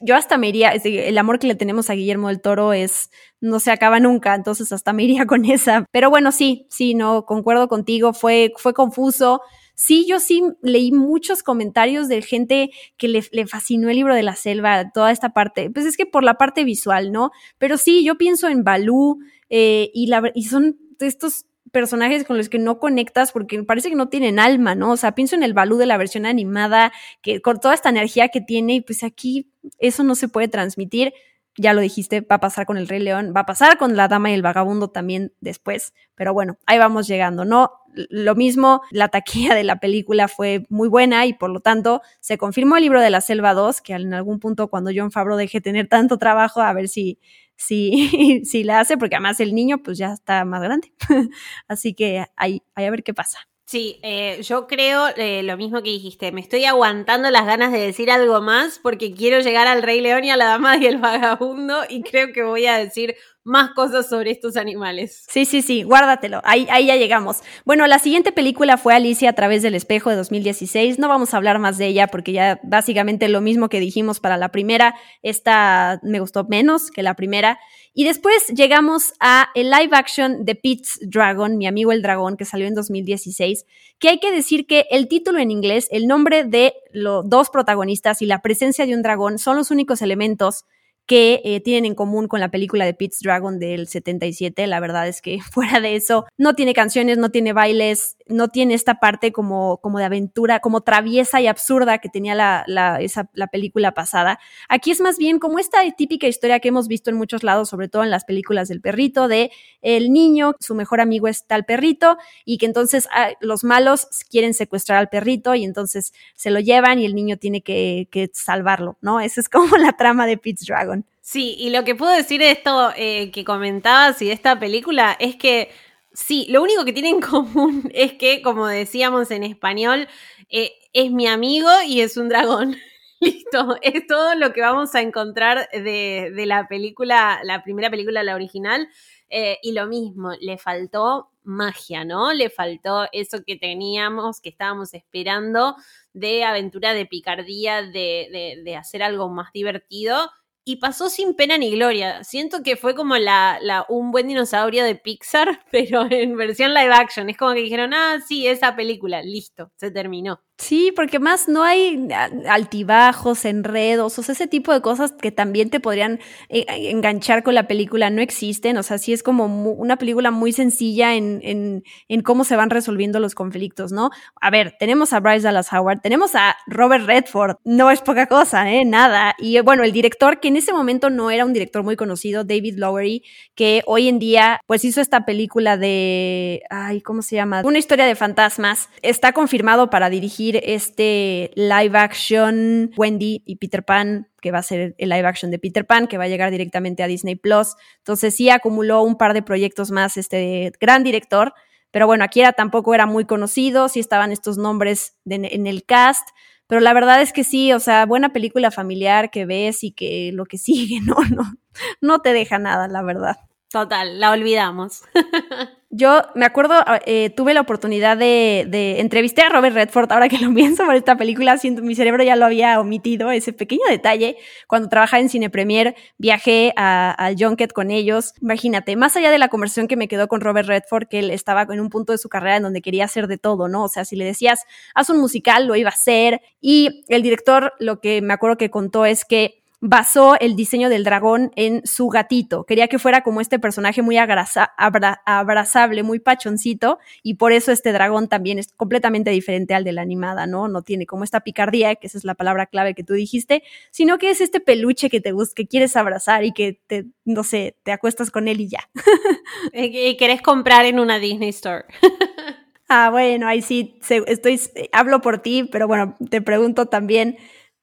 Yo 0.00 0.14
hasta 0.14 0.38
me 0.38 0.50
iría, 0.50 0.70
el 0.70 1.18
amor 1.18 1.40
que 1.40 1.48
le 1.48 1.56
tenemos 1.56 1.90
a 1.90 1.94
Guillermo 1.94 2.28
del 2.28 2.40
Toro 2.40 2.72
es, 2.72 3.10
no 3.40 3.58
se 3.58 3.72
acaba 3.72 3.98
nunca, 3.98 4.36
entonces 4.36 4.70
hasta 4.70 4.92
me 4.92 5.02
iría 5.02 5.26
con 5.26 5.46
esa. 5.46 5.84
Pero 5.90 6.10
bueno, 6.10 6.30
sí, 6.30 6.68
sí, 6.70 6.94
no, 6.94 7.24
concuerdo 7.24 7.66
contigo, 7.66 8.12
fue, 8.12 8.52
fue 8.56 8.72
confuso. 8.72 9.40
Sí, 9.74 10.06
yo 10.08 10.20
sí 10.20 10.44
leí 10.62 10.92
muchos 10.92 11.42
comentarios 11.42 12.06
de 12.06 12.22
gente 12.22 12.70
que 12.96 13.08
le, 13.08 13.46
fascinó 13.48 13.88
el 13.90 13.96
libro 13.96 14.14
de 14.14 14.22
la 14.22 14.36
selva, 14.36 14.92
toda 14.92 15.10
esta 15.10 15.30
parte. 15.30 15.70
Pues 15.70 15.86
es 15.86 15.96
que 15.96 16.06
por 16.06 16.22
la 16.22 16.34
parte 16.34 16.62
visual, 16.62 17.10
¿no? 17.10 17.32
Pero 17.58 17.78
sí, 17.78 18.04
yo 18.04 18.16
pienso 18.16 18.46
en 18.46 18.62
Balú 18.62 19.18
eh, 19.50 19.90
y, 19.92 20.06
la, 20.06 20.30
y 20.36 20.44
son 20.44 20.78
estos 21.00 21.47
personajes 21.72 22.24
con 22.24 22.36
los 22.36 22.48
que 22.48 22.58
no 22.58 22.78
conectas 22.78 23.32
porque 23.32 23.62
parece 23.62 23.90
que 23.90 23.96
no 23.96 24.08
tienen 24.08 24.38
alma, 24.38 24.74
¿no? 24.74 24.92
O 24.92 24.96
sea, 24.96 25.12
pienso 25.12 25.36
en 25.36 25.42
el 25.42 25.54
Balú 25.54 25.76
de 25.76 25.86
la 25.86 25.96
versión 25.96 26.26
animada, 26.26 26.92
que 27.22 27.40
con 27.40 27.60
toda 27.60 27.74
esta 27.74 27.88
energía 27.88 28.28
que 28.28 28.40
tiene, 28.40 28.74
y 28.76 28.80
pues 28.80 29.02
aquí 29.02 29.50
eso 29.78 30.04
no 30.04 30.14
se 30.14 30.28
puede 30.28 30.48
transmitir. 30.48 31.12
Ya 31.56 31.72
lo 31.72 31.80
dijiste, 31.80 32.20
va 32.20 32.36
a 32.36 32.40
pasar 32.40 32.66
con 32.66 32.76
el 32.78 32.86
Rey 32.86 33.00
León, 33.00 33.32
va 33.36 33.40
a 33.40 33.46
pasar 33.46 33.78
con 33.78 33.96
la 33.96 34.06
Dama 34.06 34.30
y 34.30 34.34
el 34.34 34.42
Vagabundo 34.42 34.90
también 34.90 35.32
después, 35.40 35.92
pero 36.14 36.32
bueno, 36.32 36.56
ahí 36.66 36.78
vamos 36.78 37.08
llegando, 37.08 37.44
¿no? 37.44 37.72
Lo 37.94 38.36
mismo, 38.36 38.82
la 38.92 39.08
taquilla 39.08 39.56
de 39.56 39.64
la 39.64 39.80
película 39.80 40.28
fue 40.28 40.66
muy 40.68 40.88
buena 40.88 41.26
y 41.26 41.32
por 41.32 41.50
lo 41.50 41.58
tanto 41.58 42.00
se 42.20 42.38
confirmó 42.38 42.76
el 42.76 42.84
libro 42.84 43.00
de 43.00 43.10
la 43.10 43.20
Selva 43.20 43.54
2, 43.54 43.80
que 43.80 43.94
en 43.94 44.14
algún 44.14 44.38
punto 44.38 44.68
cuando 44.68 44.92
John 44.94 45.10
Favreau 45.10 45.36
deje 45.36 45.60
tener 45.60 45.88
tanto 45.88 46.16
trabajo, 46.16 46.60
a 46.60 46.72
ver 46.72 46.86
si, 46.86 47.18
si, 47.58 48.42
si 48.44 48.64
la 48.64 48.80
hace, 48.80 48.96
porque 48.96 49.16
además 49.16 49.40
el 49.40 49.54
niño 49.54 49.82
pues 49.82 49.98
ya 49.98 50.12
está 50.12 50.44
más 50.46 50.62
grande. 50.62 50.92
Así 51.68 51.92
que 51.92 52.24
ahí, 52.36 52.62
ahí 52.74 52.86
a 52.86 52.90
ver 52.90 53.02
qué 53.02 53.12
pasa. 53.12 53.40
Sí, 53.66 54.00
eh, 54.02 54.40
yo 54.44 54.66
creo 54.66 55.08
eh, 55.16 55.42
lo 55.42 55.58
mismo 55.58 55.82
que 55.82 55.90
dijiste. 55.90 56.32
Me 56.32 56.40
estoy 56.40 56.64
aguantando 56.64 57.30
las 57.30 57.44
ganas 57.44 57.70
de 57.70 57.80
decir 57.80 58.10
algo 58.10 58.40
más 58.40 58.78
porque 58.78 59.12
quiero 59.12 59.40
llegar 59.40 59.66
al 59.66 59.82
Rey 59.82 60.00
León 60.00 60.24
y 60.24 60.30
a 60.30 60.38
la 60.38 60.46
Dama 60.46 60.78
y 60.78 60.86
el 60.86 60.96
Vagabundo 60.96 61.82
y 61.86 62.02
creo 62.02 62.32
que 62.32 62.42
voy 62.44 62.64
a 62.64 62.78
decir 62.78 63.14
más 63.48 63.70
cosas 63.70 64.08
sobre 64.08 64.30
estos 64.30 64.56
animales. 64.56 65.24
Sí, 65.28 65.44
sí, 65.44 65.62
sí, 65.62 65.82
guárdatelo. 65.82 66.40
Ahí, 66.44 66.66
ahí 66.70 66.86
ya 66.86 66.96
llegamos. 66.96 67.38
Bueno, 67.64 67.86
la 67.86 67.98
siguiente 67.98 68.30
película 68.30 68.76
fue 68.76 68.94
Alicia 68.94 69.30
a 69.30 69.32
través 69.32 69.62
del 69.62 69.74
espejo 69.74 70.10
de 70.10 70.16
2016. 70.16 70.98
No 70.98 71.08
vamos 71.08 71.32
a 71.32 71.38
hablar 71.38 71.58
más 71.58 71.78
de 71.78 71.86
ella 71.86 72.06
porque 72.08 72.32
ya 72.32 72.60
básicamente 72.62 73.28
lo 73.28 73.40
mismo 73.40 73.68
que 73.68 73.80
dijimos 73.80 74.20
para 74.20 74.36
la 74.36 74.50
primera. 74.50 74.94
Esta 75.22 75.98
me 76.02 76.20
gustó 76.20 76.44
menos 76.44 76.90
que 76.90 77.02
la 77.02 77.14
primera. 77.14 77.58
Y 77.94 78.04
después 78.04 78.46
llegamos 78.48 79.14
a 79.18 79.48
el 79.54 79.70
live 79.70 79.90
action 79.92 80.44
de 80.44 80.54
Pete's 80.54 81.00
Dragon, 81.02 81.56
mi 81.56 81.66
amigo 81.66 81.90
el 81.90 82.02
dragón, 82.02 82.36
que 82.36 82.44
salió 82.44 82.68
en 82.68 82.74
2016, 82.74 83.64
que 83.98 84.10
hay 84.10 84.20
que 84.20 84.30
decir 84.30 84.66
que 84.66 84.86
el 84.90 85.08
título 85.08 85.38
en 85.38 85.50
inglés, 85.50 85.88
el 85.90 86.06
nombre 86.06 86.44
de 86.44 86.74
los 86.92 87.28
dos 87.28 87.50
protagonistas 87.50 88.22
y 88.22 88.26
la 88.26 88.42
presencia 88.42 88.86
de 88.86 88.94
un 88.94 89.02
dragón 89.02 89.38
son 89.38 89.56
los 89.56 89.70
únicos 89.70 90.02
elementos 90.02 90.66
que 91.08 91.40
eh, 91.42 91.60
tienen 91.60 91.86
en 91.86 91.94
común 91.94 92.28
con 92.28 92.38
la 92.38 92.50
película 92.50 92.84
de 92.84 92.92
Pete's 92.92 93.20
Dragon 93.20 93.58
del 93.58 93.88
77. 93.88 94.66
La 94.66 94.78
verdad 94.78 95.08
es 95.08 95.22
que 95.22 95.40
fuera 95.50 95.80
de 95.80 95.96
eso, 95.96 96.26
no 96.36 96.54
tiene 96.54 96.74
canciones, 96.74 97.16
no 97.16 97.30
tiene 97.30 97.54
bailes, 97.54 98.18
no 98.26 98.48
tiene 98.48 98.74
esta 98.74 99.00
parte 99.00 99.32
como, 99.32 99.78
como 99.78 99.98
de 99.98 100.04
aventura, 100.04 100.60
como 100.60 100.82
traviesa 100.82 101.40
y 101.40 101.46
absurda 101.46 101.96
que 101.98 102.10
tenía 102.10 102.34
la, 102.34 102.62
la, 102.66 103.00
esa, 103.00 103.30
la 103.32 103.46
película 103.46 103.94
pasada. 103.94 104.38
Aquí 104.68 104.90
es 104.90 105.00
más 105.00 105.16
bien 105.16 105.38
como 105.38 105.58
esta 105.58 105.78
típica 105.96 106.26
historia 106.26 106.60
que 106.60 106.68
hemos 106.68 106.88
visto 106.88 107.08
en 107.08 107.16
muchos 107.16 107.42
lados, 107.42 107.70
sobre 107.70 107.88
todo 107.88 108.04
en 108.04 108.10
las 108.10 108.26
películas 108.26 108.68
del 108.68 108.82
perrito, 108.82 109.28
de 109.28 109.50
el 109.80 110.12
niño, 110.12 110.52
su 110.60 110.74
mejor 110.74 111.00
amigo 111.00 111.26
está 111.26 111.56
el 111.56 111.64
perrito 111.64 112.18
y 112.44 112.58
que 112.58 112.66
entonces 112.66 113.08
ah, 113.14 113.30
los 113.40 113.64
malos 113.64 114.08
quieren 114.30 114.52
secuestrar 114.52 114.98
al 114.98 115.08
perrito 115.08 115.54
y 115.54 115.64
entonces 115.64 116.12
se 116.34 116.50
lo 116.50 116.60
llevan 116.60 116.98
y 116.98 117.06
el 117.06 117.14
niño 117.14 117.38
tiene 117.38 117.62
que, 117.62 118.08
que 118.10 118.30
salvarlo, 118.34 118.98
¿no? 119.00 119.20
Esa 119.20 119.40
es 119.40 119.48
como 119.48 119.74
la 119.78 119.94
trama 119.94 120.26
de 120.26 120.36
Pete's 120.36 120.66
Dragon. 120.66 120.97
Sí, 121.30 121.56
y 121.58 121.68
lo 121.68 121.84
que 121.84 121.94
puedo 121.94 122.10
decir 122.10 122.40
de 122.40 122.52
esto 122.52 122.90
eh, 122.96 123.30
que 123.32 123.44
comentabas 123.44 124.22
y 124.22 124.28
de 124.28 124.32
esta 124.32 124.58
película 124.58 125.14
es 125.20 125.36
que 125.36 125.70
sí, 126.10 126.46
lo 126.48 126.62
único 126.62 126.86
que 126.86 126.94
tiene 126.94 127.10
en 127.10 127.20
común 127.20 127.90
es 127.92 128.14
que, 128.14 128.40
como 128.40 128.66
decíamos 128.66 129.30
en 129.30 129.44
español, 129.44 130.08
eh, 130.48 130.72
es 130.94 131.10
mi 131.10 131.26
amigo 131.26 131.68
y 131.86 132.00
es 132.00 132.16
un 132.16 132.30
dragón. 132.30 132.76
Listo, 133.20 133.76
es 133.82 134.06
todo 134.06 134.36
lo 134.36 134.54
que 134.54 134.62
vamos 134.62 134.94
a 134.94 135.02
encontrar 135.02 135.68
de, 135.70 136.32
la 136.46 136.66
película, 136.66 137.40
la 137.44 137.62
primera 137.62 137.90
película, 137.90 138.22
la 138.22 138.34
original. 138.34 138.88
Eh, 139.28 139.58
y 139.62 139.72
lo 139.72 139.86
mismo, 139.86 140.32
le 140.40 140.56
faltó 140.56 141.28
magia, 141.42 142.06
¿no? 142.06 142.32
Le 142.32 142.48
faltó 142.48 143.06
eso 143.12 143.44
que 143.46 143.56
teníamos, 143.56 144.40
que 144.40 144.48
estábamos 144.48 144.94
esperando 144.94 145.76
de 146.14 146.44
aventura, 146.44 146.94
de 146.94 147.04
picardía, 147.04 147.82
de, 147.82 148.28
de, 148.32 148.62
de 148.64 148.76
hacer 148.76 149.02
algo 149.02 149.28
más 149.28 149.52
divertido 149.52 150.30
y 150.68 150.76
pasó 150.76 151.08
sin 151.08 151.34
pena 151.34 151.56
ni 151.56 151.70
gloria. 151.70 152.22
Siento 152.24 152.62
que 152.62 152.76
fue 152.76 152.94
como 152.94 153.16
la, 153.16 153.58
la, 153.62 153.86
un 153.88 154.10
buen 154.10 154.28
dinosaurio 154.28 154.84
de 154.84 154.96
Pixar, 154.96 155.60
pero 155.72 156.06
en 156.10 156.36
versión 156.36 156.74
live 156.74 156.92
action. 156.92 157.30
Es 157.30 157.38
como 157.38 157.54
que 157.54 157.62
dijeron, 157.62 157.94
ah, 157.94 158.18
sí, 158.26 158.46
esa 158.46 158.76
película, 158.76 159.22
listo, 159.22 159.72
se 159.76 159.90
terminó. 159.90 160.42
Sí, 160.60 160.92
porque 160.96 161.20
más 161.20 161.46
no 161.46 161.62
hay 161.62 162.08
altibajos, 162.48 163.44
enredos, 163.44 164.18
o 164.18 164.24
sea, 164.24 164.32
ese 164.32 164.48
tipo 164.48 164.72
de 164.72 164.80
cosas 164.80 165.12
que 165.12 165.30
también 165.30 165.70
te 165.70 165.78
podrían 165.78 166.18
eh, 166.48 166.66
enganchar 166.68 167.44
con 167.44 167.54
la 167.54 167.68
película 167.68 168.10
no 168.10 168.20
existen. 168.20 168.76
O 168.76 168.82
sea, 168.82 168.98
sí 168.98 169.12
es 169.12 169.22
como 169.22 169.46
una 169.46 169.96
película 169.98 170.32
muy 170.32 170.52
sencilla 170.52 171.14
en, 171.14 171.38
en, 171.44 171.84
en, 172.08 172.22
cómo 172.22 172.42
se 172.42 172.56
van 172.56 172.70
resolviendo 172.70 173.20
los 173.20 173.36
conflictos, 173.36 173.92
¿no? 173.92 174.10
A 174.40 174.50
ver, 174.50 174.74
tenemos 174.80 175.12
a 175.12 175.20
Bryce 175.20 175.42
Dallas 175.44 175.72
Howard, 175.72 176.00
tenemos 176.00 176.34
a 176.34 176.56
Robert 176.66 177.06
Redford, 177.06 177.58
no 177.64 177.92
es 177.92 178.00
poca 178.00 178.26
cosa, 178.26 178.68
¿eh? 178.72 178.84
Nada. 178.84 179.36
Y 179.38 179.60
bueno, 179.60 179.84
el 179.84 179.92
director, 179.92 180.40
que 180.40 180.48
en 180.48 180.56
ese 180.56 180.72
momento 180.72 181.08
no 181.08 181.30
era 181.30 181.44
un 181.44 181.52
director 181.52 181.84
muy 181.84 181.94
conocido, 181.94 182.42
David 182.42 182.78
Lowery, 182.78 183.22
que 183.54 183.82
hoy 183.86 184.08
en 184.08 184.18
día, 184.18 184.60
pues 184.66 184.84
hizo 184.84 185.00
esta 185.00 185.24
película 185.24 185.76
de, 185.76 186.62
ay, 186.68 187.00
¿cómo 187.00 187.22
se 187.22 187.36
llama? 187.36 187.62
Una 187.64 187.78
historia 187.78 188.06
de 188.06 188.16
fantasmas. 188.16 188.88
Está 189.02 189.30
confirmado 189.30 189.88
para 189.88 190.10
dirigir 190.10 190.47
este 190.56 191.50
live 191.54 191.98
action 191.98 192.90
Wendy 192.96 193.42
y 193.46 193.56
Peter 193.56 193.84
Pan, 193.84 194.28
que 194.40 194.50
va 194.50 194.58
a 194.58 194.62
ser 194.62 194.94
el 194.98 195.08
live 195.08 195.26
action 195.26 195.50
de 195.50 195.58
Peter 195.58 195.86
Pan, 195.86 196.06
que 196.06 196.18
va 196.18 196.24
a 196.24 196.28
llegar 196.28 196.50
directamente 196.50 197.02
a 197.02 197.06
Disney 197.06 197.36
Plus. 197.36 197.74
Entonces 197.98 198.34
sí 198.34 198.50
acumuló 198.50 199.02
un 199.02 199.16
par 199.16 199.34
de 199.34 199.42
proyectos 199.42 199.90
más 199.90 200.16
este 200.16 200.72
gran 200.80 201.04
director. 201.04 201.54
Pero 201.90 202.06
bueno, 202.06 202.24
aquí 202.24 202.40
era, 202.40 202.52
tampoco 202.52 202.94
era 202.94 203.06
muy 203.06 203.24
conocido, 203.24 203.88
sí 203.88 204.00
estaban 204.00 204.30
estos 204.30 204.58
nombres 204.58 205.16
en 205.24 205.66
el 205.66 205.84
cast, 205.84 206.28
pero 206.68 206.82
la 206.82 206.92
verdad 206.92 207.22
es 207.22 207.32
que 207.32 207.44
sí, 207.44 207.72
o 207.72 207.80
sea, 207.80 208.04
buena 208.04 208.32
película 208.32 208.70
familiar 208.70 209.30
que 209.30 209.46
ves 209.46 209.82
y 209.82 209.92
que 209.92 210.30
lo 210.34 210.44
que 210.44 210.58
sigue, 210.58 211.00
no, 211.04 211.16
no, 211.34 211.54
no 212.00 212.20
te 212.20 212.32
deja 212.32 212.58
nada, 212.58 212.88
la 212.88 213.02
verdad. 213.02 213.36
Total, 213.70 214.18
la 214.18 214.32
olvidamos. 214.32 215.02
Yo 215.90 216.22
me 216.34 216.44
acuerdo, 216.44 216.74
eh, 217.06 217.30
tuve 217.30 217.54
la 217.54 217.62
oportunidad 217.62 218.16
de, 218.16 219.00
entrevisté 219.00 219.40
a 219.40 219.48
Robert 219.48 219.74
Redford, 219.74 220.12
ahora 220.12 220.28
que 220.28 220.38
lo 220.38 220.52
pienso 220.54 220.84
por 220.84 220.94
esta 220.94 221.16
película, 221.16 221.56
siento, 221.56 221.82
mi 221.82 221.94
cerebro 221.94 222.22
ya 222.22 222.36
lo 222.36 222.44
había 222.44 222.78
omitido, 222.78 223.30
ese 223.30 223.54
pequeño 223.54 223.82
detalle. 223.88 224.36
Cuando 224.66 224.88
trabajaba 224.88 225.20
en 225.20 225.30
Cine 225.30 225.50
Premier, 225.50 225.94
viajé 226.18 226.72
al 226.76 227.36
Junket 227.38 227.72
con 227.72 227.90
ellos. 227.90 228.34
Imagínate, 228.40 228.96
más 228.96 229.16
allá 229.16 229.30
de 229.30 229.38
la 229.38 229.48
conversación 229.48 229.88
que 229.88 229.96
me 229.96 230.08
quedó 230.08 230.28
con 230.28 230.40
Robert 230.42 230.68
Redford, 230.68 231.08
que 231.08 231.18
él 231.18 231.30
estaba 231.30 231.62
en 231.62 231.80
un 231.80 231.90
punto 231.90 232.12
de 232.12 232.18
su 232.18 232.28
carrera 232.28 232.56
en 232.56 232.62
donde 232.62 232.82
quería 232.82 233.04
hacer 233.04 233.26
de 233.26 233.38
todo, 233.38 233.68
¿no? 233.68 233.84
O 233.84 233.88
sea, 233.88 234.04
si 234.04 234.16
le 234.16 234.24
decías, 234.26 234.64
haz 234.94 235.10
un 235.10 235.18
musical, 235.18 235.66
lo 235.66 235.76
iba 235.76 235.90
a 235.90 235.92
hacer. 235.92 236.40
Y 236.60 237.04
el 237.08 237.22
director, 237.22 237.72
lo 237.78 238.00
que 238.00 238.22
me 238.22 238.34
acuerdo 238.34 238.56
que 238.56 238.70
contó 238.70 239.06
es 239.06 239.24
que 239.24 239.62
basó 239.80 240.36
el 240.40 240.56
diseño 240.56 240.88
del 240.88 241.04
dragón 241.04 241.52
en 241.54 241.86
su 241.86 242.08
gatito. 242.08 242.64
Quería 242.64 242.88
que 242.88 242.98
fuera 242.98 243.22
como 243.22 243.40
este 243.40 243.58
personaje 243.58 244.02
muy 244.02 244.16
abraza, 244.16 244.72
abra, 244.76 245.22
abrazable, 245.24 246.02
muy 246.02 246.18
pachoncito, 246.18 246.98
y 247.22 247.34
por 247.34 247.52
eso 247.52 247.70
este 247.70 247.92
dragón 247.92 248.28
también 248.28 248.58
es 248.58 248.72
completamente 248.72 249.30
diferente 249.30 249.74
al 249.74 249.84
de 249.84 249.92
la 249.92 250.02
animada, 250.02 250.46
¿no? 250.46 250.68
No 250.68 250.82
tiene 250.82 251.06
como 251.06 251.22
esta 251.24 251.40
picardía, 251.40 251.94
que 251.94 252.08
esa 252.08 252.18
es 252.18 252.24
la 252.24 252.34
palabra 252.34 252.66
clave 252.66 252.94
que 252.94 253.04
tú 253.04 253.14
dijiste, 253.14 253.62
sino 253.90 254.18
que 254.18 254.30
es 254.30 254.40
este 254.40 254.60
peluche 254.60 255.10
que 255.10 255.20
te 255.20 255.32
gusta, 255.32 255.54
que 255.54 255.68
quieres 255.68 255.96
abrazar 255.96 256.44
y 256.44 256.52
que 256.52 256.80
te, 256.86 257.06
no 257.24 257.44
sé, 257.44 257.76
te 257.84 257.92
acuestas 257.92 258.30
con 258.30 258.48
él 258.48 258.60
y 258.60 258.68
ya. 258.68 258.88
y 259.72 260.16
querés 260.16 260.42
comprar 260.42 260.86
en 260.86 260.98
una 260.98 261.18
Disney 261.20 261.50
Store. 261.50 261.84
ah, 262.88 263.10
bueno, 263.10 263.46
ahí 263.46 263.62
sí, 263.62 264.00
estoy, 264.08 264.60
hablo 264.92 265.20
por 265.20 265.38
ti, 265.38 265.68
pero 265.70 265.86
bueno, 265.86 266.16
te 266.30 266.42
pregunto 266.42 266.86
también 266.86 267.36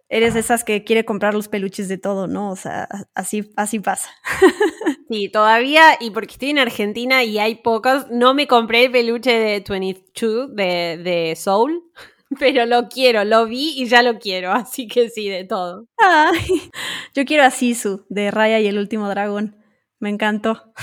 eres 0.09 0.35
esas 0.35 0.63
que 0.63 0.83
quiere 0.83 1.05
comprar 1.05 1.33
los 1.33 1.47
peluches 1.47 1.87
de 1.87 1.97
todo, 1.97 2.27
¿no? 2.27 2.51
O 2.51 2.55
sea, 2.55 2.87
así, 3.13 3.51
así 3.55 3.79
pasa. 3.79 4.09
Sí, 5.07 5.29
todavía, 5.29 5.97
y 5.99 6.09
porque 6.09 6.33
estoy 6.33 6.49
en 6.49 6.57
Argentina 6.57 7.23
y 7.23 7.37
hay 7.37 7.55
pocos, 7.55 8.07
no 8.09 8.33
me 8.33 8.47
compré 8.47 8.85
el 8.85 8.91
peluche 8.91 9.31
de 9.31 9.63
22 9.67 10.55
de, 10.55 10.97
de 10.97 11.35
Soul, 11.35 11.83
pero 12.39 12.65
lo 12.65 12.89
quiero, 12.89 13.23
lo 13.23 13.45
vi 13.45 13.73
y 13.77 13.85
ya 13.85 14.01
lo 14.01 14.17
quiero, 14.17 14.51
así 14.53 14.87
que 14.87 15.09
sí, 15.09 15.29
de 15.29 15.43
todo. 15.43 15.85
Ay, 15.97 16.71
yo 17.13 17.23
quiero 17.25 17.43
a 17.43 17.51
Sisu, 17.51 18.05
de 18.09 18.31
Raya 18.31 18.59
y 18.59 18.67
el 18.67 18.79
último 18.79 19.07
dragón. 19.07 19.57
Me 19.99 20.09
encantó. 20.09 20.73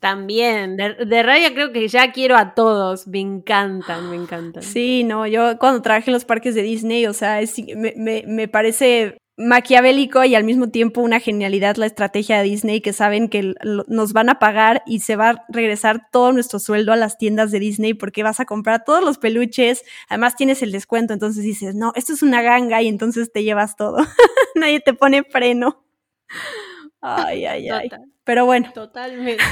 También, 0.00 0.76
de, 0.76 0.94
de, 0.94 1.22
Raya 1.22 1.52
creo 1.52 1.72
que 1.72 1.88
ya 1.88 2.12
quiero 2.12 2.36
a 2.36 2.54
todos, 2.54 3.08
me 3.08 3.18
encantan, 3.18 4.10
me 4.10 4.16
encantan. 4.16 4.62
Sí, 4.62 5.02
no, 5.02 5.26
yo 5.26 5.58
cuando 5.58 5.82
trabajé 5.82 6.10
en 6.10 6.14
los 6.14 6.24
parques 6.24 6.54
de 6.54 6.62
Disney, 6.62 7.06
o 7.06 7.12
sea, 7.12 7.40
es, 7.40 7.58
me, 7.76 7.94
me, 7.96 8.22
me, 8.26 8.46
parece 8.46 9.18
maquiavélico 9.36 10.22
y 10.24 10.34
al 10.34 10.44
mismo 10.44 10.68
tiempo 10.68 11.00
una 11.00 11.20
genialidad 11.20 11.76
la 11.76 11.86
estrategia 11.86 12.38
de 12.38 12.44
Disney 12.44 12.80
que 12.80 12.92
saben 12.92 13.28
que 13.28 13.54
nos 13.86 14.12
van 14.12 14.28
a 14.28 14.38
pagar 14.38 14.82
y 14.86 15.00
se 15.00 15.16
va 15.16 15.30
a 15.30 15.44
regresar 15.48 16.08
todo 16.12 16.32
nuestro 16.32 16.58
sueldo 16.58 16.92
a 16.92 16.96
las 16.96 17.18
tiendas 17.18 17.50
de 17.50 17.60
Disney 17.60 17.94
porque 17.94 18.22
vas 18.22 18.40
a 18.40 18.46
comprar 18.46 18.84
todos 18.84 19.02
los 19.02 19.18
peluches, 19.18 19.84
además 20.08 20.36
tienes 20.36 20.62
el 20.62 20.72
descuento, 20.72 21.12
entonces 21.12 21.42
dices, 21.44 21.74
no, 21.74 21.92
esto 21.96 22.12
es 22.12 22.22
una 22.22 22.42
ganga 22.42 22.82
y 22.82 22.88
entonces 22.88 23.32
te 23.32 23.42
llevas 23.42 23.76
todo, 23.76 23.96
nadie 24.54 24.80
te 24.80 24.94
pone 24.94 25.24
freno. 25.24 25.84
Ay, 27.00 27.46
ay, 27.46 27.68
ay. 27.68 27.90
Pero 28.28 28.44
bueno. 28.44 28.70
Totalmente. 28.74 29.42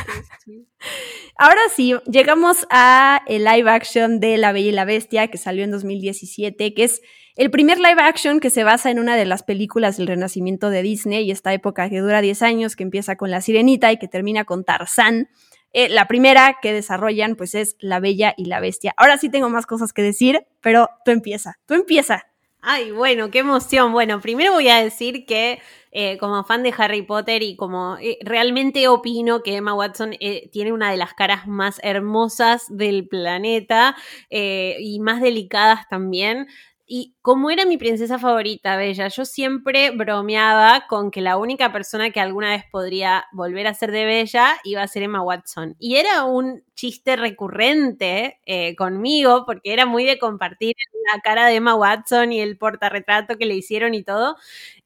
Sí. 0.45 0.69
Ahora 1.39 1.63
sí, 1.75 1.95
llegamos 2.05 2.67
a 2.69 3.23
el 3.27 3.45
live 3.45 3.71
action 3.71 4.21
de 4.21 4.37
La 4.37 4.53
Bella 4.53 4.69
y 4.69 4.73
la 4.73 4.85
Bestia, 4.85 5.29
que 5.29 5.39
salió 5.39 5.65
en 5.65 5.71
2017, 5.71 6.75
que 6.75 6.85
es 6.85 7.01
el 7.37 7.51
primer 7.51 7.79
live 7.79 8.03
action 8.03 8.39
que 8.39 8.51
se 8.51 8.65
basa 8.65 8.91
en 8.91 8.99
una 8.99 9.17
de 9.17 9.25
las 9.25 9.43
películas 9.45 9.97
del 9.97 10.09
renacimiento 10.09 10.69
de 10.69 10.83
Disney 10.83 11.25
y 11.25 11.31
esta 11.31 11.55
época 11.55 11.89
que 11.89 12.01
dura 12.01 12.21
10 12.21 12.43
años, 12.43 12.77
que 12.77 12.83
empieza 12.83 13.17
con 13.17 13.31
La 13.31 13.41
Sirenita 13.41 13.91
y 13.93 13.97
que 13.97 14.09
termina 14.09 14.45
con 14.45 14.63
Tarzán. 14.63 15.31
Eh, 15.73 15.89
la 15.89 16.07
primera 16.07 16.59
que 16.61 16.75
desarrollan 16.75 17.35
pues 17.35 17.55
es 17.55 17.77
La 17.81 17.99
Bella 17.99 18.35
y 18.37 18.45
la 18.45 18.61
Bestia. 18.61 18.93
Ahora 18.99 19.17
sí 19.17 19.31
tengo 19.31 19.49
más 19.49 19.65
cosas 19.65 19.95
que 19.95 20.03
decir, 20.03 20.47
pero 20.61 20.91
tú 21.03 21.13
empieza, 21.13 21.59
tú 21.65 21.73
empieza. 21.73 22.27
Ay, 22.69 22.91
bueno, 22.91 23.31
qué 23.31 23.39
emoción. 23.41 23.93
Bueno, 23.93 24.21
primero 24.21 24.53
voy 24.53 24.69
a 24.69 24.83
decir 24.83 25.25
que 25.25 25.61
eh, 25.93 26.19
como 26.19 26.43
fan 26.43 26.65
de 26.65 26.75
Harry 26.77 27.03
Potter 27.03 27.45
y 27.45 27.55
como 27.55 27.97
eh, 27.99 28.19
realmente 28.23 28.89
opino 28.89 29.45
que 29.45 29.55
Emma 29.55 29.73
Watson 29.73 30.15
eh, 30.19 30.49
tiene 30.51 30.73
una 30.73 30.91
de 30.91 30.97
las 30.97 31.15
caras 31.15 31.47
más 31.47 31.79
hermosas 31.85 32.65
del 32.69 33.07
planeta 33.07 33.97
y 34.31 34.99
más 34.99 35.21
delicadas 35.23 35.89
también. 35.89 36.49
Y 36.89 37.17
como 37.21 37.51
era 37.51 37.65
mi 37.67 37.79
princesa 37.79 38.17
favorita, 38.17 38.77
Bella, 38.77 39.09
yo 39.09 39.25
siempre 39.25 39.91
bromeaba 39.91 40.87
con 40.89 41.11
que 41.11 41.21
la 41.21 41.37
única 41.37 41.73
persona 41.73 42.11
que 42.11 42.21
alguna 42.21 42.51
vez 42.51 42.63
podría 42.71 43.27
volver 43.33 43.67
a 43.67 43.75
ser 43.75 43.91
de 43.91 44.05
Bella 44.05 44.57
iba 44.63 44.83
a 44.83 44.89
ser 44.89 45.03
Emma 45.03 45.21
Watson. 45.21 45.75
Y 45.81 45.97
era 45.97 46.23
un 46.25 46.63
chiste 46.77 47.17
recurrente 47.17 48.39
eh, 48.47 48.77
conmigo, 48.77 49.45
porque 49.47 49.73
era 49.73 49.85
muy 49.85 50.05
de 50.05 50.19
compartir 50.21 50.75
la 51.13 51.21
cara 51.23 51.47
de 51.49 51.57
Emma 51.57 51.75
Watson 51.75 52.33
y 52.33 52.41
el 52.41 52.57
portarretrato 52.57 53.37
que 53.37 53.47
le 53.47 53.55
hicieron 53.57 53.93
y 53.95 54.05
todo. 54.05 54.37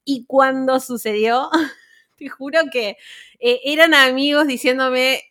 Y 0.02 0.24
cuando 0.26 0.80
sucedió, 0.80 1.50
te 2.16 2.28
juro 2.30 2.60
que 2.72 2.96
eh, 3.40 3.60
eran 3.64 3.92
amigos 3.92 4.46
diciéndome, 4.46 5.22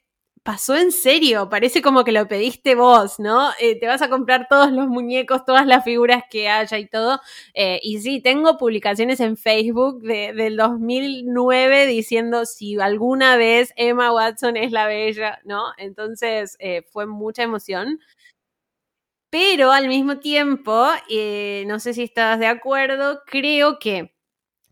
pasó 0.44 0.76
en 0.76 0.92
serio, 0.92 1.50
parece 1.50 1.82
como 1.82 2.04
que 2.04 2.12
lo 2.12 2.28
pediste 2.28 2.76
vos, 2.76 3.20
¿no? 3.20 3.52
Eh, 3.60 3.80
te 3.80 3.88
vas 3.88 4.02
a 4.02 4.10
comprar 4.10 4.48
todos 4.50 4.72
los 4.72 4.88
muñecos, 4.88 5.46
todas 5.46 5.66
las 5.68 5.84
figuras 5.84 6.24
que 6.30 6.50
haya 6.50 6.78
y 6.78 6.88
todo. 6.88 7.20
Eh, 7.54 7.80
y 7.84 8.00
sí, 8.00 8.22
tengo 8.22 8.58
publicaciones 8.58 9.20
en 9.20 9.38
Facebook 9.38 10.02
de, 10.02 10.34
del 10.34 10.58
2009 10.58 11.86
diciendo 11.88 12.46
si 12.46 12.80
alguna 12.80 13.38
vez 13.38 13.74
Emma 13.76 14.12
Watson 14.14 14.58
es 14.58 14.72
la 14.72 14.86
bella, 14.88 15.40
¿no? 15.46 15.66
Entonces 15.78 16.56
eh, 16.60 16.84
fue 16.92 17.06
mucha 17.06 17.44
emoción. 17.44 18.00
Pero 19.32 19.72
al 19.72 19.88
mismo 19.88 20.18
tiempo, 20.20 20.88
no 21.68 21.80
sé 21.80 21.94
si 21.94 22.04
estás 22.04 22.40
de 22.40 22.48
acuerdo, 22.48 23.22
creo 23.28 23.78
que 23.78 24.12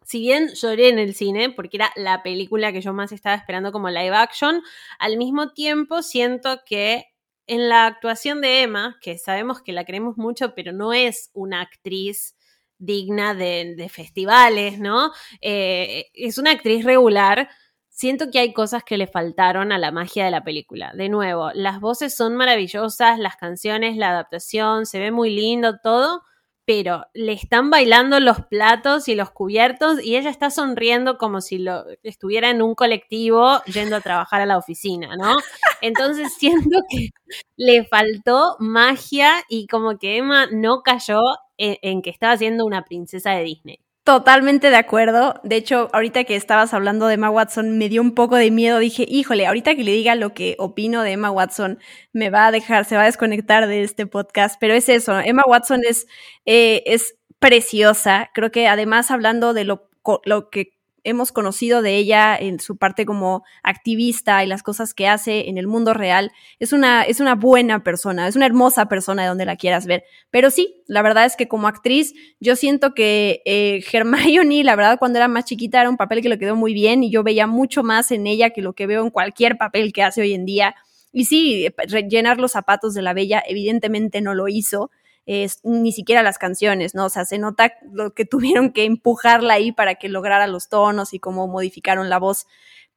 si 0.08 0.20
bien 0.22 0.54
lloré 0.54 0.88
en 0.88 1.00
el 1.00 1.14
cine, 1.14 1.50
porque 1.50 1.76
era 1.76 1.92
la 1.98 2.24
película 2.24 2.72
que 2.72 2.80
yo 2.80 2.94
más 2.94 3.12
estaba 3.12 3.36
esperando 3.36 3.74
como 3.74 3.90
live 3.90 4.16
action, 4.16 4.64
al 5.00 5.18
mismo 5.18 5.52
tiempo 5.52 6.02
siento 6.02 6.62
que 6.66 7.08
en 7.46 7.68
la 7.68 7.88
actuación 7.88 8.40
de 8.40 8.62
Emma, 8.62 8.98
que 9.02 9.18
sabemos 9.18 9.62
que 9.62 9.74
la 9.74 9.84
queremos 9.84 10.18
mucho, 10.18 10.56
pero 10.56 10.72
no 10.72 10.94
es 10.94 11.30
una 11.34 11.60
actriz 11.60 12.38
digna 12.78 13.34
de, 13.34 13.76
de 13.76 13.90
festivales, 13.90 14.80
¿no? 14.80 15.12
Eh, 15.42 16.06
es 16.14 16.38
una 16.38 16.52
actriz 16.52 16.86
regular. 16.86 17.50
Siento 17.90 18.32
que 18.32 18.40
hay 18.40 18.54
cosas 18.54 18.86
que 18.86 18.98
le 18.98 19.08
faltaron 19.08 19.74
a 19.74 19.78
la 19.78 19.92
magia 19.92 20.24
de 20.24 20.32
la 20.32 20.46
película. 20.46 20.94
De 20.96 21.10
nuevo, 21.10 21.52
las 21.54 21.82
voces 21.82 22.16
son 22.16 22.38
maravillosas, 22.38 23.20
las 23.20 23.36
canciones, 23.36 23.98
la 23.98 24.12
adaptación, 24.12 24.86
se 24.86 25.00
ve 25.00 25.12
muy 25.12 25.32
lindo 25.36 25.80
todo, 25.84 26.24
pero 26.68 27.06
le 27.14 27.32
están 27.32 27.70
bailando 27.70 28.20
los 28.20 28.42
platos 28.42 29.08
y 29.08 29.16
los 29.16 29.32
cubiertos 29.32 30.04
y 30.04 30.18
ella 30.18 30.30
está 30.30 30.50
sonriendo 30.50 31.18
como 31.18 31.40
si 31.40 31.60
lo, 31.60 31.86
estuviera 32.04 32.50
en 32.50 32.62
un 32.62 32.76
colectivo 32.76 33.64
yendo 33.68 33.96
a 33.96 34.02
trabajar 34.02 34.42
a 34.42 34.46
la 34.46 34.58
oficina, 34.58 35.16
¿no? 35.16 35.38
Entonces 35.82 36.34
siento 36.38 36.82
que 36.90 37.12
le 37.56 37.86
faltó 37.86 38.58
magia 38.60 39.32
y 39.48 39.68
como 39.68 39.98
que 39.98 40.18
Emma 40.18 40.48
no 40.52 40.82
cayó 40.84 41.22
en, 41.56 41.78
en 41.82 42.02
que 42.02 42.10
estaba 42.10 42.36
siendo 42.36 42.66
una 42.66 42.84
princesa 42.84 43.32
de 43.32 43.44
Disney. 43.44 43.87
Totalmente 44.08 44.70
de 44.70 44.78
acuerdo. 44.78 45.42
De 45.44 45.58
hecho, 45.58 45.90
ahorita 45.92 46.24
que 46.24 46.38
estabas 46.38 46.74
hablando 46.74 47.08
de 47.08 47.16
Emma 47.16 47.30
Watson, 47.30 47.78
me 47.78 47.90
dio 47.90 48.02
un 48.02 48.16
poco 48.16 48.38
de 48.38 48.52
miedo. 48.52 48.80
Dije, 48.80 49.06
híjole, 49.06 49.46
ahorita 49.46 49.76
que 49.76 49.84
le 49.84 49.92
diga 49.92 50.16
lo 50.16 50.34
que 50.34 50.56
opino 50.60 51.04
de 51.04 51.12
Emma 51.12 51.30
Watson, 51.30 51.78
me 52.14 52.30
va 52.30 52.48
a 52.48 52.52
dejar, 52.54 52.86
se 52.86 52.96
va 52.96 53.02
a 53.02 53.08
desconectar 53.08 53.68
de 53.68 53.84
este 53.84 54.08
podcast. 54.08 54.56
Pero 54.62 54.76
es 54.76 54.88
eso, 54.88 55.20
Emma 55.20 55.44
Watson 55.46 55.82
es, 55.86 56.08
eh, 56.46 56.84
es 56.86 57.18
preciosa. 57.40 58.32
Creo 58.34 58.50
que 58.50 58.70
además 58.70 59.12
hablando 59.12 59.54
de 59.54 59.66
lo, 59.66 59.90
lo 60.24 60.50
que 60.52 60.77
hemos 61.04 61.32
conocido 61.32 61.82
de 61.82 61.96
ella 61.96 62.36
en 62.36 62.60
su 62.60 62.78
parte 62.78 63.06
como 63.06 63.44
activista 63.64 64.44
y 64.44 64.48
las 64.48 64.64
cosas 64.64 64.94
que 64.94 65.08
hace 65.08 65.50
en 65.50 65.58
el 65.58 65.68
mundo 65.68 65.94
real, 65.94 66.32
es 66.60 66.74
una, 66.74 67.04
es 67.04 67.20
una 67.20 67.36
buena 67.36 67.84
persona, 67.84 68.28
es 68.28 68.36
una 68.36 68.46
hermosa 68.46 68.88
persona 68.88 69.24
de 69.24 69.30
donde 69.30 69.46
la 69.46 69.56
quieras 69.56 69.86
ver. 69.86 70.04
Pero 70.32 70.50
sí, 70.50 70.84
la 70.88 71.02
verdad 71.02 71.26
es 71.26 71.36
que 71.36 71.48
como 71.48 71.68
actriz, 71.68 72.14
yo 72.40 72.56
siento 72.56 72.94
que 72.94 73.42
eh, 73.46 73.84
Hermione, 73.92 74.64
la 74.64 74.76
verdad, 74.76 75.00
cuando 75.00 75.20
era 75.20 75.28
más 75.28 75.46
chiquita 75.46 75.82
era 75.82 75.90
un 75.90 75.98
papel 75.98 76.22
que 76.22 76.30
le 76.30 76.40
quedó 76.40 76.56
muy 76.56 76.74
bien 76.74 77.04
y 77.04 77.12
yo 77.12 77.24
veía 77.24 77.48
mucho 77.48 77.84
más 77.84 78.12
en 78.12 78.28
ella 78.28 78.50
que 78.50 78.62
lo 78.62 78.74
que 78.74 78.88
veo 78.88 79.04
en 79.04 79.10
cualquier 79.10 79.58
papel 79.58 79.94
que 79.94 80.04
hace 80.04 80.22
hoy 80.22 80.34
en 80.34 80.46
día. 80.46 80.76
Y 81.12 81.26
sí, 81.26 81.68
llenar 82.10 82.40
los 82.40 82.52
zapatos 82.52 82.94
de 82.94 83.02
la 83.02 83.14
bella, 83.14 83.42
evidentemente 83.48 84.22
no 84.22 84.36
lo 84.36 84.48
hizo 84.48 84.92
es, 85.28 85.60
ni 85.64 85.92
siquiera 85.92 86.24
las 86.24 86.40
canciones, 86.40 86.96
¿no? 86.96 87.06
O 87.06 87.10
sea, 87.10 87.26
se 87.26 87.38
nota 87.38 87.74
lo 87.92 88.14
que 88.14 88.26
tuvieron 88.26 88.72
que 88.72 88.86
empujarla 88.86 89.54
ahí 89.54 89.72
para 89.72 89.96
que 89.96 90.10
lograra 90.10 90.48
los 90.48 90.70
tonos 90.70 91.14
y 91.14 91.20
cómo 91.20 91.48
modificaron 91.48 92.10
la 92.10 92.18
voz. 92.18 92.48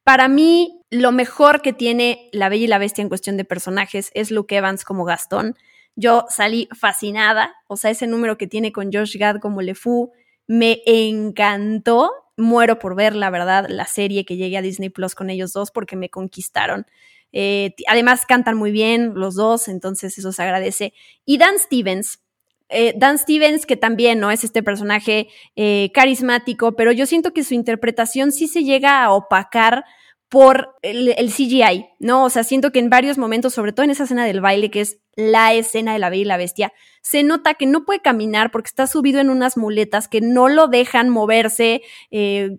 Para 0.05 0.29
mí, 0.29 0.81
lo 0.91 1.13
mejor 1.13 1.61
que 1.61 1.75
tiene 1.75 2.31
La 2.33 2.49
Bella 2.49 2.65
y 2.65 2.69
la 2.69 2.79
Bestia 2.79 3.03
en 3.03 3.09
cuestión 3.11 3.37
de 3.37 3.45
personajes 3.45 4.11
es 4.15 4.31
Luke 4.31 4.57
Evans 4.57 4.85
como 4.85 5.05
Gastón. 5.05 5.57
Yo 5.97 6.25
salí 6.31 6.69
fascinada, 6.79 7.55
o 7.67 7.77
sea, 7.77 7.91
ese 7.91 8.07
número 8.07 8.39
que 8.39 8.47
tiene 8.47 8.73
con 8.73 8.91
Josh 8.93 9.19
Gad 9.19 9.41
como 9.41 9.61
LeFou 9.61 10.13
me 10.47 10.83
encantó. 10.87 12.13
Muero 12.37 12.79
por 12.79 12.95
ver, 12.95 13.15
la 13.15 13.29
verdad, 13.29 13.67
la 13.69 13.85
serie 13.85 14.25
que 14.25 14.37
llegue 14.37 14.57
a 14.57 14.63
Disney 14.63 14.89
Plus 14.89 15.15
con 15.15 15.29
ellos 15.29 15.53
dos 15.53 15.71
porque 15.71 15.97
me 15.97 16.09
conquistaron. 16.09 16.87
Eh, 17.33 17.75
además 17.87 18.27
cantan 18.27 18.57
muy 18.57 18.73
bien 18.73 19.13
los 19.15 19.35
dos, 19.35 19.69
entonces 19.69 20.17
eso 20.19 20.33
se 20.33 20.43
agradece. 20.43 20.93
Y 21.25 21.39
Dan 21.39 21.59
Stevens, 21.59 22.21
eh, 22.69 22.95
Dan 22.97 23.19
Stevens, 23.19 23.67
que 23.67 23.77
también 23.77 24.21
no 24.21 24.31
es 24.31 24.45
este 24.45 24.63
personaje 24.63 25.29
eh, 25.57 25.91
carismático, 25.93 26.77
pero 26.77 26.93
yo 26.93 27.07
siento 27.07 27.33
que 27.33 27.45
su 27.45 27.55
interpretación 27.55 28.33
sí 28.33 28.49
se 28.49 28.65
llega 28.65 29.03
a 29.03 29.13
opacar 29.13 29.85
por 30.29 30.77
el, 30.83 31.13
CGI, 31.33 31.89
¿no? 31.99 32.25
O 32.25 32.31
sea, 32.31 32.45
siento 32.45 32.71
que 32.71 32.79
en 32.79 32.89
varios 32.89 33.19
momentos, 33.19 33.53
sobre 33.53 33.73
todo 33.73 33.83
en 33.83 33.91
esa 33.91 34.05
escena 34.05 34.25
del 34.25 34.41
baile, 34.41 34.71
que 34.71 34.83
es 34.83 35.01
la 35.17 35.55
escena 35.55 35.93
de 35.93 35.99
la 35.99 36.09
Bella 36.09 36.23
y 36.23 36.25
la 36.25 36.37
Bestia, 36.37 36.73
se 37.03 37.25
nota 37.25 37.55
que 37.55 37.67
no 37.67 37.85
puede 37.85 37.99
caminar 37.99 38.53
porque 38.53 38.69
está 38.69 38.87
subido 38.87 39.19
en 39.19 39.29
unas 39.29 39.57
muletas 39.57 40.07
que 40.07 40.21
no 40.21 40.49
lo 40.49 40.69
dejan 40.69 41.09
moverse 41.09 41.83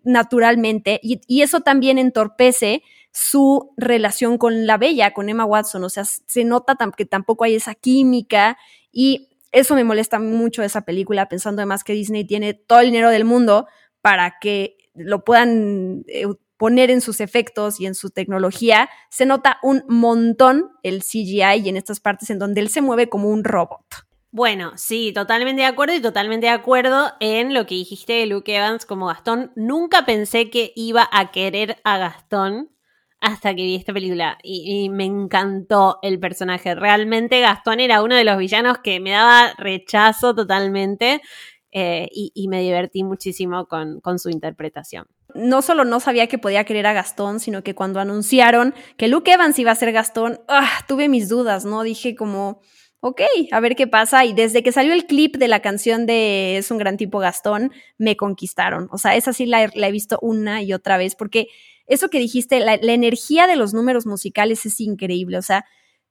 naturalmente 0.03 0.99
y, 1.01 1.41
eso 1.41 1.61
también 1.61 1.97
entorpece 1.97 2.83
su 3.11 3.73
relación 3.77 4.37
con 4.37 4.65
la 4.65 4.77
Bella, 4.77 5.13
con 5.13 5.29
Emma 5.29 5.45
Watson. 5.45 5.83
O 5.83 5.89
sea, 5.89 6.05
se 6.05 6.43
nota 6.43 6.77
que 6.95 7.05
tampoco 7.05 7.43
hay 7.43 7.55
esa 7.55 7.75
química 7.75 8.57
y 8.91 9.29
eso 9.51 9.75
me 9.75 9.83
molesta 9.83 10.19
mucho 10.19 10.63
esa 10.63 10.81
película, 10.81 11.27
pensando 11.27 11.61
además 11.61 11.83
que 11.83 11.93
Disney 11.93 12.23
tiene 12.23 12.53
todo 12.53 12.79
el 12.79 12.87
dinero 12.87 13.09
del 13.09 13.25
mundo 13.25 13.67
para 14.01 14.37
que 14.39 14.77
lo 14.93 15.23
puedan 15.23 16.03
eh, 16.07 16.25
poner 16.57 16.91
en 16.91 17.01
sus 17.01 17.19
efectos 17.19 17.79
y 17.79 17.85
en 17.85 17.95
su 17.95 18.11
tecnología. 18.11 18.89
Se 19.09 19.25
nota 19.25 19.57
un 19.61 19.83
montón 19.87 20.71
el 20.83 21.01
CGI 21.01 21.61
y 21.63 21.69
en 21.69 21.77
estas 21.77 21.99
partes 21.99 22.29
en 22.29 22.39
donde 22.39 22.61
él 22.61 22.69
se 22.69 22.81
mueve 22.81 23.09
como 23.09 23.29
un 23.29 23.43
robot. 23.43 23.83
Bueno, 24.33 24.71
sí, 24.77 25.11
totalmente 25.11 25.63
de 25.63 25.67
acuerdo 25.67 25.93
y 25.93 26.01
totalmente 26.01 26.45
de 26.45 26.53
acuerdo 26.53 27.11
en 27.19 27.53
lo 27.53 27.65
que 27.65 27.75
dijiste 27.75 28.13
de 28.13 28.25
Luke 28.27 28.55
Evans 28.55 28.85
como 28.85 29.07
Gastón. 29.07 29.51
Nunca 29.55 30.05
pensé 30.05 30.49
que 30.49 30.71
iba 30.75 31.09
a 31.11 31.31
querer 31.31 31.81
a 31.83 31.97
Gastón 31.97 32.69
hasta 33.21 33.55
que 33.55 33.61
vi 33.63 33.75
esta 33.75 33.93
película 33.93 34.37
y, 34.43 34.89
me 34.89 35.05
encantó 35.05 35.99
el 36.01 36.19
personaje. 36.19 36.73
Realmente 36.73 37.39
Gastón 37.39 37.79
era 37.79 38.01
uno 38.01 38.15
de 38.15 38.23
los 38.23 38.37
villanos 38.37 38.79
que 38.79 38.99
me 38.99 39.11
daba 39.11 39.53
rechazo 39.57 40.33
totalmente 40.33 41.21
eh, 41.71 42.09
y, 42.11 42.47
me 42.47 42.61
divertí 42.61 43.03
muchísimo 43.03 43.67
con, 43.67 44.01
con, 44.01 44.17
su 44.17 44.29
interpretación. 44.29 45.05
No 45.35 45.61
solo 45.61 45.85
no 45.85 45.99
sabía 45.99 46.27
que 46.27 46.39
podía 46.39 46.65
querer 46.65 46.87
a 46.87 46.93
Gastón, 46.93 47.39
sino 47.39 47.63
que 47.63 47.75
cuando 47.75 47.99
anunciaron 47.99 48.73
que 48.97 49.07
Luke 49.07 49.31
Evans 49.31 49.57
iba 49.59 49.71
a 49.71 49.75
ser 49.75 49.91
Gastón, 49.91 50.41
¡ah! 50.47 50.83
tuve 50.87 51.07
mis 51.07 51.29
dudas, 51.29 51.63
¿no? 51.63 51.83
Dije 51.83 52.15
como, 52.15 52.59
ok, 53.01 53.21
a 53.51 53.59
ver 53.59 53.75
qué 53.75 53.85
pasa. 53.85 54.25
Y 54.25 54.33
desde 54.33 54.63
que 54.63 54.71
salió 54.71 54.93
el 54.93 55.05
clip 55.05 55.37
de 55.37 55.47
la 55.47 55.61
canción 55.61 56.07
de 56.07 56.57
Es 56.57 56.71
un 56.71 56.79
gran 56.79 56.97
tipo 56.97 57.19
Gastón, 57.19 57.71
me 57.99 58.17
conquistaron. 58.17 58.89
O 58.91 58.97
sea, 58.97 59.15
esa 59.15 59.31
sí 59.31 59.45
la, 59.45 59.69
la 59.75 59.87
he 59.87 59.91
visto 59.91 60.17
una 60.23 60.63
y 60.63 60.73
otra 60.73 60.97
vez 60.97 61.15
porque 61.15 61.47
eso 61.91 62.09
que 62.09 62.19
dijiste, 62.19 62.59
la, 62.59 62.75
energía 62.75 63.47
de 63.47 63.55
los 63.55 63.73
números 63.73 64.05
musicales 64.05 64.65
es 64.65 64.79
increíble. 64.79 65.37
O 65.37 65.41
sea, 65.41 65.65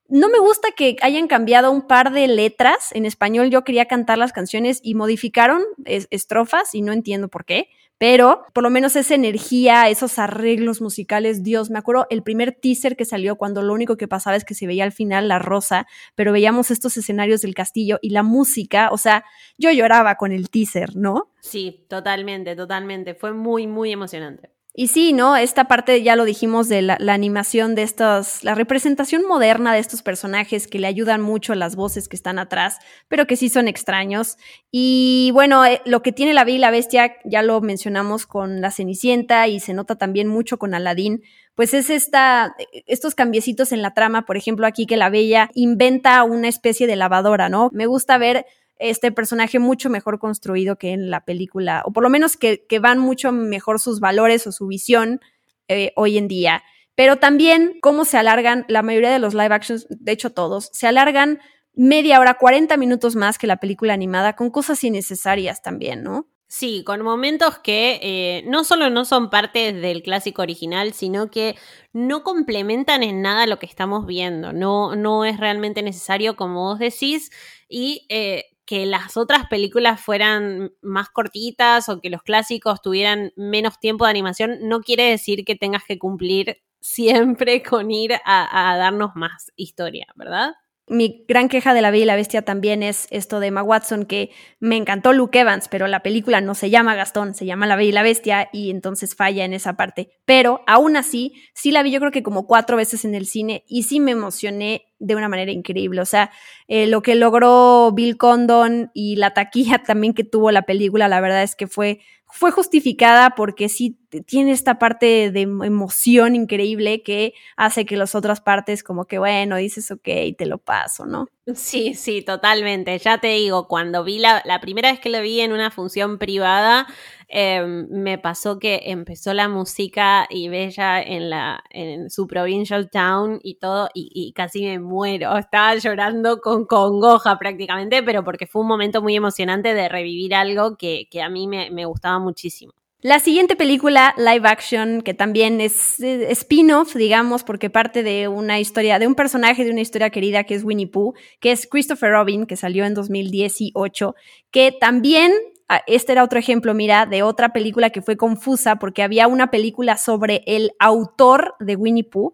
No 0.09 0.29
me 0.29 0.39
gusta 0.39 0.69
que 0.77 0.97
hayan 1.03 1.29
cambiado 1.29 1.71
un 1.71 1.87
par 1.87 2.13
de 2.13 2.27
letras. 2.29 2.91
En 2.93 3.07
español 3.07 3.51
yo 3.51 3.65
quería 3.65 3.87
cantar 3.87 4.19
las 4.19 4.33
canciones 4.33 4.81
y 4.83 4.95
modificaron 4.95 5.63
estrofas 5.85 6.75
y 6.75 6.83
no 6.83 6.93
entiendo 6.93 7.29
por 7.29 7.45
qué. 7.45 7.69
Pero 8.01 8.45
por 8.55 8.63
lo 8.63 8.71
menos 8.71 8.97
esa 8.97 9.15
energía, 9.15 9.89
esos 9.91 10.19
arreglos 10.19 10.81
musicales, 10.81 11.43
Dios, 11.43 11.69
me 11.69 11.79
acuerdo 11.79 12.07
el 12.09 12.23
primer 12.23 12.53
teaser 12.53 12.97
que 12.97 13.05
salió 13.05 13.37
cuando 13.37 13.61
lo 13.61 13.75
único 13.75 13.99
que 13.99 14.09
pasaba 14.09 14.37
es 14.37 14.45
que 14.47 14.55
se 14.55 14.67
veía 14.67 14.85
al 14.85 14.93
final 14.93 15.29
la 15.29 15.39
rosa, 15.39 15.87
pero 16.15 16.33
veíamos 16.33 16.71
estos 16.71 16.97
escenarios 16.97 17.43
del 17.43 17.55
castillo 17.55 17.99
y 18.01 18.11
la 18.11 18.23
música, 18.23 18.89
o 18.91 18.97
sea, 18.97 19.27
yo 19.59 19.71
lloraba 19.71 20.15
con 20.15 20.33
el 20.33 20.49
teaser, 20.49 20.97
¿no? 20.97 21.31
Sí, 21.41 21.85
totalmente, 21.91 22.57
totalmente. 22.57 23.15
Fue 23.15 23.33
muy, 23.35 23.67
muy 23.67 23.93
emocionante. 23.93 24.51
Y 24.81 24.87
sí, 24.87 25.13
¿no? 25.13 25.37
Esta 25.37 25.69
parte 25.69 26.03
ya 26.03 26.17
lo 26.17 26.25
dijimos 26.25 26.71
de 26.71 26.81
la, 26.81 26.97
animación 27.13 27.75
de 27.75 27.83
estos, 27.83 28.43
la 28.43 28.55
representación 28.55 29.29
moderna 29.29 29.75
de 29.75 29.79
estos 29.79 30.01
personajes 30.01 30.67
que 30.67 30.79
le 30.79 30.87
ayudan 30.87 31.21
mucho 31.21 31.53
a 31.53 31.57
las 31.57 31.77
voces 31.77 32.09
que 32.09 32.17
están 32.17 32.39
atrás, 32.39 32.79
pero 33.07 33.27
que 33.27 33.37
sí 33.37 33.51
son 33.51 33.69
extraños. 33.69 34.39
Y 34.71 35.33
bueno, 35.35 35.67
eh, 35.67 35.83
lo 35.85 36.01
que 36.01 36.13
tiene 36.13 36.33
la 36.33 36.45
Bella 36.45 36.57
y 36.57 36.61
la 36.61 36.71
Bestia, 36.71 37.17
ya 37.27 37.43
lo 37.43 37.61
mencionamos 37.61 38.25
con 38.25 38.63
la 38.63 38.71
Cenicienta 38.71 39.49
y 39.49 39.61
se 39.61 39.75
nota 39.75 39.97
también 39.97 40.29
mucho 40.29 40.59
con 40.59 40.73
Aladdin, 40.73 41.21
pues 41.55 41.75
es 41.75 41.91
esta, 41.91 42.57
estos 42.87 43.15
cambiecitos 43.15 43.73
en 43.73 43.83
la 43.83 43.93
trama, 43.93 44.25
por 44.25 44.39
ejemplo, 44.39 44.67
aquí 44.67 44.87
que 44.87 44.97
la 44.97 45.11
Bella 45.11 45.51
inventa 45.53 46.25
una 46.25 46.49
especie 46.49 46.87
de 46.87 46.97
lavadora, 46.97 47.51
¿no? 47.51 47.69
Me 47.75 47.85
gusta 47.85 48.17
ver 48.17 48.47
este 48.81 49.13
personaje 49.13 49.59
mucho 49.59 49.91
mejor 49.91 50.19
construido 50.19 50.77
que 50.77 50.91
en 50.93 51.11
la 51.11 51.25
película, 51.25 51.83
o 51.85 51.93
por 51.93 52.03
lo 52.03 52.11
menos 52.11 52.37
que, 52.37 52.67
van 52.81 52.99
mucho 52.99 53.31
mejor 53.31 53.79
sus 53.79 54.01
valores 54.01 54.47
o 54.47 54.53
su 54.53 54.67
visión 54.67 55.21
eh, 55.69 55.93
hoy 55.97 56.19
en 56.19 56.29
día. 56.29 56.63
Pero 56.95 57.17
también 57.17 57.79
cómo 57.81 58.05
se 58.05 58.17
alargan, 58.19 58.65
la 58.69 58.83
mayoría 58.83 59.11
de 59.11 59.19
los 59.19 59.35
live 59.35 59.55
actions, 59.55 59.87
de 59.89 60.13
hecho 60.13 60.31
todos, 60.31 60.71
se 60.73 60.87
alargan 60.87 61.41
media 61.75 62.19
hora, 62.21 62.35
40 62.35 62.77
minutos 62.77 63.17
más 63.17 63.39
que 63.39 63.47
la 63.47 63.59
película 63.59 63.95
animada, 63.95 64.35
con 64.35 64.51
cosas 64.51 64.83
innecesarias 64.83 65.63
también, 65.63 66.03
¿no? 66.03 66.27
Sí, 66.53 66.83
con 66.85 67.03
momentos 67.03 67.59
que 67.61 68.01
eh, 68.03 68.43
no 68.49 68.65
solo 68.65 68.91
no 68.91 69.05
son 69.05 69.31
parte 69.31 69.73
del 69.73 70.03
clásico 70.03 70.43
original, 70.43 70.93
sino 70.95 71.31
que 71.31 71.55
no 71.93 72.25
complementan 72.25 73.05
en 73.05 73.23
nada 73.23 73.47
lo 73.47 73.61
que 73.61 73.67
estamos 73.67 74.05
viendo. 74.05 74.53
No, 74.53 74.97
no 74.97 75.25
es 75.25 75.39
realmente 75.39 75.81
necesario, 75.83 76.35
como 76.35 76.65
vos 76.65 76.81
decís, 76.81 77.31
y 77.69 78.05
eh, 78.09 78.47
que 78.71 78.87
las 78.87 79.17
otras 79.17 79.49
películas 79.49 80.01
fueran 80.01 80.73
más 80.81 81.09
cortitas 81.09 81.89
o 81.89 82.01
que 82.01 82.09
los 82.09 82.23
clásicos 82.23 82.81
tuvieran 82.81 83.33
menos 83.35 83.81
tiempo 83.81 84.05
de 84.05 84.11
animación, 84.11 84.59
no 84.63 84.79
quiere 84.81 85.11
decir 85.11 85.45
que 85.45 85.57
tengas 85.57 85.83
que 85.83 85.99
cumplir 85.99 86.63
siempre 86.81 87.65
con 87.65 87.91
ir 87.91 88.13
a, 88.25 88.77
darnos 88.79 89.17
más 89.17 89.51
historia, 89.57 90.07
¿verdad? 90.15 90.53
Mi 90.91 91.25
gran 91.29 91.49
queja 91.49 91.73
de 91.73 91.83
La 91.83 91.93
Bella 91.93 92.03
y 92.03 92.07
la 92.07 92.17
Bestia 92.17 92.43
también 92.43 92.83
es 92.83 93.07
esto 93.11 93.39
de 93.39 93.47
Emma 93.47 93.63
Watson, 93.63 94.07
que 94.07 94.31
me 94.59 94.77
encantó 94.77 95.13
Luke 95.13 95.39
Evans, 95.39 95.69
pero 95.69 95.87
la 95.87 96.03
película 96.03 96.41
no 96.41 96.57
se 96.57 96.69
llama 96.69 96.97
Gastón, 96.97 97.33
se 97.35 97.47
llama 97.47 97.69
La 97.69 97.77
Bella 97.77 97.89
y 97.89 97.93
la 97.93 98.03
Bestia 98.03 98.49
y 98.53 98.71
entonces 98.71 99.15
falla 99.15 99.45
en 99.45 99.55
esa 99.55 99.75
parte. 99.77 100.11
Pero 100.25 100.65
aún 100.67 100.97
así, 100.97 101.35
sí 101.55 101.71
la 101.71 101.85
vi 101.85 101.93
yo 101.93 102.01
creo 102.01 102.11
que 102.11 102.25
como 102.25 102.49
cuatro 102.49 102.77
veces 102.77 103.05
en 103.05 103.15
el 103.15 103.27
cine 103.27 103.63
y 103.69 103.85
sí 103.85 104.01
me 104.01 104.11
emocioné 104.11 104.87
de 104.99 105.15
una 105.15 105.29
manera 105.29 105.53
increíble. 105.53 106.01
O 106.01 106.07
sea, 106.07 106.33
eh, 106.67 106.89
lo 106.89 107.03
que 107.03 107.15
logró 107.15 107.93
Bill 107.93 108.17
Condon 108.17 108.91
y 108.93 109.15
la 109.15 109.33
taquilla 109.33 109.79
también 109.87 110.13
que 110.13 110.25
tuvo 110.25 110.51
la 110.51 110.63
película, 110.63 111.07
la 111.07 111.21
verdad 111.21 111.45
es 111.45 111.55
que 111.55 111.69
fue 111.69 112.01
fue 112.33 112.51
justificada 112.51 113.31
porque 113.31 113.69
sí 113.69 113.99
tiene 114.27 114.53
esta 114.53 114.79
parte 114.79 115.31
de 115.31 115.43
emoción 115.43 116.35
increíble 116.35 117.03
que 117.03 117.35
hace 117.57 117.87
que 117.87 117.97
las 117.97 118.15
otras 118.15 118.41
partes 118.41 118.83
como 118.83 119.07
que 119.07 119.19
bueno, 119.19 119.57
dices 119.57 119.91
ok, 119.91 120.09
te 120.37 120.47
lo 120.47 120.59
paso, 120.59 121.07
¿no? 121.07 121.29
Sí, 121.55 121.95
sí, 121.95 122.23
totalmente. 122.23 122.99
Ya 122.99 123.19
te 123.19 123.29
digo, 123.29 123.67
cuando 123.69 124.05
vi 124.05 124.19
la, 124.19 124.43
la 124.45 124.61
primera 124.61 124.91
vez 124.91 125.01
que 125.01 125.09
lo 125.11 125.21
vi 125.23 125.41
en 125.41 125.53
una 125.53 125.71
función 125.71 126.19
privada, 126.19 126.87
Em, 127.33 127.87
me 127.91 128.19
pasó 128.19 128.59
que 128.59 128.81
empezó 128.87 129.33
la 129.35 129.49
música 129.49 130.27
y 130.31 130.49
Bella 130.49 131.01
en, 131.01 131.31
la, 131.31 131.63
en 131.71 132.11
su 132.11 132.27
provincial 132.27 132.91
town 132.91 133.39
y 133.45 133.55
todo, 133.55 133.89
y, 133.95 134.33
casi 134.33 134.65
me 134.65 134.81
muero. 134.81 135.37
Estaba 135.39 135.77
llorando 135.77 136.41
con 136.41 136.65
congoja 136.67 137.39
prácticamente, 137.39 138.03
pero 138.03 138.25
porque 138.25 138.49
fue 138.49 138.63
un 138.63 138.69
momento 138.69 139.01
muy 139.01 139.15
emocionante 139.15 139.75
de 139.75 139.89
revivir 139.89 140.35
algo 140.35 140.77
que, 140.77 141.07
a 141.23 141.29
mí 141.29 141.47
me, 141.47 141.71
me 141.71 141.85
gustaba 141.85 142.19
muchísimo. 142.19 142.73
La 143.03 143.19
siguiente 143.19 143.57
película, 143.57 144.15
live 144.19 144.47
action, 144.47 145.01
que 145.01 145.15
también 145.15 145.61
es 145.61 146.01
spin-off, 146.01 146.95
digamos, 146.95 147.45
porque 147.45 147.71
parte 147.71 148.03
de 148.03 148.29
una 148.29 148.61
historia, 148.61 148.99
de 148.99 149.07
un 149.07 149.15
personaje 149.15 149.65
de 149.65 149.71
una 149.71 149.81
historia 149.81 150.11
querida 150.11 150.45
que 150.45 150.55
es 150.55 150.65
Winnie 150.65 150.87
Pooh, 150.87 151.15
que 151.41 151.53
es 151.53 151.67
Christopher 151.67 152.11
Robin, 152.11 152.45
que 152.45 152.57
salió 152.57 152.85
en 152.85 152.93
2018, 152.93 154.15
que 154.51 154.73
también 154.79 155.33
Ah, 155.73 155.85
este 155.87 156.11
era 156.11 156.25
otro 156.25 156.41
ejemplo, 156.41 156.75
mira, 156.75 157.07
de 157.07 157.23
otra 157.23 157.53
película 157.53 157.91
que 157.91 158.03
fue 158.03 158.17
confusa 158.17 158.81
porque 158.81 159.05
había 159.05 159.29
una 159.29 159.53
película 159.53 159.97
sobre 159.99 160.43
el 160.47 160.73
autor 160.81 161.55
de 161.61 161.77
Winnie 161.77 162.03
Pooh 162.03 162.33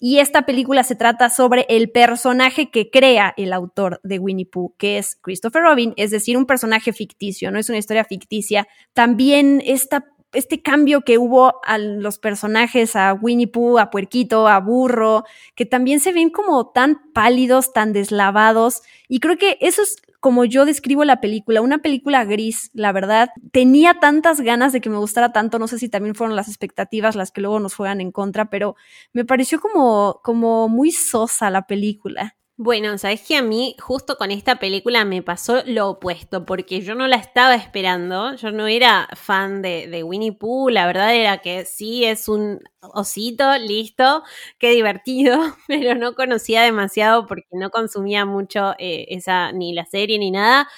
y 0.00 0.20
esta 0.20 0.42
película 0.42 0.84
se 0.84 0.94
trata 0.94 1.28
sobre 1.28 1.66
el 1.68 1.90
personaje 1.90 2.70
que 2.70 2.90
crea 2.90 3.34
el 3.36 3.52
autor 3.52 4.00
de 4.04 4.18
Winnie 4.18 4.46
Pooh, 4.46 4.74
que 4.76 4.98
es 4.98 5.16
Christopher 5.16 5.62
Robin, 5.62 5.92
es 5.96 6.10
decir, 6.10 6.36
un 6.36 6.46
personaje 6.46 6.92
ficticio, 6.92 7.50
no 7.50 7.58
es 7.58 7.68
una 7.68 7.78
historia 7.78 8.04
ficticia. 8.04 8.68
También 8.92 9.62
esta 9.64 10.04
este 10.32 10.60
cambio 10.60 11.02
que 11.02 11.18
hubo 11.18 11.60
a 11.64 11.78
los 11.78 12.18
personajes, 12.18 12.96
a 12.96 13.14
Winnie 13.14 13.46
Pooh, 13.46 13.78
a 13.78 13.90
Puerquito, 13.90 14.46
a 14.46 14.60
Burro, 14.60 15.24
que 15.54 15.64
también 15.64 16.00
se 16.00 16.12
ven 16.12 16.30
como 16.30 16.68
tan 16.68 17.12
pálidos, 17.12 17.72
tan 17.72 17.92
deslavados. 17.92 18.82
Y 19.08 19.20
creo 19.20 19.38
que 19.38 19.56
eso 19.60 19.82
es 19.82 19.96
como 20.20 20.44
yo 20.44 20.64
describo 20.64 21.04
la 21.04 21.20
película, 21.20 21.60
una 21.60 21.78
película 21.78 22.24
gris, 22.24 22.70
la 22.74 22.92
verdad. 22.92 23.30
Tenía 23.52 24.00
tantas 24.00 24.40
ganas 24.40 24.72
de 24.72 24.80
que 24.80 24.90
me 24.90 24.98
gustara 24.98 25.32
tanto, 25.32 25.58
no 25.58 25.68
sé 25.68 25.78
si 25.78 25.88
también 25.88 26.14
fueron 26.14 26.36
las 26.36 26.48
expectativas 26.48 27.16
las 27.16 27.30
que 27.30 27.40
luego 27.40 27.60
nos 27.60 27.74
juegan 27.74 28.00
en 28.00 28.12
contra, 28.12 28.50
pero 28.50 28.76
me 29.12 29.24
pareció 29.24 29.60
como, 29.60 30.20
como 30.24 30.68
muy 30.68 30.90
sosa 30.92 31.50
la 31.50 31.66
película. 31.66 32.36
Bueno, 32.60 32.98
sabes 32.98 33.22
que 33.22 33.36
a 33.36 33.42
mí 33.42 33.76
justo 33.78 34.16
con 34.16 34.32
esta 34.32 34.56
película 34.58 35.04
me 35.04 35.22
pasó 35.22 35.62
lo 35.64 35.90
opuesto, 35.90 36.44
porque 36.44 36.80
yo 36.80 36.96
no 36.96 37.06
la 37.06 37.14
estaba 37.14 37.54
esperando, 37.54 38.34
yo 38.34 38.50
no 38.50 38.66
era 38.66 39.08
fan 39.14 39.62
de, 39.62 40.02
Winnie 40.02 40.32
Pooh, 40.32 40.68
la 40.68 40.84
verdad 40.88 41.14
era 41.14 41.38
que 41.38 41.64
sí 41.64 42.04
es 42.04 42.26
un 42.26 42.58
osito, 42.80 43.56
listo, 43.58 44.24
qué 44.58 44.70
divertido, 44.70 45.38
pero 45.68 45.94
no 45.94 46.16
conocía 46.16 46.62
demasiado 46.62 47.28
porque 47.28 47.46
no 47.52 47.70
consumía 47.70 48.24
mucho 48.24 48.74
eh, 48.78 49.06
esa, 49.10 49.52
ni 49.52 49.72
la 49.72 49.86
serie 49.86 50.18
ni 50.18 50.32
nada. 50.32 50.68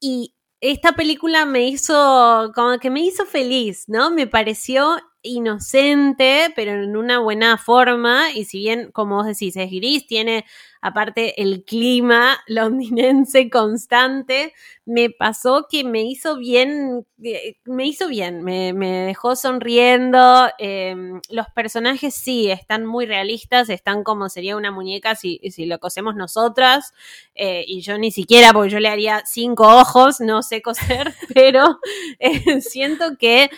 Y 0.00 0.34
esta 0.60 0.92
película 0.92 1.44
me 1.46 1.68
hizo, 1.68 2.52
como 2.54 2.78
que 2.78 2.90
me 2.90 3.00
hizo 3.00 3.26
feliz, 3.26 3.84
¿no? 3.88 4.10
Me 4.10 4.26
pareció 4.26 4.96
inocente, 5.22 6.52
pero 6.56 6.72
en 6.72 6.96
una 6.96 7.18
buena 7.20 7.58
forma, 7.58 8.32
y 8.32 8.44
si 8.44 8.58
bien, 8.60 8.90
como 8.92 9.16
vos 9.16 9.26
decís, 9.26 9.56
es 9.56 9.70
gris, 9.70 10.06
tiene 10.06 10.44
aparte 10.80 11.42
el 11.42 11.64
clima 11.64 12.38
londinense 12.46 13.50
constante, 13.50 14.52
me 14.84 15.10
pasó 15.10 15.66
que 15.70 15.84
me 15.84 16.02
hizo 16.02 16.38
bien, 16.38 17.06
eh, 17.22 17.56
me 17.64 17.86
hizo 17.86 18.08
bien, 18.08 18.42
me, 18.42 18.72
dejó 18.72 19.36
sonriendo. 19.36 20.48
Em, 20.58 21.20
los 21.28 21.46
personajes 21.54 22.14
sí, 22.14 22.50
están 22.50 22.86
muy 22.86 23.04
realistas, 23.04 23.68
están 23.68 24.02
como 24.02 24.30
sería 24.30 24.56
una 24.56 24.70
muñeca 24.70 25.14
si, 25.14 25.40
si 25.50 25.66
lo 25.66 25.78
cosemos 25.78 26.14
nosotras, 26.16 26.94
eh, 27.34 27.64
y 27.66 27.82
yo 27.82 27.98
ni 27.98 28.10
siquiera, 28.10 28.52
porque 28.54 28.70
yo 28.70 28.80
le 28.80 28.88
haría 28.88 29.22
cinco 29.26 29.64
ojos, 29.64 30.20
no 30.20 30.42
sé 30.42 30.62
coser, 30.62 31.12
pero 31.34 31.80
eh, 32.18 32.60
siento 32.62 33.18
que 33.18 33.50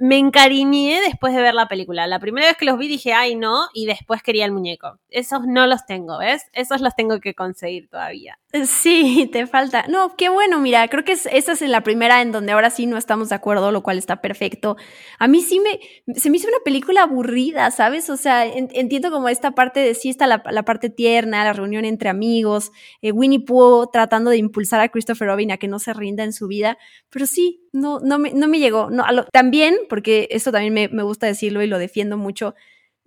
me 0.00 0.18
encariñé 0.18 1.00
después 1.02 1.34
de 1.34 1.42
ver 1.42 1.54
la 1.54 1.68
película. 1.68 2.06
La 2.06 2.18
primera 2.18 2.48
vez 2.48 2.56
que 2.56 2.64
los 2.64 2.78
vi 2.78 2.88
dije, 2.88 3.12
ay 3.12 3.36
no, 3.36 3.68
y 3.72 3.86
después 3.86 4.22
quería 4.22 4.44
el 4.44 4.52
muñeco. 4.52 4.98
Esos 5.08 5.46
no 5.46 5.66
los 5.66 5.86
tengo, 5.86 6.18
¿ves? 6.18 6.37
Esos 6.52 6.80
los 6.80 6.94
tengo 6.94 7.20
que 7.20 7.34
conseguir 7.34 7.88
todavía. 7.88 8.38
Sí, 8.64 9.28
te 9.32 9.46
falta. 9.46 9.84
No, 9.88 10.16
qué 10.16 10.28
bueno, 10.28 10.58
mira, 10.58 10.88
creo 10.88 11.04
que 11.04 11.12
esa 11.12 11.52
es 11.52 11.60
la 11.62 11.82
primera 11.82 12.22
en 12.22 12.32
donde 12.32 12.52
ahora 12.52 12.70
sí 12.70 12.86
no 12.86 12.96
estamos 12.96 13.28
de 13.28 13.34
acuerdo, 13.34 13.70
lo 13.72 13.82
cual 13.82 13.98
está 13.98 14.20
perfecto. 14.20 14.76
A 15.18 15.28
mí 15.28 15.42
sí 15.42 15.60
me, 15.60 16.14
se 16.14 16.30
me 16.30 16.38
hizo 16.38 16.48
una 16.48 16.58
película 16.64 17.02
aburrida, 17.02 17.70
¿sabes? 17.70 18.08
O 18.10 18.16
sea, 18.16 18.46
entiendo 18.46 19.10
como 19.10 19.28
esta 19.28 19.52
parte 19.52 19.80
de 19.80 19.94
sí 19.94 20.08
está 20.08 20.26
la, 20.26 20.42
parte 20.42 20.90
tierna, 20.90 21.44
la 21.44 21.52
reunión 21.52 21.84
entre 21.84 22.08
amigos, 22.08 22.72
eh, 23.02 23.12
Winnie 23.12 23.40
Pooh 23.40 23.88
tratando 23.92 24.30
de 24.30 24.38
impulsar 24.38 24.80
a 24.80 24.88
Christopher 24.88 25.28
Robin 25.28 25.52
a 25.52 25.58
que 25.58 25.68
no 25.68 25.78
se 25.78 25.92
rinda 25.92 26.24
en 26.24 26.32
su 26.32 26.46
vida, 26.46 26.78
pero 27.10 27.26
sí, 27.26 27.68
no, 27.72 28.00
no, 28.00 28.18
me, 28.18 28.32
no 28.32 28.48
me 28.48 28.58
llegó. 28.58 28.90
No, 28.90 29.04
también, 29.32 29.76
porque 29.88 30.28
eso 30.30 30.52
también 30.52 30.72
me, 30.72 30.88
me 30.88 31.02
gusta 31.02 31.26
decirlo 31.26 31.62
y 31.62 31.66
lo 31.66 31.78
defiendo 31.78 32.16
mucho, 32.16 32.54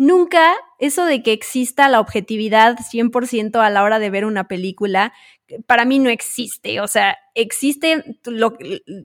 nunca 0.02 0.56
eso 0.80 1.06
de 1.06 1.22
que 1.22 1.32
exista 1.32 1.88
la 1.88 2.00
objetividad 2.00 2.76
100% 2.80 3.62
a 3.62 3.70
la 3.70 3.84
hora 3.84 4.00
de 4.00 4.10
ver 4.10 4.26
una 4.26 4.48
película, 4.48 5.14
para 5.66 5.86
mí 5.86 6.00
no 6.00 6.10
existe. 6.10 6.82
O 6.82 6.88
sea, 6.88 7.18
existe 7.36 8.04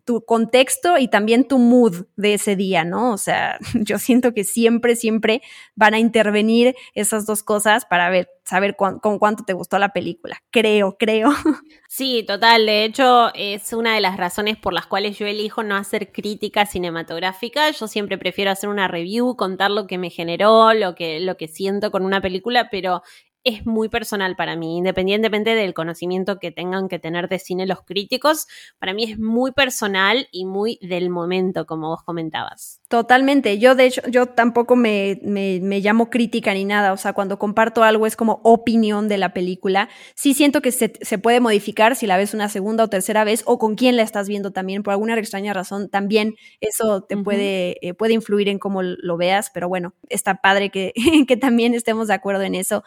tu, 0.04 0.24
contexto 0.24 0.98
y 0.98 1.08
también 1.08 1.46
tu 1.46 1.58
mood 1.58 2.06
de 2.16 2.34
ese 2.34 2.56
día, 2.56 2.84
¿no? 2.84 3.12
O 3.12 3.18
sea, 3.18 3.58
yo 3.74 3.98
siento 3.98 4.32
que 4.32 4.44
siempre, 4.44 4.96
siempre 4.96 5.42
van 5.74 5.94
a 5.94 5.98
intervenir 5.98 6.74
esas 6.94 7.26
dos 7.26 7.42
cosas 7.42 7.84
para 7.84 8.10
ver, 8.10 8.28
saber 8.44 8.76
con 8.76 9.00
cuánto 9.00 9.44
te 9.44 9.52
gustó 9.52 9.78
la 9.78 9.90
película. 9.90 10.42
Creo, 10.50 10.96
creo. 10.98 11.30
Sí, 11.88 12.24
total. 12.26 12.66
De 12.66 12.84
hecho, 12.84 13.32
es 13.34 13.72
una 13.72 13.94
de 13.94 14.02
las 14.02 14.18
razones 14.18 14.58
por 14.58 14.74
las 14.74 14.86
cuales 14.86 15.18
yo 15.18 15.24
elijo 15.24 15.62
no 15.62 15.76
hacer 15.76 16.12
crítica 16.12 16.66
cinematográfica. 16.66 17.70
Yo 17.70 17.88
siempre 17.88 18.18
prefiero 18.18 18.50
hacer 18.50 18.68
una 18.68 18.86
review, 18.86 19.34
contar 19.34 19.70
lo 19.70 19.86
que 19.86 19.96
me 19.96 20.10
generó, 20.10 20.74
lo 20.74 20.94
que, 20.94 21.20
lo 21.20 21.38
que 21.38 21.48
siento 21.48 21.90
con 21.90 22.04
una 22.04 22.20
película, 22.20 22.68
pero 22.70 23.02
es 23.46 23.64
muy 23.64 23.88
personal 23.88 24.36
para 24.36 24.56
mí, 24.56 24.76
independientemente 24.78 25.54
del 25.54 25.72
conocimiento 25.72 26.38
que 26.38 26.50
tengan 26.50 26.88
que 26.88 26.98
tener 26.98 27.28
de 27.28 27.38
cine 27.38 27.66
los 27.66 27.82
críticos, 27.82 28.46
para 28.78 28.92
mí 28.92 29.04
es 29.04 29.18
muy 29.18 29.52
personal 29.52 30.28
y 30.32 30.44
muy 30.44 30.78
del 30.82 31.10
momento, 31.10 31.64
como 31.64 31.88
vos 31.88 32.02
comentabas. 32.02 32.80
Totalmente, 32.88 33.58
yo 33.58 33.74
de 33.74 33.86
hecho, 33.86 34.00
yo 34.08 34.26
tampoco 34.26 34.76
me, 34.76 35.18
me, 35.24 35.58
me, 35.60 35.80
llamo 35.80 36.08
crítica 36.08 36.54
ni 36.54 36.64
nada, 36.64 36.92
o 36.92 36.96
sea, 36.96 37.14
cuando 37.14 37.36
comparto 37.36 37.82
algo 37.82 38.06
es 38.06 38.14
como 38.14 38.40
opinión 38.44 39.08
de 39.08 39.18
la 39.18 39.34
película, 39.34 39.88
sí 40.14 40.34
siento 40.34 40.62
que 40.62 40.70
se, 40.70 40.92
se 41.00 41.18
puede 41.18 41.40
modificar 41.40 41.96
si 41.96 42.06
la 42.06 42.16
ves 42.16 42.32
una 42.32 42.48
segunda 42.48 42.84
o 42.84 42.88
tercera 42.88 43.24
vez 43.24 43.42
o 43.46 43.58
con 43.58 43.74
quién 43.74 43.96
la 43.96 44.04
estás 44.04 44.28
viendo 44.28 44.52
también, 44.52 44.84
por 44.84 44.92
alguna 44.92 45.18
extraña 45.18 45.52
razón, 45.52 45.88
también 45.88 46.36
eso 46.60 47.02
te 47.02 47.16
puede, 47.16 47.76
eh, 47.84 47.92
puede 47.92 48.14
influir 48.14 48.48
en 48.48 48.60
cómo 48.60 48.82
lo 48.84 49.16
veas, 49.16 49.50
pero 49.52 49.68
bueno, 49.68 49.92
está 50.08 50.36
padre 50.36 50.70
que, 50.70 50.92
que 51.26 51.36
también 51.36 51.74
estemos 51.74 52.06
de 52.06 52.14
acuerdo 52.14 52.42
en 52.42 52.54
eso. 52.54 52.84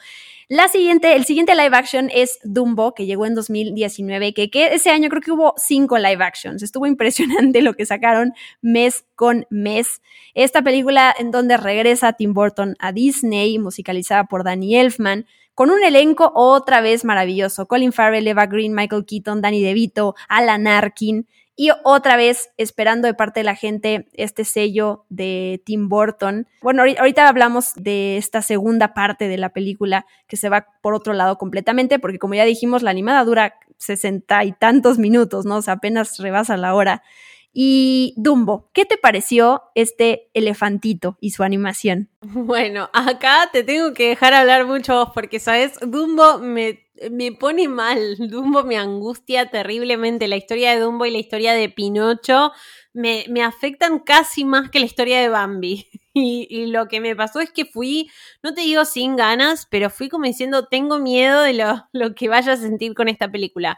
La 0.52 0.68
siguiente, 0.68 1.16
el 1.16 1.26
siguiente 1.26 1.54
live 1.54 1.78
action 1.78 2.10
es 2.12 2.40
Dumbo, 2.44 2.96
que 2.96 3.06
llegó 3.06 3.28
en 3.28 3.36
2019, 3.36 4.34
que, 4.34 4.50
que 4.50 4.74
ese 4.74 4.90
año 4.90 5.08
creo 5.08 5.22
que 5.22 5.32
hubo 5.32 5.54
cinco 5.58 6.00
live 6.00 6.24
actions. 6.24 6.64
Estuvo 6.64 6.88
impresionante 6.88 7.62
lo 7.62 7.76
que 7.76 7.86
sacaron 7.86 8.34
mes 8.60 9.06
con 9.14 9.46
mes. 9.52 9.89
Esta 10.34 10.62
película 10.62 11.14
en 11.18 11.32
donde 11.32 11.58
regresa 11.58 12.14
Tim 12.14 12.34
Burton 12.34 12.76
a 12.80 12.92
Disney, 12.92 13.60
musicalizada 13.60 14.26
por 14.26 14.44
Danny 14.44 14.76
Elfman, 14.76 15.26
con 15.56 15.72
un 15.72 15.84
elenco 15.84 16.32
otra 16.36 16.80
vez 16.80 17.04
maravilloso. 17.04 17.68
Colin 17.68 17.92
Farrell, 17.92 18.28
Eva 18.28 18.46
Green, 18.46 18.74
Michael 18.74 19.06
Keaton, 19.06 19.42
Danny 19.42 19.62
DeVito, 19.62 20.16
Alan 20.30 20.68
Arkin. 20.68 21.28
Y 21.58 21.72
otra 21.84 22.16
vez 22.16 22.52
esperando 22.56 23.10
de 23.10 23.14
parte 23.14 23.42
de 23.42 23.44
la 23.44 23.56
gente 23.56 24.08
este 24.14 24.46
sello 24.46 25.04
de 25.10 25.62
Tim 25.66 25.90
Burton. 25.90 26.48
Bueno, 26.62 26.84
ahorita 26.84 27.28
hablamos 27.28 27.74
de 27.76 28.16
esta 28.16 28.42
segunda 28.42 28.94
parte 28.94 29.28
de 29.28 29.38
la 29.38 29.50
película 29.50 30.06
que 30.28 30.38
se 30.38 30.48
va 30.48 30.68
por 30.82 30.94
otro 30.94 31.12
lado 31.12 31.38
completamente, 31.38 32.00
porque 32.00 32.18
como 32.18 32.36
ya 32.36 32.46
dijimos, 32.46 32.82
la 32.82 32.92
animada 32.92 33.26
dura 33.26 33.56
sesenta 33.76 34.46
y 34.46 34.54
tantos 34.54 35.00
minutos, 35.00 35.46
¿no? 35.46 35.58
O 35.58 35.62
sea, 35.62 35.74
apenas 35.74 36.18
rebasa 36.20 36.56
la 36.56 36.74
hora. 36.74 37.04
Y 37.52 38.14
Dumbo, 38.16 38.70
¿qué 38.74 38.86
te 38.86 38.98
pareció 38.98 39.64
este 39.76 40.30
elefantito 40.34 41.18
y 41.20 41.32
su 41.32 41.44
animación? 41.44 42.10
Bueno, 42.22 42.90
acá 42.94 43.50
te 43.52 43.64
tengo 43.64 43.94
que 43.94 44.10
dejar 44.10 44.34
hablar 44.34 44.66
mucho 44.66 45.12
porque, 45.14 45.40
¿sabes? 45.40 45.74
Dumbo 45.82 46.40
me 46.40 46.90
me 47.12 47.32
pone 47.32 47.68
mal. 47.68 48.16
Dumbo 48.20 48.64
me 48.64 48.78
angustia 48.78 49.50
terriblemente. 49.50 50.28
La 50.28 50.38
historia 50.38 50.72
de 50.72 50.80
Dumbo 50.80 51.06
y 51.06 51.12
la 51.12 51.20
historia 51.20 51.54
de 51.54 51.70
Pinocho 51.70 52.52
me, 52.94 53.26
me 53.30 53.44
afectan 53.44 54.00
casi 54.00 54.46
más 54.46 54.70
que 54.70 54.80
la 54.80 54.86
historia 54.86 55.20
de 55.22 55.30
Bambi. 55.30 55.88
Y, 56.16 56.48
y, 56.50 56.66
lo 56.66 56.88
que 56.88 57.00
me 57.00 57.16
pasó 57.16 57.40
es 57.40 57.52
que 57.52 57.66
fui, 57.66 58.10
no 58.44 58.54
te 58.54 58.62
digo 58.62 58.84
sin 58.84 59.16
ganas, 59.16 59.68
pero 59.70 59.90
fui 59.90 60.10
como 60.10 60.26
diciendo, 60.26 60.68
tengo 60.68 60.98
miedo 60.98 61.44
de 61.44 61.54
lo, 61.54 61.88
lo 61.94 62.14
que 62.14 62.28
vaya 62.28 62.54
a 62.54 62.58
sentir 62.58 62.94
con 62.94 63.08
esta 63.08 63.32
película. 63.32 63.78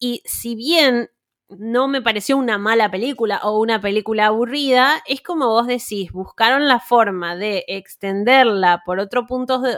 Y 0.00 0.22
si 0.24 0.56
bien 0.56 1.10
no 1.48 1.88
me 1.88 2.02
pareció 2.02 2.36
una 2.36 2.58
mala 2.58 2.90
película 2.90 3.40
o 3.44 3.60
una 3.60 3.80
película 3.80 4.26
aburrida, 4.26 5.02
es 5.06 5.20
como 5.22 5.48
vos 5.48 5.66
decís, 5.66 6.10
buscaron 6.12 6.66
la 6.68 6.80
forma 6.80 7.36
de 7.36 7.64
extenderla 7.68 8.82
por 8.84 8.98
otro 8.98 9.26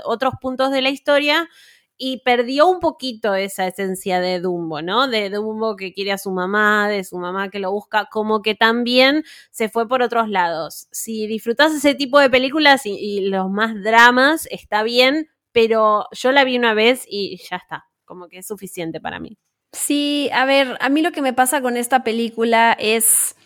otros 0.04 0.34
puntos 0.40 0.70
de 0.72 0.82
la 0.82 0.90
historia 0.90 1.48
y 1.98 2.22
perdió 2.22 2.68
un 2.68 2.78
poquito 2.80 3.34
esa 3.34 3.66
esencia 3.66 4.20
de 4.20 4.40
Dumbo, 4.40 4.82
¿no? 4.82 5.08
De 5.08 5.30
Dumbo 5.30 5.76
que 5.76 5.92
quiere 5.92 6.12
a 6.12 6.18
su 6.18 6.30
mamá, 6.30 6.88
de 6.88 7.02
su 7.04 7.18
mamá 7.18 7.50
que 7.50 7.58
lo 7.58 7.72
busca, 7.72 8.06
como 8.10 8.40
que 8.40 8.54
también 8.54 9.24
se 9.50 9.68
fue 9.68 9.88
por 9.88 10.02
otros 10.02 10.28
lados. 10.28 10.86
Si 10.92 11.26
disfrutas 11.26 11.74
ese 11.74 11.94
tipo 11.94 12.20
de 12.20 12.30
películas 12.30 12.82
y 12.86 13.22
los 13.22 13.50
más 13.50 13.74
dramas, 13.82 14.46
está 14.50 14.84
bien, 14.84 15.28
pero 15.52 16.06
yo 16.12 16.30
la 16.32 16.44
vi 16.44 16.56
una 16.56 16.72
vez 16.74 17.04
y 17.08 17.36
ya 17.50 17.56
está, 17.56 17.86
como 18.04 18.28
que 18.28 18.38
es 18.38 18.46
suficiente 18.46 19.00
para 19.00 19.18
mí. 19.18 19.36
Sí, 19.72 20.30
a 20.32 20.44
ver, 20.46 20.78
a 20.80 20.88
mí 20.88 21.02
lo 21.02 21.12
que 21.12 21.20
me 21.22 21.32
pasa 21.34 21.60
con 21.60 21.76
esta 21.76 22.02
película 22.02 22.72
es 22.78 23.36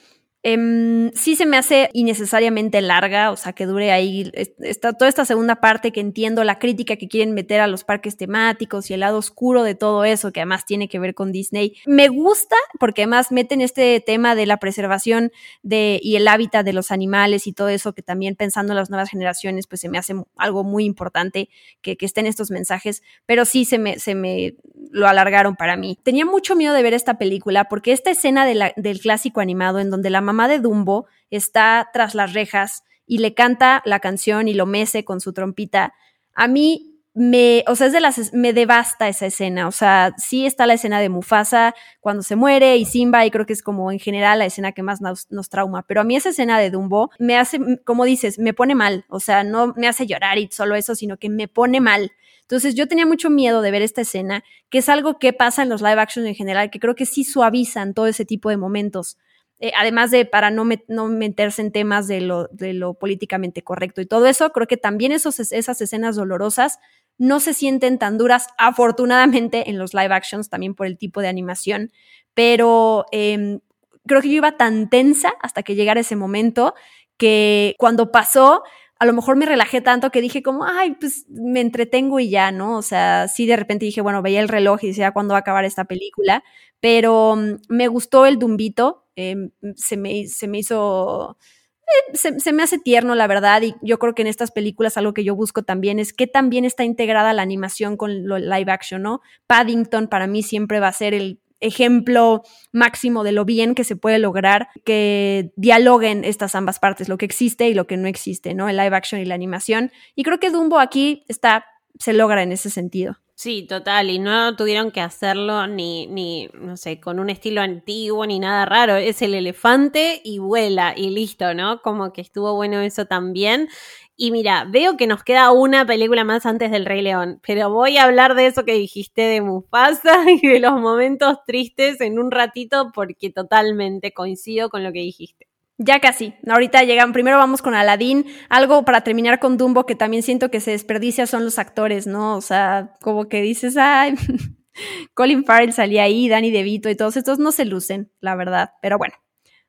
Um, 0.44 1.12
sí 1.12 1.36
se 1.36 1.46
me 1.46 1.56
hace 1.56 1.88
innecesariamente 1.92 2.80
larga, 2.80 3.30
o 3.30 3.36
sea, 3.36 3.52
que 3.52 3.64
dure 3.64 3.92
ahí 3.92 4.28
esta, 4.58 4.92
toda 4.92 5.08
esta 5.08 5.24
segunda 5.24 5.56
parte 5.56 5.92
que 5.92 6.00
entiendo 6.00 6.42
la 6.42 6.58
crítica 6.58 6.96
que 6.96 7.06
quieren 7.06 7.32
meter 7.32 7.60
a 7.60 7.68
los 7.68 7.84
parques 7.84 8.16
temáticos 8.16 8.90
y 8.90 8.94
el 8.94 9.00
lado 9.00 9.18
oscuro 9.18 9.62
de 9.62 9.76
todo 9.76 10.04
eso, 10.04 10.32
que 10.32 10.40
además 10.40 10.66
tiene 10.66 10.88
que 10.88 10.98
ver 10.98 11.14
con 11.14 11.30
Disney. 11.30 11.76
Me 11.86 12.08
gusta 12.08 12.56
porque 12.80 13.02
además 13.02 13.30
meten 13.30 13.60
este 13.60 14.00
tema 14.00 14.34
de 14.34 14.46
la 14.46 14.56
preservación 14.56 15.30
de, 15.62 16.00
y 16.02 16.16
el 16.16 16.26
hábitat 16.26 16.64
de 16.64 16.72
los 16.72 16.90
animales 16.90 17.46
y 17.46 17.52
todo 17.52 17.68
eso, 17.68 17.92
que 17.92 18.02
también 18.02 18.34
pensando 18.34 18.72
en 18.72 18.78
las 18.78 18.90
nuevas 18.90 19.10
generaciones, 19.10 19.68
pues 19.68 19.80
se 19.80 19.88
me 19.88 19.98
hace 19.98 20.14
algo 20.36 20.64
muy 20.64 20.84
importante 20.84 21.50
que, 21.82 21.96
que 21.96 22.06
estén 22.06 22.26
estos 22.26 22.50
mensajes, 22.50 23.04
pero 23.26 23.44
sí 23.44 23.64
se 23.64 23.78
me, 23.78 24.00
se 24.00 24.16
me 24.16 24.56
lo 24.90 25.06
alargaron 25.06 25.54
para 25.54 25.76
mí. 25.76 25.98
Tenía 26.02 26.24
mucho 26.24 26.56
miedo 26.56 26.74
de 26.74 26.82
ver 26.82 26.94
esta 26.94 27.16
película 27.16 27.68
porque 27.68 27.92
esta 27.92 28.10
escena 28.10 28.44
de 28.44 28.54
la, 28.56 28.72
del 28.76 28.98
clásico 28.98 29.40
animado 29.40 29.78
en 29.78 29.88
donde 29.88 30.10
la 30.10 30.20
mamá 30.32 30.48
de 30.48 30.58
Dumbo 30.58 31.06
está 31.30 31.90
tras 31.92 32.14
las 32.14 32.32
rejas 32.32 32.84
y 33.06 33.18
le 33.18 33.34
canta 33.34 33.82
la 33.84 34.00
canción 34.00 34.48
y 34.48 34.54
lo 34.54 34.66
mece 34.66 35.04
con 35.04 35.20
su 35.20 35.32
trompita, 35.32 35.94
a 36.34 36.48
mí 36.48 36.92
me, 37.14 37.62
o 37.66 37.76
sea, 37.76 37.88
es 37.88 37.92
de 37.92 38.00
las, 38.00 38.32
me 38.32 38.54
devasta 38.54 39.06
esa 39.08 39.26
escena. 39.26 39.68
O 39.68 39.70
sea, 39.72 40.14
sí 40.16 40.46
está 40.46 40.66
la 40.66 40.74
escena 40.74 40.98
de 40.98 41.10
Mufasa 41.10 41.74
cuando 42.00 42.22
se 42.22 42.36
muere 42.36 42.76
y 42.78 42.86
Simba, 42.86 43.26
y 43.26 43.30
creo 43.30 43.44
que 43.44 43.52
es 43.52 43.62
como 43.62 43.92
en 43.92 43.98
general 43.98 44.38
la 44.38 44.46
escena 44.46 44.72
que 44.72 44.82
más 44.82 45.02
nos, 45.02 45.30
nos, 45.30 45.50
trauma. 45.50 45.84
Pero 45.86 46.00
a 46.00 46.04
mí 46.04 46.16
esa 46.16 46.30
escena 46.30 46.58
de 46.58 46.70
Dumbo 46.70 47.10
me 47.18 47.36
hace, 47.36 47.60
como 47.84 48.06
dices, 48.06 48.38
me 48.38 48.54
pone 48.54 48.74
mal. 48.74 49.04
O 49.08 49.20
sea, 49.20 49.44
no 49.44 49.74
me 49.76 49.88
hace 49.88 50.06
llorar 50.06 50.38
y 50.38 50.48
solo 50.50 50.74
eso, 50.74 50.94
sino 50.94 51.18
que 51.18 51.28
me 51.28 51.48
pone 51.48 51.80
mal. 51.82 52.12
Entonces 52.42 52.74
yo 52.74 52.88
tenía 52.88 53.06
mucho 53.06 53.30
miedo 53.30 53.62
de 53.62 53.70
ver 53.70 53.82
esta 53.82 54.00
escena, 54.00 54.42
que 54.70 54.78
es 54.78 54.88
algo 54.88 55.18
que 55.18 55.32
pasa 55.32 55.62
en 55.62 55.68
los 55.68 55.82
live 55.82 56.00
action 56.00 56.26
en 56.26 56.34
general, 56.34 56.70
que 56.70 56.80
creo 56.80 56.94
que 56.94 57.06
sí 57.06 57.24
suavizan 57.24 57.94
todo 57.94 58.06
ese 58.06 58.24
tipo 58.24 58.48
de 58.48 58.56
momentos. 58.56 59.18
Eh, 59.62 59.70
además 59.76 60.10
de 60.10 60.24
para 60.24 60.50
no, 60.50 60.64
meterse 60.64 61.62
en 61.62 61.70
temas 61.70 62.08
de 62.08 62.20
lo, 62.20 62.94
políticamente 62.94 63.62
correcto 63.62 64.00
y 64.00 64.06
todo 64.06 64.26
eso, 64.26 64.50
creo 64.50 64.66
que 64.66 64.76
también 64.76 65.12
esas 65.12 65.38
escenas 65.38 66.16
dolorosas 66.16 66.80
no 67.16 67.38
se 67.38 67.54
sienten 67.54 67.96
tan 67.96 68.18
duras, 68.18 68.48
afortunadamente, 68.58 69.70
en 69.70 69.78
los 69.78 69.94
live 69.94 70.12
actions, 70.12 70.50
también 70.50 70.74
por 70.74 70.88
el 70.88 70.98
tipo 70.98 71.20
de 71.20 71.28
animación, 71.28 71.92
pero 72.34 73.06
eh, 73.12 73.60
creo 74.04 74.20
que 74.20 74.30
yo 74.30 74.34
iba 74.34 74.56
tan 74.56 74.90
tensa 74.90 75.32
hasta 75.40 75.62
que 75.62 75.76
llegara 75.76 76.00
ese 76.00 76.16
momento 76.16 76.74
que 77.16 77.76
cuando 77.78 78.10
pasó, 78.10 78.64
a 78.98 79.06
lo 79.06 79.12
mejor 79.12 79.36
me 79.36 79.46
relajé 79.46 79.80
tanto 79.80 80.10
que 80.10 80.20
dije 80.20 80.42
como, 80.42 80.64
ay, 80.64 80.96
pues 80.98 81.26
me 81.28 81.60
entretengo 81.60 82.18
y 82.18 82.30
ya, 82.30 82.50
¿no? 82.50 82.78
O 82.78 82.82
sea, 82.82 83.28
sí 83.28 83.46
de 83.46 83.54
repente 83.54 83.84
dije, 83.84 84.00
bueno, 84.00 84.22
veía 84.22 84.40
el 84.40 84.48
reloj 84.48 84.82
y 84.82 84.88
decía, 84.88 85.12
¿cuándo 85.12 85.34
va 85.34 85.38
a 85.38 85.40
acabar 85.42 85.64
esta 85.64 85.84
película? 85.84 86.42
Pero 86.80 87.34
um, 87.34 87.58
me 87.68 87.86
gustó 87.86 88.26
el 88.26 88.40
Dumbito, 88.40 89.01
Em, 89.16 89.50
se, 89.76 89.96
me, 89.96 90.26
se 90.26 90.48
me 90.48 90.58
hizo... 90.58 91.36
Eh, 91.82 92.16
se, 92.16 92.52
me 92.52 92.62
hace 92.62 92.78
tierno, 92.78 93.14
la 93.14 93.26
verdad, 93.26 93.60
y 93.62 93.74
yo 93.82 93.98
creo 93.98 94.14
que 94.14 94.22
en 94.22 94.28
estas 94.28 94.50
películas 94.50 94.96
algo 94.96 95.14
que 95.14 95.24
yo 95.24 95.34
busco 95.34 95.62
también 95.62 95.98
es 95.98 96.12
que 96.12 96.26
también 96.26 96.64
está 96.64 96.84
integrada 96.84 97.32
la 97.32 97.42
animación 97.42 97.96
con 97.96 98.26
lo 98.26 98.38
live 98.38 98.70
action, 98.70 99.02
¿no? 99.02 99.20
Paddington 99.46 100.08
para 100.08 100.26
mí 100.26 100.42
siempre 100.42 100.80
va 100.80 100.88
a 100.88 100.92
ser 100.92 101.12
el 101.12 101.40
ejemplo 101.62 102.42
máximo 102.72 103.24
de 103.24 103.32
lo 103.32 103.44
bien 103.44 103.74
que 103.74 103.84
se 103.84 103.96
puede 103.96 104.18
lograr 104.18 104.68
que 104.84 105.52
dialoguen 105.56 106.24
estas 106.24 106.54
ambas 106.54 106.78
partes, 106.78 107.08
lo 107.08 107.18
que 107.18 107.24
existe 107.24 107.68
y 107.68 107.74
lo 107.74 107.86
que 107.86 107.96
no 107.96 108.08
existe, 108.08 108.54
¿no? 108.54 108.68
El 108.68 108.76
live 108.76 108.96
action 108.96 109.20
y 109.20 109.24
la 109.24 109.34
animación. 109.34 109.90
Y 110.14 110.24
creo 110.24 110.40
que 110.40 110.50
Dumbo 110.50 110.78
aquí 110.78 111.24
está, 111.28 111.64
se 111.98 112.12
logra 112.12 112.42
en 112.42 112.52
ese 112.52 112.68
sentido. 112.68 113.16
Sí, 113.42 113.64
total, 113.66 114.08
y 114.08 114.20
no 114.20 114.54
tuvieron 114.54 114.92
que 114.92 115.00
hacerlo 115.00 115.66
ni, 115.66 116.06
ni, 116.06 116.48
no 116.54 116.76
sé, 116.76 117.00
con 117.00 117.18
un 117.18 117.28
estilo 117.28 117.60
antiguo 117.60 118.24
ni 118.24 118.38
nada 118.38 118.64
raro. 118.66 118.94
Es 118.94 119.20
el 119.20 119.34
elefante 119.34 120.20
y 120.22 120.38
vuela 120.38 120.94
y 120.96 121.10
listo, 121.10 121.52
¿no? 121.52 121.82
Como 121.82 122.12
que 122.12 122.20
estuvo 122.20 122.54
bueno 122.54 122.78
eso 122.80 123.06
también. 123.06 123.68
Y 124.16 124.30
mira, 124.30 124.64
veo 124.70 124.96
que 124.96 125.08
nos 125.08 125.24
queda 125.24 125.50
una 125.50 125.84
película 125.84 126.22
más 126.22 126.46
antes 126.46 126.70
del 126.70 126.86
Rey 126.86 127.02
León, 127.02 127.40
pero 127.44 127.68
voy 127.70 127.96
a 127.96 128.04
hablar 128.04 128.36
de 128.36 128.46
eso 128.46 128.64
que 128.64 128.74
dijiste 128.74 129.22
de 129.22 129.40
Mufasa 129.40 130.22
y 130.40 130.46
de 130.46 130.60
los 130.60 130.80
momentos 130.80 131.38
tristes 131.44 132.00
en 132.00 132.20
un 132.20 132.30
ratito 132.30 132.92
porque 132.94 133.30
totalmente 133.30 134.12
coincido 134.12 134.68
con 134.70 134.84
lo 134.84 134.92
que 134.92 135.00
dijiste. 135.00 135.51
Ya 135.84 136.00
casi. 136.00 136.34
Ahorita 136.48 136.82
llegan. 136.84 137.12
Primero 137.12 137.38
vamos 137.38 137.60
con 137.62 137.74
Aladdin. 137.74 138.26
Algo 138.48 138.84
para 138.84 139.00
terminar 139.02 139.40
con 139.40 139.56
Dumbo 139.56 139.84
que 139.86 139.94
también 139.96 140.22
siento 140.22 140.50
que 140.50 140.60
se 140.60 140.70
desperdicia 140.72 141.26
son 141.26 141.44
los 141.44 141.58
actores, 141.58 142.06
¿no? 142.06 142.36
O 142.36 142.40
sea, 142.40 142.96
como 143.00 143.28
que 143.28 143.42
dices, 143.42 143.76
ay, 143.76 144.14
Colin 145.14 145.44
Farrell 145.44 145.72
salía 145.72 146.04
ahí, 146.04 146.28
Danny 146.28 146.50
DeVito 146.50 146.88
y 146.88 146.94
todos 146.96 147.16
estos 147.16 147.38
no 147.38 147.52
se 147.52 147.64
lucen, 147.64 148.10
la 148.20 148.36
verdad. 148.36 148.70
Pero 148.80 148.98
bueno, 148.98 149.14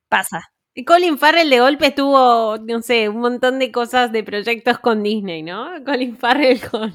pasa. 0.09 0.49
Y 0.76 0.86
Colin 0.86 1.20
Farrell 1.20 1.49
de 1.51 1.59
golpe 1.59 1.91
tuvo, 1.91 2.57
no 2.57 2.82
sé, 2.82 3.07
un 3.07 3.20
montón 3.20 3.59
de 3.59 3.72
cosas 3.72 4.11
de 4.11 4.24
proyectos 4.24 4.80
con 4.80 5.03
Disney, 5.03 5.43
¿no? 5.43 5.70
Colin 5.86 6.18
Farrell 6.18 6.59
con... 6.72 6.91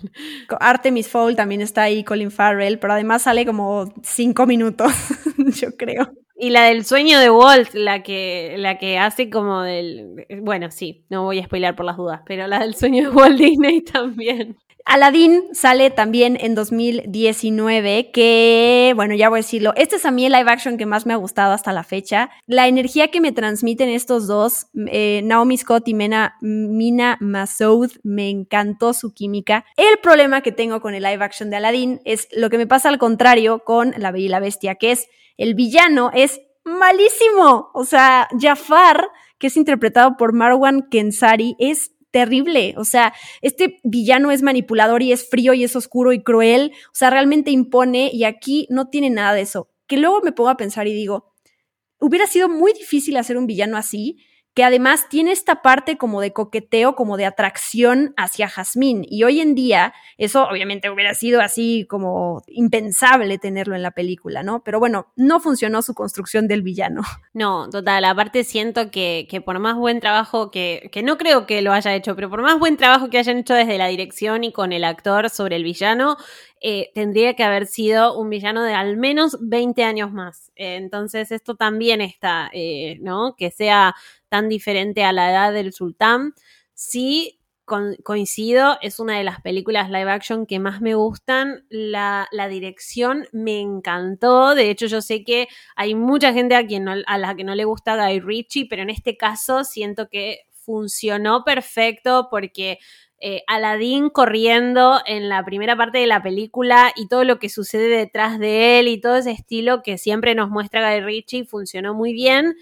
Co- 0.48 0.58
Artemis 0.60 1.08
Fowl 1.08 1.36
también 1.36 1.60
está 1.60 1.82
ahí, 1.82 2.02
Colin 2.04 2.30
Farrell, 2.32 2.78
pero 2.80 2.92
además 2.94 3.22
sale 3.22 3.46
como 3.46 3.92
cinco 4.02 4.46
minutos, 4.46 4.92
yo 5.60 5.76
creo. 5.76 6.12
Y 6.40 6.50
la 6.50 6.66
del 6.66 6.84
sueño 6.84 7.18
de 7.18 7.30
Walt, 7.30 7.74
la 7.74 8.04
que, 8.04 8.54
la 8.58 8.78
que 8.78 8.96
hace 8.96 9.28
como 9.28 9.62
del... 9.62 10.24
Bueno, 10.40 10.70
sí, 10.70 11.04
no 11.10 11.24
voy 11.24 11.40
a 11.40 11.44
spoilar 11.44 11.74
por 11.74 11.84
las 11.84 11.96
dudas, 11.96 12.20
pero 12.26 12.46
la 12.46 12.60
del 12.60 12.76
sueño 12.76 13.10
de 13.10 13.16
Walt 13.16 13.36
Disney 13.36 13.80
también. 13.92 14.56
Aladdin 14.88 15.42
sale 15.52 15.90
también 15.90 16.38
en 16.40 16.54
2019, 16.54 18.10
que, 18.10 18.94
bueno, 18.96 19.14
ya 19.14 19.28
voy 19.28 19.40
a 19.40 19.42
decirlo, 19.42 19.74
este 19.76 19.96
es 19.96 20.06
a 20.06 20.10
mí 20.10 20.24
el 20.24 20.32
live 20.32 20.50
action 20.50 20.78
que 20.78 20.86
más 20.86 21.04
me 21.04 21.12
ha 21.12 21.16
gustado 21.16 21.52
hasta 21.52 21.74
la 21.74 21.84
fecha. 21.84 22.30
La 22.46 22.68
energía 22.68 23.08
que 23.08 23.20
me 23.20 23.32
transmiten 23.32 23.90
estos 23.90 24.26
dos, 24.26 24.68
eh, 24.90 25.20
Naomi 25.24 25.58
Scott 25.58 25.86
y 25.88 25.94
Mena, 25.94 26.36
Mina 26.40 27.18
Masoud, 27.20 27.90
me 28.02 28.30
encantó 28.30 28.94
su 28.94 29.12
química. 29.12 29.66
El 29.76 29.98
problema 29.98 30.40
que 30.40 30.52
tengo 30.52 30.80
con 30.80 30.94
el 30.94 31.02
live 31.02 31.22
action 31.22 31.50
de 31.50 31.56
Aladdin 31.56 32.00
es 32.06 32.26
lo 32.32 32.48
que 32.48 32.56
me 32.56 32.66
pasa 32.66 32.88
al 32.88 32.96
contrario 32.96 33.64
con 33.64 33.92
La 33.98 34.10
Bella 34.10 34.40
Bestia, 34.40 34.76
que 34.76 34.92
es 34.92 35.06
el 35.36 35.54
villano 35.54 36.10
es 36.14 36.40
malísimo. 36.64 37.70
O 37.74 37.84
sea, 37.84 38.26
Jafar, 38.40 39.08
que 39.38 39.48
es 39.48 39.56
interpretado 39.58 40.16
por 40.16 40.32
Marwan 40.32 40.88
Kensari, 40.90 41.56
es 41.58 41.92
terrible. 42.10 42.74
O 42.76 42.84
sea, 42.84 43.12
este 43.42 43.78
villano 43.84 44.30
es 44.30 44.42
manipulador 44.42 45.02
y 45.02 45.12
es 45.12 45.28
frío 45.28 45.54
y 45.54 45.64
es 45.64 45.76
oscuro 45.76 46.12
y 46.12 46.22
cruel. 46.22 46.72
O 46.86 46.94
sea, 46.94 47.10
realmente 47.10 47.50
impone 47.50 48.10
y 48.12 48.24
aquí 48.24 48.66
no 48.70 48.88
tiene 48.88 49.10
nada 49.10 49.34
de 49.34 49.42
eso. 49.42 49.70
Que 49.86 49.96
luego 49.96 50.20
me 50.22 50.32
pongo 50.32 50.50
a 50.50 50.56
pensar 50.56 50.86
y 50.86 50.94
digo, 50.94 51.32
hubiera 51.98 52.26
sido 52.26 52.48
muy 52.48 52.72
difícil 52.72 53.16
hacer 53.16 53.36
un 53.36 53.46
villano 53.46 53.76
así, 53.76 54.18
que 54.58 54.64
además 54.64 55.08
tiene 55.08 55.30
esta 55.30 55.62
parte 55.62 55.98
como 55.98 56.20
de 56.20 56.32
coqueteo, 56.32 56.96
como 56.96 57.16
de 57.16 57.26
atracción 57.26 58.12
hacia 58.16 58.48
Jazmín. 58.48 59.06
Y 59.08 59.22
hoy 59.22 59.40
en 59.40 59.54
día, 59.54 59.94
eso 60.16 60.48
obviamente 60.48 60.90
hubiera 60.90 61.14
sido 61.14 61.40
así 61.40 61.86
como 61.88 62.42
impensable 62.48 63.38
tenerlo 63.38 63.76
en 63.76 63.82
la 63.82 63.92
película, 63.92 64.42
¿no? 64.42 64.64
Pero 64.64 64.80
bueno, 64.80 65.12
no 65.14 65.38
funcionó 65.38 65.80
su 65.82 65.94
construcción 65.94 66.48
del 66.48 66.62
villano. 66.62 67.02
No, 67.38 67.70
total, 67.70 68.04
aparte 68.04 68.42
siento 68.42 68.90
que, 68.90 69.28
que 69.30 69.40
por 69.40 69.60
más 69.60 69.76
buen 69.76 70.00
trabajo 70.00 70.50
que, 70.50 70.88
que 70.90 71.04
no 71.04 71.18
creo 71.18 71.46
que 71.46 71.62
lo 71.62 71.72
haya 71.72 71.94
hecho, 71.94 72.16
pero 72.16 72.28
por 72.28 72.42
más 72.42 72.58
buen 72.58 72.76
trabajo 72.76 73.10
que 73.10 73.18
hayan 73.18 73.38
hecho 73.38 73.54
desde 73.54 73.78
la 73.78 73.86
dirección 73.86 74.42
y 74.42 74.50
con 74.50 74.72
el 74.72 74.82
actor 74.82 75.30
sobre 75.30 75.54
el 75.54 75.62
villano, 75.62 76.16
eh, 76.60 76.90
tendría 76.94 77.34
que 77.34 77.44
haber 77.44 77.66
sido 77.66 78.18
un 78.18 78.30
villano 78.30 78.62
de 78.62 78.74
al 78.74 78.96
menos 78.96 79.36
20 79.40 79.84
años 79.84 80.12
más. 80.12 80.50
Eh, 80.56 80.76
entonces 80.76 81.30
esto 81.32 81.56
también 81.56 82.00
está, 82.00 82.50
eh, 82.52 82.98
¿no? 83.00 83.34
Que 83.36 83.50
sea 83.50 83.94
tan 84.28 84.48
diferente 84.48 85.04
a 85.04 85.12
la 85.12 85.30
edad 85.30 85.52
del 85.52 85.72
sultán. 85.72 86.34
Sí, 86.74 87.38
coincido, 88.02 88.78
es 88.80 88.98
una 88.98 89.18
de 89.18 89.24
las 89.24 89.40
películas 89.42 89.90
live 89.90 90.10
action 90.10 90.46
que 90.46 90.58
más 90.58 90.80
me 90.80 90.94
gustan. 90.94 91.66
La, 91.68 92.28
dirección 92.48 93.28
me 93.32 93.60
encantó. 93.60 94.54
De 94.54 94.70
hecho, 94.70 94.86
yo 94.86 95.02
sé 95.02 95.22
que 95.22 95.48
hay 95.76 95.94
mucha 95.94 96.32
gente 96.32 96.54
a, 96.54 96.66
quien 96.66 96.88
a 96.88 97.18
la 97.18 97.34
que 97.34 97.44
no 97.44 97.54
le 97.54 97.64
gusta 97.64 97.96
Guy 97.96 98.20
Ritchie, 98.20 98.66
pero 98.68 98.82
en 98.82 98.90
este 98.90 99.16
caso 99.16 99.64
siento 99.64 100.08
que 100.08 100.46
funcionó 100.68 101.44
perfecto 101.44 102.28
porque 102.30 102.78
eh, 103.20 103.42
Aladdin 103.46 104.10
corriendo 104.10 105.00
en 105.04 105.28
la 105.28 105.44
primera 105.44 105.76
parte 105.76 105.98
de 105.98 106.06
la 106.06 106.22
película 106.22 106.92
y 106.94 107.08
todo 107.08 107.24
lo 107.24 107.38
que 107.38 107.48
sucede 107.48 107.88
detrás 107.88 108.38
de 108.38 108.78
él 108.78 108.88
y 108.88 109.00
todo 109.00 109.16
ese 109.16 109.32
estilo 109.32 109.82
que 109.82 109.98
siempre 109.98 110.34
nos 110.34 110.50
muestra 110.50 110.92
Guy 110.92 111.00
Ritchie 111.00 111.44
funcionó 111.44 111.94
muy 111.94 112.12
bien. 112.12 112.56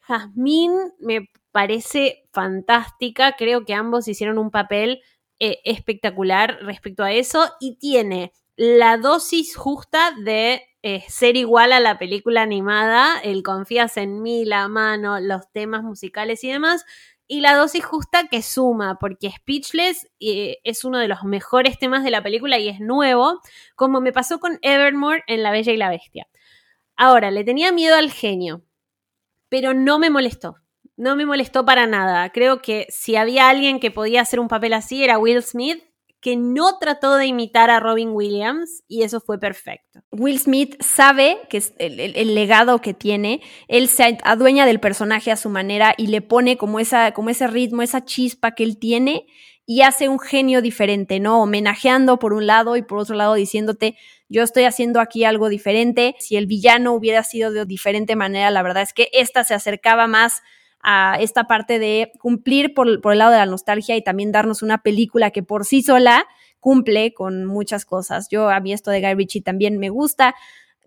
Jasmine 0.00 0.92
me 0.98 1.30
parece 1.52 2.28
fantástica, 2.32 3.36
creo 3.38 3.64
que 3.64 3.74
ambos 3.74 4.08
hicieron 4.08 4.38
un 4.38 4.50
papel 4.50 5.00
eh, 5.40 5.60
espectacular 5.64 6.58
respecto 6.62 7.02
a 7.02 7.12
eso 7.12 7.50
y 7.58 7.76
tiene 7.78 8.32
la 8.56 8.98
dosis 8.98 9.56
justa 9.56 10.12
de 10.22 10.62
eh, 10.82 11.02
ser 11.08 11.36
igual 11.36 11.72
a 11.72 11.80
la 11.80 11.98
película 11.98 12.42
animada, 12.42 13.18
el 13.20 13.42
confías 13.42 13.96
en 13.96 14.20
mí, 14.20 14.44
la 14.44 14.68
mano, 14.68 15.18
los 15.18 15.50
temas 15.50 15.82
musicales 15.82 16.44
y 16.44 16.50
demás, 16.50 16.84
y 17.26 17.40
la 17.40 17.54
dosis 17.54 17.84
justa 17.84 18.28
que 18.28 18.42
suma, 18.42 18.98
porque 18.98 19.30
Speechless 19.30 20.08
eh, 20.20 20.58
es 20.64 20.84
uno 20.84 20.98
de 20.98 21.08
los 21.08 21.24
mejores 21.24 21.78
temas 21.78 22.04
de 22.04 22.10
la 22.10 22.22
película 22.22 22.58
y 22.58 22.68
es 22.68 22.80
nuevo, 22.80 23.40
como 23.76 24.00
me 24.00 24.12
pasó 24.12 24.40
con 24.40 24.58
Evermore 24.62 25.24
en 25.26 25.42
La 25.42 25.50
Bella 25.50 25.72
y 25.72 25.76
la 25.76 25.90
Bestia. 25.90 26.28
Ahora, 26.96 27.30
le 27.30 27.44
tenía 27.44 27.72
miedo 27.72 27.96
al 27.96 28.10
genio, 28.10 28.64
pero 29.48 29.74
no 29.74 29.98
me 29.98 30.10
molestó. 30.10 30.56
No 30.96 31.16
me 31.16 31.26
molestó 31.26 31.64
para 31.64 31.86
nada. 31.86 32.30
Creo 32.30 32.62
que 32.62 32.86
si 32.88 33.16
había 33.16 33.48
alguien 33.48 33.80
que 33.80 33.90
podía 33.90 34.20
hacer 34.20 34.38
un 34.38 34.48
papel 34.48 34.74
así 34.74 35.02
era 35.02 35.18
Will 35.18 35.42
Smith, 35.42 35.82
que 36.24 36.36
no 36.36 36.78
trató 36.78 37.16
de 37.16 37.26
imitar 37.26 37.68
a 37.68 37.80
Robin 37.80 38.08
Williams 38.12 38.82
y 38.88 39.02
eso 39.02 39.20
fue 39.20 39.38
perfecto. 39.38 40.00
Will 40.10 40.38
Smith 40.40 40.74
sabe 40.82 41.36
que 41.50 41.58
es 41.58 41.74
el, 41.76 42.34
legado 42.34 42.80
que 42.80 42.94
tiene, 42.94 43.42
él 43.68 43.88
se 43.88 44.16
adueña 44.24 44.64
del 44.64 44.80
personaje 44.80 45.30
a 45.30 45.36
su 45.36 45.50
manera 45.50 45.92
y 45.98 46.06
le 46.06 46.22
pone 46.22 46.56
como, 46.56 46.80
esa, 46.80 47.12
como 47.12 47.28
ese 47.28 47.46
ritmo, 47.46 47.82
esa 47.82 48.06
chispa 48.06 48.54
que 48.54 48.64
él 48.64 48.78
tiene 48.78 49.26
y 49.66 49.82
hace 49.82 50.08
un 50.08 50.18
genio 50.18 50.62
diferente, 50.62 51.20
¿no? 51.20 51.42
Homenajeando 51.42 52.18
por 52.18 52.32
un 52.32 52.46
lado 52.46 52.78
y 52.78 52.82
por 52.82 53.00
otro 53.00 53.16
lado 53.16 53.34
diciéndote, 53.34 53.98
yo 54.30 54.42
estoy 54.42 54.64
haciendo 54.64 55.00
aquí 55.00 55.24
algo 55.24 55.50
diferente. 55.50 56.16
Si 56.20 56.36
el 56.36 56.46
villano 56.46 56.94
hubiera 56.94 57.22
sido 57.22 57.52
de 57.52 57.66
diferente 57.66 58.16
manera, 58.16 58.50
la 58.50 58.62
verdad 58.62 58.82
es 58.82 58.94
que 58.94 59.10
esta 59.12 59.44
se 59.44 59.52
acercaba 59.52 60.06
más 60.06 60.40
a 60.84 61.16
esta 61.18 61.44
parte 61.44 61.78
de 61.78 62.12
cumplir 62.20 62.74
por, 62.74 62.88
el 62.88 63.18
lado 63.18 63.32
de 63.32 63.38
la 63.38 63.46
nostalgia 63.46 63.96
y 63.96 64.04
también 64.04 64.32
darnos 64.32 64.62
una 64.62 64.82
película 64.82 65.30
que 65.30 65.42
por 65.42 65.64
sí 65.64 65.82
sola 65.82 66.26
cumple 66.60 67.14
con 67.14 67.46
muchas 67.46 67.84
cosas. 67.84 68.28
Yo 68.30 68.50
a 68.50 68.60
mí 68.60 68.72
esto 68.72 68.90
de 68.90 69.00
Guy 69.00 69.14
Ritchie 69.14 69.42
también 69.42 69.78
me 69.78 69.88
gusta. 69.88 70.34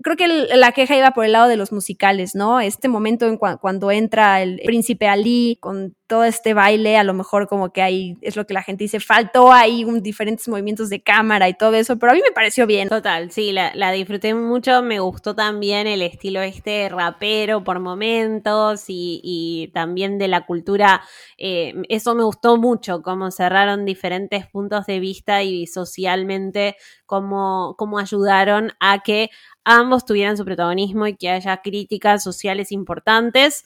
Creo 0.04 0.16
que 0.16 0.28
la 0.28 0.72
queja 0.74 0.96
iba 0.96 1.12
por 1.12 1.26
el 1.26 1.32
lado 1.32 1.48
de 1.48 1.58
los 1.58 1.72
musicales, 1.72 2.36
¿no? 2.36 2.60
Este 2.60 2.88
momento 2.88 3.26
en 3.28 3.38
cua- 3.40 3.60
cuando 3.60 3.90
entra 3.92 4.42
el 4.44 4.62
príncipe 4.64 5.08
Ali 5.08 5.58
con 5.60 5.96
todo 6.06 6.24
este 6.24 6.54
baile, 6.54 6.98
a 6.98 7.04
lo 7.04 7.14
mejor 7.14 7.48
como 7.48 7.72
que 7.74 7.82
ahí 7.82 8.16
es 8.22 8.36
lo 8.38 8.46
que 8.46 8.54
la 8.54 8.64
gente 8.64 8.84
dice, 8.86 9.00
faltó 9.00 9.52
ahí 9.52 9.84
diferentes 10.02 10.48
movimientos 10.48 10.90
de 10.90 11.02
cámara 11.02 11.50
y 11.50 11.54
todo 11.56 11.74
eso, 11.74 11.98
pero 11.98 12.12
a 12.12 12.16
mí 12.16 12.22
me 12.26 12.32
pareció 12.32 12.66
bien. 12.68 12.88
Total, 12.88 13.32
sí, 13.32 13.52
la, 13.52 13.92
disfruté 13.92 14.34
mucho. 14.34 14.82
Me 14.84 15.00
gustó 15.00 15.36
también 15.36 15.88
el 15.88 16.02
estilo 16.02 16.42
este 16.42 16.88
rapero 16.90 17.64
por 17.64 17.80
momentos 17.80 18.86
y, 18.88 19.20
y 19.24 19.70
también 19.74 20.18
de 20.18 20.28
la 20.28 20.46
cultura. 20.46 21.02
eh, 21.38 21.74
eso 21.90 22.16
me 22.16 22.24
gustó 22.24 22.58
mucho, 22.58 23.02
cómo 23.02 23.32
cerraron 23.32 23.84
diferentes 23.84 24.46
puntos 24.48 24.86
de 24.86 25.00
vista 25.00 25.44
y 25.44 25.68
socialmente 25.68 26.76
cómo, 27.06 27.76
cómo 27.78 28.00
ayudaron 28.00 28.72
a 28.80 29.00
que 29.04 29.30
ambos 29.68 30.06
tuvieran 30.06 30.38
su 30.38 30.46
protagonismo 30.46 31.08
y 31.08 31.16
que 31.16 31.30
haya 31.30 31.58
críticas 31.58 32.24
sociales 32.24 32.72
importantes. 32.72 33.66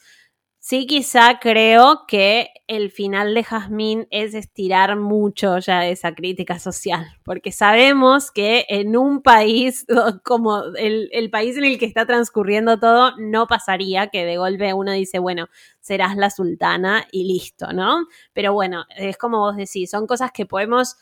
Sí, 0.64 0.86
quizá 0.86 1.40
creo 1.40 2.04
que 2.06 2.50
el 2.68 2.92
final 2.92 3.34
de 3.34 3.42
Jazmín 3.42 4.06
es 4.10 4.32
estirar 4.34 4.96
mucho 4.96 5.58
ya 5.58 5.86
esa 5.88 6.14
crítica 6.14 6.60
social, 6.60 7.04
porque 7.24 7.50
sabemos 7.50 8.30
que 8.30 8.64
en 8.68 8.96
un 8.96 9.22
país 9.22 9.84
como 10.24 10.62
el, 10.76 11.08
el 11.12 11.30
país 11.30 11.56
en 11.56 11.64
el 11.64 11.78
que 11.80 11.86
está 11.86 12.06
transcurriendo 12.06 12.78
todo, 12.78 13.12
no 13.18 13.48
pasaría 13.48 14.06
que 14.08 14.24
de 14.24 14.36
golpe 14.36 14.72
uno 14.72 14.92
dice, 14.92 15.18
bueno, 15.18 15.48
serás 15.80 16.16
la 16.16 16.30
sultana 16.30 17.06
y 17.10 17.24
listo, 17.32 17.72
¿no? 17.72 18.06
Pero 18.32 18.52
bueno, 18.52 18.84
es 18.96 19.16
como 19.18 19.38
vos 19.40 19.56
decís, 19.56 19.90
son 19.90 20.06
cosas 20.06 20.30
que 20.32 20.46
podemos 20.46 20.96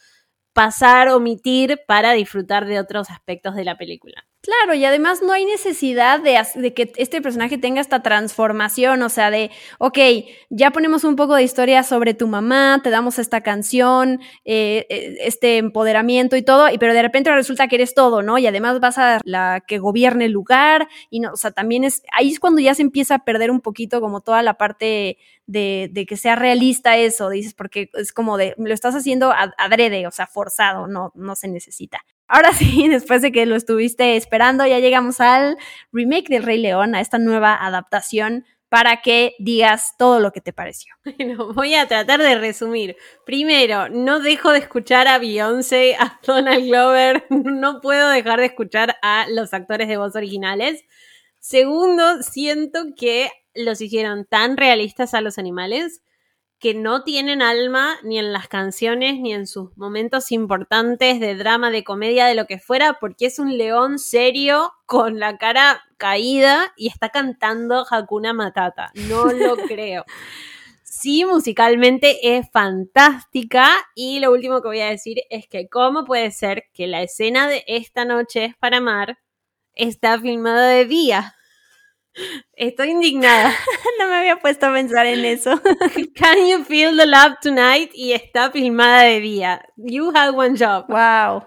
pasar, 0.54 1.08
omitir 1.08 1.80
para 1.86 2.12
disfrutar 2.12 2.66
de 2.66 2.80
otros 2.80 3.10
aspectos 3.10 3.54
de 3.54 3.64
la 3.64 3.76
película. 3.76 4.29
Claro, 4.42 4.72
y 4.72 4.86
además 4.86 5.20
no 5.22 5.32
hay 5.34 5.44
necesidad 5.44 6.18
de, 6.20 6.72
que 6.72 6.90
este 6.96 7.20
personaje 7.20 7.58
tenga 7.58 7.82
esta 7.82 8.02
transformación, 8.02 9.02
o 9.02 9.10
sea, 9.10 9.30
de, 9.30 9.50
ok, 9.78 9.98
ya 10.48 10.70
ponemos 10.70 11.04
un 11.04 11.14
poco 11.14 11.34
de 11.34 11.42
historia 11.42 11.82
sobre 11.82 12.14
tu 12.14 12.26
mamá, 12.26 12.80
te 12.82 12.88
damos 12.88 13.18
esta 13.18 13.42
canción, 13.42 14.18
eh, 14.46 14.86
eh, 14.88 15.16
este 15.20 15.58
empoderamiento 15.58 16.36
y 16.36 16.42
todo, 16.42 16.70
y 16.70 16.78
pero 16.78 16.94
de 16.94 17.02
repente 17.02 17.30
resulta 17.34 17.68
que 17.68 17.74
eres 17.76 17.92
todo, 17.94 18.22
¿no? 18.22 18.38
Y 18.38 18.46
además 18.46 18.80
vas 18.80 18.96
a 18.96 19.20
la 19.24 19.60
que 19.66 19.76
gobierne 19.78 20.24
el 20.24 20.32
lugar, 20.32 20.88
y 21.10 21.20
no, 21.20 21.32
o 21.32 21.36
sea, 21.36 21.50
también 21.50 21.84
es, 21.84 22.02
ahí 22.10 22.30
es 22.30 22.40
cuando 22.40 22.62
ya 22.62 22.74
se 22.74 22.80
empieza 22.80 23.16
a 23.16 23.24
perder 23.24 23.50
un 23.50 23.60
poquito 23.60 24.00
como 24.00 24.22
toda 24.22 24.42
la 24.42 24.54
parte 24.54 25.18
de, 25.46 25.90
de 25.92 26.06
que 26.06 26.16
sea 26.16 26.34
realista 26.34 26.96
eso, 26.96 27.28
dices, 27.28 27.52
porque 27.52 27.90
es 27.92 28.10
como 28.14 28.38
de, 28.38 28.54
lo 28.56 28.72
estás 28.72 28.94
haciendo 28.94 29.32
ad- 29.32 29.52
adrede, 29.58 30.06
o 30.06 30.10
sea, 30.10 30.26
forzado, 30.26 30.86
no, 30.86 31.12
no 31.14 31.36
se 31.36 31.46
necesita. 31.48 32.00
Ahora 32.30 32.52
sí, 32.54 32.88
después 32.88 33.20
de 33.22 33.32
que 33.32 33.44
lo 33.44 33.56
estuviste 33.56 34.16
esperando, 34.16 34.64
ya 34.64 34.78
llegamos 34.78 35.20
al 35.20 35.58
remake 35.92 36.28
del 36.28 36.44
Rey 36.44 36.58
León, 36.58 36.94
a 36.94 37.00
esta 37.00 37.18
nueva 37.18 37.54
adaptación. 37.60 38.46
para 38.70 39.02
que 39.02 39.34
digas 39.40 39.96
todo 39.98 40.20
lo 40.20 40.30
que 40.30 40.40
te 40.40 40.52
pareció. 40.52 40.94
Voy 41.56 41.74
a 41.74 41.88
tratar 41.88 42.20
de 42.20 42.36
resumir. 42.36 42.96
Primero, 43.26 43.88
no 43.88 44.20
dejo 44.20 44.52
de 44.52 44.60
escuchar 44.60 45.08
a 45.08 45.18
Beyoncé, 45.18 45.96
a 45.96 46.20
Donald 46.24 46.64
Glover, 46.64 47.26
no 47.30 47.80
puedo 47.80 48.08
dejar 48.08 48.38
de 48.38 48.46
escuchar 48.46 48.96
a 49.02 49.26
los 49.28 49.52
actores 49.52 49.88
de 49.88 49.96
voz 49.96 50.14
originales. 50.14 50.84
Segundo, 51.40 52.22
siento 52.22 52.94
que 52.96 53.30
los 53.54 53.80
hicieron 53.80 54.24
tan 54.24 54.56
realistas 54.56 55.14
a 55.14 55.20
los 55.20 55.36
animales 55.36 56.00
que 56.60 56.74
no 56.74 57.02
tienen 57.02 57.40
alma 57.40 57.96
ni 58.02 58.18
en 58.18 58.32
las 58.32 58.46
canciones 58.46 59.18
ni 59.18 59.32
en 59.32 59.46
sus 59.46 59.74
momentos 59.76 60.30
importantes 60.30 61.18
de 61.18 61.34
drama, 61.34 61.70
de 61.70 61.82
comedia, 61.82 62.26
de 62.26 62.34
lo 62.34 62.46
que 62.46 62.58
fuera, 62.58 62.98
porque 63.00 63.26
es 63.26 63.38
un 63.38 63.56
león 63.56 63.98
serio 63.98 64.72
con 64.84 65.18
la 65.18 65.38
cara 65.38 65.82
caída 65.96 66.72
y 66.76 66.88
está 66.88 67.08
cantando 67.08 67.86
Hakuna 67.90 68.34
Matata. 68.34 68.92
No 69.08 69.32
lo 69.32 69.56
creo. 69.68 70.04
Sí, 70.84 71.24
musicalmente 71.24 72.36
es 72.36 72.46
fantástica 72.52 73.70
y 73.94 74.20
lo 74.20 74.30
último 74.30 74.60
que 74.60 74.68
voy 74.68 74.80
a 74.80 74.90
decir 74.90 75.22
es 75.30 75.48
que 75.48 75.68
cómo 75.68 76.04
puede 76.04 76.30
ser 76.30 76.64
que 76.74 76.86
la 76.86 77.02
escena 77.02 77.48
de 77.48 77.64
esta 77.66 78.04
noche 78.04 78.44
es 78.44 78.56
para 78.56 78.78
amar 78.78 79.18
está 79.74 80.20
filmada 80.20 80.68
de 80.68 80.84
día. 80.84 81.34
Estoy 82.54 82.90
indignada. 82.90 83.54
no 83.98 84.08
me 84.08 84.16
había 84.16 84.36
puesto 84.36 84.66
a 84.66 84.72
pensar 84.72 85.06
en 85.06 85.24
eso. 85.24 85.60
Can 86.14 86.46
you 86.46 86.64
feel 86.64 86.96
the 86.96 87.06
love 87.06 87.34
tonight? 87.40 87.90
Y 87.94 88.12
está 88.12 88.50
filmada 88.50 89.02
de 89.02 89.20
día. 89.20 89.62
You 89.76 90.12
had 90.14 90.34
one 90.34 90.56
job. 90.58 90.86
Wow. 90.88 91.46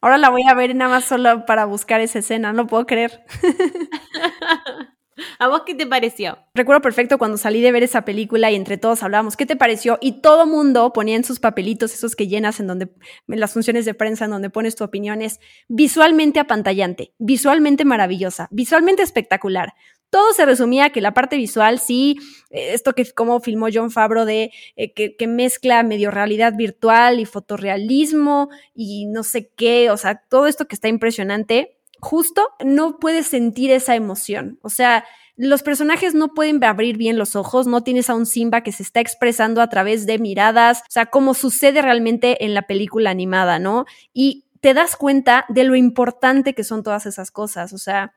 Ahora 0.00 0.18
la 0.18 0.28
voy 0.28 0.42
a 0.46 0.54
ver 0.54 0.76
nada 0.76 0.90
más 0.90 1.06
solo 1.06 1.46
para 1.46 1.64
buscar 1.64 2.02
esa 2.02 2.18
escena, 2.18 2.52
no 2.52 2.66
puedo 2.66 2.84
creer. 2.84 3.24
¿A 5.38 5.48
vos 5.48 5.62
qué 5.64 5.74
te 5.74 5.86
pareció? 5.86 6.38
Recuerdo 6.54 6.82
perfecto 6.82 7.18
cuando 7.18 7.38
salí 7.38 7.60
de 7.60 7.72
ver 7.72 7.82
esa 7.82 8.04
película 8.04 8.50
y 8.50 8.54
entre 8.54 8.76
todos 8.76 9.02
hablábamos, 9.02 9.36
¿qué 9.36 9.46
te 9.46 9.56
pareció? 9.56 9.98
Y 10.00 10.20
todo 10.20 10.46
mundo 10.46 10.92
ponía 10.92 11.16
en 11.16 11.24
sus 11.24 11.40
papelitos, 11.40 11.94
esos 11.94 12.16
que 12.16 12.26
llenas 12.26 12.60
en 12.60 12.66
donde, 12.66 12.90
en 13.28 13.40
las 13.40 13.52
funciones 13.52 13.84
de 13.84 13.94
prensa, 13.94 14.26
en 14.26 14.32
donde 14.32 14.50
pones 14.50 14.76
tu 14.76 14.84
opinión, 14.84 15.22
es 15.22 15.40
visualmente 15.68 16.40
apantallante, 16.40 17.14
visualmente 17.18 17.84
maravillosa, 17.84 18.48
visualmente 18.50 19.02
espectacular 19.02 19.74
todo 20.14 20.32
se 20.32 20.46
resumía 20.46 20.90
que 20.90 21.00
la 21.00 21.12
parte 21.12 21.36
visual, 21.36 21.80
sí, 21.80 22.20
esto 22.50 22.92
que 22.92 23.04
como 23.10 23.40
filmó 23.40 23.66
John 23.74 23.90
Fabro 23.90 24.24
de 24.24 24.52
eh, 24.76 24.92
que, 24.92 25.26
mezcla 25.26 25.82
medio 25.82 26.12
realidad 26.12 26.52
virtual 26.56 27.18
y 27.18 27.24
fotorrealismo 27.24 28.48
y 28.76 29.06
no 29.06 29.24
sé 29.24 29.50
qué, 29.56 29.90
o 29.90 29.96
sea, 29.96 30.22
todo 30.28 30.46
esto 30.46 30.68
que 30.68 30.76
está 30.76 30.86
impresionante, 30.86 31.78
justo 31.98 32.50
no 32.64 33.00
puedes 33.00 33.26
sentir 33.26 33.72
esa 33.72 33.96
emoción. 33.96 34.60
O 34.62 34.70
sea, 34.70 35.04
los 35.34 35.64
personajes 35.64 36.14
no 36.14 36.32
pueden 36.32 36.62
abrir 36.62 36.96
bien 36.96 37.18
los 37.18 37.34
ojos, 37.34 37.66
no 37.66 37.82
tienes 37.82 38.08
a 38.08 38.14
un 38.14 38.26
Simba 38.26 38.60
que 38.60 38.70
se 38.70 38.84
está 38.84 39.00
expresando 39.00 39.60
a 39.60 39.68
través 39.68 40.06
de 40.06 40.20
miradas, 40.20 40.82
o 40.82 40.90
sea, 40.92 41.06
como 41.06 41.34
sucede 41.34 41.82
realmente 41.82 42.44
en 42.44 42.54
la 42.54 42.68
película 42.68 43.10
animada, 43.10 43.58
¿no? 43.58 43.84
Y 44.12 44.44
te 44.60 44.74
das 44.74 44.94
cuenta 44.94 45.44
de 45.48 45.64
lo 45.64 45.74
importante 45.74 46.54
que 46.54 46.62
son 46.62 46.84
todas 46.84 47.04
esas 47.04 47.32
cosas, 47.32 47.72
o 47.72 47.78
sea, 47.78 48.14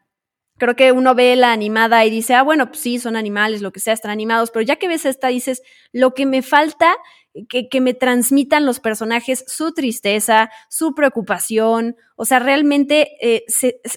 creo 0.58 0.76
que 0.76 0.91
uno 0.91 1.16
ve 1.16 1.36
la 1.36 1.51
animada 1.51 2.05
y 2.05 2.10
dice, 2.10 2.34
ah, 2.36 2.43
bueno, 2.43 2.68
pues 2.68 2.80
sí, 2.80 2.99
son 2.99 3.16
animales, 3.16 3.62
lo 3.62 3.72
que 3.72 3.80
sea, 3.80 3.93
están 3.93 4.12
animados, 4.12 4.51
pero 4.51 4.64
ya 4.64 4.78
que 4.78 4.88
ves 4.88 5.05
esta, 5.05 5.28
dices, 5.28 5.62
lo 5.91 6.14
que 6.14 6.26
me 6.26 6.41
falta, 6.41 6.95
que, 7.49 7.70
que 7.70 7.82
me 7.82 7.93
transmitan 7.93 8.66
los 8.66 8.80
personajes 8.80 9.43
su 9.47 9.72
tristeza, 9.74 10.49
su 10.70 10.95
preocupación, 10.95 11.95
o 12.16 12.26
sea, 12.26 12.39
realmente 12.39 13.10
eh, 13.22 13.45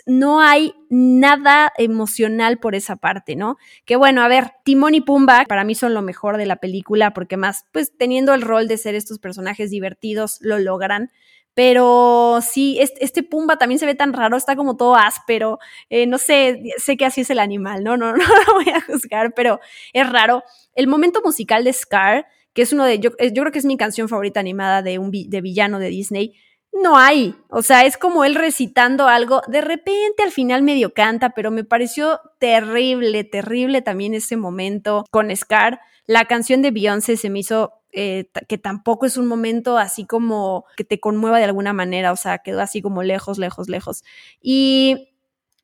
no 0.05 0.41
hay 0.41 0.75
nada 0.91 1.73
emocional 1.79 2.59
por 2.59 2.75
esa 2.75 2.97
parte, 2.97 3.37
¿no? 3.37 3.57
Que 3.87 3.97
bueno, 3.97 4.23
a 4.23 4.29
ver, 4.29 4.53
Timón 4.65 4.95
y 4.95 5.01
Pumba 5.01 5.45
para 5.49 5.65
mí 5.65 5.75
son 5.75 5.95
lo 5.95 6.03
mejor 6.03 6.37
de 6.37 6.47
la 6.47 6.57
película, 6.57 7.15
porque 7.15 7.39
más, 7.39 7.65
pues 7.73 7.97
teniendo 7.97 8.35
el 8.35 8.43
rol 8.43 8.69
de 8.69 8.77
ser 8.77 8.95
estos 8.95 9.19
personajes 9.19 9.71
divertidos, 9.71 10.39
lo 10.43 10.59
logran 10.59 11.11
pero 11.55 12.39
sí, 12.43 12.79
este, 12.81 13.23
Pumba 13.23 13.57
también 13.57 13.79
se 13.79 13.87
ve 13.87 13.95
tan 13.95 14.13
raro, 14.13 14.37
está 14.37 14.57
como 14.57 14.77
todo 14.77 14.95
áspero. 14.97 15.59
Eh, 15.89 16.07
no 16.07 16.19
sé, 16.19 16.63
sé 16.79 16.97
que 16.97 17.05
así 17.05 17.23
es 17.23 17.31
el 17.31 17.39
animal, 17.39 17.85
¿no? 17.85 17.97
No, 17.97 18.13
no 18.17 18.25
lo 18.47 18.55
voy 18.55 18.69
a 18.71 18.81
juzgar, 18.81 19.35
pero 19.35 19.61
es 19.93 20.11
raro. 20.11 20.43
El 20.75 20.87
momento 20.87 21.23
musical 21.23 21.65
de 21.65 21.73
Scar, 21.73 22.27
que 22.53 22.63
es 22.63 22.73
uno 22.73 22.85
de, 22.85 22.99
yo, 22.99 23.11
yo 23.19 23.43
creo 23.43 23.53
que 23.53 23.59
es 23.59 23.65
mi 23.65 23.77
canción 23.77 24.09
favorita 24.09 24.41
animada 24.41 24.83
de 24.83 24.99
un 24.99 25.11
de 25.11 25.41
villano 25.41 25.79
de 25.79 25.89
Disney, 25.89 26.35
no 26.73 26.97
hay. 26.97 27.35
O 27.49 27.63
sea, 27.63 27.85
es 27.85 27.97
como 27.97 28.25
él 28.25 28.35
recitando 28.35 29.09
algo. 29.09 29.43
De 29.49 29.61
repente 29.61 30.23
al 30.23 30.31
final 30.31 30.63
medio 30.63 30.95
canta, 30.95 31.31
pero 31.31 31.51
me 31.51 31.65
pareció 31.65 32.21
terrible, 32.39 33.25
terrible 33.25 33.83
también 33.83 34.15
ese 34.15 34.37
momento 34.37 35.05
con 35.11 35.35
Scar. 35.35 35.81
La 36.07 36.27
canción 36.27 36.63
de 36.63 36.71
Beyoncé 36.71 37.17
se 37.17 37.31
me 37.31 37.41
hizo 37.41 37.80
eh, 37.93 38.31
que 38.49 38.59
tampoco 38.59 39.07
es 39.07 39.17
un 39.17 39.27
momento 39.27 39.79
así 39.79 40.07
como 40.07 40.65
que 40.77 40.85
te 40.85 41.01
conmueva 41.01 41.39
de 41.39 41.45
alguna 41.45 41.73
manera, 41.73 42.13
o 42.13 42.17
sea, 42.17 42.39
quedó 42.39 42.61
así 42.61 42.83
como 42.83 43.03
lejos, 43.03 43.39
lejos, 43.39 43.69
lejos. 43.69 44.05
Y 44.41 45.09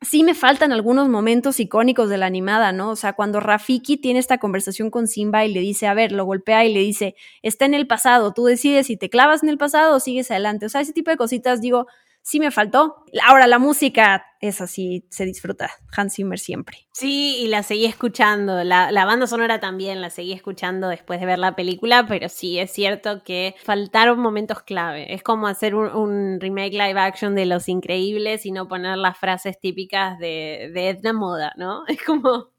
sí 0.03 0.25
me 0.25 0.35
faltan 0.35 0.73
algunos 0.73 1.09
momentos 1.09 1.59
icónicos 1.61 2.09
de 2.11 2.19
la 2.19 2.27
animada, 2.27 2.73
¿no? 2.73 2.91
O 2.91 2.97
sea, 2.97 3.15
cuando 3.15 3.41
Rafiki 3.41 3.97
tiene 3.97 4.19
esta 4.19 4.39
conversación 4.39 4.91
con 4.91 5.09
Simba 5.09 5.45
y 5.45 5.53
le 5.53 5.61
dice, 5.61 5.87
a 5.87 5.95
ver, 5.95 6.13
lo 6.13 6.25
golpea 6.25 6.65
y 6.65 6.73
le 6.73 6.81
dice, 6.81 7.15
está 7.43 7.65
en 7.65 7.75
el 7.75 7.87
pasado, 7.87 8.33
tú 8.33 8.45
decides 8.45 8.87
si 8.89 8.97
te 8.97 9.09
clavas 9.09 9.43
en 9.43 9.49
el 9.49 9.59
pasado 9.59 9.97
o 9.97 10.01
sigues 10.01 10.31
adelante. 10.31 10.67
O 10.67 10.69
sea, 10.69 10.81
ese 10.81 10.93
tipo 10.93 11.11
de 11.11 11.17
cositas, 11.17 11.61
digo, 11.61 11.87
sí 12.27 12.41
me 12.41 12.51
faltó. 12.51 13.05
Ahora, 13.25 13.47
la 13.47 13.61
música 13.61 14.27
es 14.41 14.61
así, 14.61 15.07
se 15.11 15.25
disfruta. 15.25 15.71
Hans 15.97 16.17
Zimmer 16.17 16.41
siempre. 16.41 16.89
Sí, 16.93 17.37
y 17.39 17.47
la 17.47 17.63
seguí 17.63 17.87
escuchando. 17.87 18.65
La, 18.65 19.05
banda 19.05 19.29
sonora 19.29 19.61
también 19.61 20.01
la 20.01 20.11
seguí 20.11 20.33
escuchando 20.33 20.89
después 20.89 21.21
de 21.21 21.27
ver 21.27 21.39
la 21.39 21.55
película, 21.55 22.05
pero 22.09 22.29
sí, 22.29 22.59
es 22.59 22.73
cierto 22.73 23.23
que 23.23 23.55
faltaron 23.63 24.19
momentos 24.19 24.63
clave. 24.65 25.15
Es 25.15 25.23
como 25.23 25.47
hacer 25.47 25.77
un, 25.77 26.41
remake 26.41 26.73
live 26.73 26.99
action 26.99 27.37
de 27.37 27.47
Los 27.47 27.69
Increíbles 27.69 28.45
y 28.45 28.51
no 28.51 28.67
poner 28.67 28.99
las 28.99 29.17
frases 29.17 29.61
típicas 29.61 30.19
de, 30.19 30.73
de 30.75 30.89
Edna 30.89 31.13
Moda, 31.13 31.53
¿no? 31.57 31.85
Es 31.97 32.03
como 32.03 32.51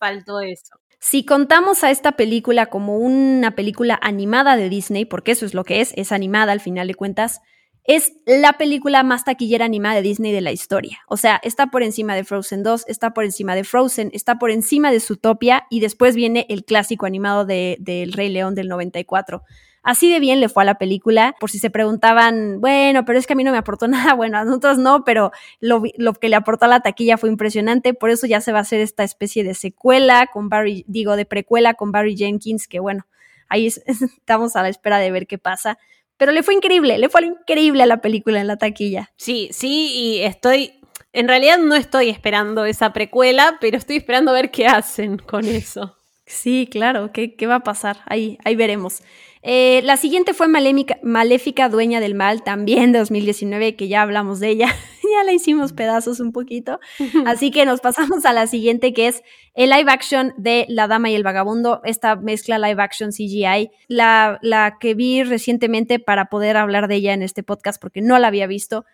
faltó 0.00 0.40
eso. 0.40 0.74
Si 0.98 1.24
contamos 1.24 1.84
a 1.84 1.90
esta 1.92 2.12
película 2.12 2.66
como 2.66 2.96
una 2.96 3.54
película 3.54 3.98
animada 4.02 4.56
de 4.56 4.68
Disney, 4.68 5.04
porque 5.04 5.30
eso 5.30 5.46
es 5.46 5.54
lo 5.54 5.62
que 5.62 5.80
es, 5.80 5.92
es 5.96 6.10
animada 6.10 6.50
al 6.50 6.60
final 6.60 6.88
de 6.88 6.94
cuentas, 6.96 7.40
es 7.84 8.12
la 8.26 8.52
película 8.54 9.02
más 9.02 9.24
taquillera 9.24 9.64
animada 9.64 9.96
de 9.96 10.02
Disney 10.02 10.32
de 10.32 10.40
la 10.40 10.52
historia. 10.52 11.00
O 11.08 11.16
sea, 11.16 11.40
está 11.42 11.68
por 11.68 11.82
encima 11.82 12.14
de 12.14 12.24
Frozen 12.24 12.62
2, 12.62 12.84
está 12.86 13.12
por 13.12 13.24
encima 13.24 13.54
de 13.54 13.64
Frozen, 13.64 14.10
está 14.12 14.38
por 14.38 14.50
encima 14.50 14.92
de 14.92 15.00
Zootopia 15.00 15.66
y 15.68 15.80
después 15.80 16.14
viene 16.14 16.46
el 16.48 16.64
clásico 16.64 17.06
animado 17.06 17.44
del 17.44 17.76
de, 17.80 18.08
Rey 18.12 18.28
León 18.28 18.54
del 18.54 18.68
94. 18.68 19.42
Así 19.82 20.12
de 20.12 20.20
bien 20.20 20.38
le 20.38 20.48
fue 20.48 20.62
a 20.62 20.66
la 20.66 20.78
película, 20.78 21.34
por 21.40 21.50
si 21.50 21.58
se 21.58 21.68
preguntaban, 21.68 22.60
bueno, 22.60 23.04
pero 23.04 23.18
es 23.18 23.26
que 23.26 23.32
a 23.32 23.36
mí 23.36 23.42
no 23.42 23.50
me 23.50 23.58
aportó 23.58 23.88
nada, 23.88 24.14
bueno, 24.14 24.38
a 24.38 24.44
nosotros 24.44 24.78
no, 24.78 25.02
pero 25.04 25.32
lo, 25.58 25.82
lo, 25.96 26.12
que 26.14 26.28
le 26.28 26.36
aportó 26.36 26.66
a 26.66 26.68
la 26.68 26.80
taquilla 26.80 27.18
fue 27.18 27.30
impresionante, 27.30 27.92
por 27.92 28.10
eso 28.10 28.28
ya 28.28 28.40
se 28.40 28.52
va 28.52 28.58
a 28.58 28.62
hacer 28.62 28.80
esta 28.80 29.02
especie 29.02 29.42
de 29.42 29.54
secuela 29.54 30.28
con 30.32 30.48
Barry, 30.48 30.84
digo, 30.86 31.16
de 31.16 31.24
precuela 31.24 31.74
con 31.74 31.90
Barry 31.90 32.16
Jenkins, 32.16 32.68
que 32.68 32.78
bueno, 32.78 33.08
ahí 33.48 33.66
estamos 33.86 34.54
a 34.54 34.62
la 34.62 34.68
espera 34.68 34.98
de 34.98 35.10
ver 35.10 35.26
qué 35.26 35.38
pasa 35.38 35.78
pero 36.22 36.30
le 36.30 36.44
fue 36.44 36.54
increíble, 36.54 36.98
le 36.98 37.08
fue 37.08 37.26
increíble 37.26 37.82
a 37.82 37.86
la 37.86 38.00
película 38.00 38.40
en 38.40 38.46
la 38.46 38.56
taquilla. 38.56 39.10
Sí, 39.16 39.48
sí, 39.50 39.90
y 39.92 40.20
estoy, 40.20 40.74
en 41.12 41.26
realidad 41.26 41.58
no 41.58 41.74
estoy 41.74 42.10
esperando 42.10 42.64
esa 42.64 42.92
precuela, 42.92 43.58
pero 43.60 43.76
estoy 43.76 43.96
esperando 43.96 44.32
ver 44.32 44.52
qué 44.52 44.68
hacen 44.68 45.18
con 45.18 45.44
eso. 45.44 45.96
Sí, 46.24 46.68
claro, 46.70 47.10
¿qué, 47.12 47.34
qué 47.34 47.48
va 47.48 47.56
a 47.56 47.64
pasar? 47.64 48.02
Ahí, 48.06 48.38
ahí 48.44 48.54
veremos. 48.54 49.02
Eh, 49.42 49.80
la 49.82 49.96
siguiente 49.96 50.32
fue 50.32 50.46
Maléfica, 50.46 51.68
Dueña 51.68 51.98
del 51.98 52.14
Mal, 52.14 52.44
también 52.44 52.92
de 52.92 53.00
2019, 53.00 53.74
que 53.74 53.88
ya 53.88 54.02
hablamos 54.02 54.38
de 54.38 54.50
ella, 54.50 54.68
ya 55.12 55.24
la 55.24 55.32
hicimos 55.32 55.72
pedazos 55.72 56.20
un 56.20 56.32
poquito. 56.32 56.80
Así 57.26 57.50
que 57.50 57.64
nos 57.66 57.80
pasamos 57.80 58.24
a 58.24 58.32
la 58.32 58.46
siguiente, 58.46 58.92
que 58.92 59.08
es 59.08 59.22
el 59.54 59.70
live 59.70 59.90
action 59.90 60.34
de 60.36 60.66
La 60.68 60.88
Dama 60.88 61.10
y 61.10 61.14
el 61.14 61.22
Vagabundo, 61.22 61.80
esta 61.84 62.16
mezcla 62.16 62.58
live 62.58 62.82
action 62.82 63.10
CGI, 63.10 63.70
la, 63.88 64.38
la 64.42 64.78
que 64.80 64.94
vi 64.94 65.22
recientemente 65.22 65.98
para 65.98 66.26
poder 66.26 66.56
hablar 66.56 66.88
de 66.88 66.96
ella 66.96 67.12
en 67.12 67.22
este 67.22 67.42
podcast 67.42 67.80
porque 67.80 68.00
no 68.00 68.18
la 68.18 68.28
había 68.28 68.46
visto. 68.46 68.84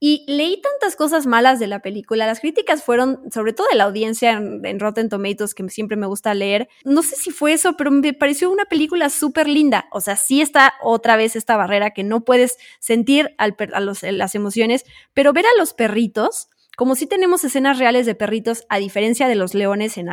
Y 0.00 0.24
leí 0.28 0.60
tantas 0.60 0.94
cosas 0.94 1.26
malas 1.26 1.58
de 1.58 1.66
la 1.66 1.80
película. 1.80 2.26
Las 2.26 2.38
críticas 2.38 2.84
fueron, 2.84 3.20
sobre 3.32 3.52
todo 3.52 3.66
de 3.68 3.76
la 3.76 3.84
audiencia 3.84 4.30
en, 4.32 4.78
Rotten 4.78 5.08
Tomatoes, 5.08 5.54
que 5.54 5.68
siempre 5.70 5.96
me 5.96 6.06
gusta 6.06 6.34
leer. 6.34 6.68
No 6.84 7.02
sé 7.02 7.16
si 7.16 7.30
fue 7.30 7.52
eso, 7.52 7.76
pero 7.76 7.90
me 7.90 8.12
pareció 8.12 8.50
una 8.50 8.64
película 8.66 9.10
súper 9.10 9.48
linda. 9.48 9.86
O 9.90 10.00
sea, 10.00 10.14
sí 10.14 10.40
está 10.40 10.74
otra 10.82 11.16
vez 11.16 11.34
esta 11.34 11.56
barrera 11.56 11.90
que 11.90 12.04
no 12.04 12.24
puedes 12.24 12.58
sentir 12.78 13.34
a 13.38 13.48
las 13.80 14.34
emociones, 14.36 14.84
pero 15.14 15.32
ver 15.32 15.46
a 15.46 15.58
los 15.58 15.74
perritos, 15.74 16.48
como 16.76 16.94
si 16.94 17.08
tenemos 17.08 17.42
escenas 17.42 17.80
reales 17.80 18.06
de 18.06 18.14
perritos, 18.14 18.66
a 18.68 18.78
diferencia 18.78 19.26
de 19.26 19.34
los 19.34 19.52
leones 19.54 19.98
en, 19.98 20.08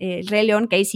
El 0.00 0.26
Rey 0.26 0.46
León, 0.46 0.68
que 0.68 0.76
ahí 0.76 0.88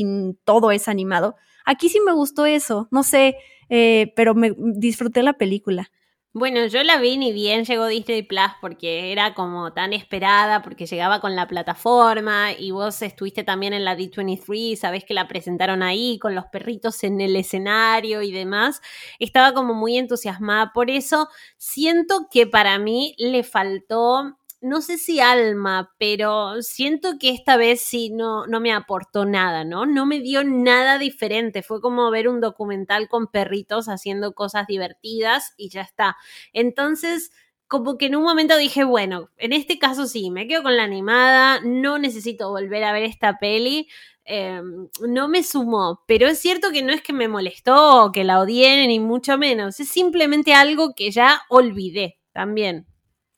todo 0.44 0.70
es 0.70 0.88
animado. 0.88 1.36
Aquí 1.66 1.90
sí 1.90 2.00
me 2.00 2.12
gustó 2.12 2.46
eso. 2.46 2.88
No 2.90 3.02
sé, 3.02 3.36
eh, 3.68 4.14
pero 4.16 4.34
me 4.34 4.54
disfruté 4.56 5.22
la 5.22 5.34
película. 5.34 5.90
Bueno, 6.36 6.66
yo 6.66 6.82
la 6.82 6.98
vi 6.98 7.16
ni 7.16 7.32
bien 7.32 7.64
llegó 7.64 7.86
Disney 7.86 8.22
Plus 8.22 8.40
porque 8.60 9.12
era 9.12 9.34
como 9.34 9.72
tan 9.72 9.92
esperada, 9.92 10.62
porque 10.62 10.84
llegaba 10.86 11.20
con 11.20 11.36
la 11.36 11.46
plataforma 11.46 12.50
y 12.58 12.72
vos 12.72 13.02
estuviste 13.02 13.44
también 13.44 13.72
en 13.72 13.84
la 13.84 13.94
D23, 13.96 14.74
sabés 14.74 15.04
que 15.04 15.14
la 15.14 15.28
presentaron 15.28 15.80
ahí 15.84 16.18
con 16.18 16.34
los 16.34 16.46
perritos 16.46 17.04
en 17.04 17.20
el 17.20 17.36
escenario 17.36 18.20
y 18.20 18.32
demás. 18.32 18.80
Estaba 19.20 19.54
como 19.54 19.74
muy 19.74 19.96
entusiasmada 19.96 20.72
por 20.72 20.90
eso. 20.90 21.28
Siento 21.56 22.26
que 22.32 22.48
para 22.48 22.80
mí 22.80 23.14
le 23.18 23.44
faltó 23.44 24.36
no 24.64 24.80
sé 24.80 24.96
si 24.96 25.20
alma, 25.20 25.94
pero 25.98 26.62
siento 26.62 27.18
que 27.20 27.28
esta 27.28 27.58
vez 27.58 27.82
sí 27.82 28.08
no, 28.10 28.46
no 28.46 28.60
me 28.60 28.72
aportó 28.72 29.26
nada, 29.26 29.62
¿no? 29.62 29.84
No 29.84 30.06
me 30.06 30.20
dio 30.20 30.42
nada 30.42 30.98
diferente. 30.98 31.62
Fue 31.62 31.82
como 31.82 32.10
ver 32.10 32.28
un 32.28 32.40
documental 32.40 33.08
con 33.08 33.26
perritos 33.26 33.88
haciendo 33.88 34.34
cosas 34.34 34.66
divertidas 34.66 35.52
y 35.58 35.68
ya 35.68 35.82
está. 35.82 36.16
Entonces, 36.54 37.30
como 37.68 37.98
que 37.98 38.06
en 38.06 38.16
un 38.16 38.22
momento 38.22 38.56
dije, 38.56 38.84
bueno, 38.84 39.28
en 39.36 39.52
este 39.52 39.78
caso 39.78 40.06
sí, 40.06 40.30
me 40.30 40.48
quedo 40.48 40.62
con 40.62 40.76
la 40.78 40.84
animada, 40.84 41.60
no 41.62 41.98
necesito 41.98 42.48
volver 42.48 42.84
a 42.84 42.92
ver 42.92 43.02
esta 43.02 43.38
peli. 43.38 43.88
Em, 44.24 44.88
no 45.06 45.28
me 45.28 45.42
sumó, 45.42 46.02
pero 46.06 46.26
es 46.26 46.38
cierto 46.38 46.70
que 46.72 46.82
no 46.82 46.92
es 46.92 47.02
que 47.02 47.12
me 47.12 47.28
molestó 47.28 48.06
o 48.06 48.12
que 48.12 48.24
la 48.24 48.40
odié, 48.40 48.86
ni 48.86 48.98
mucho 48.98 49.36
menos, 49.36 49.78
es 49.80 49.88
simplemente 49.90 50.54
algo 50.54 50.94
que 50.94 51.10
ya 51.10 51.42
olvidé 51.50 52.18
también. 52.32 52.86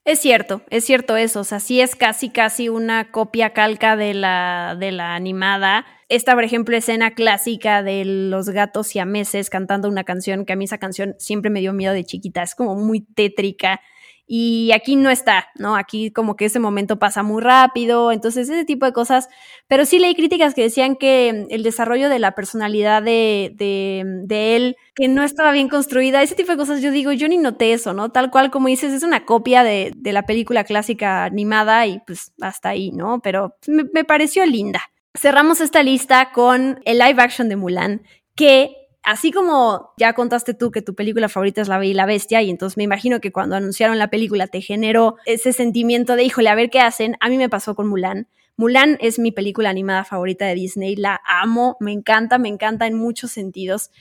Es 0.07 0.21
cierto, 0.21 0.63
es 0.71 0.85
cierto 0.85 1.17
eso. 1.17 1.41
O 1.41 1.45
sea, 1.45 1.59
sí 1.59 1.81
es 1.81 1.97
casi, 1.97 2.31
casi 2.31 2.69
una 2.69 3.11
copia 3.11 3.53
calca 3.53 3.97
de 3.97 4.15
la, 4.15 4.77
de 4.79 4.93
la 4.93 5.17
animada. 5.17 5.85
Esta, 6.09 6.35
por 6.35 6.45
ejemplo, 6.45 6.77
escena 6.77 7.11
clásica 7.11 7.83
de 7.83 8.05
los 8.05 8.49
gatos 8.51 8.95
y 8.95 9.05
meses 9.05 9.51
cantando 9.51 9.89
una 9.89 10.05
canción, 10.05 10.45
que 10.45 10.53
a 10.53 10.57
mí 10.57 10.67
esa 10.67 10.79
canción 10.79 11.17
siempre 11.19 11.51
me 11.51 11.59
dio 11.59 11.73
miedo 11.73 11.93
de 11.93 12.05
chiquita. 12.05 12.45
Es 12.45 12.55
como 12.55 12.77
muy 12.77 13.01
tétrica 13.01 13.81
y 14.29 14.73
aquí 14.73 14.97
no 14.97 15.09
está, 15.09 15.51
¿no? 15.55 15.77
Aquí 15.77 16.11
como 16.11 16.35
que 16.35 16.47
ese 16.47 16.59
momento 16.59 16.99
pasa 16.99 17.23
muy 17.23 17.41
rápido, 17.41 18.11
entonces 18.11 18.49
ese 18.49 18.65
tipo 18.65 18.85
de 18.85 18.93
cosas, 18.93 19.29
pero 19.69 19.85
sí 19.85 20.01
leí 20.01 20.17
críticas 20.17 20.53
que 20.53 20.63
decían 20.63 20.97
que 20.97 21.47
el 21.49 21.63
desarrollo 21.63 22.09
de 22.09 22.19
la 22.19 22.35
personalidad 22.35 23.03
de, 23.03 23.53
de, 23.55 24.57
él, 24.57 24.77
que 24.97 25.07
no 25.07 25.23
estaba 25.23 25.53
bien 25.53 25.69
construida, 25.69 26.23
ese 26.23 26.35
tipo 26.35 26.51
de 26.51 26.59
cosas, 26.59 26.83
yo 26.83 26.91
digo, 26.91 27.13
yo 27.13 27.29
ni 27.29 27.39
noté 27.39 27.73
eso, 27.73 27.93
¿no? 27.93 28.11
Tal 28.11 28.33
cual 28.33 28.51
como 28.51 28.67
dices, 28.67 28.93
es 28.93 29.05
una 29.05 29.25
copia 29.25 29.63
de, 29.63 29.93
de 29.95 30.13
la 30.13 30.25
película 30.25 30.65
clásica 30.65 31.25
animada 31.25 31.87
y 31.87 32.01
pues 32.05 32.33
hasta 32.41 32.71
ahí, 32.71 32.91
¿no? 32.91 33.21
Pero 33.21 33.55
me, 33.69 33.85
me 33.93 34.05
pareció 34.05 34.45
linda. 34.45 34.81
Cerramos 35.15 35.61
esta 35.61 35.85
lista 35.85 36.33
con 36.33 36.81
el 36.85 36.99
live 36.99 37.23
action 37.23 37.49
de 37.49 37.57
Mulan, 37.57 38.03
que 38.35 38.86
así 39.07 39.31
como 39.31 39.93
ya 39.97 40.13
contaste 40.15 40.53
tú 40.53 40.73
que 40.73 40.83
tu 40.83 40.97
película 40.97 41.29
favorita 41.29 41.63
es 41.63 41.69
La 41.69 41.79
Bella 41.79 41.91
y 41.93 41.95
la 41.95 42.07
Bestia, 42.07 42.43
y 42.43 42.51
entonces 42.51 42.77
me 42.77 42.83
imagino 42.83 43.21
que 43.21 43.31
cuando 43.31 43.55
anunciaron 43.55 43.99
la 43.99 44.11
película 44.11 44.49
te 44.49 44.61
generó 44.61 45.15
ese 45.27 45.53
sentimiento 45.53 46.17
de, 46.17 46.25
híjole, 46.25 46.49
a 46.49 46.57
ver 46.57 46.71
qué 46.71 46.81
hacen, 46.81 47.17
a 47.21 47.29
mí 47.29 47.39
me 47.39 47.49
pasó 47.49 47.77
con 47.77 47.87
Mulan. 47.87 48.29
Mulan 48.57 48.99
es 49.01 49.21
mi 49.21 49.31
película 49.31 49.71
animada 49.71 50.05
favorita 50.05 50.45
de 50.47 50.57
Disney, 50.57 50.97
la 50.97 51.21
amo, 51.25 51.77
me 51.79 51.93
encanta, 51.93 52.39
me 52.39 52.49
encanta 52.49 52.89
en 52.89 52.95
muchos 52.95 53.31
sentidos. 53.31 53.93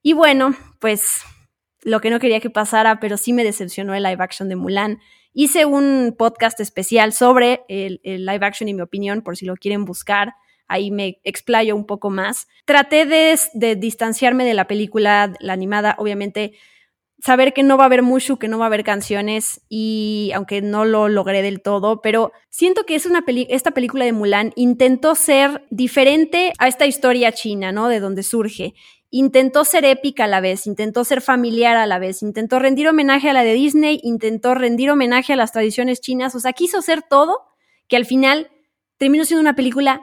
Y 0.00 0.12
bueno, 0.12 0.54
pues 0.78 1.22
lo 1.82 2.00
que 2.00 2.10
no 2.10 2.20
quería 2.20 2.38
que 2.38 2.50
pasara, 2.50 3.00
pero 3.00 3.16
sí 3.16 3.32
me 3.32 3.42
decepcionó 3.42 3.94
el 3.94 4.04
live 4.04 4.22
action 4.22 4.48
de 4.48 4.54
Mulan. 4.54 5.00
Hice 5.34 5.64
un 5.64 6.14
podcast 6.16 6.60
especial 6.60 7.12
sobre 7.12 7.64
el, 7.68 8.00
el 8.04 8.26
live 8.26 8.46
action 8.46 8.68
y 8.68 8.74
mi 8.74 8.82
opinión, 8.82 9.22
por 9.22 9.36
si 9.36 9.44
lo 9.44 9.56
quieren 9.56 9.84
buscar 9.84 10.34
ahí 10.72 10.90
me 10.90 11.20
explayo 11.22 11.76
un 11.76 11.86
poco 11.86 12.10
más. 12.10 12.48
Traté 12.64 13.04
de, 13.06 13.76
distanciarme 13.76 14.44
de 14.44 14.54
la 14.54 14.66
película, 14.66 15.32
la 15.40 15.52
animada, 15.52 15.94
obviamente 15.98 16.54
saber 17.22 17.52
que 17.52 17.62
no 17.62 17.76
va 17.76 17.84
a 17.84 17.86
haber 17.86 18.02
Mushu, 18.02 18.36
que 18.36 18.48
no 18.48 18.58
va 18.58 18.64
a 18.64 18.66
haber 18.66 18.82
canciones 18.82 19.60
y 19.68 20.32
aunque 20.34 20.60
no 20.60 20.84
lo 20.84 21.08
logré 21.08 21.40
del 21.42 21.62
todo, 21.62 22.00
pero 22.00 22.32
siento 22.50 22.84
que 22.84 22.96
es 22.96 23.06
una 23.06 23.22
peli 23.22 23.46
esta 23.48 23.70
película 23.70 24.04
de 24.04 24.12
Mulan 24.12 24.52
intentó 24.56 25.14
ser 25.14 25.64
diferente 25.70 26.52
a 26.58 26.66
esta 26.66 26.84
historia 26.84 27.30
china, 27.30 27.70
¿no? 27.70 27.88
De 27.88 28.00
donde 28.00 28.24
surge. 28.24 28.74
Intentó 29.10 29.64
ser 29.64 29.84
épica 29.84 30.24
a 30.24 30.26
la 30.26 30.40
vez, 30.40 30.66
intentó 30.66 31.04
ser 31.04 31.20
familiar 31.20 31.76
a 31.76 31.86
la 31.86 32.00
vez, 32.00 32.22
intentó 32.22 32.58
rendir 32.58 32.88
homenaje 32.88 33.30
a 33.30 33.34
la 33.34 33.44
de 33.44 33.52
Disney, 33.52 34.00
intentó 34.02 34.54
rendir 34.54 34.90
homenaje 34.90 35.34
a 35.34 35.36
las 35.36 35.52
tradiciones 35.52 36.00
chinas, 36.00 36.34
o 36.34 36.40
sea, 36.40 36.54
quiso 36.54 36.82
ser 36.82 37.02
todo 37.02 37.42
que 37.88 37.96
al 37.96 38.06
final 38.06 38.50
terminó 38.96 39.24
siendo 39.24 39.42
una 39.42 39.54
película 39.54 40.00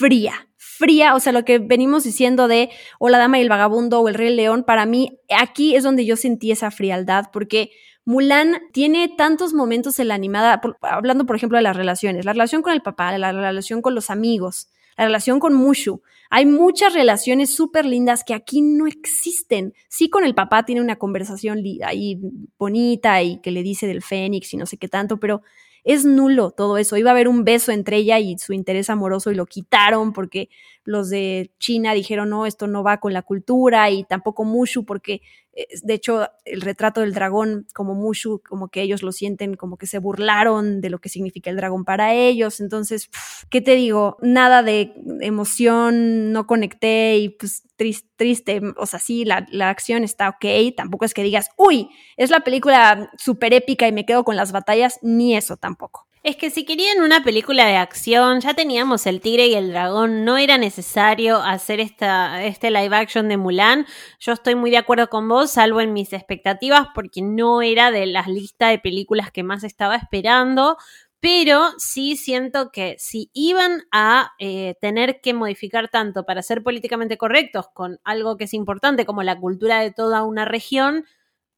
fría, 0.00 0.48
fría, 0.56 1.14
o 1.14 1.20
sea, 1.20 1.32
lo 1.32 1.44
que 1.44 1.58
venimos 1.58 2.04
diciendo 2.04 2.48
de 2.48 2.70
o 2.98 3.10
la 3.10 3.18
dama 3.18 3.38
y 3.38 3.42
el 3.42 3.50
vagabundo 3.50 4.00
o 4.00 4.08
el 4.08 4.14
rey 4.14 4.34
león, 4.34 4.64
para 4.64 4.86
mí 4.86 5.20
aquí 5.28 5.76
es 5.76 5.84
donde 5.84 6.06
yo 6.06 6.16
sentí 6.16 6.50
esa 6.50 6.70
frialdad, 6.70 7.26
porque 7.30 7.70
Mulan 8.06 8.60
tiene 8.72 9.12
tantos 9.14 9.52
momentos 9.52 9.98
en 9.98 10.08
la 10.08 10.14
animada, 10.14 10.58
hablando 10.80 11.26
por 11.26 11.36
ejemplo 11.36 11.58
de 11.58 11.62
las 11.62 11.76
relaciones, 11.76 12.24
la 12.24 12.32
relación 12.32 12.62
con 12.62 12.72
el 12.72 12.80
papá, 12.80 13.16
la 13.18 13.30
relación 13.30 13.82
con 13.82 13.94
los 13.94 14.08
amigos, 14.08 14.70
la 14.96 15.04
relación 15.04 15.38
con 15.38 15.52
Mushu. 15.52 16.00
Hay 16.30 16.46
muchas 16.46 16.94
relaciones 16.94 17.54
súper 17.54 17.84
lindas 17.84 18.24
que 18.24 18.32
aquí 18.32 18.62
no 18.62 18.86
existen. 18.86 19.74
Sí, 19.88 20.08
con 20.08 20.24
el 20.24 20.34
papá 20.34 20.64
tiene 20.64 20.80
una 20.80 20.96
conversación 20.96 21.62
ahí 21.84 22.18
bonita 22.58 23.22
y 23.22 23.40
que 23.42 23.50
le 23.50 23.62
dice 23.62 23.86
del 23.86 24.02
Fénix 24.02 24.54
y 24.54 24.56
no 24.56 24.64
sé 24.64 24.78
qué 24.78 24.88
tanto, 24.88 25.20
pero 25.20 25.42
es 25.84 26.04
nulo 26.04 26.50
todo 26.50 26.78
eso. 26.78 26.96
Iba 26.96 27.10
a 27.10 27.12
haber 27.12 27.28
un 27.28 27.44
beso 27.44 27.72
entre 27.72 27.98
ella 27.98 28.18
y 28.18 28.38
su 28.38 28.52
interés 28.52 28.90
amoroso 28.90 29.30
y 29.30 29.34
lo 29.34 29.46
quitaron 29.46 30.12
porque 30.12 30.48
los 30.90 31.08
de 31.08 31.52
China 31.58 31.94
dijeron, 31.94 32.30
no, 32.30 32.46
esto 32.46 32.66
no 32.66 32.82
va 32.82 32.98
con 32.98 33.12
la 33.12 33.22
cultura 33.22 33.90
y 33.90 34.04
tampoco 34.04 34.44
Mushu 34.44 34.84
porque 34.84 35.22
eh, 35.52 35.66
de 35.82 35.94
hecho 35.94 36.28
el 36.44 36.60
retrato 36.60 37.00
del 37.00 37.14
dragón 37.14 37.66
como 37.74 37.94
Mushu, 37.94 38.40
como 38.48 38.68
que 38.68 38.82
ellos 38.82 39.02
lo 39.02 39.12
sienten 39.12 39.54
como 39.54 39.76
que 39.76 39.86
se 39.86 39.98
burlaron 39.98 40.80
de 40.80 40.90
lo 40.90 40.98
que 40.98 41.08
significa 41.08 41.48
el 41.48 41.56
dragón 41.56 41.84
para 41.84 42.14
ellos. 42.14 42.60
Entonces, 42.60 43.08
¿qué 43.50 43.60
te 43.60 43.74
digo? 43.76 44.16
Nada 44.20 44.62
de 44.62 44.94
emoción, 45.20 46.32
no 46.32 46.46
conecté 46.46 47.18
y 47.18 47.28
pues 47.30 47.62
triste, 47.76 48.60
o 48.76 48.86
sea, 48.86 48.98
sí, 48.98 49.24
la, 49.24 49.46
la, 49.50 49.70
acción 49.70 50.04
está 50.04 50.28
ok, 50.28 50.74
tampoco 50.76 51.06
es 51.06 51.14
que 51.14 51.22
digas, 51.22 51.48
uy, 51.56 51.88
es 52.18 52.28
la 52.30 52.40
película 52.40 53.10
súper 53.16 53.54
épica 53.54 53.88
y 53.88 53.92
me 53.92 54.04
quedo 54.04 54.24
con 54.24 54.36
las 54.36 54.52
batallas, 54.52 54.98
ni 55.02 55.34
eso 55.34 55.56
tampoco. 55.56 56.09
Es 56.22 56.36
que 56.36 56.50
si 56.50 56.66
querían 56.66 57.00
una 57.00 57.24
película 57.24 57.64
de 57.64 57.76
acción, 57.76 58.40
ya 58.40 58.52
teníamos 58.52 59.06
el 59.06 59.22
tigre 59.22 59.46
y 59.46 59.54
el 59.54 59.70
dragón, 59.70 60.22
no 60.26 60.36
era 60.36 60.58
necesario 60.58 61.38
hacer 61.38 61.80
esta, 61.80 62.44
este 62.44 62.70
live 62.70 62.94
action 62.94 63.26
de 63.30 63.38
Mulan. 63.38 63.86
Yo 64.18 64.34
estoy 64.34 64.54
muy 64.54 64.70
de 64.70 64.76
acuerdo 64.76 65.08
con 65.08 65.26
vos, 65.30 65.52
salvo 65.52 65.80
en 65.80 65.94
mis 65.94 66.12
expectativas, 66.12 66.88
porque 66.94 67.22
no 67.22 67.62
era 67.62 67.90
de 67.90 68.04
las 68.04 68.28
listas 68.28 68.70
de 68.70 68.78
películas 68.78 69.30
que 69.30 69.42
más 69.42 69.64
estaba 69.64 69.96
esperando. 69.96 70.76
Pero 71.20 71.70
sí 71.78 72.16
siento 72.16 72.70
que 72.70 72.96
si 72.98 73.30
iban 73.32 73.84
a 73.90 74.32
eh, 74.38 74.74
tener 74.80 75.22
que 75.22 75.32
modificar 75.32 75.88
tanto 75.88 76.24
para 76.24 76.42
ser 76.42 76.62
políticamente 76.62 77.16
correctos 77.16 77.66
con 77.72 77.98
algo 78.04 78.36
que 78.36 78.44
es 78.44 78.52
importante 78.52 79.06
como 79.06 79.22
la 79.22 79.38
cultura 79.38 79.80
de 79.80 79.90
toda 79.90 80.22
una 80.24 80.44
región, 80.44 81.06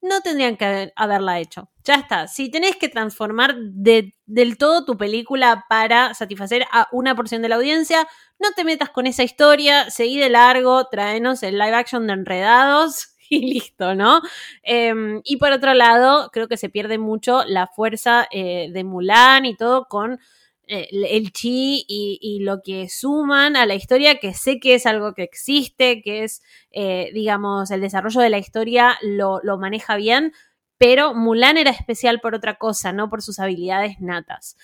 no 0.02 0.20
tendrían 0.20 0.56
que 0.56 0.92
haberla 0.96 1.38
hecho. 1.38 1.70
Ya 1.84 1.94
está. 1.94 2.26
Si 2.28 2.50
tenés 2.50 2.76
que 2.76 2.88
transformar 2.88 3.56
del 3.56 4.58
todo 4.58 4.84
tu 4.84 4.96
película 4.96 5.64
para 5.68 6.12
satisfacer 6.14 6.64
a 6.72 6.88
una 6.92 7.14
porción 7.14 7.40
de 7.40 7.48
la 7.48 7.56
audiencia, 7.56 8.06
no 8.38 8.50
te 8.54 8.64
metas 8.64 8.90
con 8.90 9.06
esa 9.06 9.22
historia, 9.22 9.90
seguí 9.90 10.18
de 10.18 10.28
largo, 10.28 10.86
tráenos 10.88 11.42
el 11.42 11.58
live 11.58 11.74
action 11.74 12.06
de 12.06 12.12
Enredados 12.14 13.14
y 13.30 13.52
listo, 13.52 13.94
¿no? 13.94 14.20
Em, 14.62 15.22
y 15.24 15.36
por 15.36 15.52
otro 15.52 15.72
lado, 15.72 16.30
creo 16.32 16.48
que 16.48 16.56
se 16.56 16.68
pierde 16.68 16.98
mucho 16.98 17.44
la 17.46 17.68
fuerza 17.68 18.26
eh, 18.32 18.70
de 18.72 18.84
Mulan 18.84 19.44
y 19.44 19.56
todo 19.56 19.86
con 19.86 20.18
el 20.66 21.32
chi 21.32 21.84
y, 21.86 22.40
lo 22.40 22.62
que 22.62 22.88
suman 22.88 23.56
a 23.56 23.66
la 23.66 23.74
historia, 23.74 24.18
que 24.18 24.32
sé 24.34 24.60
que 24.60 24.74
es 24.74 24.86
algo 24.86 25.14
que 25.14 25.22
existe, 25.22 26.02
que 26.02 26.24
es, 26.24 26.42
eh, 26.70 27.10
digamos, 27.12 27.70
el 27.70 27.80
desarrollo 27.80 28.20
de 28.20 28.30
la 28.30 28.38
historia 28.38 28.96
lo, 29.02 29.40
maneja 29.58 29.96
bien, 29.96 30.32
pero 30.78 31.14
Mulan 31.14 31.58
era 31.58 31.70
especial 31.70 32.20
por 32.20 32.34
otra 32.34 32.56
cosa, 32.56 32.92
no 32.92 33.10
por 33.10 33.22
sus 33.22 33.38
habilidades 33.38 34.00
natas. 34.00 34.56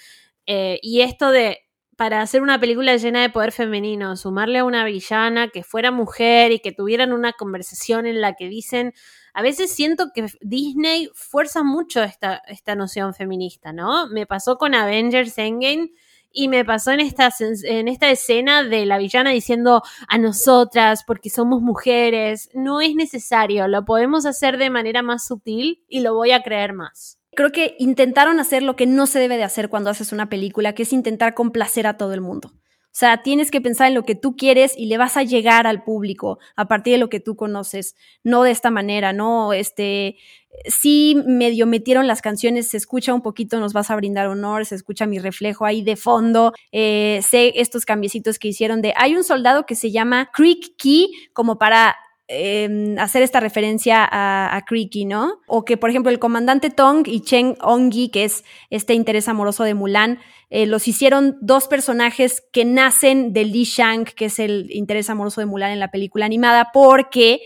Eh, 0.46 0.78
y 0.82 1.02
esto 1.02 1.30
de, 1.30 1.58
para 1.96 2.22
hacer 2.22 2.42
una 2.42 2.60
película 2.60 2.96
llena 2.96 3.22
de 3.22 3.30
poder 3.30 3.52
femenino, 3.52 4.16
sumarle 4.16 4.58
a 4.58 4.64
una 4.64 4.84
villana 4.84 5.48
que 5.48 5.64
fuera 5.64 5.90
mujer 5.90 6.52
y 6.52 6.60
que 6.60 6.72
tuvieran 6.72 7.12
una 7.12 7.32
conversación 7.32 8.06
en 8.06 8.20
la 8.20 8.34
que 8.34 8.48
dicen, 8.48 8.94
a 9.34 9.42
veces 9.42 9.70
siento 9.70 10.12
que 10.14 10.26
Disney 10.40 11.10
fuerza 11.14 11.62
mucho 11.62 12.02
esta, 12.02 12.42
esta 12.46 12.74
noción 12.74 13.14
feminista, 13.14 13.72
¿no? 13.72 14.08
Me 14.08 14.26
pasó 14.26 14.56
con 14.56 14.74
Avengers 14.74 15.36
Endgame 15.38 15.90
y 16.32 16.48
me 16.48 16.64
pasó 16.64 16.92
en 16.92 17.00
esta, 17.00 17.30
en 17.64 17.88
esta 17.88 18.10
escena 18.10 18.62
de 18.62 18.86
la 18.86 18.98
villana 18.98 19.30
diciendo 19.30 19.82
a 20.08 20.18
nosotras 20.18 21.04
porque 21.04 21.30
somos 21.30 21.62
mujeres. 21.62 22.50
No 22.54 22.80
es 22.80 22.94
necesario, 22.94 23.66
lo 23.68 23.84
podemos 23.84 24.26
hacer 24.26 24.58
de 24.58 24.70
manera 24.70 25.02
más 25.02 25.26
sutil 25.26 25.82
y 25.88 26.00
lo 26.00 26.14
voy 26.14 26.32
a 26.32 26.42
creer 26.42 26.74
más. 26.74 27.18
Creo 27.34 27.52
que 27.52 27.76
intentaron 27.78 28.40
hacer 28.40 28.62
lo 28.62 28.76
que 28.76 28.86
no 28.86 29.06
se 29.06 29.20
debe 29.20 29.36
de 29.36 29.44
hacer 29.44 29.68
cuando 29.68 29.90
haces 29.90 30.12
una 30.12 30.28
película, 30.28 30.74
que 30.74 30.82
es 30.82 30.92
intentar 30.92 31.34
complacer 31.34 31.86
a 31.86 31.96
todo 31.96 32.14
el 32.14 32.20
mundo. 32.20 32.52
Sea, 32.98 33.22
tienes 33.22 33.52
que 33.52 33.60
pensar 33.60 33.86
en 33.86 33.94
lo 33.94 34.02
que 34.02 34.16
tú 34.16 34.34
quieres 34.34 34.76
y 34.76 34.86
le 34.86 34.98
vas 34.98 35.16
a 35.16 35.22
llegar 35.22 35.68
al 35.68 35.84
público 35.84 36.40
a 36.56 36.66
partir 36.66 36.94
de 36.94 36.98
lo 36.98 37.08
que 37.08 37.20
tú 37.20 37.36
conoces, 37.36 37.94
no 38.24 38.42
de 38.42 38.50
esta 38.50 38.72
manera, 38.72 39.12
¿no? 39.12 39.52
Este, 39.52 40.16
sí 40.64 41.16
medio 41.24 41.68
metieron 41.68 42.08
las 42.08 42.22
canciones, 42.22 42.70
se 42.70 42.76
escucha 42.76 43.14
un 43.14 43.22
poquito, 43.22 43.60
nos 43.60 43.72
vas 43.72 43.92
a 43.92 43.94
brindar 43.94 44.26
honor, 44.26 44.66
se 44.66 44.74
escucha 44.74 45.06
mi 45.06 45.20
reflejo 45.20 45.64
ahí 45.64 45.82
de 45.82 45.94
fondo, 45.94 46.54
eh, 46.72 47.20
sé 47.22 47.52
estos 47.54 47.84
cambiecitos 47.84 48.40
que 48.40 48.48
hicieron 48.48 48.82
de, 48.82 48.92
hay 48.96 49.14
un 49.14 49.22
soldado 49.22 49.64
que 49.64 49.76
se 49.76 49.92
llama 49.92 50.30
Creek 50.34 50.74
Key, 50.76 51.12
como 51.32 51.56
para 51.56 51.94
em, 52.28 52.98
hacer 52.98 53.22
esta 53.22 53.40
referencia 53.40 54.04
a, 54.04 54.54
a, 54.54 54.64
Creaky, 54.64 55.04
¿no? 55.04 55.40
O 55.46 55.64
que, 55.64 55.76
por 55.76 55.90
ejemplo, 55.90 56.10
el 56.10 56.18
comandante 56.18 56.70
Tong 56.70 57.06
y 57.06 57.20
Cheng 57.20 57.56
Ongi, 57.60 58.10
que 58.10 58.24
es 58.24 58.44
este 58.70 58.94
interés 58.94 59.28
amoroso 59.28 59.64
de 59.64 59.74
Mulan, 59.74 60.18
eh, 60.50 60.66
los 60.66 60.88
hicieron 60.88 61.36
dos 61.40 61.68
personajes 61.68 62.42
que 62.52 62.64
nacen 62.64 63.32
de 63.32 63.44
Li 63.44 63.64
Shang, 63.64 64.04
que 64.04 64.26
es 64.26 64.38
el 64.38 64.68
interés 64.70 65.10
amoroso 65.10 65.40
de 65.40 65.46
Mulan 65.46 65.72
en 65.72 65.80
la 65.80 65.90
película 65.90 66.26
animada, 66.26 66.70
porque 66.72 67.40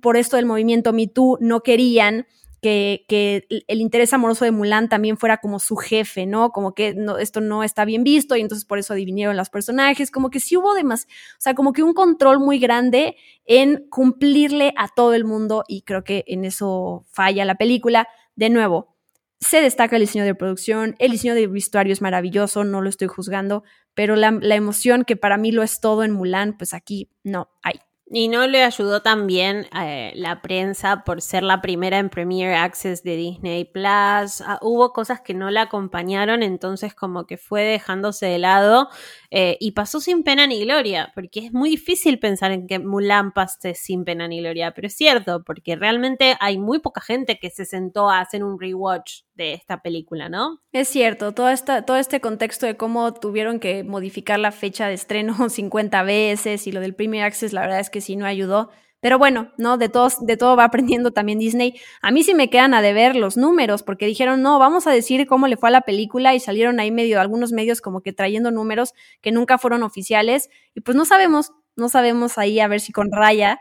por 0.00 0.16
esto 0.16 0.36
del 0.36 0.46
movimiento 0.46 0.92
Me 0.92 1.06
Too 1.06 1.38
no 1.40 1.62
querían 1.62 2.26
que, 2.64 3.46
el 3.68 3.80
interés 3.80 4.14
amoroso 4.14 4.46
de 4.46 4.50
Mulan 4.50 4.88
también 4.88 5.18
fuera 5.18 5.36
como 5.36 5.58
su 5.58 5.76
jefe, 5.76 6.24
¿no? 6.24 6.50
Como 6.50 6.74
que 6.74 6.94
no, 6.94 7.18
esto 7.18 7.42
no 7.42 7.62
está 7.62 7.84
bien 7.84 8.04
visto 8.04 8.36
y 8.36 8.40
entonces 8.40 8.64
por 8.64 8.78
eso 8.78 8.94
divinieron 8.94 9.36
los 9.36 9.50
personajes, 9.50 10.10
como 10.10 10.30
que 10.30 10.40
sí 10.40 10.56
hubo 10.56 10.72
demás, 10.72 11.06
o 11.36 11.40
sea, 11.40 11.54
como 11.54 11.74
que 11.74 11.82
un 11.82 11.92
control 11.92 12.40
muy 12.40 12.58
grande 12.58 13.16
en 13.44 13.86
cumplirle 13.90 14.72
a 14.78 14.88
todo 14.88 15.12
el 15.12 15.26
mundo 15.26 15.64
y 15.68 15.82
creo 15.82 16.04
que 16.04 16.24
en 16.26 16.46
eso 16.46 17.04
falla 17.10 17.44
la 17.44 17.56
película. 17.56 18.08
De 18.34 18.48
nuevo, 18.48 18.96
se 19.40 19.60
destaca 19.60 19.96
el 19.96 20.02
diseño 20.02 20.24
de 20.24 20.34
producción, 20.34 20.96
el 20.98 21.12
diseño 21.12 21.34
de 21.34 21.46
vestuario 21.46 21.92
es 21.92 22.00
maravilloso, 22.00 22.64
no 22.64 22.80
lo 22.80 22.88
estoy 22.88 23.08
juzgando, 23.08 23.62
pero 23.92 24.16
la 24.16 24.54
emoción 24.54 25.04
que 25.04 25.16
para 25.16 25.36
mí 25.36 25.52
lo 25.52 25.62
es 25.62 25.80
todo 25.80 26.02
en 26.02 26.12
Mulan, 26.12 26.56
pues 26.56 26.72
aquí 26.72 27.10
no 27.22 27.50
hay. 27.62 27.80
Y 28.06 28.28
no 28.28 28.46
le 28.46 28.62
ayudó 28.62 29.00
también 29.00 29.66
eh, 29.74 30.12
la 30.14 30.42
prensa 30.42 31.04
por 31.04 31.22
ser 31.22 31.42
la 31.42 31.62
primera 31.62 31.98
en 31.98 32.10
Premier 32.10 32.54
Access 32.54 33.02
de 33.02 33.16
Disney 33.16 33.64
Plus. 33.64 34.42
Ah, 34.42 34.58
hubo 34.60 34.92
cosas 34.92 35.22
que 35.22 35.32
no 35.32 35.50
la 35.50 35.62
acompañaron, 35.62 36.42
entonces 36.42 36.94
como 36.94 37.26
que 37.26 37.38
fue 37.38 37.62
dejándose 37.62 38.26
de 38.26 38.38
lado 38.38 38.88
eh, 39.30 39.56
y 39.58 39.72
pasó 39.72 40.00
sin 40.00 40.22
pena 40.22 40.46
ni 40.46 40.64
gloria, 40.64 41.12
porque 41.14 41.46
es 41.46 41.52
muy 41.52 41.70
difícil 41.70 42.18
pensar 42.18 42.52
en 42.52 42.66
que 42.66 42.78
Mulan 42.78 43.32
pase 43.32 43.74
sin 43.74 44.04
pena 44.04 44.28
ni 44.28 44.40
gloria, 44.40 44.74
pero 44.74 44.86
es 44.86 44.94
cierto, 44.94 45.42
porque 45.42 45.74
realmente 45.74 46.36
hay 46.40 46.58
muy 46.58 46.80
poca 46.80 47.00
gente 47.00 47.38
que 47.38 47.48
se 47.48 47.64
sentó 47.64 48.10
a 48.10 48.20
hacer 48.20 48.44
un 48.44 48.60
rewatch 48.60 49.22
de 49.34 49.54
esta 49.54 49.82
película, 49.82 50.28
¿no? 50.28 50.60
Es 50.72 50.88
cierto, 50.88 51.32
todo, 51.32 51.48
todo 51.84 51.96
este 51.96 52.20
contexto 52.20 52.66
de 52.66 52.76
cómo 52.76 53.12
tuvieron 53.14 53.58
que 53.58 53.82
modificar 53.82 54.38
la 54.38 54.52
fecha 54.52 54.86
de 54.86 54.94
estreno 54.94 55.34
50 55.48 56.02
veces 56.02 56.66
y 56.66 56.72
lo 56.72 56.80
del 56.80 56.94
Premier 56.94 57.24
Access, 57.24 57.52
la 57.52 57.62
verdad 57.62 57.80
es 57.80 57.90
que 57.90 57.93
sí 58.00 58.16
no 58.16 58.26
ayudó. 58.26 58.70
Pero 59.04 59.18
bueno, 59.18 59.52
¿no? 59.58 59.76
De, 59.76 59.90
todos, 59.90 60.24
de 60.24 60.38
todo 60.38 60.56
va 60.56 60.64
aprendiendo 60.64 61.10
también 61.10 61.38
Disney. 61.38 61.78
A 62.00 62.10
mí 62.10 62.22
sí 62.22 62.32
me 62.32 62.48
quedan 62.48 62.72
a 62.72 62.80
deber 62.80 63.16
los 63.16 63.36
números, 63.36 63.82
porque 63.82 64.06
dijeron, 64.06 64.40
no, 64.40 64.58
vamos 64.58 64.86
a 64.86 64.92
decir 64.92 65.26
cómo 65.26 65.46
le 65.46 65.58
fue 65.58 65.68
a 65.68 65.72
la 65.72 65.82
película 65.82 66.34
y 66.34 66.40
salieron 66.40 66.80
ahí 66.80 66.90
medio, 66.90 67.20
algunos 67.20 67.52
medios 67.52 67.82
como 67.82 68.00
que 68.00 68.14
trayendo 68.14 68.50
números 68.50 68.94
que 69.20 69.30
nunca 69.30 69.58
fueron 69.58 69.82
oficiales. 69.82 70.48
Y 70.74 70.80
pues 70.80 70.96
no 70.96 71.04
sabemos, 71.04 71.52
no 71.76 71.90
sabemos 71.90 72.38
ahí 72.38 72.60
a 72.60 72.66
ver 72.66 72.80
si 72.80 72.92
con 72.92 73.12
Raya 73.12 73.60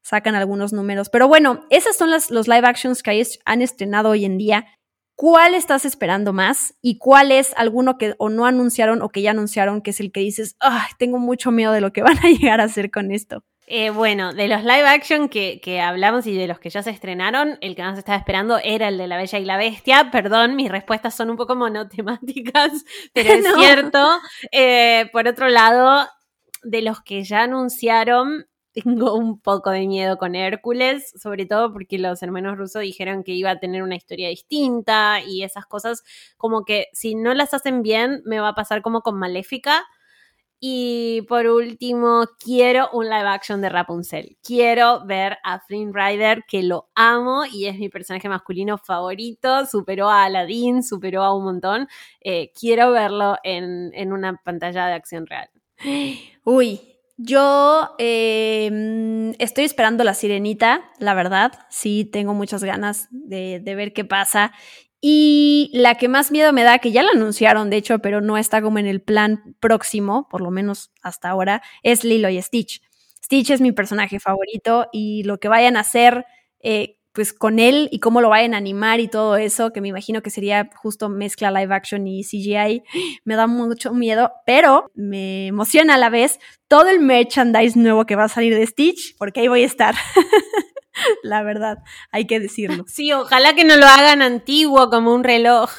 sacan 0.00 0.34
algunos 0.34 0.72
números. 0.72 1.10
Pero 1.10 1.28
bueno, 1.28 1.66
esos 1.68 1.94
son 1.94 2.10
las, 2.10 2.30
los 2.30 2.48
live 2.48 2.66
actions 2.66 3.02
que 3.02 3.26
han 3.44 3.60
estrenado 3.60 4.08
hoy 4.08 4.24
en 4.24 4.38
día. 4.38 4.68
¿Cuál 5.16 5.54
estás 5.54 5.84
esperando 5.84 6.32
más? 6.32 6.76
¿Y 6.80 6.96
cuál 6.96 7.30
es 7.30 7.52
alguno 7.58 7.98
que 7.98 8.14
o 8.16 8.30
no 8.30 8.46
anunciaron 8.46 9.02
o 9.02 9.10
que 9.10 9.20
ya 9.20 9.32
anunciaron 9.32 9.82
que 9.82 9.90
es 9.90 10.00
el 10.00 10.12
que 10.12 10.20
dices, 10.20 10.56
ay, 10.60 10.88
tengo 10.98 11.18
mucho 11.18 11.50
miedo 11.50 11.72
de 11.72 11.82
lo 11.82 11.92
que 11.92 12.02
van 12.04 12.16
a 12.18 12.30
llegar 12.30 12.62
a 12.62 12.64
hacer 12.64 12.90
con 12.90 13.10
esto? 13.10 13.44
Eh, 13.70 13.90
bueno, 13.90 14.32
de 14.32 14.48
los 14.48 14.62
live 14.62 14.88
action 14.88 15.28
que, 15.28 15.60
que, 15.60 15.80
hablamos 15.80 16.26
y 16.26 16.34
de 16.34 16.46
los 16.46 16.58
que 16.58 16.70
ya 16.70 16.82
se 16.82 16.88
estrenaron, 16.88 17.58
el 17.60 17.76
que 17.76 17.82
más 17.82 17.98
estaba 17.98 18.16
esperando 18.16 18.58
era 18.64 18.88
el 18.88 18.96
de 18.96 19.06
La 19.06 19.18
Bella 19.18 19.38
y 19.38 19.44
la 19.44 19.58
Bestia. 19.58 20.10
Perdón, 20.10 20.56
mis 20.56 20.70
respuestas 20.70 21.14
son 21.14 21.28
un 21.28 21.36
poco 21.36 21.54
monotemáticas, 21.54 22.72
pero 23.12 23.30
es 23.30 23.46
cierto. 23.54 24.20
Eh, 24.52 25.10
por 25.12 25.28
otro 25.28 25.50
lado, 25.50 26.08
de 26.62 26.80
los 26.80 27.02
que 27.02 27.24
ya 27.24 27.42
anunciaron, 27.42 28.46
tengo 28.72 29.14
un 29.14 29.38
poco 29.38 29.70
de 29.70 29.86
miedo 29.86 30.16
con 30.16 30.34
Hércules, 30.34 31.12
sobre 31.20 31.44
todo 31.44 31.70
porque 31.70 31.98
los 31.98 32.22
hermanos 32.22 32.56
rusos 32.56 32.80
dijeron 32.80 33.22
que 33.22 33.32
iba 33.32 33.50
a 33.50 33.58
tener 33.58 33.82
una 33.82 33.96
historia 33.96 34.30
distinta 34.30 35.20
y 35.20 35.42
esas 35.42 35.66
cosas, 35.66 36.02
como 36.38 36.64
que 36.64 36.86
si 36.94 37.14
no 37.14 37.34
las 37.34 37.52
hacen 37.52 37.82
bien, 37.82 38.22
me 38.24 38.40
va 38.40 38.48
a 38.48 38.54
pasar 38.54 38.80
como 38.80 39.02
con 39.02 39.18
Maléfica. 39.18 39.84
Y 40.60 41.22
por 41.28 41.46
último, 41.46 42.24
quiero 42.42 42.88
un 42.92 43.04
live 43.04 43.28
action 43.28 43.60
de 43.60 43.68
Rapunzel. 43.68 44.36
Quiero 44.42 45.04
ver 45.06 45.38
a 45.44 45.60
Flynn 45.60 45.94
Rider, 45.94 46.44
que 46.48 46.62
lo 46.62 46.88
amo 46.94 47.44
y 47.46 47.66
es 47.66 47.78
mi 47.78 47.88
personaje 47.88 48.28
masculino 48.28 48.76
favorito. 48.76 49.66
Superó 49.66 50.08
a 50.10 50.24
Aladdin, 50.24 50.82
superó 50.82 51.22
a 51.22 51.34
un 51.34 51.44
montón. 51.44 51.88
Eh, 52.20 52.52
quiero 52.58 52.90
verlo 52.90 53.36
en, 53.44 53.92
en 53.94 54.12
una 54.12 54.40
pantalla 54.44 54.86
de 54.86 54.94
acción 54.94 55.26
real. 55.26 55.48
Uy, 56.44 56.80
yo 57.20 57.96
eh, 57.98 59.34
estoy 59.40 59.64
esperando 59.64 60.04
la 60.04 60.14
sirenita, 60.14 60.88
la 61.00 61.14
verdad. 61.14 61.52
Sí, 61.68 62.04
tengo 62.04 62.32
muchas 62.32 62.62
ganas 62.62 63.08
de, 63.10 63.58
de, 63.60 63.74
ver 63.74 63.92
qué 63.92 64.04
pasa. 64.04 64.52
Y 65.00 65.70
la 65.74 65.94
que 65.94 66.08
más 66.08 66.32
miedo 66.32 66.52
me 66.52 66.64
da, 66.64 66.78
que 66.78 66.90
ya 66.90 67.02
la 67.02 67.12
anunciaron, 67.12 67.70
de 67.70 67.76
hecho, 67.76 68.00
pero 68.00 68.20
no 68.20 68.36
está 68.36 68.60
como 68.60 68.78
en 68.78 68.86
el 68.86 69.00
plan 69.00 69.56
próximo, 69.60 70.26
por 70.28 70.40
lo 70.40 70.50
menos 70.50 70.90
hasta 71.02 71.28
ahora, 71.28 71.62
es 71.82 72.04
Lilo 72.04 72.28
y 72.28 72.40
Stitch. 72.42 72.82
Stitch 73.24 73.50
es 73.50 73.60
mi 73.60 73.72
personaje 73.72 74.18
favorito 74.18 74.88
y 74.92 75.22
lo 75.24 75.38
que 75.38 75.48
vayan 75.48 75.76
a 75.76 75.80
hacer 75.80 76.24
eh, 76.60 76.98
pues 77.12 77.32
con 77.32 77.58
él 77.58 77.88
y 77.90 77.98
cómo 77.98 78.20
lo 78.20 78.28
vayan 78.28 78.54
a 78.54 78.58
animar 78.58 79.00
y 79.00 79.08
todo 79.08 79.36
eso, 79.36 79.72
que 79.72 79.80
me 79.80 79.88
imagino 79.88 80.22
que 80.22 80.30
sería 80.30 80.70
justo 80.76 81.08
mezcla 81.08 81.50
live 81.50 81.74
action 81.74 82.06
y 82.06 82.22
CGI, 82.22 82.82
me 83.24 83.34
da 83.34 83.46
mucho 83.46 83.92
miedo, 83.92 84.32
pero 84.46 84.90
me 84.94 85.48
emociona 85.48 85.94
a 85.94 85.98
la 85.98 86.10
vez 86.10 86.38
todo 86.68 86.88
el 86.88 87.00
merchandise 87.00 87.78
nuevo 87.78 88.06
que 88.06 88.16
va 88.16 88.24
a 88.24 88.28
salir 88.28 88.54
de 88.54 88.66
Stitch, 88.66 89.16
porque 89.18 89.40
ahí 89.40 89.48
voy 89.48 89.62
a 89.62 89.66
estar. 89.66 89.94
la 91.22 91.42
verdad, 91.42 91.78
hay 92.10 92.26
que 92.26 92.40
decirlo. 92.40 92.84
Sí, 92.86 93.12
ojalá 93.12 93.54
que 93.54 93.64
no 93.64 93.76
lo 93.76 93.86
hagan 93.86 94.22
antiguo 94.22 94.90
como 94.90 95.14
un 95.14 95.24
reloj. 95.24 95.70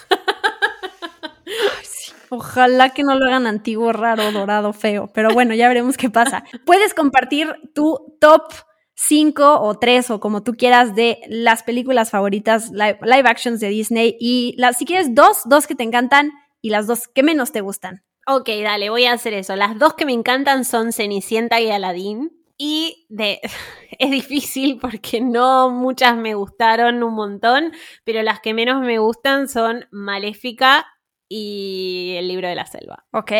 Ojalá 2.30 2.91
que 2.91 3.04
no 3.04 3.16
lo 3.16 3.26
hagan 3.26 3.48
antiguo, 3.48 3.91
raro, 3.91 4.32
dorado, 4.32 4.72
feo. 4.72 5.10
Pero 5.14 5.34
bueno, 5.34 5.56
ya 5.56 5.68
veremos 5.68 5.98
qué 5.98 6.10
pasa. 6.10 6.44
Puedes 6.66 6.94
compartir 6.94 7.54
tu 7.74 8.16
top 8.20 8.54
cinco 8.94 9.60
o 9.62 9.80
tres 9.80 10.12
o 10.12 10.20
como 10.20 10.44
tú 10.44 10.54
quieras 10.54 10.94
de 10.94 11.22
las 11.28 11.64
películas 11.64 12.12
favoritas 12.12 12.70
live, 12.72 13.30
actions 13.30 13.60
de 13.60 13.70
Disney 13.70 14.18
y 14.20 14.58
si 14.78 14.86
quieres 14.86 15.16
dos, 15.16 15.41
dos 15.46 15.68
que 15.68 15.76
te 15.76 15.84
encantan 15.84 16.32
y 16.62 16.70
las 16.70 16.86
dos 16.86 17.08
que 17.08 17.24
menos 17.24 17.52
te 17.52 17.62
gustan. 17.62 18.04
Ok, 18.28 18.50
dale, 18.62 18.90
voy 18.90 19.06
a 19.06 19.14
hacer 19.14 19.34
eso. 19.34 19.56
Las 19.56 19.80
dos 19.80 19.96
que 19.96 20.06
me 20.06 20.14
encantan 20.14 20.66
son 20.66 20.91
Cenicienta 20.91 21.60
y 21.62 21.72
Aladdin. 21.72 22.39
Y 22.61 23.07
de, 23.10 23.40
es 23.98 24.11
difícil 24.11 24.77
porque 24.80 25.22
no 25.22 25.72
muchas 25.72 26.15
me 26.15 26.36
gustaron 26.36 27.02
un 27.02 27.15
montón, 27.15 27.72
pero 28.03 28.22
las 28.22 28.41
que 28.41 28.53
menos 28.53 28.81
me 28.81 28.99
gustan 28.99 29.48
son 29.48 29.88
Maléfica 29.90 30.86
y 31.27 32.15
El 32.18 32.27
libro 32.27 32.48
de 32.48 32.56
la 32.56 32.65
selva. 32.65 33.06
Ok. 33.11 33.31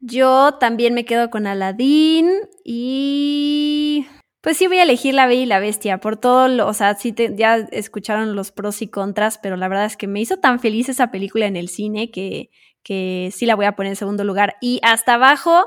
Yo 0.00 0.54
también 0.60 0.94
me 0.94 1.06
quedo 1.06 1.30
con 1.30 1.46
Aladdin 1.46 2.30
y 2.62 4.06
pues 4.42 4.58
sí 4.58 4.66
voy 4.66 4.78
a 4.78 4.82
elegir 4.82 5.14
La 5.14 5.26
Bella 5.26 5.42
y 5.42 5.46
la 5.46 5.58
Bestia 5.58 5.98
por 5.98 6.18
todo, 6.18 6.48
lo, 6.48 6.68
o 6.68 6.74
sea, 6.74 6.94
sí 6.96 7.14
ya 7.34 7.56
escucharon 7.56 8.36
los 8.36 8.52
pros 8.52 8.82
y 8.82 8.88
contras, 8.88 9.38
pero 9.38 9.56
la 9.56 9.68
verdad 9.68 9.86
es 9.86 9.96
que 9.96 10.06
me 10.06 10.20
hizo 10.20 10.36
tan 10.36 10.60
feliz 10.60 10.90
esa 10.90 11.10
película 11.10 11.46
en 11.46 11.56
el 11.56 11.70
cine 11.70 12.10
que, 12.10 12.50
que 12.82 13.30
sí 13.34 13.46
la 13.46 13.54
voy 13.54 13.64
a 13.64 13.74
poner 13.74 13.92
en 13.92 13.96
segundo 13.96 14.22
lugar. 14.22 14.56
Y 14.60 14.80
hasta 14.82 15.14
abajo, 15.14 15.64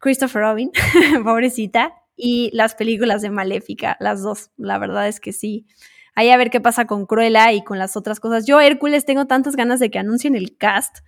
Christopher 0.00 0.42
Robin, 0.42 0.70
pobrecita, 1.24 1.94
y 2.16 2.50
las 2.52 2.74
películas 2.74 3.22
de 3.22 3.30
Maléfica, 3.30 3.96
las 4.00 4.22
dos, 4.22 4.50
la 4.56 4.78
verdad 4.78 5.08
es 5.08 5.20
que 5.20 5.32
sí. 5.32 5.66
Ahí 6.14 6.30
a 6.30 6.36
ver 6.36 6.50
qué 6.50 6.60
pasa 6.60 6.86
con 6.86 7.06
Cruella 7.06 7.52
y 7.52 7.62
con 7.62 7.78
las 7.78 7.96
otras 7.96 8.18
cosas. 8.18 8.44
Yo, 8.44 8.60
Hércules, 8.60 9.04
tengo 9.04 9.26
tantas 9.26 9.54
ganas 9.54 9.78
de 9.78 9.90
que 9.90 10.00
anuncien 10.00 10.34
el 10.34 10.56
cast, 10.56 10.98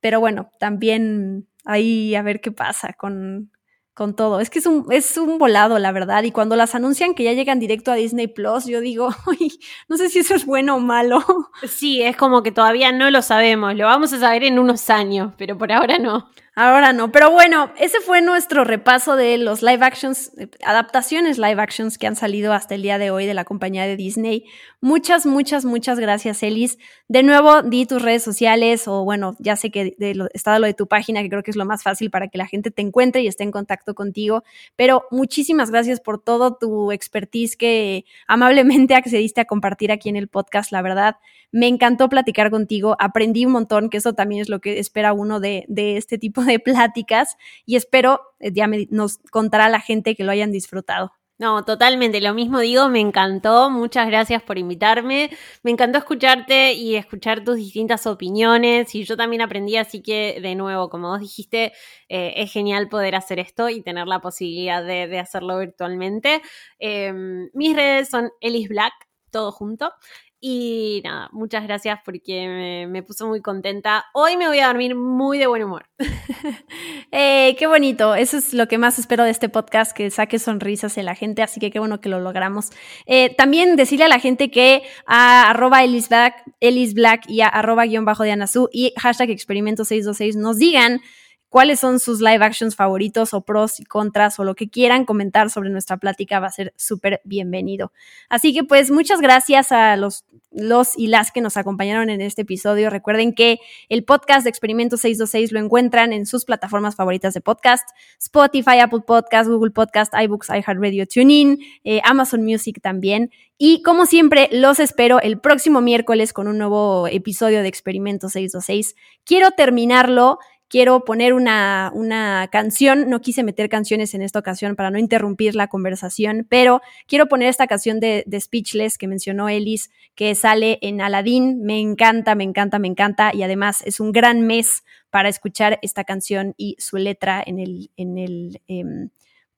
pero 0.00 0.20
bueno, 0.20 0.50
también 0.58 1.46
ahí 1.66 2.14
a 2.14 2.22
ver 2.22 2.40
qué 2.40 2.50
pasa 2.50 2.94
con, 2.94 3.50
con 3.98 4.14
todo. 4.14 4.40
Es 4.40 4.48
que 4.48 4.60
es 4.60 4.66
un, 4.66 4.86
es 4.90 5.18
un 5.18 5.38
volado, 5.38 5.78
la 5.78 5.92
verdad. 5.92 6.22
Y 6.22 6.30
cuando 6.30 6.56
las 6.56 6.74
anuncian 6.76 7.14
que 7.14 7.24
ya 7.24 7.32
llegan 7.32 7.58
directo 7.58 7.90
a 7.90 7.96
Disney 7.96 8.28
Plus, 8.28 8.64
yo 8.64 8.80
digo, 8.80 9.10
no 9.88 9.96
sé 9.96 10.08
si 10.08 10.20
eso 10.20 10.34
es 10.36 10.46
bueno 10.46 10.76
o 10.76 10.80
malo. 10.80 11.22
Sí, 11.68 12.00
es 12.02 12.16
como 12.16 12.42
que 12.44 12.52
todavía 12.52 12.92
no 12.92 13.10
lo 13.10 13.20
sabemos. 13.22 13.74
Lo 13.74 13.86
vamos 13.86 14.12
a 14.12 14.20
saber 14.20 14.44
en 14.44 14.58
unos 14.58 14.88
años, 14.88 15.34
pero 15.36 15.58
por 15.58 15.72
ahora 15.72 15.98
no. 15.98 16.30
Ahora 16.60 16.92
no, 16.92 17.12
pero 17.12 17.30
bueno, 17.30 17.70
ese 17.78 18.00
fue 18.00 18.20
nuestro 18.20 18.64
repaso 18.64 19.14
de 19.14 19.38
los 19.38 19.62
live 19.62 19.86
actions, 19.86 20.32
adaptaciones 20.64 21.38
live 21.38 21.62
actions 21.62 21.98
que 21.98 22.08
han 22.08 22.16
salido 22.16 22.52
hasta 22.52 22.74
el 22.74 22.82
día 22.82 22.98
de 22.98 23.12
hoy 23.12 23.26
de 23.26 23.34
la 23.34 23.44
compañía 23.44 23.86
de 23.86 23.94
Disney. 23.94 24.44
Muchas, 24.80 25.24
muchas, 25.24 25.64
muchas 25.64 26.00
gracias, 26.00 26.42
Elis. 26.42 26.76
De 27.06 27.22
nuevo, 27.22 27.62
di 27.62 27.86
tus 27.86 28.02
redes 28.02 28.24
sociales 28.24 28.88
o 28.88 29.04
bueno, 29.04 29.36
ya 29.38 29.54
sé 29.54 29.70
que 29.70 29.94
de 29.98 30.16
lo, 30.16 30.26
está 30.34 30.58
lo 30.58 30.66
de 30.66 30.74
tu 30.74 30.88
página, 30.88 31.22
que 31.22 31.28
creo 31.28 31.44
que 31.44 31.52
es 31.52 31.56
lo 31.56 31.64
más 31.64 31.84
fácil 31.84 32.10
para 32.10 32.26
que 32.26 32.38
la 32.38 32.48
gente 32.48 32.72
te 32.72 32.82
encuentre 32.82 33.22
y 33.22 33.28
esté 33.28 33.44
en 33.44 33.52
contacto 33.52 33.94
contigo. 33.94 34.42
Pero 34.74 35.04
muchísimas 35.12 35.70
gracias 35.70 36.00
por 36.00 36.20
todo 36.20 36.56
tu 36.56 36.90
expertise 36.90 37.56
que 37.56 38.04
amablemente 38.26 38.94
accediste 38.96 39.40
a 39.40 39.44
compartir 39.44 39.92
aquí 39.92 40.08
en 40.08 40.16
el 40.16 40.26
podcast, 40.26 40.72
la 40.72 40.82
verdad. 40.82 41.18
Me 41.52 41.66
encantó 41.68 42.08
platicar 42.08 42.50
contigo, 42.50 42.96
aprendí 42.98 43.46
un 43.46 43.52
montón, 43.52 43.88
que 43.90 43.98
eso 43.98 44.12
también 44.12 44.42
es 44.42 44.48
lo 44.48 44.60
que 44.60 44.80
espera 44.80 45.12
uno 45.12 45.40
de, 45.40 45.64
de 45.68 45.96
este 45.96 46.18
tipo 46.18 46.42
de 46.42 46.47
pláticas 46.58 47.36
y 47.66 47.76
espero 47.76 48.20
eh, 48.40 48.50
ya 48.52 48.66
nos 48.90 49.18
contará 49.30 49.68
la 49.68 49.80
gente 49.80 50.14
que 50.14 50.24
lo 50.24 50.32
hayan 50.32 50.52
disfrutado. 50.52 51.12
No, 51.40 51.64
totalmente, 51.64 52.20
lo 52.20 52.34
mismo 52.34 52.58
digo, 52.58 52.88
me 52.88 52.98
encantó, 52.98 53.70
muchas 53.70 54.08
gracias 54.08 54.42
por 54.42 54.58
invitarme, 54.58 55.30
me 55.62 55.70
encantó 55.70 55.98
escucharte 55.98 56.72
y 56.72 56.96
escuchar 56.96 57.44
tus 57.44 57.54
distintas 57.54 58.08
opiniones 58.08 58.92
y 58.96 59.04
yo 59.04 59.16
también 59.16 59.42
aprendí, 59.42 59.76
así 59.76 60.02
que 60.02 60.40
de 60.42 60.56
nuevo, 60.56 60.88
como 60.90 61.10
vos 61.10 61.20
dijiste, 61.20 61.72
eh, 62.08 62.34
es 62.38 62.52
genial 62.52 62.88
poder 62.88 63.14
hacer 63.14 63.38
esto 63.38 63.68
y 63.68 63.82
tener 63.82 64.08
la 64.08 64.20
posibilidad 64.20 64.82
de, 64.82 65.06
de 65.06 65.18
hacerlo 65.20 65.60
virtualmente. 65.60 66.42
Eh, 66.80 67.12
mis 67.54 67.76
redes 67.76 68.08
son 68.08 68.30
Elis 68.40 68.68
Black, 68.68 68.94
todo 69.30 69.52
junto. 69.52 69.92
Y 70.40 71.00
nada, 71.02 71.28
muchas 71.32 71.64
gracias 71.64 71.98
porque 72.04 72.86
me, 72.88 73.02
puso 73.02 73.26
muy 73.26 73.40
contenta. 73.40 74.04
Hoy 74.14 74.36
me 74.36 74.46
voy 74.46 74.60
a 74.60 74.68
dormir 74.68 74.94
muy 74.94 75.36
de 75.36 75.48
buen 75.48 75.64
humor. 75.64 75.86
eh, 77.10 77.56
qué 77.58 77.66
bonito. 77.66 78.14
Eso 78.14 78.36
es 78.36 78.54
lo 78.54 78.68
que 78.68 78.78
más 78.78 79.00
espero 79.00 79.24
de 79.24 79.30
este 79.30 79.48
podcast, 79.48 79.96
que 79.96 80.10
saque 80.10 80.38
sonrisas 80.38 80.96
en 80.96 81.06
la 81.06 81.16
gente. 81.16 81.42
Así 81.42 81.58
que 81.58 81.72
qué 81.72 81.80
bueno 81.80 82.00
que 82.00 82.08
lo 82.08 82.20
logramos. 82.20 82.70
Eh, 83.06 83.34
también 83.34 83.74
decirle 83.74 84.04
a 84.04 84.08
la 84.08 84.20
gente 84.20 84.50
que 84.52 84.82
a 85.06 85.50
arroba 85.50 85.82
Elis 85.82 86.08
Black, 86.08 86.44
Elis 86.60 86.94
Black 86.94 87.28
y 87.28 87.40
a 87.40 87.48
arroba 87.48 87.86
guion 87.86 88.04
bajo 88.04 88.22
de 88.22 88.30
Anazú 88.30 88.68
y 88.72 88.92
hashtag 88.96 89.30
experimento 89.30 89.84
626 89.84 90.36
nos 90.36 90.58
digan 90.58 91.00
cuáles 91.48 91.80
son 91.80 91.98
sus 91.98 92.20
live 92.20 92.44
actions 92.44 92.76
favoritos 92.76 93.32
o 93.34 93.40
pros 93.40 93.80
y 93.80 93.84
contras 93.84 94.38
o 94.38 94.44
lo 94.44 94.54
que 94.54 94.68
quieran 94.68 95.04
comentar 95.04 95.50
sobre 95.50 95.70
nuestra 95.70 95.96
plática 95.96 96.40
va 96.40 96.48
a 96.48 96.52
ser 96.52 96.74
súper 96.76 97.20
bienvenido. 97.24 97.92
Así 98.28 98.52
que 98.52 98.64
pues 98.64 98.90
muchas 98.90 99.20
gracias 99.20 99.72
a 99.72 99.96
los, 99.96 100.24
los 100.50 100.98
y 100.98 101.06
las 101.06 101.32
que 101.32 101.40
nos 101.40 101.56
acompañaron 101.56 102.10
en 102.10 102.20
este 102.20 102.42
episodio. 102.42 102.90
Recuerden 102.90 103.34
que 103.34 103.60
el 103.88 104.04
podcast 104.04 104.44
de 104.44 104.50
Experimento 104.50 104.96
626 104.96 105.52
lo 105.52 105.60
encuentran 105.60 106.12
en 106.12 106.26
sus 106.26 106.44
plataformas 106.44 106.96
favoritas 106.96 107.34
de 107.34 107.40
podcast, 107.40 107.88
Spotify, 108.18 108.80
Apple 108.80 109.00
Podcast, 109.06 109.48
Google 109.48 109.70
Podcast, 109.70 110.12
iBooks, 110.14 110.48
iHeartRadio, 110.50 111.06
TuneIn, 111.06 111.58
eh, 111.84 112.00
Amazon 112.04 112.44
Music 112.44 112.80
también. 112.82 113.30
Y 113.56 113.82
como 113.82 114.06
siempre, 114.06 114.48
los 114.52 114.78
espero 114.78 115.20
el 115.20 115.40
próximo 115.40 115.80
miércoles 115.80 116.32
con 116.32 116.46
un 116.46 116.58
nuevo 116.58 117.08
episodio 117.08 117.60
de 117.62 117.68
Experimento 117.68 118.28
626. 118.28 118.94
Quiero 119.24 119.50
terminarlo 119.50 120.38
quiero 120.68 121.04
poner 121.04 121.32
una, 121.32 121.90
una, 121.94 122.48
canción. 122.50 123.08
No 123.08 123.20
quise 123.20 123.42
meter 123.42 123.68
canciones 123.68 124.14
en 124.14 124.22
esta 124.22 124.38
ocasión 124.38 124.76
para 124.76 124.90
no 124.90 124.98
interrumpir 124.98 125.54
la 125.54 125.68
conversación, 125.68 126.46
pero 126.48 126.80
quiero 127.06 127.26
poner 127.26 127.48
esta 127.48 127.66
canción 127.66 128.00
de, 128.00 128.24
de 128.26 128.40
Speechless 128.40 128.98
que 128.98 129.08
mencionó 129.08 129.48
Ellis, 129.48 129.90
que 130.14 130.34
sale 130.34 130.78
en 130.82 131.00
Aladdin. 131.00 131.62
Me 131.62 131.80
encanta, 131.80 132.34
me 132.34 132.44
encanta, 132.44 132.78
me 132.78 132.88
encanta. 132.88 133.30
Y 133.34 133.42
además 133.42 133.82
es 133.84 134.00
un 134.00 134.12
gran 134.12 134.42
mes 134.42 134.84
para 135.10 135.28
escuchar 135.28 135.78
esta 135.82 136.04
canción 136.04 136.54
y 136.56 136.76
su 136.78 136.96
letra 136.96 137.42
en 137.44 137.58
el, 137.58 137.90
en 137.96 138.18
el 138.18 138.60
eh, 138.68 139.08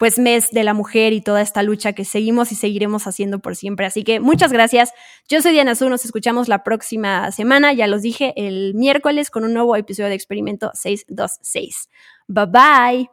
pues 0.01 0.19
mes 0.19 0.51
de 0.51 0.65
la 0.65 0.73
mujer 0.73 1.13
y 1.13 1.21
toda 1.21 1.43
esta 1.43 1.63
lucha 1.63 1.93
que 1.93 2.07
seguimos 2.07 2.53
y 2.53 2.55
seguiremos 2.55 3.07
haciendo 3.07 3.41
por 3.41 3.55
siempre. 3.55 3.85
Así 3.85 4.03
que 4.03 4.19
muchas 4.19 4.51
gracias. 4.51 4.95
Yo 5.29 5.43
soy 5.43 5.53
Diana 5.53 5.73
Azul, 5.73 5.91
nos 5.91 6.07
escuchamos 6.07 6.49
la 6.49 6.65
próxima 6.65 7.31
semana, 7.33 7.75
ya 7.75 7.87
los 7.87 8.01
dije, 8.01 8.33
el 8.35 8.73
miércoles 8.75 9.29
con 9.29 9.45
un 9.45 9.53
nuevo 9.53 9.77
episodio 9.77 10.09
de 10.09 10.15
Experimento 10.15 10.71
626. 10.73 11.91
Bye 12.29 12.47
bye. 12.47 13.11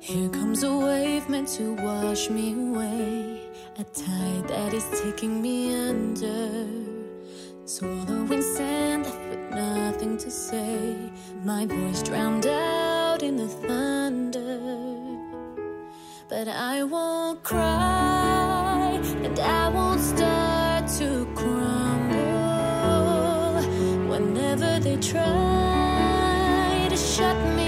Here 0.00 0.30
comes 0.30 0.62
a 0.62 0.72
wave 0.72 1.26
to 1.58 1.74
wash 1.84 2.30
me 2.30 2.54
away, 2.54 3.42
a 3.78 3.84
tide 3.84 4.48
that 4.48 4.72
is 4.72 4.86
taking 5.02 5.42
me 5.42 5.74
under. 5.74 6.91
Swallowing 7.64 8.42
sand 8.42 9.04
left 9.04 9.28
with 9.30 9.50
nothing 9.50 10.18
to 10.18 10.30
say. 10.32 10.96
My 11.44 11.64
voice 11.64 12.02
drowned 12.02 12.44
out 12.44 13.22
in 13.22 13.36
the 13.36 13.46
thunder. 13.46 14.58
But 16.28 16.48
I 16.48 16.82
won't 16.82 17.44
cry 17.44 18.98
and 19.22 19.38
I 19.38 19.68
won't 19.68 20.00
start 20.00 20.88
to 20.98 21.24
crumble. 21.36 22.18
Whenever 24.10 24.80
they 24.80 24.96
try 24.96 26.88
to 26.90 26.96
shut 26.96 27.36
me 27.54 27.61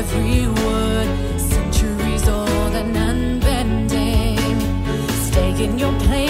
every 0.00 0.46
word. 0.48 1.08
Centuries 1.38 2.26
old 2.28 2.74
and 2.80 2.96
unbending. 3.08 4.58
Stay 5.28 5.52
in 5.64 5.78
your 5.78 5.94
place, 6.04 6.29